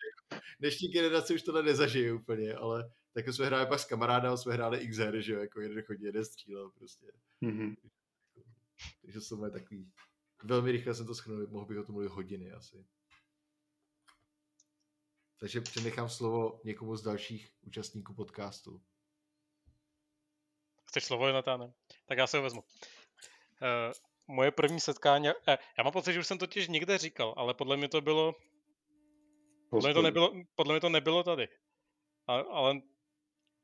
dnešní 0.60 0.88
generace 0.88 1.34
už 1.34 1.44
tohle 1.44 1.64
nezažije 1.64 2.14
úplně, 2.14 2.54
ale 2.54 2.92
tak 3.14 3.28
jsme 3.28 3.46
hráli 3.46 3.68
pak 3.68 3.80
s 3.80 3.86
kamarádem, 3.86 4.38
jsme 4.38 4.54
hráli 4.54 4.88
XR, 4.88 5.22
že 5.22 5.34
jo, 5.34 5.40
jako 5.40 5.62
jeden 5.62 5.82
chodí, 5.84 6.04
jeden 6.04 6.26
střílel 6.26 6.70
prostě. 6.70 7.12
Mm-hmm. 7.42 7.76
Takže 9.02 9.22
jsou 9.22 9.38
moje 9.38 9.52
takový, 9.52 9.92
velmi 10.44 10.72
rychle 10.72 10.94
jsem 10.94 11.06
to 11.06 11.16
schrnul, 11.16 11.48
mohl 11.48 11.66
bych 11.66 11.78
o 11.78 11.84
tom 11.84 11.94
mluvit 11.94 12.12
hodiny 12.12 12.52
asi. 12.52 12.86
Takže 15.40 15.62
přenechám 15.62 16.10
slovo 16.10 16.62
někomu 16.64 16.96
z 16.96 17.04
dalších 17.04 17.50
účastníků 17.62 18.14
podcastu. 18.14 18.82
Chceš 20.86 21.06
slovo, 21.06 21.28
Jonatáne? 21.28 21.74
Tak 22.06 22.18
já 22.18 22.28
se 22.28 22.38
ho 22.38 22.44
vezmu. 22.44 22.62
Uh, 22.62 23.94
moje 24.28 24.52
první 24.52 24.80
setkání, 24.80 25.28
eh, 25.28 25.58
já 25.78 25.84
mám 25.84 25.94
pocit, 25.94 26.14
že 26.14 26.20
už 26.20 26.28
jsem 26.28 26.38
totiž 26.38 26.68
někde 26.68 26.98
říkal, 26.98 27.34
ale 27.38 27.54
podle 27.54 27.78
mě 27.78 27.88
to 27.88 28.02
bylo 28.02 28.36
podle 29.70 29.90
mě 29.90 29.94
to 29.94 30.02
nebylo, 30.02 30.34
podle 30.56 30.74
mě 30.74 30.82
to 30.82 30.90
nebylo 30.90 31.24
tady. 31.24 31.48
A, 32.28 32.34
ale 32.34 32.82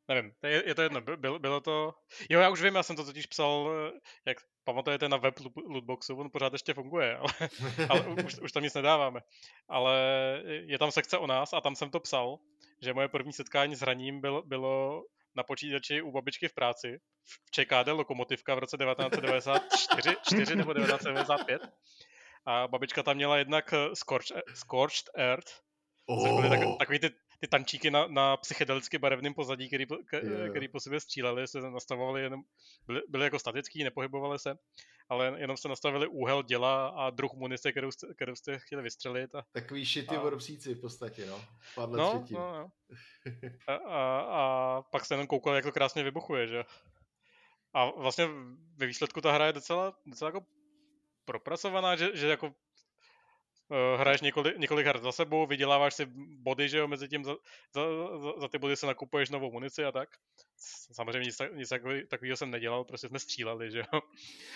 nevím, 0.08 0.32
je, 0.44 0.64
je 0.68 0.76
to 0.76 0.82
jedno, 0.82 1.02
bylo, 1.02 1.40
bylo 1.40 1.62
to... 1.62 1.94
Jo, 2.30 2.40
já 2.40 2.50
už 2.50 2.62
vím, 2.62 2.76
já 2.76 2.84
jsem 2.84 2.96
to 2.96 3.06
totiž 3.06 3.26
psal, 3.26 3.72
eh, 3.72 4.00
jak 4.26 4.38
pamatujete 4.64 5.10
na 5.10 5.18
web 5.18 5.36
Lootboxu, 5.70 6.16
on 6.16 6.30
pořád 6.32 6.54
ještě 6.54 6.74
funguje, 6.74 7.18
ale, 7.18 7.32
ale 7.90 8.24
už, 8.26 8.40
už 8.40 8.52
tam 8.52 8.64
nic 8.64 8.74
nedáváme. 8.74 9.20
Ale 9.68 9.98
je 10.46 10.80
tam 10.80 10.92
sekce 10.92 11.18
o 11.18 11.28
nás 11.28 11.54
a 11.54 11.62
tam 11.62 11.76
jsem 11.76 11.90
to 11.90 12.00
psal, 12.00 12.40
že 12.82 12.94
moje 12.94 13.08
první 13.08 13.34
setkání 13.34 13.76
s 13.76 13.80
hraním 13.80 14.22
bylo, 14.22 14.42
bylo 14.42 15.04
na 15.36 15.44
počítači 15.44 16.02
u 16.02 16.12
babičky 16.12 16.48
v 16.48 16.54
práci 16.54 17.00
v 17.26 17.52
ČKD 17.52 17.88
Lokomotivka 17.88 18.56
v 18.56 18.60
roce 18.60 18.78
1994 18.78 20.16
4 20.22 20.56
nebo 20.56 20.74
1995. 20.74 21.62
A 22.46 22.68
babička 22.68 23.04
tam 23.04 23.16
měla 23.16 23.38
jednak 23.38 23.74
eh, 23.74 23.96
Scorched, 23.96 24.38
Scorched 24.54 25.10
Earth, 25.16 25.63
Oh. 26.06 26.42
Byly 26.42 26.50
tak, 26.50 26.60
takový 26.80 27.00
ty, 27.00 27.10
ty 27.40 27.48
tančíky 27.48 27.92
na, 27.92 28.08
na 28.08 28.38
psychedelicky 28.38 28.98
barevném 28.98 29.34
pozadí, 29.34 29.68
který, 29.68 29.86
k, 29.86 30.14
yeah. 30.14 30.50
který 30.50 30.68
po 30.68 30.80
sobě 30.80 31.00
stříleli, 31.00 31.48
se 31.48 31.62
nastavovali 31.62 32.22
jenom, 32.22 32.42
byly, 32.88 33.02
byly 33.10 33.24
jako 33.24 33.40
statický, 33.40 33.84
nepohybovali 33.84 34.40
se, 34.40 34.56
ale 35.10 35.36
jenom 35.38 35.58
se 35.58 35.68
nastavili 35.68 36.08
úhel 36.08 36.44
děla 36.44 36.88
a 36.88 37.10
druh 37.10 37.34
munice, 37.34 37.72
kterou 37.72 37.92
jste, 37.92 38.14
kterou 38.14 38.36
jste 38.36 38.60
chtěli 38.60 38.84
vystřelit. 38.84 39.36
A, 39.36 39.44
Takový 39.52 39.86
šity 39.86 40.16
a... 40.16 40.20
voropsíci 40.20 40.74
v 40.74 40.82
podstatě, 40.82 41.26
no. 41.26 41.42
Padle 41.76 41.98
no, 41.98 42.20
třetím. 42.20 42.38
no, 42.38 42.52
no. 42.52 42.72
A, 43.68 43.76
a, 43.76 44.20
a, 44.20 44.82
pak 44.82 45.06
se 45.06 45.14
jenom 45.14 45.28
koukal, 45.28 45.56
jak 45.56 45.66
to 45.66 45.72
krásně 45.72 46.04
vybuchuje, 46.04 46.48
že 46.48 46.64
a 47.74 47.86
vlastně 47.86 48.28
ve 48.78 48.86
výsledku 48.86 49.22
ta 49.22 49.32
hra 49.32 49.46
je 49.46 49.54
docela, 49.54 49.94
docela 50.06 50.30
jako 50.30 50.46
propracovaná, 51.26 51.96
že, 51.96 52.10
že 52.14 52.28
jako 52.28 52.54
hraješ 53.98 54.22
několik, 54.22 54.58
několik 54.58 54.86
her 54.86 55.02
za 55.02 55.12
sebou, 55.12 55.46
vyděláváš 55.46 55.94
si 55.94 56.06
body, 56.40 56.70
že 56.70 56.78
jo, 56.78 56.88
mezi 56.88 57.08
tím 57.08 57.24
za, 57.24 57.36
za, 57.76 57.82
za, 58.20 58.40
za 58.42 58.48
ty 58.48 58.58
body 58.58 58.76
se 58.76 58.86
nakupuješ 58.86 59.30
novou 59.30 59.52
munici 59.52 59.86
a 59.86 59.92
tak. 59.92 60.10
Samozřejmě 60.92 61.26
nic, 61.26 61.38
nic 61.54 61.70
takového 62.10 62.38
jsem 62.38 62.52
nedělal, 62.52 62.84
prostě 62.84 63.08
jsme 63.08 63.20
stříleli, 63.20 63.72
že 63.72 63.80
jo. 63.80 64.02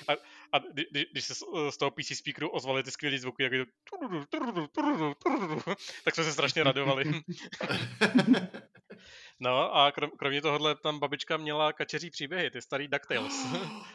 A, 0.08 0.12
a 0.54 0.60
kdy, 0.74 1.06
když 1.12 1.26
se 1.26 1.36
z 1.70 1.78
toho 1.78 1.92
PC 1.92 2.18
speakeru 2.18 2.50
ozvaly 2.50 2.84
ty 2.84 2.92
skvělé 2.92 3.18
zvuky, 3.18 3.44
jak 3.44 3.54
tak 6.04 6.16
jsme 6.16 6.24
se 6.24 6.34
strašně 6.34 6.64
radovali. 6.64 7.04
No 9.40 9.76
a 9.76 9.92
krom, 9.92 10.12
kromě 10.20 10.42
tohohle 10.42 10.76
tam 10.76 11.00
babička 11.00 11.38
měla 11.38 11.74
kačeří 11.74 12.10
příběhy, 12.10 12.52
ty 12.52 12.62
starý 12.62 12.88
DuckTales. 12.88 13.34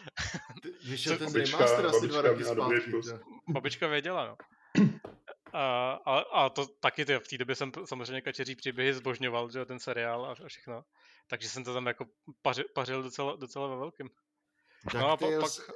Vyšel 0.88 1.18
ten 1.18 1.32
remaster 1.32 1.86
asi 1.86 2.08
dva 2.08 2.22
roky 2.22 2.44
zpátky. 2.44 2.92
Babička 3.48 3.86
věděla, 3.86 4.26
no. 4.26 4.36
A, 5.52 5.92
a, 6.04 6.18
a 6.18 6.48
to 6.48 6.66
taky 6.66 7.04
ty, 7.04 7.14
v 7.18 7.28
té 7.28 7.38
době 7.38 7.54
jsem 7.54 7.72
samozřejmě 7.84 8.20
kačeří 8.20 8.56
příběhy 8.56 8.94
zbožňoval, 8.94 9.50
že 9.50 9.64
ten 9.64 9.78
seriál 9.78 10.26
a, 10.26 10.30
a 10.44 10.48
všechno. 10.48 10.84
Takže 11.26 11.48
jsem 11.48 11.64
to 11.64 11.74
tam 11.74 11.86
jako 11.86 12.06
pařil, 12.42 12.64
pařil 12.74 13.02
docela, 13.02 13.36
docela 13.36 13.68
ve 13.68 13.76
velkém. 13.76 14.08
No 14.94 15.10
a 15.10 15.16
pak, 15.16 15.30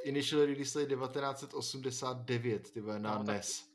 initial 0.05 0.41
release 0.41 0.87
1989, 0.87 2.73
ty 2.73 2.83
na 2.83 2.99
no, 2.99 3.23
NES. 3.23 3.61
Tak... 3.61 3.69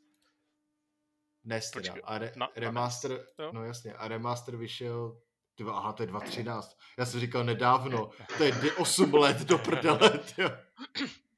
NES 1.44 1.72
teda. 1.72 1.94
A 2.04 2.18
re, 2.18 2.34
na, 2.36 2.50
remaster, 2.56 3.26
na 3.40 3.52
no 3.52 3.66
jasně, 3.66 3.94
a 3.94 4.08
remaster 4.08 4.56
vyšel 4.56 5.22
Tyva, 5.56 5.74
aha, 5.78 5.94
to 5.94 6.04
je 6.04 6.08
2013. 6.08 6.78
Já 6.98 7.06
jsem 7.06 7.20
říkal 7.20 7.44
nedávno, 7.44 8.10
to 8.38 8.44
je 8.44 8.74
8 8.78 9.14
let 9.14 9.38
do 9.38 9.58
prdele, 9.58 10.20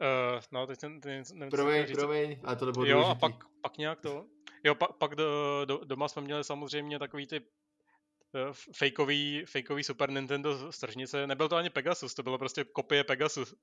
Uh, 0.00 0.40
no, 0.52 0.66
teď 0.66 0.80
jsem, 0.80 1.00
teď 1.00 1.30
nevím, 1.32 1.50
promiň, 1.50 1.86
říct. 1.86 1.96
promiň, 1.96 2.40
ale 2.44 2.56
to 2.56 2.66
nebylo 2.66 2.84
Jo, 2.84 2.92
důležitý. 2.96 3.16
a 3.16 3.20
pak, 3.20 3.32
pak 3.60 3.78
nějak 3.78 4.00
to. 4.00 4.26
Jo, 4.64 4.74
pak, 4.74 4.92
pak 4.96 5.14
do, 5.14 5.62
do, 5.64 5.80
doma 5.84 6.08
jsme 6.08 6.22
měli 6.22 6.44
samozřejmě 6.44 6.98
takový 6.98 7.26
ty 7.26 7.40
uh, 7.40 7.46
fakeový, 8.78 9.44
fakeový 9.46 9.84
Super 9.84 10.10
Nintendo 10.10 10.72
stržnice. 10.72 11.26
Nebyl 11.26 11.48
to 11.48 11.56
ani 11.56 11.70
Pegasus, 11.70 12.14
to 12.14 12.22
bylo 12.22 12.38
prostě 12.38 12.64
kopie 12.64 13.04
Pegasus. 13.04 13.54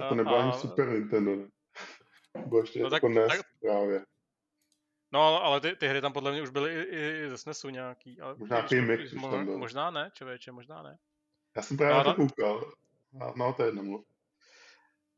A 0.00 0.08
to 0.08 0.14
nebylo 0.14 0.36
a, 0.36 0.42
ani 0.42 0.52
Super 0.52 0.88
Nintendo? 0.88 1.46
Bylo 2.46 2.60
ještě 2.60 2.78
no 2.78 2.84
jako 2.84 3.06
tak, 3.06 3.14
NES 3.14 3.28
tak, 3.28 3.46
právě. 3.60 4.04
No, 5.12 5.44
ale, 5.44 5.60
ty, 5.60 5.76
ty 5.76 5.88
hry 5.88 6.00
tam 6.00 6.12
podle 6.12 6.32
mě 6.32 6.42
už 6.42 6.50
byly 6.50 6.82
i, 6.82 7.24
i 7.24 7.30
ze 7.30 7.38
SNESu 7.38 7.68
nějaký. 7.68 8.20
Ale 8.20 8.34
možná 8.38 8.56
nějaký 8.56 8.80
mix 8.80 9.12
už 9.12 9.22
tam 9.22 9.44
byl. 9.44 9.58
Možná 9.58 9.90
ne, 9.90 10.10
člověče, 10.14 10.52
možná 10.52 10.82
ne. 10.82 10.98
Já 11.56 11.62
jsem 11.62 11.76
právě 11.76 11.94
no, 11.94 12.04
na 12.04 12.04
to 12.04 12.14
koukal. 12.14 12.72
No, 13.12 13.32
no 13.36 13.52
to 13.52 13.62
je 13.62 13.68
jedno 13.68 13.82
mluv. 13.82 14.04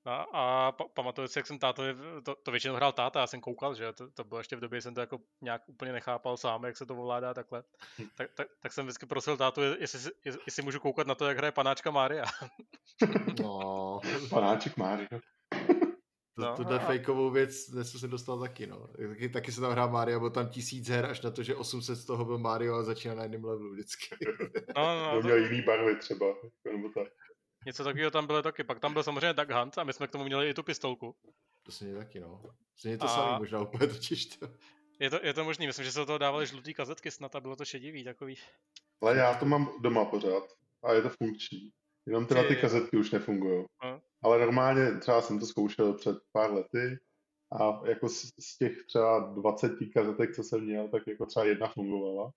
A, 0.05 0.26
a 0.32 0.72
pa, 0.72 0.84
pamatuju 0.94 1.28
si, 1.28 1.38
jak 1.38 1.46
jsem 1.46 1.59
tátovi, 1.59 1.94
to, 2.24 2.34
to 2.34 2.51
většinou 2.51 2.74
hrál 2.74 2.92
táta, 2.92 3.20
já 3.20 3.26
jsem 3.26 3.40
koukal, 3.40 3.74
že 3.74 3.92
to, 3.92 4.11
to 4.11 4.24
bylo 4.24 4.40
ještě 4.40 4.57
v 4.57 4.61
době, 4.61 4.80
jsem 4.80 4.94
to 4.94 5.01
jako 5.01 5.18
nějak 5.40 5.68
úplně 5.68 5.92
nechápal 5.92 6.36
sám, 6.36 6.64
jak 6.64 6.76
se 6.76 6.86
to 6.86 6.96
ovládá 6.96 7.34
takhle. 7.34 7.62
Tak, 8.16 8.30
tak, 8.34 8.48
tak 8.61 8.72
jsem 8.72 8.86
vždycky 8.86 9.07
prosil 9.07 9.36
tátu, 9.36 9.61
jestli, 9.61 10.11
jestli 10.24 10.62
můžu 10.62 10.80
koukat 10.80 11.07
na 11.07 11.14
to, 11.14 11.28
jak 11.28 11.36
hraje 11.36 11.53
panáčka 11.53 11.90
Mária. 11.90 12.24
No, 13.42 14.01
panáček 14.30 14.76
Mária. 14.76 15.09
To, 16.40 16.46
no, 16.46 16.57
tuhle 16.57 16.78
a... 16.78 16.86
fejkovou 16.86 17.30
věc 17.30 17.70
dnes 17.70 17.92
jsem 17.92 18.11
dostal 18.11 18.40
taky, 18.40 18.66
no. 18.66 18.88
Taky, 19.09 19.28
taky 19.28 19.53
se 19.53 19.61
tam 19.61 19.72
hrál 19.72 19.90
Mario, 19.90 20.20
byl 20.20 20.30
tam 20.30 20.48
tisíc 20.48 20.88
her, 20.88 21.07
až 21.07 21.20
na 21.20 21.30
to, 21.30 21.42
že 21.42 21.55
800 21.55 21.96
z 21.96 22.05
toho 22.05 22.24
byl 22.24 22.38
Mario 22.38 22.74
a 22.74 22.82
začíná 22.82 23.14
na 23.14 23.22
jednom 23.22 23.44
levelu 23.44 23.72
vždycky. 23.72 24.07
No, 24.76 24.82
no, 24.82 25.12
no, 25.14 25.20
měl 25.20 25.36
to... 25.36 25.44
jiný 25.44 25.62
barvy 25.62 25.96
třeba, 25.96 26.26
nebo 26.72 26.88
tak. 26.88 27.09
Něco 27.66 27.84
takového 27.84 28.11
tam 28.11 28.26
bylo 28.26 28.42
taky. 28.42 28.64
Pak 28.64 28.80
tam 28.80 28.92
byl 28.92 29.02
samozřejmě 29.02 29.32
Duck 29.32 29.50
Hunt 29.50 29.78
a 29.78 29.84
my 29.84 29.92
jsme 29.92 30.06
k 30.06 30.11
tomu 30.11 30.24
měli 30.24 30.50
i 30.50 30.54
tu 30.54 30.62
pistolku. 30.62 31.14
To 31.62 31.72
se 31.72 31.84
mě 31.84 31.94
taky, 31.94 32.20
no. 32.20 32.42
Se 32.76 32.88
mě 32.88 32.98
to 32.98 33.04
a... 33.04 33.08
samý 33.08 33.38
možná 33.38 33.61
úplně 33.61 33.86
totiž 33.86 34.26
to. 34.26 34.48
Je 35.00 35.11
to, 35.11 35.18
je 35.22 35.34
to 35.34 35.44
možný, 35.44 35.66
myslím, 35.66 35.84
že 35.84 35.92
se 35.92 35.98
do 35.98 36.06
toho 36.06 36.18
dávali 36.18 36.46
žlutý 36.46 36.74
kazetky 36.74 37.11
snad 37.11 37.36
a 37.36 37.40
bylo 37.40 37.56
to 37.56 37.64
šedivý 37.64 38.04
takový. 38.04 38.36
Ale 39.02 39.16
já 39.16 39.34
to 39.34 39.46
mám 39.46 39.72
doma 39.80 40.04
pořád 40.04 40.44
a 40.82 40.92
je 40.92 41.02
to 41.02 41.08
funkční. 41.08 41.70
Jenom 42.06 42.26
teda 42.26 42.48
ty 42.48 42.56
kazetky 42.56 42.96
už 42.96 43.11
nefungují. 43.11 43.64
Ale 44.22 44.38
normálně 44.38 44.98
třeba 44.98 45.22
jsem 45.22 45.40
to 45.40 45.46
zkoušel 45.46 45.92
před 45.92 46.16
pár 46.32 46.52
lety 46.52 46.98
A 47.61 47.88
jako 47.88 48.08
z, 48.08 48.26
z 48.40 48.58
těch 48.58 48.86
třeba 48.86 49.18
20 49.18 49.72
kazetek, 49.94 50.34
co 50.34 50.42
jsem 50.42 50.61
měl, 50.61 50.88
tak 50.88 51.02
jako 51.06 51.26
třeba 51.26 51.44
jedna 51.44 51.68
fungovala. 51.68 52.30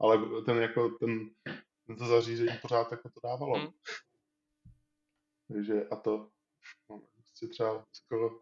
Ale 0.00 0.18
ten 0.46 0.58
jako 0.58 0.88
ten, 0.88 1.30
ten 1.86 1.96
to 1.96 2.06
zařízení 2.06 2.58
pořád 2.62 2.90
jako 2.90 3.08
to 3.08 3.20
dávalo. 3.28 3.58
Hmm. 3.58 3.68
Takže 5.52 5.88
a 5.90 5.96
to 5.96 6.30
no, 6.90 7.02
prostě 7.14 7.46
třeba 7.46 7.86
skoro 7.92 8.40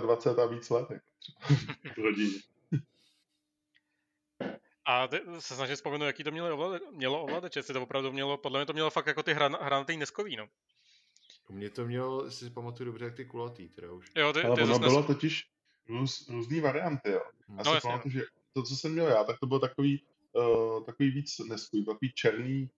25 0.00 0.42
a 0.42 0.46
víc 0.46 0.70
let 0.70 0.90
jako 0.90 1.06
třeba 1.18 1.38
v 1.94 1.98
rodině. 1.98 2.38
A 4.84 5.08
se 5.38 5.54
snažím 5.54 5.76
vzpomenout, 5.76 6.06
jaký 6.06 6.24
to 6.24 6.30
mělo, 6.30 6.54
ovladač, 6.54 6.82
mělo 6.90 7.22
ovladače, 7.22 7.58
jestli 7.58 7.74
to 7.74 7.82
opravdu 7.82 8.12
mělo, 8.12 8.38
podle 8.38 8.60
mě 8.60 8.66
to 8.66 8.72
mělo 8.72 8.90
fakt 8.90 9.06
jako 9.06 9.22
ty 9.22 9.32
hran, 9.32 9.58
hranatý 9.60 9.96
neskový, 9.96 10.36
no. 10.36 10.48
U 11.48 11.52
mě 11.52 11.70
to 11.70 11.86
mělo, 11.86 12.24
jestli 12.24 12.46
si 12.46 12.54
pamatuju 12.54 12.86
dobře, 12.86 13.04
jak 13.04 13.14
ty 13.16 13.24
kulatý, 13.24 13.68
teda 13.68 13.92
už. 13.92 14.10
Jo, 14.16 14.32
ty, 14.32 14.42
Ale 14.42 14.56
ty 14.56 14.62
ono 14.62 14.78
bylo 14.78 15.02
totiž 15.02 15.50
růz, 15.88 16.28
různý 16.28 16.60
varianty, 16.60 17.10
jo. 17.10 17.22
Já 17.48 17.54
no, 17.54 17.64
si 17.64 17.70
jasně, 17.70 17.90
pamatuju, 17.90 18.12
že 18.12 18.22
to, 18.52 18.62
co 18.62 18.76
jsem 18.76 18.92
měl 18.92 19.06
já, 19.06 19.24
tak 19.24 19.38
to 19.40 19.46
bylo 19.46 19.60
takový, 19.60 20.04
uh, 20.32 20.84
takový 20.84 21.10
víc 21.10 21.38
neskový, 21.38 21.84
takový 21.84 22.12
černý, 22.14 22.70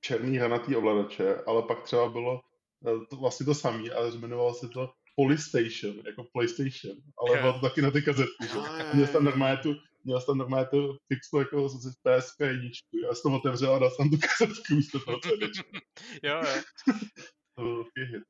černý 0.00 0.38
hranatý 0.38 0.76
ovladače, 0.76 1.36
ale 1.46 1.62
pak 1.62 1.82
třeba 1.82 2.08
bylo 2.08 2.40
uh, 2.80 3.04
to 3.10 3.16
vlastně 3.16 3.46
to 3.46 3.54
samé, 3.54 3.90
ale 3.90 4.10
jmenovalo 4.10 4.54
se 4.54 4.68
to 4.68 4.90
Polystation, 5.16 5.94
jako 6.06 6.24
PlayStation, 6.32 6.96
ale 7.18 7.40
bylo 7.40 7.52
to 7.52 7.60
taky 7.60 7.82
na 7.82 7.90
ty 7.90 8.02
kazetky, 8.02 8.46
že? 8.52 8.58
Měl 8.94 9.06
jsem 9.06 9.24
normálně 9.24 9.56
tu, 9.56 9.74
měl 10.04 10.20
jsem 10.20 10.38
normálně 10.38 10.66
tu 10.66 10.96
fixu 11.08 11.38
jako 11.38 11.68
z 11.68 11.94
PSP 11.96 12.40
jedničku, 12.40 12.98
já 13.04 13.14
jsem 13.14 13.30
to 13.30 13.36
otevřel 13.36 13.74
a 13.74 13.78
dal 13.78 13.90
jsem 13.90 14.10
tu 14.10 14.16
kazetku 14.18 14.74
místo 14.74 15.00
toho 15.00 15.18
jo, 16.22 16.42
jo. 16.44 16.62
to 17.56 17.62
byl 17.62 17.84
hit. 17.96 18.22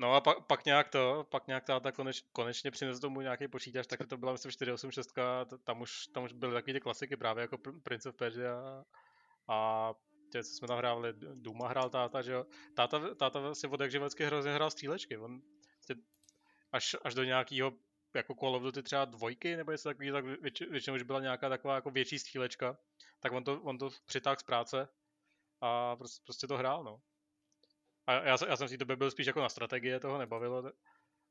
No 0.00 0.14
a 0.14 0.20
pak, 0.20 0.46
pak 0.46 0.64
nějak 0.64 0.88
to, 0.88 1.26
pak 1.30 1.46
nějak 1.46 1.64
táta 1.64 1.92
koneč, 1.92 2.22
konečně 2.32 2.70
přinesl 2.70 3.00
domů 3.00 3.20
nějaký 3.20 3.48
počítač, 3.48 3.86
tak 3.86 4.06
to 4.06 4.16
byla 4.16 4.32
myslím 4.32 4.52
486, 4.52 5.08
tam 5.64 5.80
už, 5.80 6.06
tam 6.14 6.24
už 6.24 6.32
byly 6.32 6.52
takové 6.52 6.72
ty 6.72 6.80
klasiky 6.80 7.16
právě 7.16 7.42
jako 7.42 7.58
Prince 7.82 8.08
of 8.08 8.16
Persia 8.16 8.84
a 9.48 9.94
tě, 10.32 10.42
jsme 10.42 10.68
tam 10.68 10.78
hráli, 10.78 11.12
Duma 11.34 11.68
hrál 11.68 11.90
táta, 11.90 12.22
že 12.22 12.32
jo. 12.32 12.46
Táta, 12.74 13.14
táta 13.14 13.54
si 13.54 13.66
od 13.66 13.80
jakže 13.80 13.98
vždycky 13.98 14.24
hrozně 14.24 14.52
hrál 14.52 14.70
střílečky, 14.70 15.18
on 15.18 15.42
tě, 15.86 15.94
až, 16.72 16.96
až 17.04 17.14
do 17.14 17.24
nějakého 17.24 17.72
jako 18.14 18.34
Call 18.34 18.56
of 18.56 18.62
Duty 18.62 18.82
třeba 18.82 19.04
dvojky, 19.04 19.56
nebo 19.56 19.72
jestli 19.72 19.90
takový, 19.90 20.10
tak 20.10 20.24
větši, 20.24 20.66
většinou 20.66 20.96
už 20.96 21.02
byla 21.02 21.20
nějaká 21.20 21.48
taková 21.48 21.74
jako 21.74 21.90
větší 21.90 22.18
střílečka, 22.18 22.78
tak 23.20 23.32
on 23.32 23.44
to, 23.44 23.60
on 23.62 23.78
to 23.78 23.90
přitáhl 24.06 24.36
z 24.40 24.42
práce 24.42 24.88
a 25.60 25.96
prostě, 25.96 26.22
prostě 26.24 26.46
to 26.46 26.56
hrál, 26.56 26.84
no. 26.84 27.00
A 28.06 28.12
já, 28.12 28.36
já 28.48 28.56
jsem 28.56 28.68
si 28.68 28.78
to 28.78 28.96
byl 28.96 29.10
spíš 29.10 29.26
jako 29.26 29.40
na 29.40 29.48
strategie, 29.48 30.00
toho 30.00 30.18
nebavilo. 30.18 30.72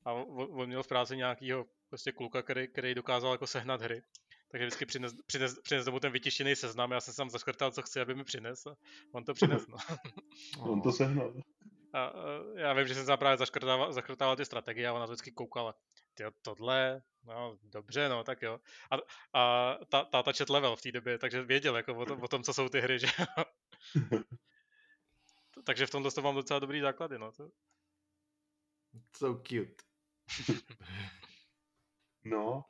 A 0.06 0.14
on, 0.14 0.48
on 0.62 0.68
měl 0.68 0.84
v 0.84 0.88
práci 0.88 1.18
nějakýho 1.18 1.66
prostě 1.90 2.12
kluka, 2.12 2.42
který, 2.42 2.68
který 2.68 2.96
dokázal 2.96 3.32
jako 3.32 3.48
sehnat 3.48 3.82
hry. 3.82 4.04
Takže 4.48 4.66
vždycky 4.66 4.86
přines, 4.86 5.14
přines, 5.26 5.60
přines 5.60 5.86
domů 5.86 6.00
ten 6.00 6.12
vytištěný 6.12 6.56
seznam, 6.56 6.92
já 6.92 7.02
jsem 7.02 7.14
tam 7.14 7.30
zaškrtal, 7.30 7.72
co 7.72 7.82
chci, 7.82 8.02
aby 8.02 8.16
mi 8.16 8.24
přines. 8.24 8.68
A 8.68 8.76
on 9.12 9.24
to 9.24 9.34
přines, 9.34 9.68
no. 9.68 9.78
on 10.72 10.82
to 10.82 10.92
sehnal. 10.92 11.34
A, 11.94 12.06
a, 12.06 12.14
já 12.56 12.74
vím, 12.74 12.88
že 12.88 12.96
jsem 12.96 13.06
tam 13.06 13.18
právě 13.18 13.38
zaškrtával, 13.38 13.94
zaškrtával 13.94 14.36
ty 14.36 14.46
strategie 14.46 14.88
a 14.88 14.94
ona 14.94 15.06
vždycky 15.06 15.32
koukala, 15.32 15.76
tyjo, 16.14 16.32
tohle, 16.42 17.02
no 17.24 17.58
dobře, 17.64 18.10
no, 18.10 18.24
tak 18.24 18.42
jo. 18.42 18.60
A, 18.92 18.98
a 19.40 19.74
ta, 19.90 20.04
táta 20.04 20.34
čet 20.34 20.50
level 20.50 20.76
v 20.76 20.82
té 20.82 20.92
době, 20.92 21.18
takže 21.18 21.44
věděl 21.44 21.78
jako 21.78 21.96
o, 21.96 22.06
tom, 22.06 22.24
o 22.24 22.28
tom, 22.28 22.44
co 22.44 22.54
jsou 22.54 22.70
ty 22.70 22.82
hry, 22.82 23.00
že 23.00 23.08
Takže 25.64 25.86
v 25.86 25.90
tomto 25.90 26.12
to 26.12 26.22
mám 26.22 26.36
docela 26.36 26.60
dobrý 26.60 26.82
základy, 26.82 27.20
no. 27.20 27.32
To... 27.32 27.50
So 29.16 29.42
cute. 29.44 29.84
no, 32.26 32.66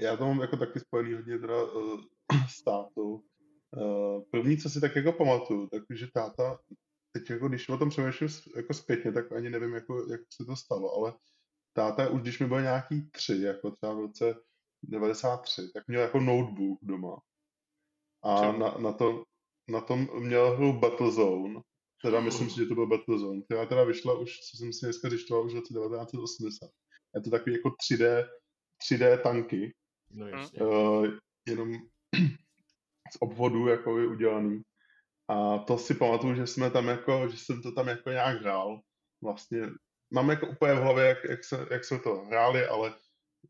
já 0.00 0.16
to 0.16 0.26
mám 0.26 0.40
jako 0.40 0.56
taky 0.56 0.80
spojený 0.80 1.14
hodně 1.14 1.38
teda 1.38 1.64
uh, 1.64 2.00
s 2.48 2.62
tátou. 2.62 3.22
Uh, 3.76 4.22
první, 4.30 4.58
co 4.58 4.70
si 4.70 4.80
tak 4.80 4.96
jako 4.96 5.12
pamatuju, 5.12 5.68
takže 5.88 6.06
táta, 6.14 6.58
teď 7.12 7.30
jako 7.30 7.48
když 7.48 7.68
o 7.68 7.78
tom 7.78 7.90
přemýšlím 7.90 8.28
jako 8.56 8.74
zpětně, 8.74 9.12
tak 9.12 9.32
ani 9.32 9.50
nevím, 9.50 9.74
jako, 9.74 10.06
jak 10.10 10.20
se 10.32 10.44
to 10.44 10.56
stalo, 10.56 10.94
ale 10.94 11.14
táta 11.72 12.08
už 12.08 12.22
když 12.22 12.38
mi 12.40 12.46
byl 12.46 12.60
nějaký 12.60 13.10
tři, 13.10 13.42
jako 13.42 13.70
třeba 13.70 13.94
v 13.94 14.00
roce 14.00 14.34
93, 14.82 15.72
tak 15.74 15.86
měl 15.86 16.00
jako 16.00 16.20
notebook 16.20 16.78
doma. 16.82 17.20
A 18.22 18.52
na, 18.52 18.78
na, 18.78 18.92
to, 18.92 19.24
na 19.68 19.80
tom 19.80 20.08
měl 20.20 20.56
hru 20.56 20.72
Battlezone, 20.72 21.60
teda 22.02 22.20
myslím 22.20 22.50
si, 22.50 22.56
že 22.56 22.66
to 22.66 22.74
byl 22.74 22.86
Battlezone, 22.86 23.42
která 23.42 23.66
teda 23.66 23.84
vyšla 23.84 24.18
už, 24.18 24.40
co 24.40 24.56
jsem 24.56 24.72
si 24.72 24.86
dneska 24.86 25.08
zjišťoval, 25.08 25.46
už 25.46 25.52
v 25.52 25.56
roce 25.56 25.74
1980. 25.74 26.70
Je 27.14 27.20
to 27.20 27.30
takový 27.30 27.52
jako 27.52 27.68
3D, 27.68 28.26
3D 28.90 29.22
tanky, 29.22 29.74
No 30.10 30.26
Uh, 30.60 31.06
jenom 31.48 31.72
z 33.12 33.16
obvodu 33.20 33.68
jako 33.68 33.98
je 33.98 34.06
udělaný. 34.06 34.62
A 35.28 35.58
to 35.58 35.78
si 35.78 35.94
pamatuju, 35.94 36.34
že 36.34 36.46
jsme 36.46 36.70
tam 36.70 36.88
jako, 36.88 37.28
že 37.28 37.36
jsem 37.36 37.62
to 37.62 37.72
tam 37.72 37.88
jako 37.88 38.10
nějak 38.10 38.40
hrál. 38.40 38.80
Vlastně 39.22 39.62
mám 40.10 40.30
jako 40.30 40.46
úplně 40.46 40.72
v 40.72 40.78
hlavě, 40.78 41.04
jak, 41.04 41.24
jak, 41.24 41.44
se, 41.44 41.66
jak 41.70 41.84
jsme 41.84 41.98
to 41.98 42.16
hráli, 42.16 42.66
ale 42.66 42.94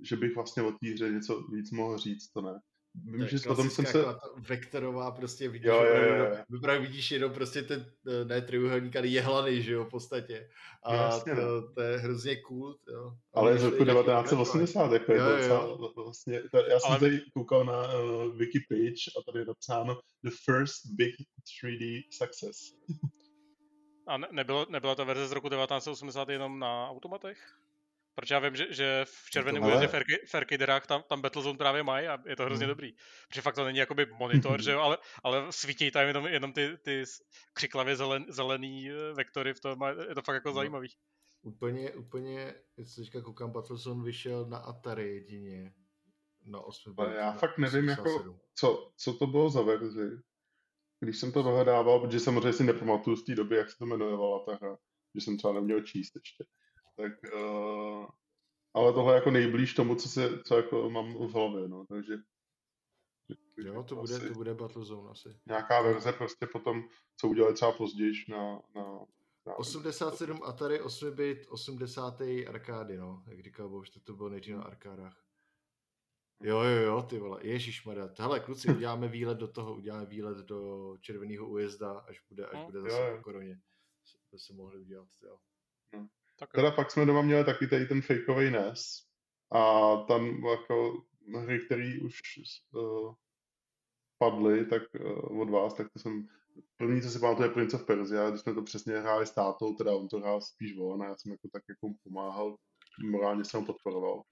že 0.01 0.17
bych 0.17 0.35
vlastně 0.35 0.63
o 0.63 0.73
té 0.73 0.89
hře 0.93 1.11
něco 1.11 1.43
víc 1.53 1.71
mohl 1.71 1.99
říct, 1.99 2.29
to 2.29 2.41
ne. 2.41 2.61
Vím, 3.05 3.29
že 3.29 3.39
potom 3.47 3.71
jsem 3.71 3.87
se... 3.87 4.05
vektorová 4.49 5.11
prostě 5.11 5.49
vidíš, 5.49 5.67
jo, 5.67 5.85
jo, 5.85 6.03
jo, 6.03 6.37
jo. 6.51 6.61
právě 6.61 6.81
vidíš 6.81 7.11
jenom 7.11 7.33
prostě 7.33 7.63
ten, 7.63 7.93
eh, 8.09 8.25
ne 8.25 8.41
trojuhelník, 8.41 8.97
ale 8.97 9.07
jehlany, 9.07 9.63
že 9.63 9.73
jo, 9.73 9.85
v 9.85 9.91
podstatě. 9.91 10.49
A 10.85 10.95
jasně, 10.95 11.35
to, 11.35 11.41
no. 11.41 11.73
to, 11.73 11.81
je 11.81 11.99
hrozně 11.99 12.37
cool, 12.37 12.77
jo. 12.93 13.13
Ale 13.35 13.59
z 13.59 13.65
roku 13.65 13.85
1980, 13.85 14.93
jako 14.93 15.13
je 15.13 15.19
jo, 15.19 15.27
jo. 15.27 15.93
vlastně, 15.97 16.43
to, 16.51 16.59
já 16.59 16.81
jsem 16.81 16.91
ale... 16.91 17.01
tady 17.01 17.21
koukal 17.35 17.65
na 17.65 17.99
uh, 17.99 18.37
Wiki 18.37 18.59
page 18.69 19.11
a 19.19 19.23
tady 19.27 19.39
je 19.39 19.47
napsáno 19.47 19.99
The 20.25 20.31
first 20.45 20.87
big 20.97 21.15
3D 21.63 22.03
success. 22.11 22.59
a 24.07 24.17
ne, 24.17 24.29
nebylo, 24.31 24.67
nebyla 24.71 24.95
ta 24.95 25.05
verze 25.05 25.27
z 25.27 25.33
roku 25.33 25.49
1980 25.49 26.29
jenom 26.29 26.59
na 26.59 26.91
automatech? 26.91 27.39
Protože 28.17 28.35
já 28.35 28.39
vím, 28.39 28.57
že, 28.57 28.67
že 28.71 29.05
v 29.05 29.31
červeném 29.31 29.63
no 29.63 29.69
újezdě 29.69 29.89
Fairkiderách 30.27 30.87
tam, 30.87 31.03
tam 31.09 31.21
Battlezone 31.21 31.59
právě 31.59 31.83
mají 31.83 32.07
a 32.07 32.19
je 32.27 32.37
to 32.37 32.45
hrozně 32.45 32.67
hmm. 32.67 32.71
dobrý. 32.71 32.93
Protože 33.29 33.43
fakt 33.43 33.55
to 33.55 33.65
není 33.65 33.79
jakoby 33.79 34.07
monitor, 34.19 34.63
že 34.63 34.73
jo, 34.73 34.81
ale, 34.81 34.99
ale 35.25 35.47
svítí 35.51 35.91
tam 35.91 36.07
jenom, 36.07 36.27
jenom 36.27 36.53
ty, 36.53 36.79
ty 36.83 37.05
křiklavě 37.53 37.97
zelen, 37.97 38.27
zelený 38.29 38.91
eh, 38.91 39.13
vektory 39.15 39.55
v 39.55 39.61
tom 39.61 39.83
a 39.83 39.89
je 39.89 40.15
to 40.15 40.23
fakt 40.23 40.35
jako 40.35 40.49
no. 40.49 40.55
zajímavý. 40.55 40.89
Úplně, 41.43 41.91
úplně, 41.91 42.55
jestli 42.77 43.05
teďka 43.05 43.21
koukám, 43.21 43.51
Battlezone 43.51 44.05
vyšel 44.05 44.47
na 44.47 44.59
Atari 44.59 45.15
jedině. 45.15 45.75
Na 46.45 46.61
8 46.61 46.95
Ale 46.99 47.15
já 47.15 47.33
fakt 47.33 47.59
nevím, 47.59 47.89
jako, 47.89 48.39
co, 48.55 48.93
co 48.97 49.15
to 49.15 49.27
bylo 49.27 49.51
za 49.51 49.63
verzi. 49.63 50.11
Když 51.01 51.19
jsem 51.19 51.33
to 51.33 51.43
dohledával, 51.43 52.01
protože 52.01 52.21
samozřejmě 52.21 52.53
si 52.53 52.65
nepamatuju 52.65 53.17
z 53.17 53.25
té 53.25 53.35
doby, 53.35 53.57
jak 53.57 53.71
se 53.71 53.79
to 53.79 53.85
jmenovala 53.85 54.45
ta 54.45 54.55
hra, 54.55 54.79
že 55.15 55.21
jsem 55.21 55.37
třeba 55.37 55.55
neměl 55.55 55.83
číst 55.83 56.17
ještě 56.17 56.45
tak 56.97 57.13
uh, 57.35 58.07
ale 58.75 58.93
tohle 58.93 59.13
je 59.13 59.17
jako 59.17 59.31
nejblíž 59.31 59.75
tomu, 59.75 59.95
co, 59.95 60.09
se, 60.09 60.43
co 60.43 60.57
jako 60.57 60.91
mám 60.91 61.15
v 61.15 61.33
hlavě, 61.33 61.69
no, 61.69 61.87
takže 61.87 62.15
Jo, 63.59 63.83
to 63.83 63.97
bude, 63.97 64.21
to 64.21 64.35
bude 64.35 64.55
Battlezone 64.55 65.11
asi. 65.11 65.41
Nějaká 65.47 65.83
verze 65.83 66.13
prostě 66.13 66.47
potom, 66.47 66.89
co 67.17 67.29
udělali 67.29 67.55
třeba 67.55 67.73
později 67.73 68.13
na, 68.29 68.63
na, 68.75 69.07
na 69.47 69.55
87 69.59 70.43
Atari 70.43 70.81
8 70.81 71.15
bit 71.15 71.47
80. 71.49 72.21
arkády, 72.49 72.97
no, 72.97 73.25
jak 73.27 73.41
říkal 73.41 73.69
Bož, 73.69 73.91
to, 73.91 74.01
to 74.01 74.17
bylo 74.17 74.29
nejdřív 74.29 74.57
na 74.57 74.63
arkádách. 74.63 75.25
Jo, 76.43 76.61
jo, 76.63 76.83
jo, 76.83 77.03
ty 77.03 77.19
vole, 77.19 77.47
ježišmarja. 77.47 78.09
Hele, 78.19 78.41
kluci, 78.41 78.69
uděláme 78.75 79.09
výlet 79.09 79.39
do 79.39 79.49
toho, 79.49 79.75
uděláme 79.75 80.07
výlet 80.07 80.39
do 80.39 80.93
červeného 81.01 81.49
újezda, 81.49 81.99
až 81.99 82.23
bude, 82.29 82.47
až 82.47 82.59
no, 82.59 82.65
bude 82.65 82.81
zase 82.81 83.09
jo, 83.11 83.17
po 83.17 83.23
koroně. 83.23 83.61
To 84.31 84.39
se 84.39 84.53
mohli 84.53 84.79
udělat, 84.79 85.09
jo. 85.23 85.39
No. 85.93 86.09
Tak 86.39 86.53
teda 86.55 86.71
pak 86.71 86.91
jsme 86.91 87.07
doma 87.07 87.23
měli 87.23 87.45
taky 87.45 87.67
tady 87.67 87.87
ten 87.87 88.03
fakeový 88.03 88.51
NES 88.51 89.07
a 89.53 89.97
tam 89.97 90.45
jako 90.45 91.03
hry, 91.41 91.61
které 91.67 91.99
už 92.05 92.21
uh, 92.73 93.15
padly, 94.19 94.67
tak 94.67 94.83
uh, 95.01 95.41
od 95.41 95.51
vás, 95.51 95.75
tak 95.75 95.93
to 95.93 95.99
jsem 95.99 96.29
První, 96.77 97.03
co 97.03 97.11
si 97.11 97.19
pamatuju, 97.19 97.49
je 97.49 97.55
Prince 97.55 97.77
of 97.77 97.87
Persia, 97.87 98.31
když 98.31 98.41
jsme 98.41 98.55
to 98.55 98.63
přesně 98.63 98.99
hráli 98.99 99.27
s 99.27 99.31
tátou, 99.31 99.75
teda 99.75 99.93
on 99.93 100.09
to 100.09 100.19
hrál 100.19 100.41
spíš 100.41 100.77
on 100.79 101.03
a 101.03 101.07
já 101.07 101.17
jsem 101.17 101.33
jako 101.33 101.49
tak 101.53 101.63
jako 101.69 101.95
pomáhal, 102.05 102.57
morálně 103.11 103.45
jsem 103.45 103.61
ho 103.61 103.67
podporoval. 103.67 104.23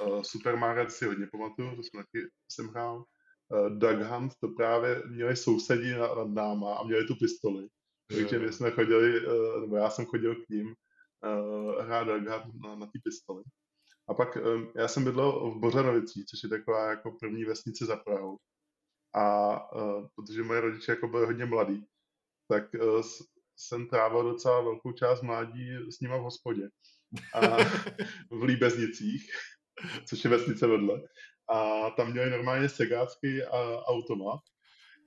Uh, 0.00 0.22
Super 0.22 0.56
Mario 0.56 0.90
si 0.90 1.06
hodně 1.06 1.26
pamatuju, 1.32 1.76
to 1.76 1.82
jsem 1.82 2.02
taky 2.02 2.26
jsem 2.48 2.68
hrál. 2.68 3.04
Uh, 3.48 3.78
Duck 3.78 4.10
Hunt, 4.10 4.32
to 4.40 4.48
právě 4.48 5.02
měli 5.06 5.36
sousedí 5.36 5.90
nad 5.90 6.28
náma 6.28 6.74
a 6.74 6.84
měli 6.84 7.06
tu 7.06 7.14
pistoli. 7.14 7.68
Takže 8.08 8.38
my 8.38 8.52
jsme 8.52 8.70
chodili, 8.70 9.26
uh, 9.26 9.60
nebo 9.60 9.76
já 9.76 9.90
jsem 9.90 10.06
chodil 10.06 10.34
k 10.34 10.48
ním 10.48 10.74
uh, 11.24 11.84
hrát 11.84 12.04
Dark 12.04 12.44
na, 12.54 12.76
na 12.76 12.86
té 12.86 12.98
pistoli. 13.04 13.42
A 14.08 14.14
pak 14.14 14.36
um, 14.36 14.72
já 14.76 14.88
jsem 14.88 15.04
bydlel 15.04 15.50
v 15.50 15.58
Bořanovicích, 15.58 16.26
což 16.26 16.42
je 16.42 16.48
taková 16.48 16.90
jako 16.90 17.16
první 17.20 17.44
vesnice 17.44 17.86
za 17.86 17.96
Prahou. 17.96 18.38
A 19.14 19.74
uh, 19.74 20.06
protože 20.14 20.42
moje 20.42 20.60
rodiče 20.60 20.92
jako 20.92 21.08
byli 21.08 21.26
hodně 21.26 21.44
mladí, 21.44 21.86
tak 22.48 22.64
uh, 22.74 23.02
jsem 23.56 23.88
trávil 23.88 24.22
docela 24.22 24.60
velkou 24.60 24.92
část 24.92 25.22
mládí 25.22 25.76
s 25.90 26.00
nima 26.00 26.16
v 26.16 26.22
hospodě. 26.22 26.68
a 27.34 27.40
v 28.30 28.42
Líbeznicích, 28.42 29.30
což 30.08 30.24
je 30.24 30.30
vesnice 30.30 30.66
vedle. 30.66 31.02
A 31.48 31.90
tam 31.90 32.12
měli 32.12 32.30
normálně 32.30 32.68
segácký 32.68 33.42
automat 33.86 34.40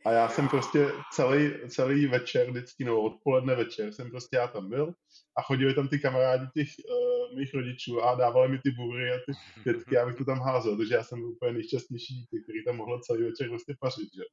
a 0.05 0.11
já 0.11 0.29
jsem 0.29 0.49
prostě 0.49 0.91
celý, 1.11 1.51
celý 1.67 2.07
večer, 2.07 2.49
vždycky, 2.49 2.83
nebo 2.83 3.01
odpoledne 3.01 3.55
večer, 3.55 3.93
jsem 3.93 4.09
prostě 4.09 4.37
já 4.37 4.47
tam 4.47 4.69
byl 4.69 4.93
a 5.37 5.41
chodili 5.41 5.73
tam 5.73 5.87
ty 5.87 5.99
kamarádi 5.99 6.45
těch 6.53 6.67
uh, 6.89 7.37
mých 7.37 7.53
rodičů 7.53 8.03
a 8.03 8.15
dávali 8.15 8.49
mi 8.49 8.59
ty 8.59 8.71
bůry 8.71 9.11
a 9.11 9.15
ty 9.15 9.31
pětky, 9.63 9.97
abych 9.97 10.15
to 10.15 10.25
tam 10.25 10.39
házel, 10.39 10.77
takže 10.77 10.95
já 10.95 11.03
jsem 11.03 11.19
byl 11.19 11.29
úplně 11.29 11.51
nejšťastnější 11.51 12.13
dítě, 12.13 12.37
který 12.43 12.63
tam 12.63 12.75
mohl 12.75 12.99
celý 12.99 13.23
večer 13.23 13.49
prostě 13.49 13.75
pařit, 13.79 14.09
že? 14.15 14.23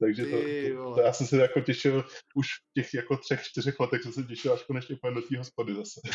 Takže 0.00 0.24
to, 0.24 0.36
to, 0.76 0.94
to, 0.94 1.00
já 1.00 1.12
jsem 1.12 1.26
se 1.26 1.36
jako 1.36 1.60
těšil, 1.60 2.04
už 2.34 2.46
v 2.46 2.72
těch 2.74 2.94
jako 2.94 3.16
třech, 3.16 3.42
čtyřech 3.42 3.80
letech 3.80 4.02
jsem 4.02 4.12
se 4.12 4.22
těšil 4.22 4.52
až 4.52 4.62
konečně 4.62 4.96
úplně 4.96 5.14
do 5.14 5.22
té 5.22 5.38
hospody 5.38 5.74
zase. 5.74 6.00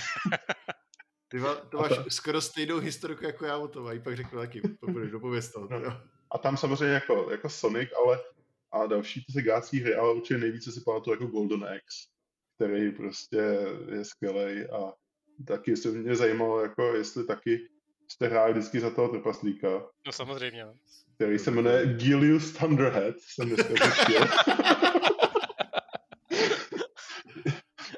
Ty 1.27 1.37
má, 1.37 1.55
to 1.55 1.77
máš 1.77 1.89
ta... 1.89 2.05
skoro 2.09 2.41
stejnou 2.41 2.77
historiku 2.77 3.25
jako 3.25 3.45
já 3.45 3.57
o 3.57 3.67
tom, 3.67 3.87
a 3.87 3.99
pak 4.03 4.17
řeknu 4.17 4.39
taky, 4.39 4.61
budeš 4.91 5.11
dopověst 5.11 5.53
to. 5.53 5.67
No. 5.71 6.01
A 6.31 6.37
tam 6.37 6.57
samozřejmě 6.57 6.93
jako, 6.93 7.31
jako 7.31 7.49
Sonic, 7.49 7.89
ale 8.03 8.19
a 8.71 8.85
další 8.85 9.25
ty 9.25 9.31
segácký 9.33 9.79
hry, 9.79 9.95
ale 9.95 10.13
určitě 10.13 10.37
nejvíce 10.37 10.71
si 10.71 10.81
pamatuju 10.85 11.13
jako 11.13 11.27
Golden 11.27 11.63
Axe, 11.63 12.07
který 12.55 12.91
prostě 12.91 13.37
je 13.95 14.05
skvělý 14.05 14.65
a 14.69 14.93
taky 15.47 15.77
se 15.77 15.91
mě 15.91 16.15
zajímalo, 16.15 16.61
jako 16.61 16.95
jestli 16.95 17.25
taky 17.25 17.67
jste 18.07 18.27
hráli 18.27 18.53
vždycky 18.53 18.79
za 18.79 18.89
toho 18.89 19.09
trpaslíka. 19.09 19.67
No 20.05 20.11
samozřejmě. 20.11 20.65
Který 21.15 21.39
se 21.39 21.51
jmenuje 21.51 21.93
Gilius 21.93 22.51
Thunderhead, 22.51 23.15
jsem 23.19 23.49
dneska 23.49 23.73
zjistil. 23.85 24.27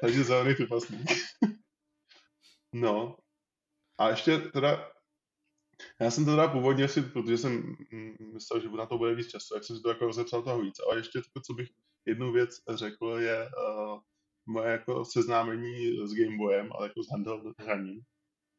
Takže 0.00 0.24
zelený 0.24 0.54
trpaslík. 0.54 1.10
no. 2.72 3.16
A 3.98 4.08
ještě 4.08 4.38
teda 4.38 4.93
já 6.00 6.10
jsem 6.10 6.24
to 6.24 6.30
teda 6.30 6.48
původně 6.48 6.88
si, 6.88 7.02
protože 7.02 7.38
jsem 7.38 7.52
mm, 7.92 8.32
myslel, 8.34 8.60
že 8.60 8.68
na 8.68 8.86
to 8.86 8.98
bude 8.98 9.14
víc 9.14 9.28
času, 9.28 9.54
jak 9.54 9.64
jsem 9.64 9.76
si 9.76 9.82
to 9.82 9.88
jako 9.88 10.06
rozepsal 10.06 10.42
toho 10.42 10.62
víc. 10.62 10.74
Ale 10.86 10.98
ještě 10.98 11.18
to, 11.18 11.40
co 11.46 11.54
bych 11.54 11.68
jednu 12.06 12.32
věc 12.32 12.50
řekl, 12.74 13.06
je 13.06 13.42
uh, 13.42 13.98
moje 14.46 14.70
jako 14.70 15.04
seznámení 15.04 16.06
s 16.06 16.14
Gameboyem, 16.14 16.68
ale 16.72 16.88
jako 16.88 17.02
s 17.02 17.10
handheld 17.10 17.42
hraním. 17.58 18.00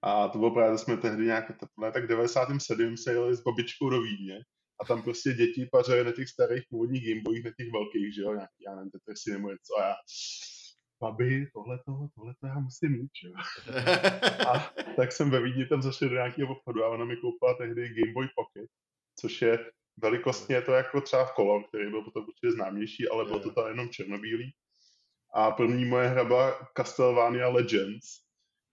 A 0.04 0.28
to 0.28 0.38
bylo 0.38 0.52
právě, 0.52 0.74
že 0.74 0.78
jsme 0.78 0.98
tehdy 0.98 1.26
nějak, 1.26 1.46
ne, 1.82 1.92
tak 1.92 2.08
97 2.08 2.98
se 2.98 3.12
jeli 3.12 3.36
s 3.36 3.42
babičkou 3.42 3.90
do 3.90 4.02
Vídně 4.02 4.40
a 4.82 4.86
tam 4.86 5.04
prostě 5.04 5.34
děti 5.34 5.70
pařily 5.72 6.04
na 6.04 6.12
těch 6.12 6.30
starých 6.30 6.64
původních 6.70 7.08
Gameboyích, 7.08 7.44
na 7.46 7.52
těch 7.58 7.72
velkých, 7.72 8.16
že 8.16 8.22
jo, 8.22 8.34
nějaký, 8.34 8.64
já 8.68 8.76
nevím, 8.76 8.92
Tetrisy 8.92 9.32
nebo 9.32 9.50
něco 9.50 9.74
a 9.80 9.88
já 9.88 9.96
babi, 11.00 11.48
tohle 11.54 11.80
to 12.40 12.48
já 12.48 12.60
musím 12.60 12.92
mít, 12.92 13.12
že? 13.22 13.30
A 14.48 14.74
tak 14.96 15.12
jsem 15.12 15.30
ve 15.30 15.42
Vídni 15.42 15.66
tam 15.66 15.82
zašel 15.82 16.10
do 16.10 16.16
nějakého 16.16 16.52
obchodu 16.52 16.84
a 16.84 16.90
ona 16.90 17.06
mi 17.06 17.18
koupila 17.18 17.54
tehdy 17.54 17.90
Game 17.90 18.14
Boy 18.14 18.28
Pocket, 18.36 18.70
což 19.20 19.42
je 19.42 19.72
velikostně 19.98 20.62
to 20.62 20.72
jako 20.72 21.02
třeba 21.02 21.26
v 21.26 21.34
Color, 21.36 21.64
který 21.68 21.90
byl 21.90 22.02
potom 22.04 22.24
určitě 22.24 22.52
známější, 22.52 23.10
ale 23.10 23.26
bylo 23.26 23.40
to 23.40 23.52
tam 23.52 23.68
jenom 23.68 23.90
černobílý. 23.90 24.54
A 25.34 25.52
první 25.52 25.86
moje 25.86 26.08
hra 26.08 26.24
byla 26.24 26.68
Castlevania 26.78 27.48
Legends, 27.48 28.06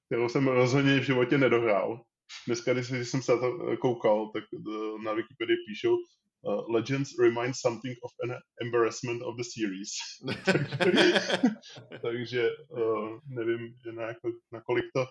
kterou 0.06 0.28
jsem 0.28 0.48
rozhodně 0.48 1.00
v 1.00 1.04
životě 1.04 1.38
nedohrál. 1.38 2.04
Dneska, 2.46 2.72
když 2.72 2.88
jsem 2.88 3.22
se 3.22 3.32
to 3.38 3.76
koukal, 3.76 4.30
tak 4.34 4.44
eh, 4.54 5.04
na 5.04 5.12
Wikipedii 5.12 5.56
píšou, 5.66 5.96
uh, 6.42 6.74
Legends 6.74 7.10
reminds 7.18 7.60
something 7.60 7.96
of 8.04 8.10
an 8.22 8.38
embarrassment 8.62 9.22
of 9.22 9.36
the 9.36 9.44
series. 9.44 9.90
takže 12.02 12.50
uh, 12.68 13.18
nevím, 13.26 13.74
na, 13.94 14.02
jako, 14.02 14.28
na 14.52 14.60
kolik 14.60 14.84
to 14.94 15.06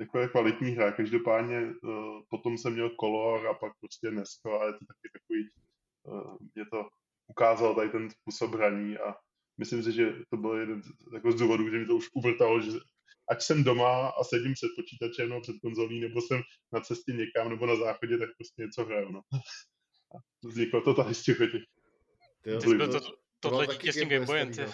jako 0.00 0.18
je 0.18 0.28
kvalitní 0.28 0.70
hra. 0.70 0.92
Každopádně 0.92 1.60
uh, 1.60 2.20
potom 2.30 2.58
jsem 2.58 2.72
měl 2.72 2.90
kolor 2.90 3.46
a 3.46 3.54
pak 3.54 3.72
prostě 3.80 4.10
dneska 4.10 4.58
a 4.58 4.66
je 4.66 4.72
to 4.72 4.78
taky 4.78 5.08
takový, 5.12 5.48
uh, 6.02 6.36
mě 6.54 6.64
to 6.70 6.88
ukázal 7.28 7.74
tady 7.74 7.90
ten 7.90 8.10
způsob 8.10 8.54
hraní 8.54 8.98
a 8.98 9.14
myslím 9.58 9.82
si, 9.82 9.92
že 9.92 10.12
to 10.30 10.36
byl 10.36 10.54
jeden 10.54 10.82
z, 10.82 10.86
jako 11.14 11.32
z 11.32 11.34
důvodů, 11.34 11.70
že 11.70 11.78
mi 11.78 11.86
to 11.86 11.96
už 11.96 12.06
uvrtalo, 12.14 12.60
že 12.60 12.70
ať 13.30 13.42
jsem 13.42 13.64
doma 13.64 14.08
a 14.08 14.24
sedím 14.24 14.54
před 14.54 14.70
počítačem 14.76 15.28
nebo 15.28 15.40
před 15.40 15.56
konzolí, 15.62 16.00
nebo 16.00 16.20
jsem 16.20 16.40
na 16.72 16.80
cestě 16.80 17.12
někam 17.12 17.48
nebo 17.50 17.66
na 17.66 17.76
záchodě, 17.76 18.18
tak 18.18 18.28
prostě 18.38 18.62
něco 18.62 18.84
hraju. 18.84 19.12
No. 19.12 19.20
Vzniklo 20.42 20.80
to 20.80 20.94
tady 20.94 21.14
z 21.14 21.22
těch 21.22 21.38
to, 22.42 23.00
to, 23.00 23.00
tohle 23.40 23.66
díky 23.66 23.92
s 23.92 23.96
tím 23.96 24.08
Gameboyem, 24.08 24.52
ty. 24.52 24.64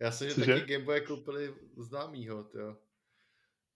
Já 0.00 0.12
jsem, 0.12 0.30
že 0.30 0.34
taky 0.34 0.60
Gameboye 0.60 1.00
koupili 1.00 1.54
známýho, 1.76 2.50
jo. 2.54 2.76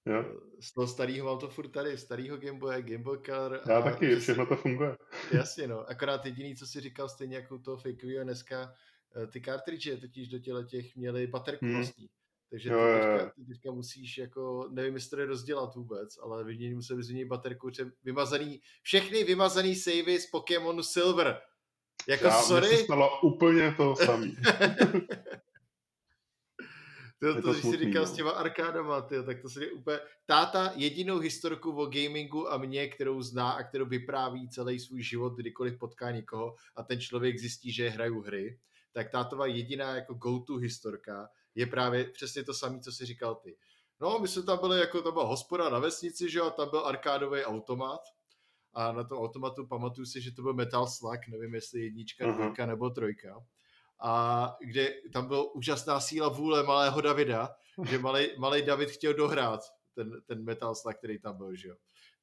Jo. 0.06 0.40
Z 0.60 0.72
toho 0.72 0.86
starého 0.86 1.26
mám 1.26 1.38
to 1.38 1.48
furt 1.48 1.68
tady, 1.68 1.98
starého 1.98 2.36
Gameboye, 2.36 2.82
Gameboy 2.82 3.18
Color. 3.18 3.60
Já 3.68 3.82
taky, 3.82 4.16
všechno 4.16 4.44
si... 4.44 4.48
to 4.48 4.56
funguje. 4.56 4.96
Jasně, 5.32 5.68
no. 5.68 5.90
Akorát 5.90 6.26
jediný, 6.26 6.56
co 6.56 6.66
si 6.66 6.80
říkal, 6.80 7.08
stejně 7.08 7.36
jako 7.36 7.58
toho 7.58 7.76
fakeového 7.76 8.24
dneska, 8.24 8.74
eh, 9.22 9.26
ty 9.26 9.40
cartridge 9.40 10.00
totiž 10.00 10.28
do 10.28 10.38
těle 10.38 10.64
těch 10.64 10.96
měly 10.96 11.26
baterku 11.26 11.64
hmm. 11.64 11.74
vlastní. 11.74 12.08
Takže 12.50 12.70
jo, 12.70 12.78
ty, 12.78 13.00
teďka, 13.00 13.30
ty 13.30 13.44
teďka 13.44 13.72
musíš 13.72 14.18
jako, 14.18 14.68
nevím, 14.70 14.94
jestli 14.94 15.10
to 15.10 15.26
rozdělat 15.26 15.74
vůbec, 15.74 16.18
ale 16.22 16.44
vymění 16.44 16.74
musel 16.74 16.96
vyzměnit 16.96 17.24
baterku, 17.24 17.70
že 17.70 17.90
vymazaný, 18.04 18.60
všechny 18.82 19.24
vymazaný 19.24 19.74
savey 19.74 20.20
z 20.20 20.30
Pokémonu 20.30 20.82
Silver. 20.82 21.40
Jako 22.08 22.24
Já, 22.24 22.42
sorry? 22.42 22.68
se 22.68 22.76
stalo 22.76 23.20
úplně 23.20 23.74
to 23.76 23.96
samé. 23.96 24.26
to, 27.20 27.34
to, 27.34 27.42
to 27.42 27.52
když 27.52 27.64
jsi 27.64 27.76
říkal 27.76 28.02
no. 28.02 28.06
s 28.06 28.12
těma 28.12 28.30
arkádama, 28.30 29.00
tyjo, 29.00 29.22
tak 29.22 29.42
to 29.42 29.48
se 29.48 29.64
je 29.64 29.72
úplně... 29.72 29.98
Táta 30.26 30.72
jedinou 30.74 31.18
historku 31.18 31.70
o 31.70 31.86
gamingu 31.86 32.52
a 32.52 32.58
mě, 32.58 32.88
kterou 32.88 33.22
zná 33.22 33.50
a 33.50 33.62
kterou 33.62 33.86
vypráví 33.86 34.48
celý 34.48 34.80
svůj 34.80 35.02
život, 35.02 35.36
kdykoliv 35.36 35.78
potká 35.78 36.10
někoho 36.10 36.54
a 36.76 36.82
ten 36.82 37.00
člověk 37.00 37.38
zjistí, 37.38 37.72
že 37.72 37.88
hraju 37.88 38.20
hry, 38.20 38.58
tak 38.92 39.10
tátová 39.10 39.46
jediná 39.46 39.94
jako 39.94 40.14
go-to 40.14 40.56
historka 40.56 41.28
je 41.56 41.66
právě 41.66 42.04
přesně 42.04 42.44
to 42.44 42.54
samé, 42.54 42.80
co 42.80 42.92
si 42.92 43.06
říkal 43.06 43.34
ty. 43.34 43.56
No, 44.00 44.18
my 44.18 44.28
jsme 44.28 44.42
tam 44.42 44.58
byli, 44.58 44.80
jako 44.80 45.02
to 45.02 45.12
byla 45.12 45.24
hospoda 45.24 45.68
na 45.68 45.78
vesnici, 45.78 46.30
že 46.30 46.38
jo, 46.38 46.46
a 46.46 46.50
tam 46.50 46.70
byl 46.70 46.86
arkádový 46.86 47.44
automat, 47.44 48.00
a 48.74 48.92
na 48.92 49.04
tom 49.04 49.18
automatu 49.18 49.66
pamatuju 49.66 50.06
si, 50.06 50.20
že 50.20 50.32
to 50.32 50.42
byl 50.42 50.54
Metal 50.54 50.86
Slug, 50.86 51.20
nevím 51.28 51.54
jestli 51.54 51.80
jednička, 51.80 52.26
uh-huh. 52.26 52.34
dvojka 52.34 52.66
nebo 52.66 52.90
trojka. 52.90 53.44
A 54.00 54.56
kde 54.60 54.94
tam 55.12 55.26
byla 55.26 55.54
úžasná 55.54 56.00
síla 56.00 56.28
vůle 56.28 56.62
malého 56.62 57.00
Davida, 57.00 57.56
že 57.88 57.98
malý, 57.98 58.28
malý 58.38 58.62
David 58.62 58.90
chtěl 58.90 59.14
dohrát 59.14 59.60
ten, 59.94 60.22
ten 60.26 60.44
Metal 60.44 60.74
Slug, 60.74 60.96
který 60.96 61.18
tam 61.18 61.36
byl, 61.36 61.56
že 61.56 61.68
jo 61.68 61.76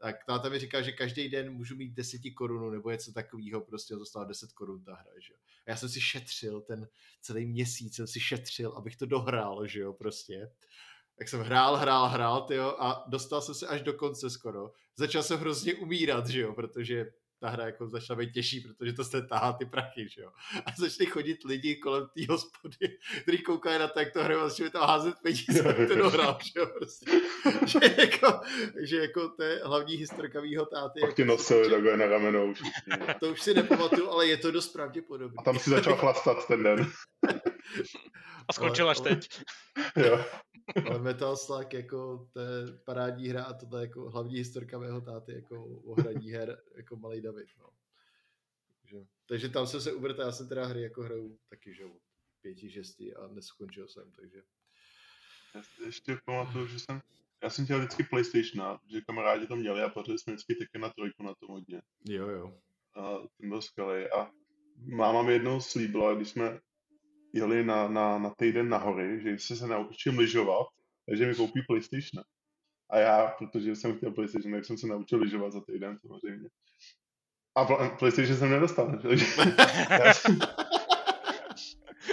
tak 0.03 0.25
táta 0.25 0.49
mi 0.49 0.59
říká, 0.59 0.81
že 0.81 0.91
každý 0.91 1.29
den 1.29 1.53
můžu 1.53 1.75
mít 1.75 1.93
10 1.93 2.21
korun 2.37 2.73
nebo 2.73 2.91
něco 2.91 3.11
takového, 3.13 3.61
prostě 3.61 3.95
to 3.95 4.05
stálo 4.05 4.25
10 4.25 4.51
korun 4.51 4.83
ta 4.83 4.95
hra, 4.95 5.11
že 5.19 5.33
jo. 5.33 5.39
A 5.67 5.71
já 5.71 5.75
jsem 5.75 5.89
si 5.89 6.01
šetřil 6.01 6.61
ten 6.61 6.87
celý 7.21 7.45
měsíc, 7.45 7.95
jsem 7.95 8.07
si 8.07 8.19
šetřil, 8.19 8.73
abych 8.77 8.95
to 8.95 9.05
dohrál, 9.05 9.67
že 9.67 9.79
jo, 9.79 9.93
prostě. 9.93 10.51
Tak 11.17 11.29
jsem 11.29 11.41
hrál, 11.41 11.75
hrál, 11.77 12.09
hrál, 12.09 12.41
tyjo, 12.41 12.75
a 12.79 13.05
dostal 13.07 13.41
jsem 13.41 13.55
se 13.55 13.67
až 13.67 13.81
do 13.81 13.93
konce 13.93 14.29
skoro. 14.29 14.71
Začal 14.95 15.23
jsem 15.23 15.39
hrozně 15.39 15.73
umírat, 15.73 16.27
že 16.27 16.41
jo, 16.41 16.53
protože 16.53 17.05
ta 17.43 17.49
hra 17.49 17.65
jako 17.65 17.89
začala 17.89 18.19
být 18.19 18.33
těžší, 18.33 18.59
protože 18.61 18.93
to 18.93 19.03
se 19.03 19.21
tahá 19.21 19.53
ty 19.53 19.65
prachy, 19.65 20.07
že 20.09 20.21
jo. 20.21 20.29
A 20.65 20.71
začali 20.77 21.05
chodit 21.05 21.43
lidi 21.45 21.75
kolem 21.75 22.07
té 22.15 22.21
hospody, 22.29 22.97
kteří 23.21 23.37
koukají 23.37 23.79
na 23.79 23.87
to, 23.87 23.99
jak 23.99 24.13
to 24.13 24.23
hraju 24.23 24.39
a 24.39 24.49
začali 24.49 24.69
tam 24.69 24.87
házet 24.87 25.15
peníze, 25.23 25.63
jak 25.77 25.87
to 25.87 25.95
dohrál, 25.95 26.37
že 26.43 26.59
jo, 26.59 26.65
prostě. 26.65 27.05
že, 27.65 27.79
jako, 27.97 28.39
že 28.83 28.97
jako 28.97 29.29
to 29.29 29.43
je 29.43 29.61
hlavní 29.63 29.95
historka 29.95 30.41
mýho 30.41 30.65
táty. 30.65 30.99
Pak 30.99 31.15
ti 31.15 31.25
nosili 31.25 31.69
takhle 31.69 31.97
na 31.97 32.05
ramenou 32.05 32.53
To 33.19 33.31
už 33.31 33.41
si 33.41 33.53
nepamatuju, 33.53 34.09
ale 34.09 34.27
je 34.27 34.37
to 34.37 34.51
dost 34.51 34.73
pravděpodobné. 34.73 35.35
A 35.37 35.43
tam 35.43 35.59
si 35.59 35.69
začal 35.69 35.95
chlastat 35.95 36.47
ten 36.47 36.63
den. 36.63 36.91
A 38.47 38.53
skončil 38.53 38.89
až 38.89 38.99
teď. 38.99 39.29
jo. 39.97 40.25
Ale 40.89 40.99
Metal 40.99 41.37
Slug 41.37 41.73
jako 41.73 42.29
to 42.33 42.39
je 42.39 42.77
parádní 42.85 43.27
hra 43.27 43.43
a 43.43 43.53
tohle 43.53 43.81
jako 43.81 44.09
hlavní 44.09 44.35
historka 44.35 44.79
mého 44.79 45.01
táty 45.01 45.33
jako 45.33 45.65
o 45.65 46.01
hraní 46.01 46.31
her 46.31 46.63
jako 46.75 46.95
malý 46.95 47.21
David. 47.21 47.47
No. 47.59 47.69
Takže, 48.81 49.05
takže 49.25 49.49
tam 49.49 49.67
jsem 49.67 49.81
se 49.81 49.93
uvrtal, 49.93 50.25
já 50.25 50.31
jsem 50.31 50.49
teda 50.49 50.65
hry 50.65 50.81
jako 50.81 51.01
hraju 51.01 51.39
taky, 51.49 51.73
že 51.73 51.83
pěti, 52.41 52.71
šesti 52.71 53.15
a 53.15 53.27
neskončil 53.27 53.87
jsem, 53.87 54.11
takže. 54.11 54.43
Já 55.55 55.61
ještě 55.85 56.17
pamatuju, 56.25 56.67
že 56.67 56.79
jsem, 56.79 57.01
já 57.43 57.49
jsem 57.49 57.65
chtěl 57.65 57.79
vždycky 57.79 58.03
PlayStation, 58.03 58.79
že 58.91 59.01
kamarádi 59.01 59.47
to 59.47 59.55
měli 59.55 59.81
a 59.81 59.89
pořád 59.89 60.19
jsme 60.19 60.33
vždycky 60.33 60.55
taky 60.55 60.79
na 60.79 60.89
trojku 60.89 61.23
na 61.23 61.33
tom 61.35 61.49
hodně. 61.49 61.81
Jo, 62.05 62.27
jo. 62.27 62.59
A 62.95 63.17
ten 63.37 63.49
byl 63.49 63.61
skvělý. 63.61 64.09
A 64.09 64.31
máma 64.77 65.21
mi 65.21 65.33
jednou 65.33 65.61
slíbila, 65.61 66.15
když 66.15 66.29
jsme 66.29 66.59
jeli 67.33 67.65
na, 67.65 67.87
na, 67.87 68.17
na 68.17 68.29
týden 68.29 68.69
na 68.69 68.77
hory, 68.77 69.21
že 69.21 69.39
si 69.39 69.55
se 69.55 69.67
naučím 69.67 70.19
lyžovat, 70.19 70.67
takže 71.05 71.25
mi 71.25 71.35
koupí 71.35 71.61
PlayStation. 71.67 72.23
A 72.89 72.97
já, 72.97 73.27
protože 73.27 73.75
jsem 73.75 73.97
chtěl 73.97 74.11
PlayStation, 74.11 74.53
tak 74.53 74.65
jsem 74.65 74.77
se 74.77 74.87
naučil 74.87 75.19
lyžovat 75.19 75.53
za 75.53 75.61
týden 75.61 75.97
samozřejmě. 75.99 76.49
A 77.55 77.65
PlayStation 77.89 78.37
jsem 78.37 78.49
nedostal, 78.49 78.99
takže 79.01 79.25
jsem, 80.13 80.39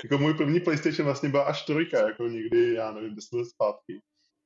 jako 0.04 0.18
můj 0.18 0.34
první 0.34 0.60
PlayStation 0.60 1.04
vlastně 1.04 1.28
byla 1.28 1.42
až 1.42 1.64
trojka, 1.64 2.08
jako 2.08 2.28
někdy, 2.28 2.74
já 2.74 2.92
nevím, 2.92 3.14
10 3.14 3.32
let 3.32 3.44
zpátky. 3.44 4.00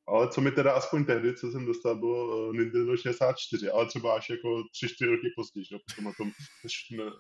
ale 0.09 0.29
co 0.29 0.41
mi 0.41 0.51
teda 0.51 0.73
aspoň 0.73 1.05
tehdy, 1.05 1.37
co 1.37 1.51
jsem 1.51 1.67
dostal, 1.67 1.99
bylo 1.99 2.53
Nintendo 2.53 2.97
64, 2.97 3.71
ale 3.71 3.87
třeba 3.87 4.17
až 4.17 4.31
jako 4.31 4.49
3-4 4.49 5.11
roky 5.11 5.29
později, 5.37 5.65
že? 5.65 5.77
po 6.03 6.13
tom 6.17 6.31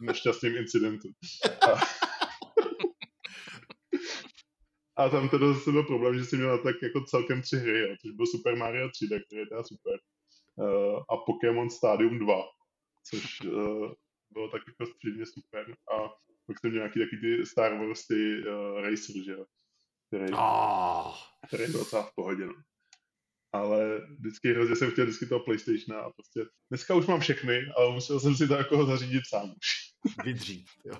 nešťastném 0.00 0.56
incidentu. 0.56 1.08
A, 1.72 1.80
a 4.96 5.08
tam 5.08 5.28
teda 5.28 5.52
zase 5.52 5.72
byl 5.72 5.82
problém, 5.82 6.18
že 6.18 6.24
jsem 6.24 6.38
měl 6.38 6.58
tak 6.58 6.76
jako 6.82 7.00
celkem 7.00 7.42
tři 7.42 7.56
hry, 7.56 7.80
jo, 7.80 7.96
což 8.00 8.10
byl 8.10 8.26
Super 8.26 8.56
Mario 8.56 8.88
3D, 8.88 9.22
který 9.26 9.40
je 9.40 9.46
teda 9.46 9.62
super, 9.62 9.98
uh, 10.56 11.02
a 11.10 11.16
Pokémon 11.16 11.70
Stadium 11.70 12.18
2, 12.18 12.42
což 13.10 13.40
uh, 13.40 13.92
bylo 14.30 14.48
taky 14.48 14.72
prostě 14.76 15.26
super. 15.26 15.76
A 15.94 16.08
pak 16.46 16.60
jsem 16.60 16.70
měl 16.70 16.82
nějaký 16.82 17.00
taky 17.00 17.16
ty 17.16 17.46
Star 17.46 17.78
Wars, 17.78 18.06
ty 18.06 18.38
uh, 18.38 18.80
Racer, 18.80 19.24
že 19.24 19.32
jo, 19.32 19.44
který, 20.08 20.32
oh. 20.32 21.14
který 21.46 21.64
byl 21.64 21.80
docela 21.80 22.02
v 22.02 22.14
pohodě, 22.14 22.46
no. 22.46 22.54
Ale 23.52 24.00
vždycky 24.18 24.52
hrozně 24.52 24.76
jsem 24.76 24.90
chtěl 24.90 25.04
vždycky 25.04 25.26
toho 25.26 25.40
PlayStationa 25.40 26.00
a 26.00 26.10
prostě 26.10 26.40
dneska 26.70 26.94
už 26.94 27.06
mám 27.06 27.20
všechny, 27.20 27.66
ale 27.76 27.94
musel 27.94 28.20
jsem 28.20 28.36
si 28.36 28.48
to 28.48 28.54
jako 28.54 28.86
zařídit 28.86 29.22
sám 29.28 29.50
už. 29.50 29.94
Vydřít, 30.24 30.66
jo. 30.84 30.94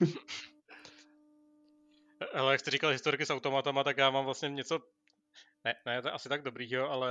Ale 2.34 2.52
jak 2.52 2.60
jste 2.60 2.70
říkal 2.70 2.90
historiky 2.90 3.26
s 3.26 3.30
automatama, 3.30 3.84
tak 3.84 3.96
já 3.96 4.10
mám 4.10 4.24
vlastně 4.24 4.48
něco, 4.48 4.78
ne, 5.64 5.74
ne, 5.86 6.02
to 6.02 6.08
je 6.08 6.12
asi 6.12 6.28
tak 6.28 6.42
dobrý, 6.42 6.72
jo, 6.72 6.88
ale 6.88 7.10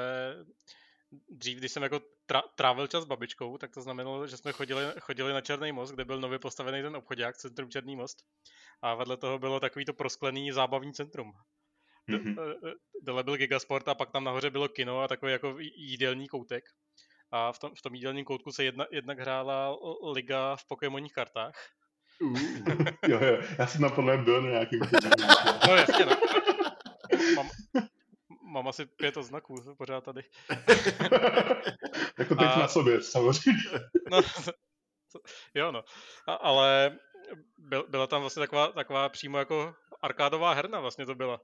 dřív, 1.29 1.57
když 1.57 1.71
jsem 1.71 1.83
jako 1.83 2.01
tra- 2.29 2.49
trávil 2.55 2.87
čas 2.87 3.03
s 3.03 3.07
babičkou, 3.07 3.57
tak 3.57 3.71
to 3.71 3.81
znamenalo, 3.81 4.27
že 4.27 4.37
jsme 4.37 4.51
chodili, 4.51 4.83
chodili 4.99 5.33
na 5.33 5.41
Černý 5.41 5.71
most, 5.71 5.91
kde 5.91 6.05
byl 6.05 6.19
nově 6.19 6.39
postavený 6.39 6.81
ten 6.81 6.95
obchodák, 6.95 7.37
centrum 7.37 7.69
Černý 7.69 7.95
most. 7.95 8.17
A 8.81 8.95
vedle 8.95 9.17
toho 9.17 9.39
bylo 9.39 9.59
takový 9.59 9.85
to 9.85 9.93
prosklený 9.93 10.51
zábavní 10.51 10.93
centrum. 10.93 11.31
Mm-hmm. 12.09 12.75
Dole 13.01 13.23
byl 13.23 13.37
Gigasport 13.37 13.87
a 13.87 13.95
pak 13.95 14.11
tam 14.11 14.23
nahoře 14.23 14.49
bylo 14.49 14.67
kino 14.67 15.01
a 15.01 15.07
takový 15.07 15.31
jako 15.31 15.55
jídelní 15.59 16.27
koutek. 16.27 16.63
A 17.31 17.51
v 17.51 17.59
tom, 17.59 17.75
v 17.75 17.81
tom 17.81 17.95
jídelním 17.95 18.25
koutku 18.25 18.51
se 18.51 18.63
jedna, 18.63 18.85
jednak 18.91 19.19
hrála 19.19 19.77
liga 20.11 20.55
v 20.55 20.67
Pokémonních 20.67 21.13
kartách. 21.13 21.55
Uh, 22.21 22.39
jo, 23.07 23.19
jo, 23.23 23.37
já 23.59 23.67
jsem 23.67 23.81
napadl 23.81 24.23
byl 24.23 24.41
na 24.41 24.49
nějakým 24.49 24.79
No 25.67 25.75
jasně, 25.75 26.05
no. 26.05 26.15
Mám, 27.35 27.49
mám 28.43 28.67
asi 28.67 28.85
pět 28.85 29.17
oznaků 29.17 29.55
pořád 29.77 30.03
tady. 30.03 30.21
jako 32.17 32.35
teď 32.35 32.47
a... 32.47 32.59
na 32.59 32.67
sobě, 32.67 33.01
samozřejmě. 33.01 33.63
no, 34.11 34.21
jo, 35.53 35.71
no. 35.71 35.83
A, 36.27 36.33
ale 36.33 36.97
byl, 37.57 37.85
byla 37.89 38.07
tam 38.07 38.21
vlastně 38.21 38.39
taková, 38.39 38.67
taková 38.67 39.09
přímo 39.09 39.37
jako 39.37 39.75
arkádová 40.01 40.53
herna 40.53 40.79
vlastně 40.79 41.05
to 41.05 41.15
byla. 41.15 41.41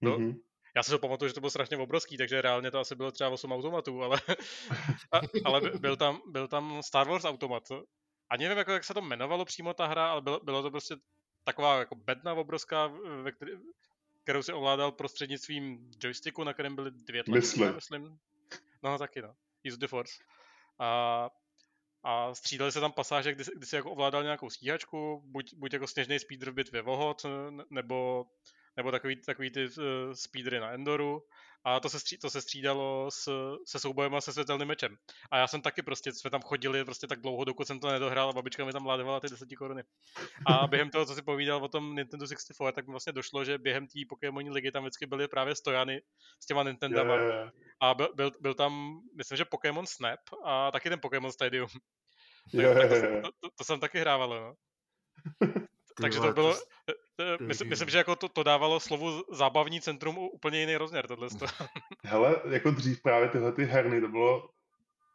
No, 0.00 0.18
mm-hmm. 0.18 0.34
Já 0.76 0.82
si 0.82 0.90
to 0.90 0.98
pamatuju, 0.98 1.28
že 1.28 1.34
to 1.34 1.40
bylo 1.40 1.50
strašně 1.50 1.76
obrovský, 1.76 2.16
takže 2.16 2.42
reálně 2.42 2.70
to 2.70 2.78
asi 2.78 2.94
bylo 2.94 3.10
třeba 3.10 3.30
8 3.30 3.52
automatů, 3.52 4.02
ale, 4.02 4.20
a, 5.12 5.20
ale 5.44 5.60
byl, 5.60 5.96
tam, 5.96 6.20
byl 6.26 6.48
tam 6.48 6.82
Star 6.82 7.08
Wars 7.08 7.24
automat. 7.24 7.62
A 8.30 8.36
nevím, 8.36 8.58
jako, 8.58 8.72
jak 8.72 8.84
se 8.84 8.94
to 8.94 9.00
jmenovalo 9.00 9.44
přímo 9.44 9.74
ta 9.74 9.86
hra, 9.86 10.10
ale 10.10 10.20
bylo, 10.22 10.40
bylo 10.40 10.62
to 10.62 10.70
prostě 10.70 10.96
taková 11.44 11.78
jako 11.78 11.94
bedna 11.94 12.34
obrovská, 12.34 12.86
ve 13.22 13.32
který, 13.32 13.52
kterou 14.22 14.42
si 14.42 14.52
ovládal 14.52 14.92
prostřednictvím 14.92 15.90
joysticku, 16.02 16.44
na 16.44 16.52
kterém 16.52 16.74
byly 16.74 16.90
dvě 16.90 17.24
tlačítka, 17.24 17.64
myslím. 17.64 17.74
myslím. 17.74 18.18
No 18.82 18.98
taky 18.98 19.22
no. 19.22 19.34
Use 19.68 19.76
the 19.76 19.86
Force. 19.86 20.12
A, 20.78 21.30
a 22.02 22.34
střídali 22.34 22.72
se 22.72 22.80
tam 22.80 22.92
pasáže, 22.92 23.32
kdy, 23.32 23.44
kdy 23.56 23.66
si 23.66 23.76
jako 23.76 23.90
ovládal 23.90 24.22
nějakou 24.22 24.50
stíhačku, 24.50 25.22
buď, 25.24 25.54
buď 25.54 25.72
jako 25.72 25.86
sněžný 25.86 26.18
speeder 26.18 26.50
v 26.50 26.54
bitvě 26.54 26.82
Vohod, 26.82 27.22
nebo, 27.70 28.26
nebo 28.78 28.90
takový, 28.90 29.16
takový 29.16 29.50
ty 29.50 29.64
uh, 29.64 29.74
speedery 30.12 30.60
na 30.60 30.70
Endoru 30.70 31.22
a 31.64 31.80
to 31.80 31.88
se, 31.88 32.00
stří, 32.00 32.18
to 32.18 32.30
se 32.30 32.40
střídalo 32.40 33.10
s, 33.10 33.54
se 33.66 33.78
soubojema 33.78 34.20
se 34.20 34.32
světelným 34.32 34.68
mečem. 34.68 34.96
A 35.30 35.38
já 35.38 35.46
jsem 35.46 35.62
taky 35.62 35.82
prostě, 35.82 36.12
jsme 36.12 36.30
tam 36.30 36.42
chodili 36.42 36.84
prostě 36.84 37.06
tak 37.06 37.20
dlouho, 37.20 37.44
dokud 37.44 37.66
jsem 37.66 37.80
to 37.80 37.88
nedohrál 37.88 38.28
a 38.30 38.32
babička 38.32 38.64
mi 38.64 38.72
tam 38.72 38.86
ládovala 38.86 39.20
ty 39.20 39.28
10 39.28 39.48
koruny. 39.58 39.82
A 40.46 40.66
během 40.66 40.90
toho, 40.90 41.06
co 41.06 41.14
si 41.14 41.22
povídal 41.22 41.64
o 41.64 41.68
tom 41.68 41.94
Nintendo 41.94 42.26
64, 42.26 42.72
tak 42.72 42.86
mi 42.86 42.90
vlastně 42.90 43.12
došlo, 43.12 43.44
že 43.44 43.58
během 43.58 43.86
té 43.86 43.98
Pokémon 44.08 44.52
ligy 44.52 44.70
tam 44.70 44.82
vždycky 44.82 45.06
byly 45.06 45.28
právě 45.28 45.54
stojany 45.54 46.02
s 46.42 46.46
těma 46.46 46.62
Nintendama. 46.62 47.14
Yeah, 47.14 47.34
yeah. 47.34 47.50
A 47.80 47.94
byl, 47.94 48.08
byl, 48.14 48.32
byl, 48.40 48.54
tam, 48.54 49.00
myslím, 49.16 49.36
že 49.36 49.44
Pokémon 49.44 49.86
Snap 49.86 50.20
a 50.44 50.70
taky 50.70 50.88
ten 50.88 51.00
Pokémon 51.00 51.32
Stadium. 51.32 51.68
Yeah, 52.52 52.78
tak, 52.78 52.90
tak 52.90 53.00
to, 53.00 53.20
to, 53.22 53.30
to, 53.40 53.48
to, 53.56 53.64
jsem 53.64 53.80
taky 53.80 53.98
hrával, 53.98 54.28
no. 54.28 54.54
Takže 56.02 56.20
to 56.20 56.32
bylo, 56.32 56.56
myslím, 57.40 57.68
myslím, 57.68 57.88
že 57.88 57.98
jako 57.98 58.16
to, 58.16 58.28
to 58.28 58.42
dávalo 58.42 58.80
slovu 58.80 59.24
zábavní 59.32 59.80
centrum 59.80 60.18
úplně 60.18 60.60
jiný 60.60 60.76
rozměr, 60.76 61.06
tohle. 61.06 61.28
Hele, 62.04 62.42
jako 62.50 62.70
dřív 62.70 63.02
právě 63.02 63.28
tyhle 63.28 63.52
ty 63.52 63.64
herny, 63.64 64.00
to 64.00 64.08
bylo, 64.08 64.48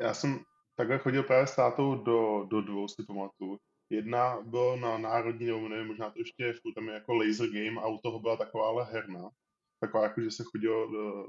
já 0.02 0.14
jsem 0.14 0.40
takhle 0.78 0.98
chodil 0.98 1.24
právě 1.24 1.48
s 1.48 1.56
tátou 1.56 1.96
do, 1.96 2.48
do 2.50 2.62
dvou, 2.62 2.88
si 2.88 3.04
pamatuju. 3.08 3.58
Jedna 3.90 4.42
byla 4.42 4.76
na 4.76 4.98
národní, 4.98 5.48
nebo 5.48 5.70
nevím, 5.70 5.88
možná 5.88 6.10
to 6.10 6.20
ještě 6.20 6.54
furt 6.62 6.74
tam 6.74 6.88
je 6.88 6.94
jako 6.94 7.14
laser 7.14 7.48
game 7.48 7.82
a 7.82 7.88
u 7.88 7.98
toho 7.98 8.20
byla 8.20 8.38
taková 8.38 8.84
herna. 8.84 9.30
Taková 9.80 10.04
jako, 10.04 10.22
že 10.22 10.32
se 10.32 10.44
chodilo 10.44 10.92
do, 10.92 11.26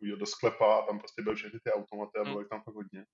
do, 0.00 0.16
do 0.16 0.26
sklepa 0.26 0.76
a 0.76 0.86
tam 0.86 0.98
prostě 0.98 1.22
byly 1.22 1.36
všechny 1.36 1.60
ty 1.64 1.70
automaty 1.70 2.18
a 2.18 2.24
bylo 2.24 2.38
hmm. 2.38 2.48
tam 2.48 2.62
fakt 2.62 2.74
hodně. 2.74 3.04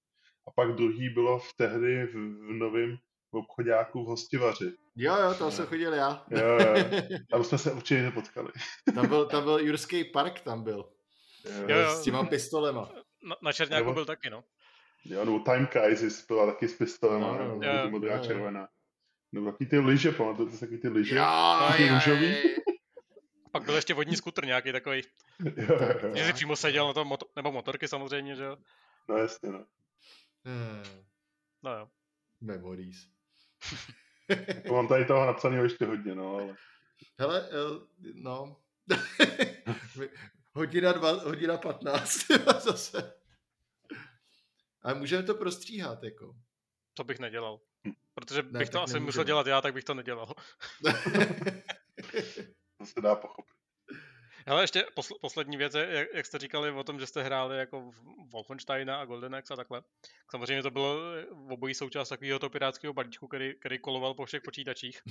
A 0.48 0.50
pak 0.56 0.76
druhý 0.76 1.08
bylo 1.08 1.38
v 1.38 1.54
tehdy 1.56 2.06
v, 2.06 2.14
v 2.48 2.52
novém 2.52 2.96
v 3.32 3.36
obchodáku 3.36 4.04
v 4.04 4.06
Hostivaři. 4.06 4.72
Jo, 4.96 5.16
jo, 5.16 5.34
tam 5.34 5.50
jsem 5.50 5.66
chodil 5.66 5.94
já. 5.94 6.26
Jo, 6.30 6.38
jo. 6.40 6.84
Tam 7.30 7.44
jsme 7.44 7.58
se 7.58 7.72
určitě 7.72 8.02
nepotkali. 8.02 8.48
Tam 8.94 9.08
byl, 9.08 9.26
tam 9.26 9.44
byl 9.44 9.58
Jurský 9.58 10.04
park, 10.04 10.40
tam 10.40 10.62
byl. 10.62 10.92
Jo, 11.68 11.78
jo. 11.78 11.90
S 11.90 12.02
těma 12.02 12.24
pistolema. 12.24 12.90
Na, 13.28 13.36
na 13.42 13.52
Černáku 13.52 13.80
nebo, 13.84 13.94
byl 13.94 14.04
taky, 14.04 14.30
no. 14.30 14.44
Jo, 15.04 15.24
nebo 15.24 15.38
Time 15.38 15.66
Crisis 15.66 16.26
byla 16.26 16.46
taky 16.46 16.68
s 16.68 16.74
pistolema, 16.78 17.36
no, 17.38 17.56
no, 17.56 17.66
jo, 17.66 17.90
modrá 17.90 18.16
jo, 18.16 18.24
červená. 18.24 18.68
Nebo 19.32 19.52
taky 19.52 19.66
ty 19.66 19.78
lyže, 19.78 20.12
pamatujete 20.12 20.56
si 20.56 20.60
taky 20.60 20.78
ty 20.78 20.88
lyže? 20.88 21.16
Jo, 21.16 21.24
ty 21.76 21.88
růžový? 21.88 22.36
Pak 23.52 23.62
byl 23.62 23.74
ještě 23.74 23.94
vodní 23.94 24.16
skuter 24.16 24.44
nějaký 24.46 24.72
takový. 24.72 25.02
Že 26.14 26.24
si 26.26 26.32
přímo 26.32 26.56
seděl 26.56 26.86
na 26.86 26.92
tom, 26.92 27.08
moto- 27.08 27.26
nebo 27.36 27.52
motorky 27.52 27.88
samozřejmě, 27.88 28.36
že 28.36 28.44
jo? 28.44 28.56
No 29.08 29.16
jasně, 29.16 29.52
no. 29.52 29.64
Hmm. 30.44 30.82
No 31.62 31.70
jo. 31.78 31.88
Memories. 32.40 32.96
Mám 34.72 34.88
tady 34.88 35.04
toho 35.04 35.26
napsaného 35.26 35.64
ještě 35.64 35.84
hodně, 35.84 36.14
no, 36.14 36.34
ale... 36.34 36.56
Hele, 37.18 37.48
no... 38.14 38.56
hodina, 40.52 40.92
dva, 40.92 41.12
hodina 41.12 41.56
15 41.56 42.26
zase. 42.60 43.14
Ale 44.82 44.94
můžeme 44.94 45.22
to 45.22 45.34
prostříhat, 45.34 46.02
jako. 46.02 46.36
To 46.94 47.04
bych 47.04 47.18
nedělal. 47.18 47.60
Protože 48.14 48.42
ne, 48.42 48.58
bych 48.58 48.70
to 48.70 48.82
asi 48.82 48.94
nemůžeme. 48.94 49.06
musel 49.06 49.24
dělat 49.24 49.46
já, 49.46 49.60
tak 49.60 49.74
bych 49.74 49.84
to 49.84 49.94
nedělal. 49.94 50.34
to 52.78 52.86
se 52.86 53.00
dá 53.00 53.14
pochopit. 53.14 53.57
Ale 54.48 54.62
ještě 54.62 54.86
posl- 54.96 55.18
poslední 55.20 55.56
věc, 55.56 55.74
jak, 55.74 56.08
jak 56.14 56.26
jste 56.26 56.38
říkali 56.38 56.70
o 56.70 56.84
tom, 56.84 57.00
že 57.00 57.06
jste 57.06 57.22
hráli 57.22 57.58
jako 57.58 57.90
Wolfensteina 58.32 59.00
a 59.00 59.04
Golden 59.04 59.34
Axe 59.34 59.54
a 59.54 59.56
takhle. 59.56 59.82
Samozřejmě 60.30 60.62
to 60.62 60.70
bylo 60.70 60.96
v 61.30 61.52
obojí 61.52 61.74
součást 61.74 62.08
takového 62.08 62.38
to 62.38 62.50
pirátského 62.50 62.92
balíčku, 62.92 63.28
který, 63.28 63.54
který 63.60 63.78
koloval 63.78 64.14
po 64.14 64.26
všech 64.26 64.42
počítačích. 64.42 65.02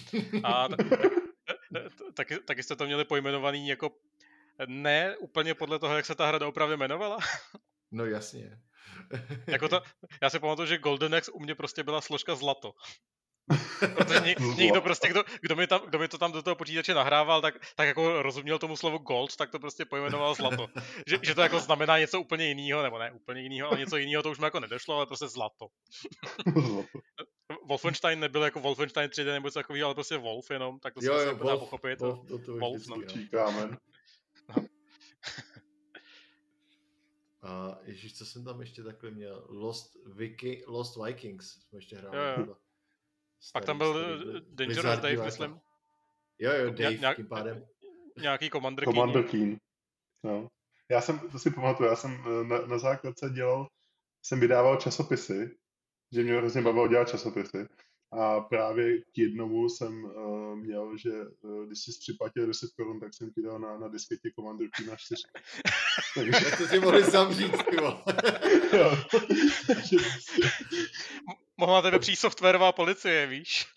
A 0.43 0.67
tak, 0.67 0.77
tak, 0.89 1.93
taky, 2.13 2.39
taky 2.39 2.63
jste 2.63 2.75
to 2.75 2.85
měli 2.85 3.05
pojmenovaný 3.05 3.67
jako 3.67 3.91
ne 4.67 5.17
úplně 5.17 5.53
podle 5.53 5.79
toho, 5.79 5.95
jak 5.95 6.05
se 6.05 6.15
ta 6.15 6.27
hra 6.27 6.47
opravdu 6.47 6.73
jmenovala. 6.73 7.17
No 7.91 8.05
jasně. 8.05 8.59
jako 9.47 9.69
to, 9.69 9.81
já 10.21 10.29
si 10.29 10.39
pamatuju, 10.39 10.67
že 10.67 10.77
Golden 10.77 11.15
Axe 11.15 11.31
u 11.31 11.39
mě 11.39 11.55
prostě 11.55 11.83
byla 11.83 12.01
složka 12.01 12.35
zlato. 12.35 12.73
Protože 13.95 14.19
ně, 14.19 14.35
někdo 14.57 14.81
prostě, 14.81 15.07
kdo, 15.07 15.23
kdo, 15.41 15.55
mi 15.55 15.67
tam, 15.67 15.81
kdo 15.87 15.99
mi 15.99 16.07
to 16.07 16.17
tam 16.17 16.31
do 16.31 16.41
toho 16.41 16.55
počítače 16.55 16.93
nahrával, 16.93 17.41
tak, 17.41 17.55
tak 17.75 17.87
jako 17.87 18.21
rozuměl 18.21 18.59
tomu 18.59 18.77
slovu 18.77 18.97
gold, 18.97 19.35
tak 19.35 19.51
to 19.51 19.59
prostě 19.59 19.85
pojmenoval 19.85 20.35
zlato. 20.35 20.67
že, 21.07 21.19
že, 21.21 21.35
to 21.35 21.41
jako 21.41 21.59
znamená 21.59 21.99
něco 21.99 22.21
úplně 22.21 22.47
jiného, 22.47 22.83
nebo 22.83 22.99
ne 22.99 23.11
úplně 23.11 23.41
jiného, 23.41 23.69
ale 23.69 23.79
něco 23.79 23.97
jiného 23.97 24.23
to 24.23 24.31
už 24.31 24.39
mi 24.39 24.45
jako 24.45 24.59
nedošlo, 24.59 24.95
ale 24.95 25.05
prostě 25.05 25.27
zlato. 25.27 25.67
Wolfenstein 27.67 28.19
nebyl 28.19 28.43
jako 28.43 28.59
Wolfenstein 28.59 29.09
3D 29.09 29.25
nebo 29.25 29.47
něco 29.47 29.59
takového, 29.59 29.87
ale 29.87 29.95
prostě 29.95 30.17
Wolf 30.17 30.51
jenom, 30.51 30.79
tak 30.79 30.93
to 30.93 31.01
se 31.01 31.35
dá 31.45 31.57
pochopit. 31.57 31.99
Wolf, 31.99 32.27
to, 32.27 32.37
to 32.37 32.57
Wolf 32.57 32.87
no. 32.87 33.03
Číkáme. 33.03 33.69
No. 33.69 34.65
A 37.41 37.79
ježíš, 37.83 38.17
co 38.17 38.25
jsem 38.25 38.43
tam 38.43 38.61
ještě 38.61 38.83
takhle 38.83 39.11
měl? 39.11 39.45
Lost, 39.49 39.97
Wiki, 40.05 40.63
Lost 40.67 41.03
Vikings 41.05 41.51
jsme 41.51 41.77
ještě 41.77 41.97
hráli. 41.97 42.17
Jo, 42.17 42.45
jo. 42.47 42.55
Pak 43.53 43.65
tam 43.65 43.77
byl 43.77 43.93
starý, 43.93 44.41
Dangerous 44.49 44.99
Dave, 44.99 45.25
myslím. 45.25 45.59
Jo, 46.39 46.53
jo, 46.53 46.69
Dave, 46.69 46.91
Ně, 46.91 46.97
nějak, 46.97 47.17
tím 47.17 47.27
pádem. 47.27 47.65
Nějaký 48.21 48.49
Commander 48.49 48.85
Keen. 48.85 48.95
Commander 48.95 49.23
Keen. 49.23 49.57
No. 50.23 50.47
Já 50.91 51.01
jsem, 51.01 51.19
to 51.19 51.39
si 51.39 51.51
pamatuju, 51.51 51.89
já 51.89 51.95
jsem 51.95 52.11
eh, 52.11 52.47
na, 52.47 52.65
na 52.65 52.79
základce 52.79 53.29
dělal, 53.29 53.67
jsem 54.23 54.39
vydával 54.39 54.77
časopisy, 54.77 55.57
že 56.13 56.23
mě 56.23 56.33
hrozně 56.33 56.61
bavilo 56.61 56.87
dělat 56.87 57.09
časopisy. 57.09 57.67
A 58.11 58.39
právě 58.39 59.01
k 59.01 59.17
jednomu 59.17 59.69
jsem 59.69 60.03
uh, 60.03 60.55
měl, 60.55 60.97
že 60.97 61.11
uh, 61.41 61.65
když 61.65 61.79
jsi 61.79 61.91
připlatil 61.99 62.47
10 62.47 62.69
korun, 62.77 62.99
tak 62.99 63.13
jsem 63.13 63.31
ti 63.31 63.41
dal 63.41 63.59
na, 63.59 63.77
na 63.77 63.87
disketě 63.87 64.29
Commander 64.35 64.67
na 64.89 64.95
4. 64.95 65.23
Takže... 66.15 66.57
to 66.57 66.67
tě 66.67 66.79
mohli 66.79 67.03
zavřít, 67.03 67.51
Mohla 71.59 71.81
tebe 71.81 71.99
přijít 71.99 72.15
softwarová 72.15 72.71
policie, 72.71 73.27
víš? 73.27 73.67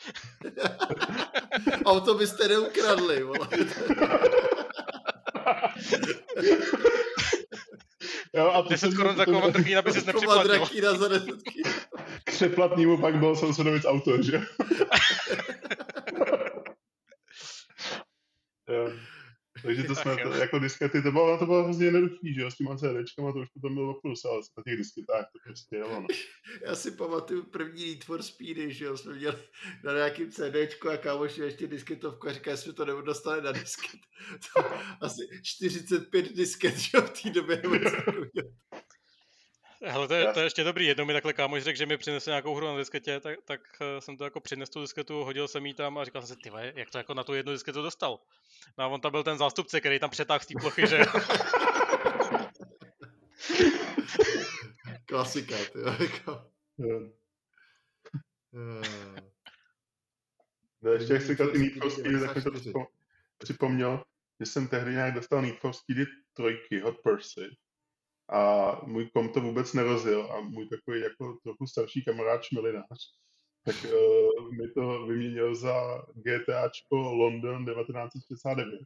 Auto 1.84 2.14
byste 2.14 2.48
neukradli, 2.48 3.22
vole. 3.22 3.48
Jo, 8.34 8.50
a 8.50 8.62
10 8.62 8.94
korun 8.94 9.16
za 9.16 9.24
Keen, 9.24 9.78
aby 9.78 9.92
si 9.92 10.06
nepřiplatil. 10.06 10.66
Commander 10.66 10.96
za 10.98 11.08
10 11.08 11.26
K 12.24 12.30
přeplatnímu 12.32 12.98
pak 12.98 13.14
byl 13.14 13.36
sousedovic 13.36 13.84
auto, 13.84 14.22
že? 14.22 14.42
jo. 18.68 18.90
Takže 19.62 19.84
to 19.84 19.94
jsme, 19.94 20.16
to, 20.16 20.28
jako 20.28 20.58
diskety, 20.58 21.02
to 21.02 21.12
bylo, 21.12 21.38
to 21.38 21.46
bylo 21.46 21.64
hrozně 21.64 21.84
jednoduchý, 21.84 22.34
že 22.34 22.40
jo, 22.40 22.50
s 22.50 22.56
těma 22.56 22.76
CDčkama 22.76 23.32
to 23.32 23.38
už 23.38 23.48
potom 23.48 23.74
bylo 23.74 24.00
plus, 24.00 24.24
ale 24.24 24.40
na 24.56 24.62
těch 24.62 24.76
disketách 24.76 25.24
to 25.32 25.38
prostě 25.44 25.76
jelo, 25.76 26.00
no. 26.00 26.06
Já 26.66 26.74
si 26.74 26.90
pamatuju 26.90 27.42
první 27.42 27.86
Need 27.86 28.04
for 28.04 28.22
Speedy, 28.22 28.72
že 28.72 28.84
jo, 28.84 28.96
jsme 28.96 29.14
měli 29.14 29.36
na 29.84 29.92
nějakým 29.94 30.30
CDčku 30.30 30.90
a 30.90 30.96
kámoš 30.96 31.38
ještě 31.38 31.66
disketovku 31.66 32.28
a 32.28 32.32
říká, 32.32 32.50
jestli 32.50 32.72
to 32.72 32.84
nedostane 32.84 33.42
na 33.42 33.52
disket. 33.52 34.00
To 34.54 34.64
asi 35.00 35.22
45 35.42 36.36
disket, 36.36 36.78
že 36.78 36.90
jo, 36.94 37.02
v 37.02 37.22
té 37.22 37.30
době 37.30 37.62
Hele, 39.82 40.08
to 40.08 40.14
je, 40.14 40.32
to 40.32 40.40
je 40.40 40.46
ještě 40.46 40.64
dobrý. 40.64 40.86
Jednou 40.86 41.04
mi 41.04 41.12
takhle 41.12 41.32
kámoš 41.32 41.62
řekl, 41.62 41.78
že 41.78 41.86
mi 41.86 41.96
přinese 41.96 42.30
nějakou 42.30 42.54
hru 42.54 42.66
na 42.66 42.78
disketě, 42.78 43.20
tak, 43.20 43.38
tak 43.44 43.60
eh, 43.80 44.00
jsem 44.00 44.16
to 44.16 44.24
jako 44.24 44.40
přinesl 44.40 44.72
tu 44.72 44.80
disketu, 44.80 45.24
hodil 45.24 45.48
jsem 45.48 45.66
jí 45.66 45.74
tam 45.74 45.98
a 45.98 46.04
říkal 46.04 46.22
jsem 46.22 46.36
si, 46.36 46.42
ty 46.42 46.50
jak 46.74 46.90
to 46.90 46.98
jako 46.98 47.14
na 47.14 47.24
tu 47.24 47.34
jednu 47.34 47.52
disketu 47.52 47.82
dostal? 47.82 48.18
No 48.78 48.84
a 48.84 48.86
on 48.86 49.00
tam 49.00 49.12
byl 49.12 49.22
ten 49.22 49.38
zástupce, 49.38 49.80
který 49.80 49.98
tam 49.98 50.10
přetáhl 50.10 50.40
z 50.40 50.46
té 50.46 50.54
plochy, 50.60 50.86
že 50.86 50.98
Klasika, 55.06 55.56
ty 55.56 55.78
jako. 56.04 56.50
No, 60.82 60.92
ještě 60.92 61.12
jak 61.12 61.22
jsi 61.22 61.28
říkal 61.28 61.48
ty 61.48 61.58
Need 61.58 61.72
for 61.72 61.90
Speed, 61.90 62.20
tak 62.20 62.36
mi 62.36 62.42
to 62.42 62.50
připomněl, 63.38 64.04
že 64.40 64.46
jsem 64.46 64.68
tehdy 64.68 64.90
nějak 64.90 65.14
dostal 65.14 65.42
Need 65.42 65.58
for 65.58 65.72
Speedy 65.72 66.06
trojky, 66.34 66.80
Hot 66.80 66.96
Pursuit 67.02 67.58
a 68.32 68.72
můj 68.86 69.10
kom 69.10 69.28
to 69.28 69.40
vůbec 69.40 69.72
nerozjel 69.72 70.32
a 70.32 70.40
můj 70.40 70.68
takový 70.68 71.00
jako 71.00 71.38
trochu 71.42 71.66
starší 71.66 72.04
kamarád 72.04 72.42
Šmelinář, 72.42 72.98
tak 73.64 73.76
uh, 73.84 74.54
mi 74.54 74.68
to 74.68 75.06
vyměnil 75.06 75.54
za 75.54 76.04
GTAčko 76.14 76.96
London 76.96 77.66
1969. 77.66 78.80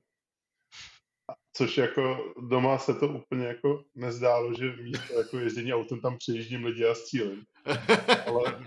Což 1.57 1.79
jako 1.79 2.35
doma 2.49 2.79
se 2.79 2.95
to 2.95 3.09
úplně 3.09 3.47
jako 3.47 3.85
nezdálo, 3.95 4.55
že 4.55 4.77
místo 4.77 5.15
jako 5.15 5.39
ježdění 5.39 5.75
autem 5.75 6.01
tam 6.01 6.19
přejíždím 6.19 6.65
lidi 6.65 6.85
a 6.87 6.95
střílím. 6.95 7.45
Ale 8.27 8.65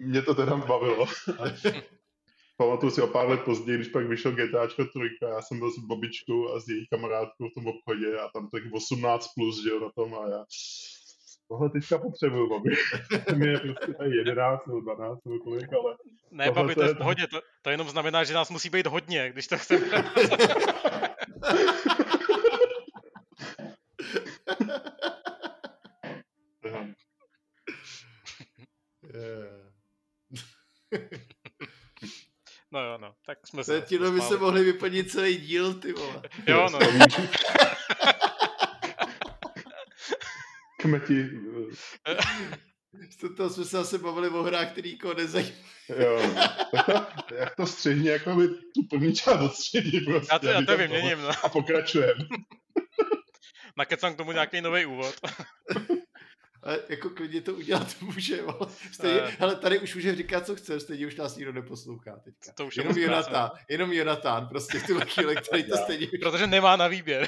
mě 0.00 0.22
to 0.22 0.34
teda 0.34 0.56
bavilo. 0.56 1.06
pamatuju 2.60 2.90
si 2.90 3.02
o 3.02 3.06
pár 3.06 3.28
let 3.28 3.40
později, 3.40 3.78
když 3.78 3.88
pak 3.88 4.06
vyšel 4.06 4.32
GTAčko 4.32 4.84
3, 4.84 4.90
já 5.22 5.42
jsem 5.42 5.58
byl 5.58 5.70
s 5.70 5.78
babičkou 5.78 6.54
a 6.54 6.60
s 6.60 6.68
její 6.68 6.86
kamarádkou 6.86 7.48
v 7.48 7.54
tom 7.54 7.66
obchodě 7.66 8.18
a 8.18 8.28
tam 8.28 8.48
tak 8.50 8.62
18 8.72 9.28
plus, 9.34 9.64
že 9.64 9.70
jo, 9.70 9.80
na 9.80 9.90
tom 9.96 10.14
a 10.14 10.28
já 10.28 10.44
tohle 11.48 11.70
teďka 11.70 11.98
potřebuju, 11.98 12.48
babi. 12.48 12.70
Mě 13.36 13.48
je 13.48 13.58
prostě 13.58 13.92
tady 13.92 14.16
11 14.16 14.66
nebo 14.66 14.80
12 14.80 15.24
nebo 15.24 15.38
kolik, 15.38 15.72
ale... 15.72 15.96
Ne, 16.30 16.50
babi, 16.50 16.74
to 16.74 16.82
je 16.82 16.94
v 16.94 16.98
pohodě, 16.98 17.26
to, 17.26 17.40
to 17.62 17.70
jenom 17.70 17.88
znamená, 17.88 18.24
že 18.24 18.34
nás 18.34 18.50
musí 18.50 18.70
být 18.70 18.86
hodně, 18.86 19.30
když 19.32 19.46
to 19.46 19.58
chceme. 19.58 19.86
No 32.72 32.80
jo, 32.80 32.98
no, 32.98 33.14
tak 33.26 33.46
jsme 33.46 33.64
se... 33.64 33.80
Tino 33.80 34.10
by 34.10 34.20
se 34.20 34.36
mohli 34.38 34.64
vyplnit 34.64 35.10
celý 35.10 35.36
díl, 35.36 35.74
ty 35.74 35.92
vole. 35.92 36.22
Jo, 36.46 36.68
no. 36.72 36.78
Kmeti. 40.80 41.30
Z 43.10 43.36
toho 43.36 43.50
jsme 43.50 43.64
se 43.64 43.76
zase 43.76 43.98
bavili 43.98 44.28
o 44.28 44.42
hrách, 44.42 44.72
který 44.72 44.90
nikoho 44.90 45.14
nezajímají. 45.14 45.54
Jo, 45.98 46.34
jak 47.34 47.56
to 47.56 47.66
střihně, 47.66 48.10
jako 48.10 48.34
by 48.34 48.48
tu 48.48 48.82
první 48.90 49.14
část 49.14 49.40
odstředí 49.40 50.00
prostě. 50.00 50.28
Já 50.32 50.38
to, 50.38 50.46
já 50.46 50.62
to 50.62 50.76
vyměním, 50.76 51.18
no. 51.20 51.30
A 51.42 51.48
pokračujeme. 51.48 52.24
Nakecám 53.76 54.14
k 54.14 54.16
tomu 54.16 54.32
nějaký 54.32 54.60
nový 54.60 54.86
úvod. 54.86 55.14
Ale 56.62 56.78
jako 56.88 57.10
klidně 57.10 57.40
to 57.40 57.54
udělat 57.54 57.96
může. 58.00 58.42
Stejně, 58.92 59.22
uh, 59.22 59.30
ale 59.40 59.56
tady 59.56 59.78
už 59.78 59.94
může 59.94 60.14
říkat, 60.14 60.46
co 60.46 60.56
chce, 60.56 60.80
stejně 60.80 61.06
už 61.06 61.16
nás 61.16 61.36
nikdo 61.36 61.52
neposlouchá 61.52 62.16
teďka. 62.16 62.52
To 62.52 62.66
už 62.66 62.76
jenom 62.76 62.98
Jonatán, 62.98 63.50
jenom 63.68 63.92
Jonatán, 63.92 64.48
prostě 64.48 64.78
v 64.78 64.86
tuhle 64.86 65.06
chvíli, 65.06 65.36
který 65.36 65.64
to 65.64 65.76
stejně... 65.84 66.06
Protože 66.22 66.46
nemá 66.46 66.76
na 66.76 66.88
výběr. 66.88 67.26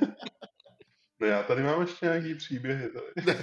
no 1.20 1.26
já 1.26 1.42
tady 1.42 1.62
mám 1.62 1.80
ještě 1.80 2.06
nějaký 2.06 2.34
příběhy. 2.34 2.88
Tady. 2.88 3.38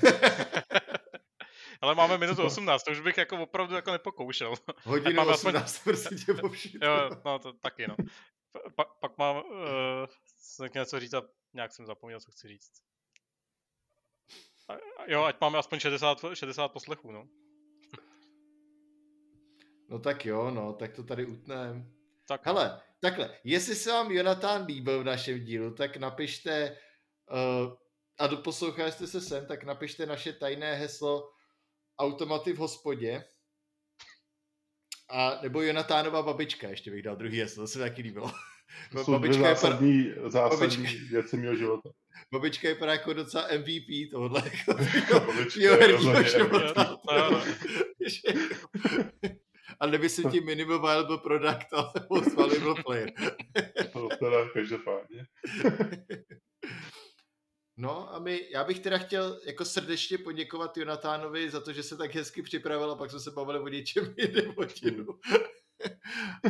Ale 1.81 1.95
máme 1.95 2.17
minutu 2.17 2.43
18, 2.43 2.83
to 2.83 2.91
už 2.91 2.99
bych 2.99 3.17
jako 3.17 3.37
opravdu 3.37 3.75
jako 3.75 3.91
nepokoušel. 3.91 4.53
Hodinu 4.83 5.15
máme 5.15 5.31
18, 5.31 5.63
aspoň... 5.65 5.93
prostě 5.93 6.15
tě 6.15 6.33
povšit. 6.33 6.83
Jo, 6.83 7.09
no 7.25 7.39
to 7.39 7.53
taky 7.53 7.87
no. 7.87 7.95
Pa, 8.75 8.83
pak 8.83 9.17
mám 9.17 9.35
uh, 9.35 10.67
něco 10.75 10.99
říct 10.99 11.13
a 11.13 11.21
nějak 11.53 11.71
jsem 11.71 11.85
zapomněl, 11.85 12.19
co 12.19 12.31
chci 12.31 12.47
říct. 12.47 12.88
Jo, 15.07 15.23
ať 15.23 15.41
máme 15.41 15.57
aspoň 15.57 15.79
60, 15.79 16.17
60 16.33 16.67
poslechů, 16.67 17.11
no. 17.11 17.27
No 19.89 19.99
tak 19.99 20.25
jo, 20.25 20.51
no, 20.51 20.73
tak 20.73 20.93
to 20.93 21.03
tady 21.03 21.25
utneme. 21.25 21.85
Tak. 22.27 22.45
Hele, 22.45 22.81
takhle, 22.99 23.37
jestli 23.43 23.75
se 23.75 23.91
vám 23.91 24.11
Jonatán 24.11 24.65
líbil 24.65 25.01
v 25.01 25.03
našem 25.03 25.39
dílu, 25.39 25.73
tak 25.73 25.97
napište, 25.97 26.77
uh, 27.31 27.73
a 28.19 28.27
doposlouchali 28.27 28.91
jste 28.91 29.07
se 29.07 29.21
sem, 29.21 29.45
tak 29.45 29.63
napište 29.63 30.05
naše 30.05 30.33
tajné 30.33 30.75
heslo 30.75 31.29
automaty 31.99 32.53
v 32.53 32.57
hospodě. 32.57 33.25
A, 35.09 35.39
nebo 35.41 35.61
Jonatánova 35.61 36.21
babička, 36.21 36.69
ještě 36.69 36.91
bych 36.91 37.03
dal 37.03 37.15
druhý 37.15 37.39
heslo, 37.39 37.63
to 37.63 37.67
se 37.67 37.79
taky 37.79 38.01
líbilo. 38.01 38.31
To 38.91 39.03
jsou 39.03 39.11
babička 39.11 39.41
zásadní, 39.41 40.05
je 40.05 40.13
pra... 40.13 40.29
zásadní 40.29 40.77
babička... 40.77 41.05
věci 41.09 41.37
mého 41.37 41.55
života. 41.55 41.89
Babička 42.33 42.67
je 42.67 42.75
právě 42.75 42.91
jako 42.91 43.13
docela 43.13 43.47
MVP 43.57 44.11
tohohle 44.11 44.43
jako 44.95 45.31
herního 45.79 46.23
života. 46.23 46.97
A 49.79 49.87
neby 49.87 50.09
se 50.09 50.23
tím 50.23 50.45
minimum 50.45 50.81
viable 50.81 51.17
product, 51.17 51.73
ale 51.73 51.91
most 52.09 52.35
valuable 52.35 52.83
player. 52.83 53.11
to 53.93 54.07
teda 54.19 54.49
každopádně. 54.53 55.25
No 57.77 58.13
a 58.13 58.19
my, 58.19 58.47
já 58.51 58.63
bych 58.63 58.79
teda 58.79 58.97
chtěl 58.97 59.39
jako 59.45 59.65
srdečně 59.65 60.17
poděkovat 60.17 60.77
Jonatánovi 60.77 61.49
za 61.49 61.61
to, 61.61 61.73
že 61.73 61.83
se 61.83 61.97
tak 61.97 62.15
hezky 62.15 62.41
připravil 62.41 62.91
a 62.91 62.95
pak 62.95 63.09
jsme 63.09 63.19
se 63.19 63.31
bavili 63.31 63.59
o 63.59 63.67
něčem 63.67 64.15
jiném 64.17 64.53
hodinu. 64.57 65.05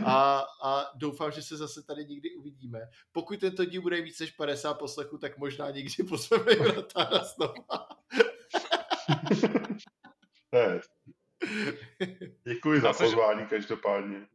A, 0.05 0.45
a 0.63 0.85
doufám, 0.95 1.31
že 1.31 1.41
se 1.41 1.57
zase 1.57 1.83
tady 1.83 2.05
někdy 2.05 2.35
uvidíme. 2.35 2.79
Pokud 3.11 3.39
tento 3.39 3.65
díl 3.65 3.81
bude 3.81 4.01
víc 4.01 4.19
než 4.19 4.31
50 4.31 4.73
poslechů, 4.73 5.17
tak 5.17 5.37
možná 5.37 5.69
někdy 5.69 6.03
pozveme 6.03 6.55
Jonatána 6.55 7.23
znova. 7.23 7.87
Děkuji 12.43 12.81
za 12.81 12.93
pozvání 12.93 13.45
každopádně. 13.45 14.27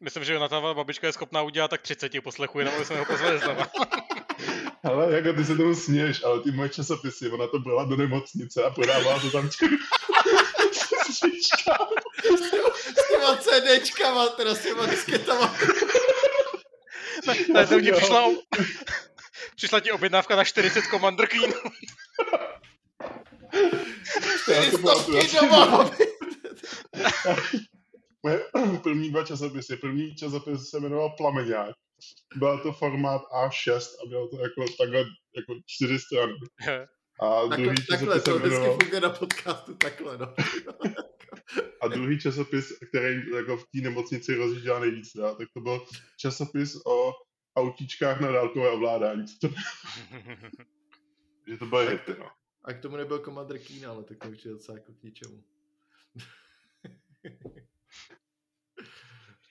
Myslím, 0.00 0.24
že 0.24 0.32
Jonatánova 0.32 0.74
babička 0.74 1.06
je 1.06 1.12
schopná 1.12 1.42
udělat 1.42 1.68
tak 1.68 1.82
30 1.82 2.20
poslechů, 2.22 2.58
jenom 2.58 2.84
jsme 2.84 2.98
ho 2.98 3.04
pozvali 3.04 3.38
znova. 3.38 3.66
Ale 4.84 5.14
jako 5.14 5.32
ty 5.32 5.44
se 5.44 5.56
tomu 5.56 5.74
směješ, 5.74 6.24
ale 6.24 6.40
ty 6.40 6.50
moje 6.50 6.68
časopisy, 6.68 7.30
ona 7.30 7.46
to 7.46 7.58
byla 7.58 7.84
do 7.84 7.96
nemocnice 7.96 8.64
a 8.64 8.70
podávala 8.70 9.20
to 9.20 9.30
tam 9.30 9.48
těm 9.48 9.78
těma 13.18 13.36
CDčkama, 13.36 14.28
teda 14.28 14.54
s 14.54 14.62
těma 14.62 14.86
disketama. 14.86 15.54
Ne, 17.52 17.66
to 17.66 17.80
ti 17.80 17.92
přišla, 17.92 18.24
přišla 19.56 19.80
ti 19.80 19.92
objednávka 19.92 20.36
na 20.36 20.44
40 20.44 20.84
Commander 20.84 21.28
Queen. 21.28 21.52
400 24.42 25.40
doma, 25.40 25.90
Moje 28.22 28.44
první 28.82 29.10
dva 29.10 29.24
časopisy. 29.24 29.76
První 29.76 30.14
časopis 30.14 30.70
se 30.70 30.80
jmenoval 30.80 31.10
Plameňák. 31.10 31.74
Byl 32.36 32.58
to 32.58 32.72
formát 32.72 33.22
A6 33.22 33.80
a 34.04 34.08
bylo 34.08 34.28
to 34.28 34.36
jako 34.36 34.64
takhle 34.78 34.98
jako 35.36 35.54
čtyři 35.66 35.98
strany. 35.98 36.32
A 37.20 37.40
takhle, 37.48 37.56
druhý 37.56 37.86
takhle, 37.90 38.20
to 38.20 38.38
vždycky 38.38 38.48
jmenoval... 38.48 38.78
funguje 38.80 39.00
na 39.00 39.10
podcastu 39.10 39.74
takhle, 39.74 40.18
no. 40.18 40.34
A 41.80 41.88
druhý 41.88 42.20
časopis, 42.20 42.78
který 42.88 43.30
jako 43.36 43.56
v 43.56 43.64
té 43.64 43.78
nemocnici 43.78 44.34
rozjížděl 44.34 44.80
nejvíc, 44.80 45.16
dá, 45.16 45.34
tak 45.34 45.48
to 45.54 45.60
byl 45.60 45.86
časopis 46.16 46.76
o 46.86 47.12
autíčkách 47.56 48.20
na 48.20 48.32
dálkové 48.32 48.70
ovládání. 48.70 49.24
To... 49.40 49.48
že 51.48 51.58
to 51.58 51.66
bylo 51.66 51.80
hity, 51.80 52.16
no. 52.18 52.30
A 52.64 52.72
k 52.72 52.82
tomu 52.82 52.96
nebyl 52.96 53.18
Commander 53.18 53.58
Keen, 53.58 53.86
ale 53.86 54.04
tak 54.04 54.18
to 54.18 54.28
už 54.28 54.44
je 54.44 54.50
docela 54.50 54.78
jako 54.78 54.92
k 54.92 55.02
ničemu. 55.02 55.34
uh, 55.34 55.42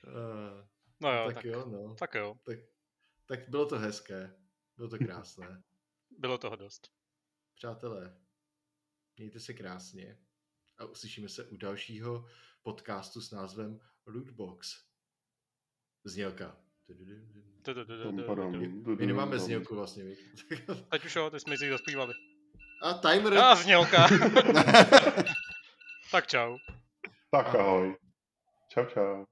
no 1.01 1.13
jo, 1.13 1.25
tak, 1.25 1.35
tak, 1.35 1.45
jo, 1.45 1.65
no. 1.65 1.95
Tak 1.99 2.15
jo. 2.15 2.35
Tak, 2.43 2.59
tak 3.25 3.49
bylo 3.49 3.65
to 3.65 3.79
hezké. 3.79 4.35
Bylo 4.77 4.89
to 4.89 4.97
krásné. 4.97 5.63
bylo 6.19 6.37
toho 6.37 6.55
dost. 6.55 6.91
Přátelé, 7.55 8.17
mějte 9.17 9.39
se 9.39 9.53
krásně 9.53 10.17
a 10.77 10.85
uslyšíme 10.85 11.29
se 11.29 11.45
u 11.45 11.57
dalšího 11.57 12.25
podcastu 12.63 13.21
s 13.21 13.31
názvem 13.31 13.79
Lootbox. 14.07 14.83
Znělka. 16.03 16.57
My 18.97 19.05
nemáme 19.05 19.39
znělku 19.39 19.75
vlastně, 19.75 20.03
víš? 20.03 20.19
Teď 20.91 21.05
už 21.05 21.15
jo, 21.15 21.29
teď 21.29 21.41
jsme 21.41 21.57
si 21.57 21.69
zaspívali. 21.69 22.13
A 22.83 22.93
timer. 22.93 23.37
A 23.37 23.55
znělka. 23.55 24.07
tak 26.11 26.27
čau. 26.27 26.57
Tak 27.31 27.55
ahoj. 27.55 27.97
Čau, 28.69 28.85
čau. 28.85 29.25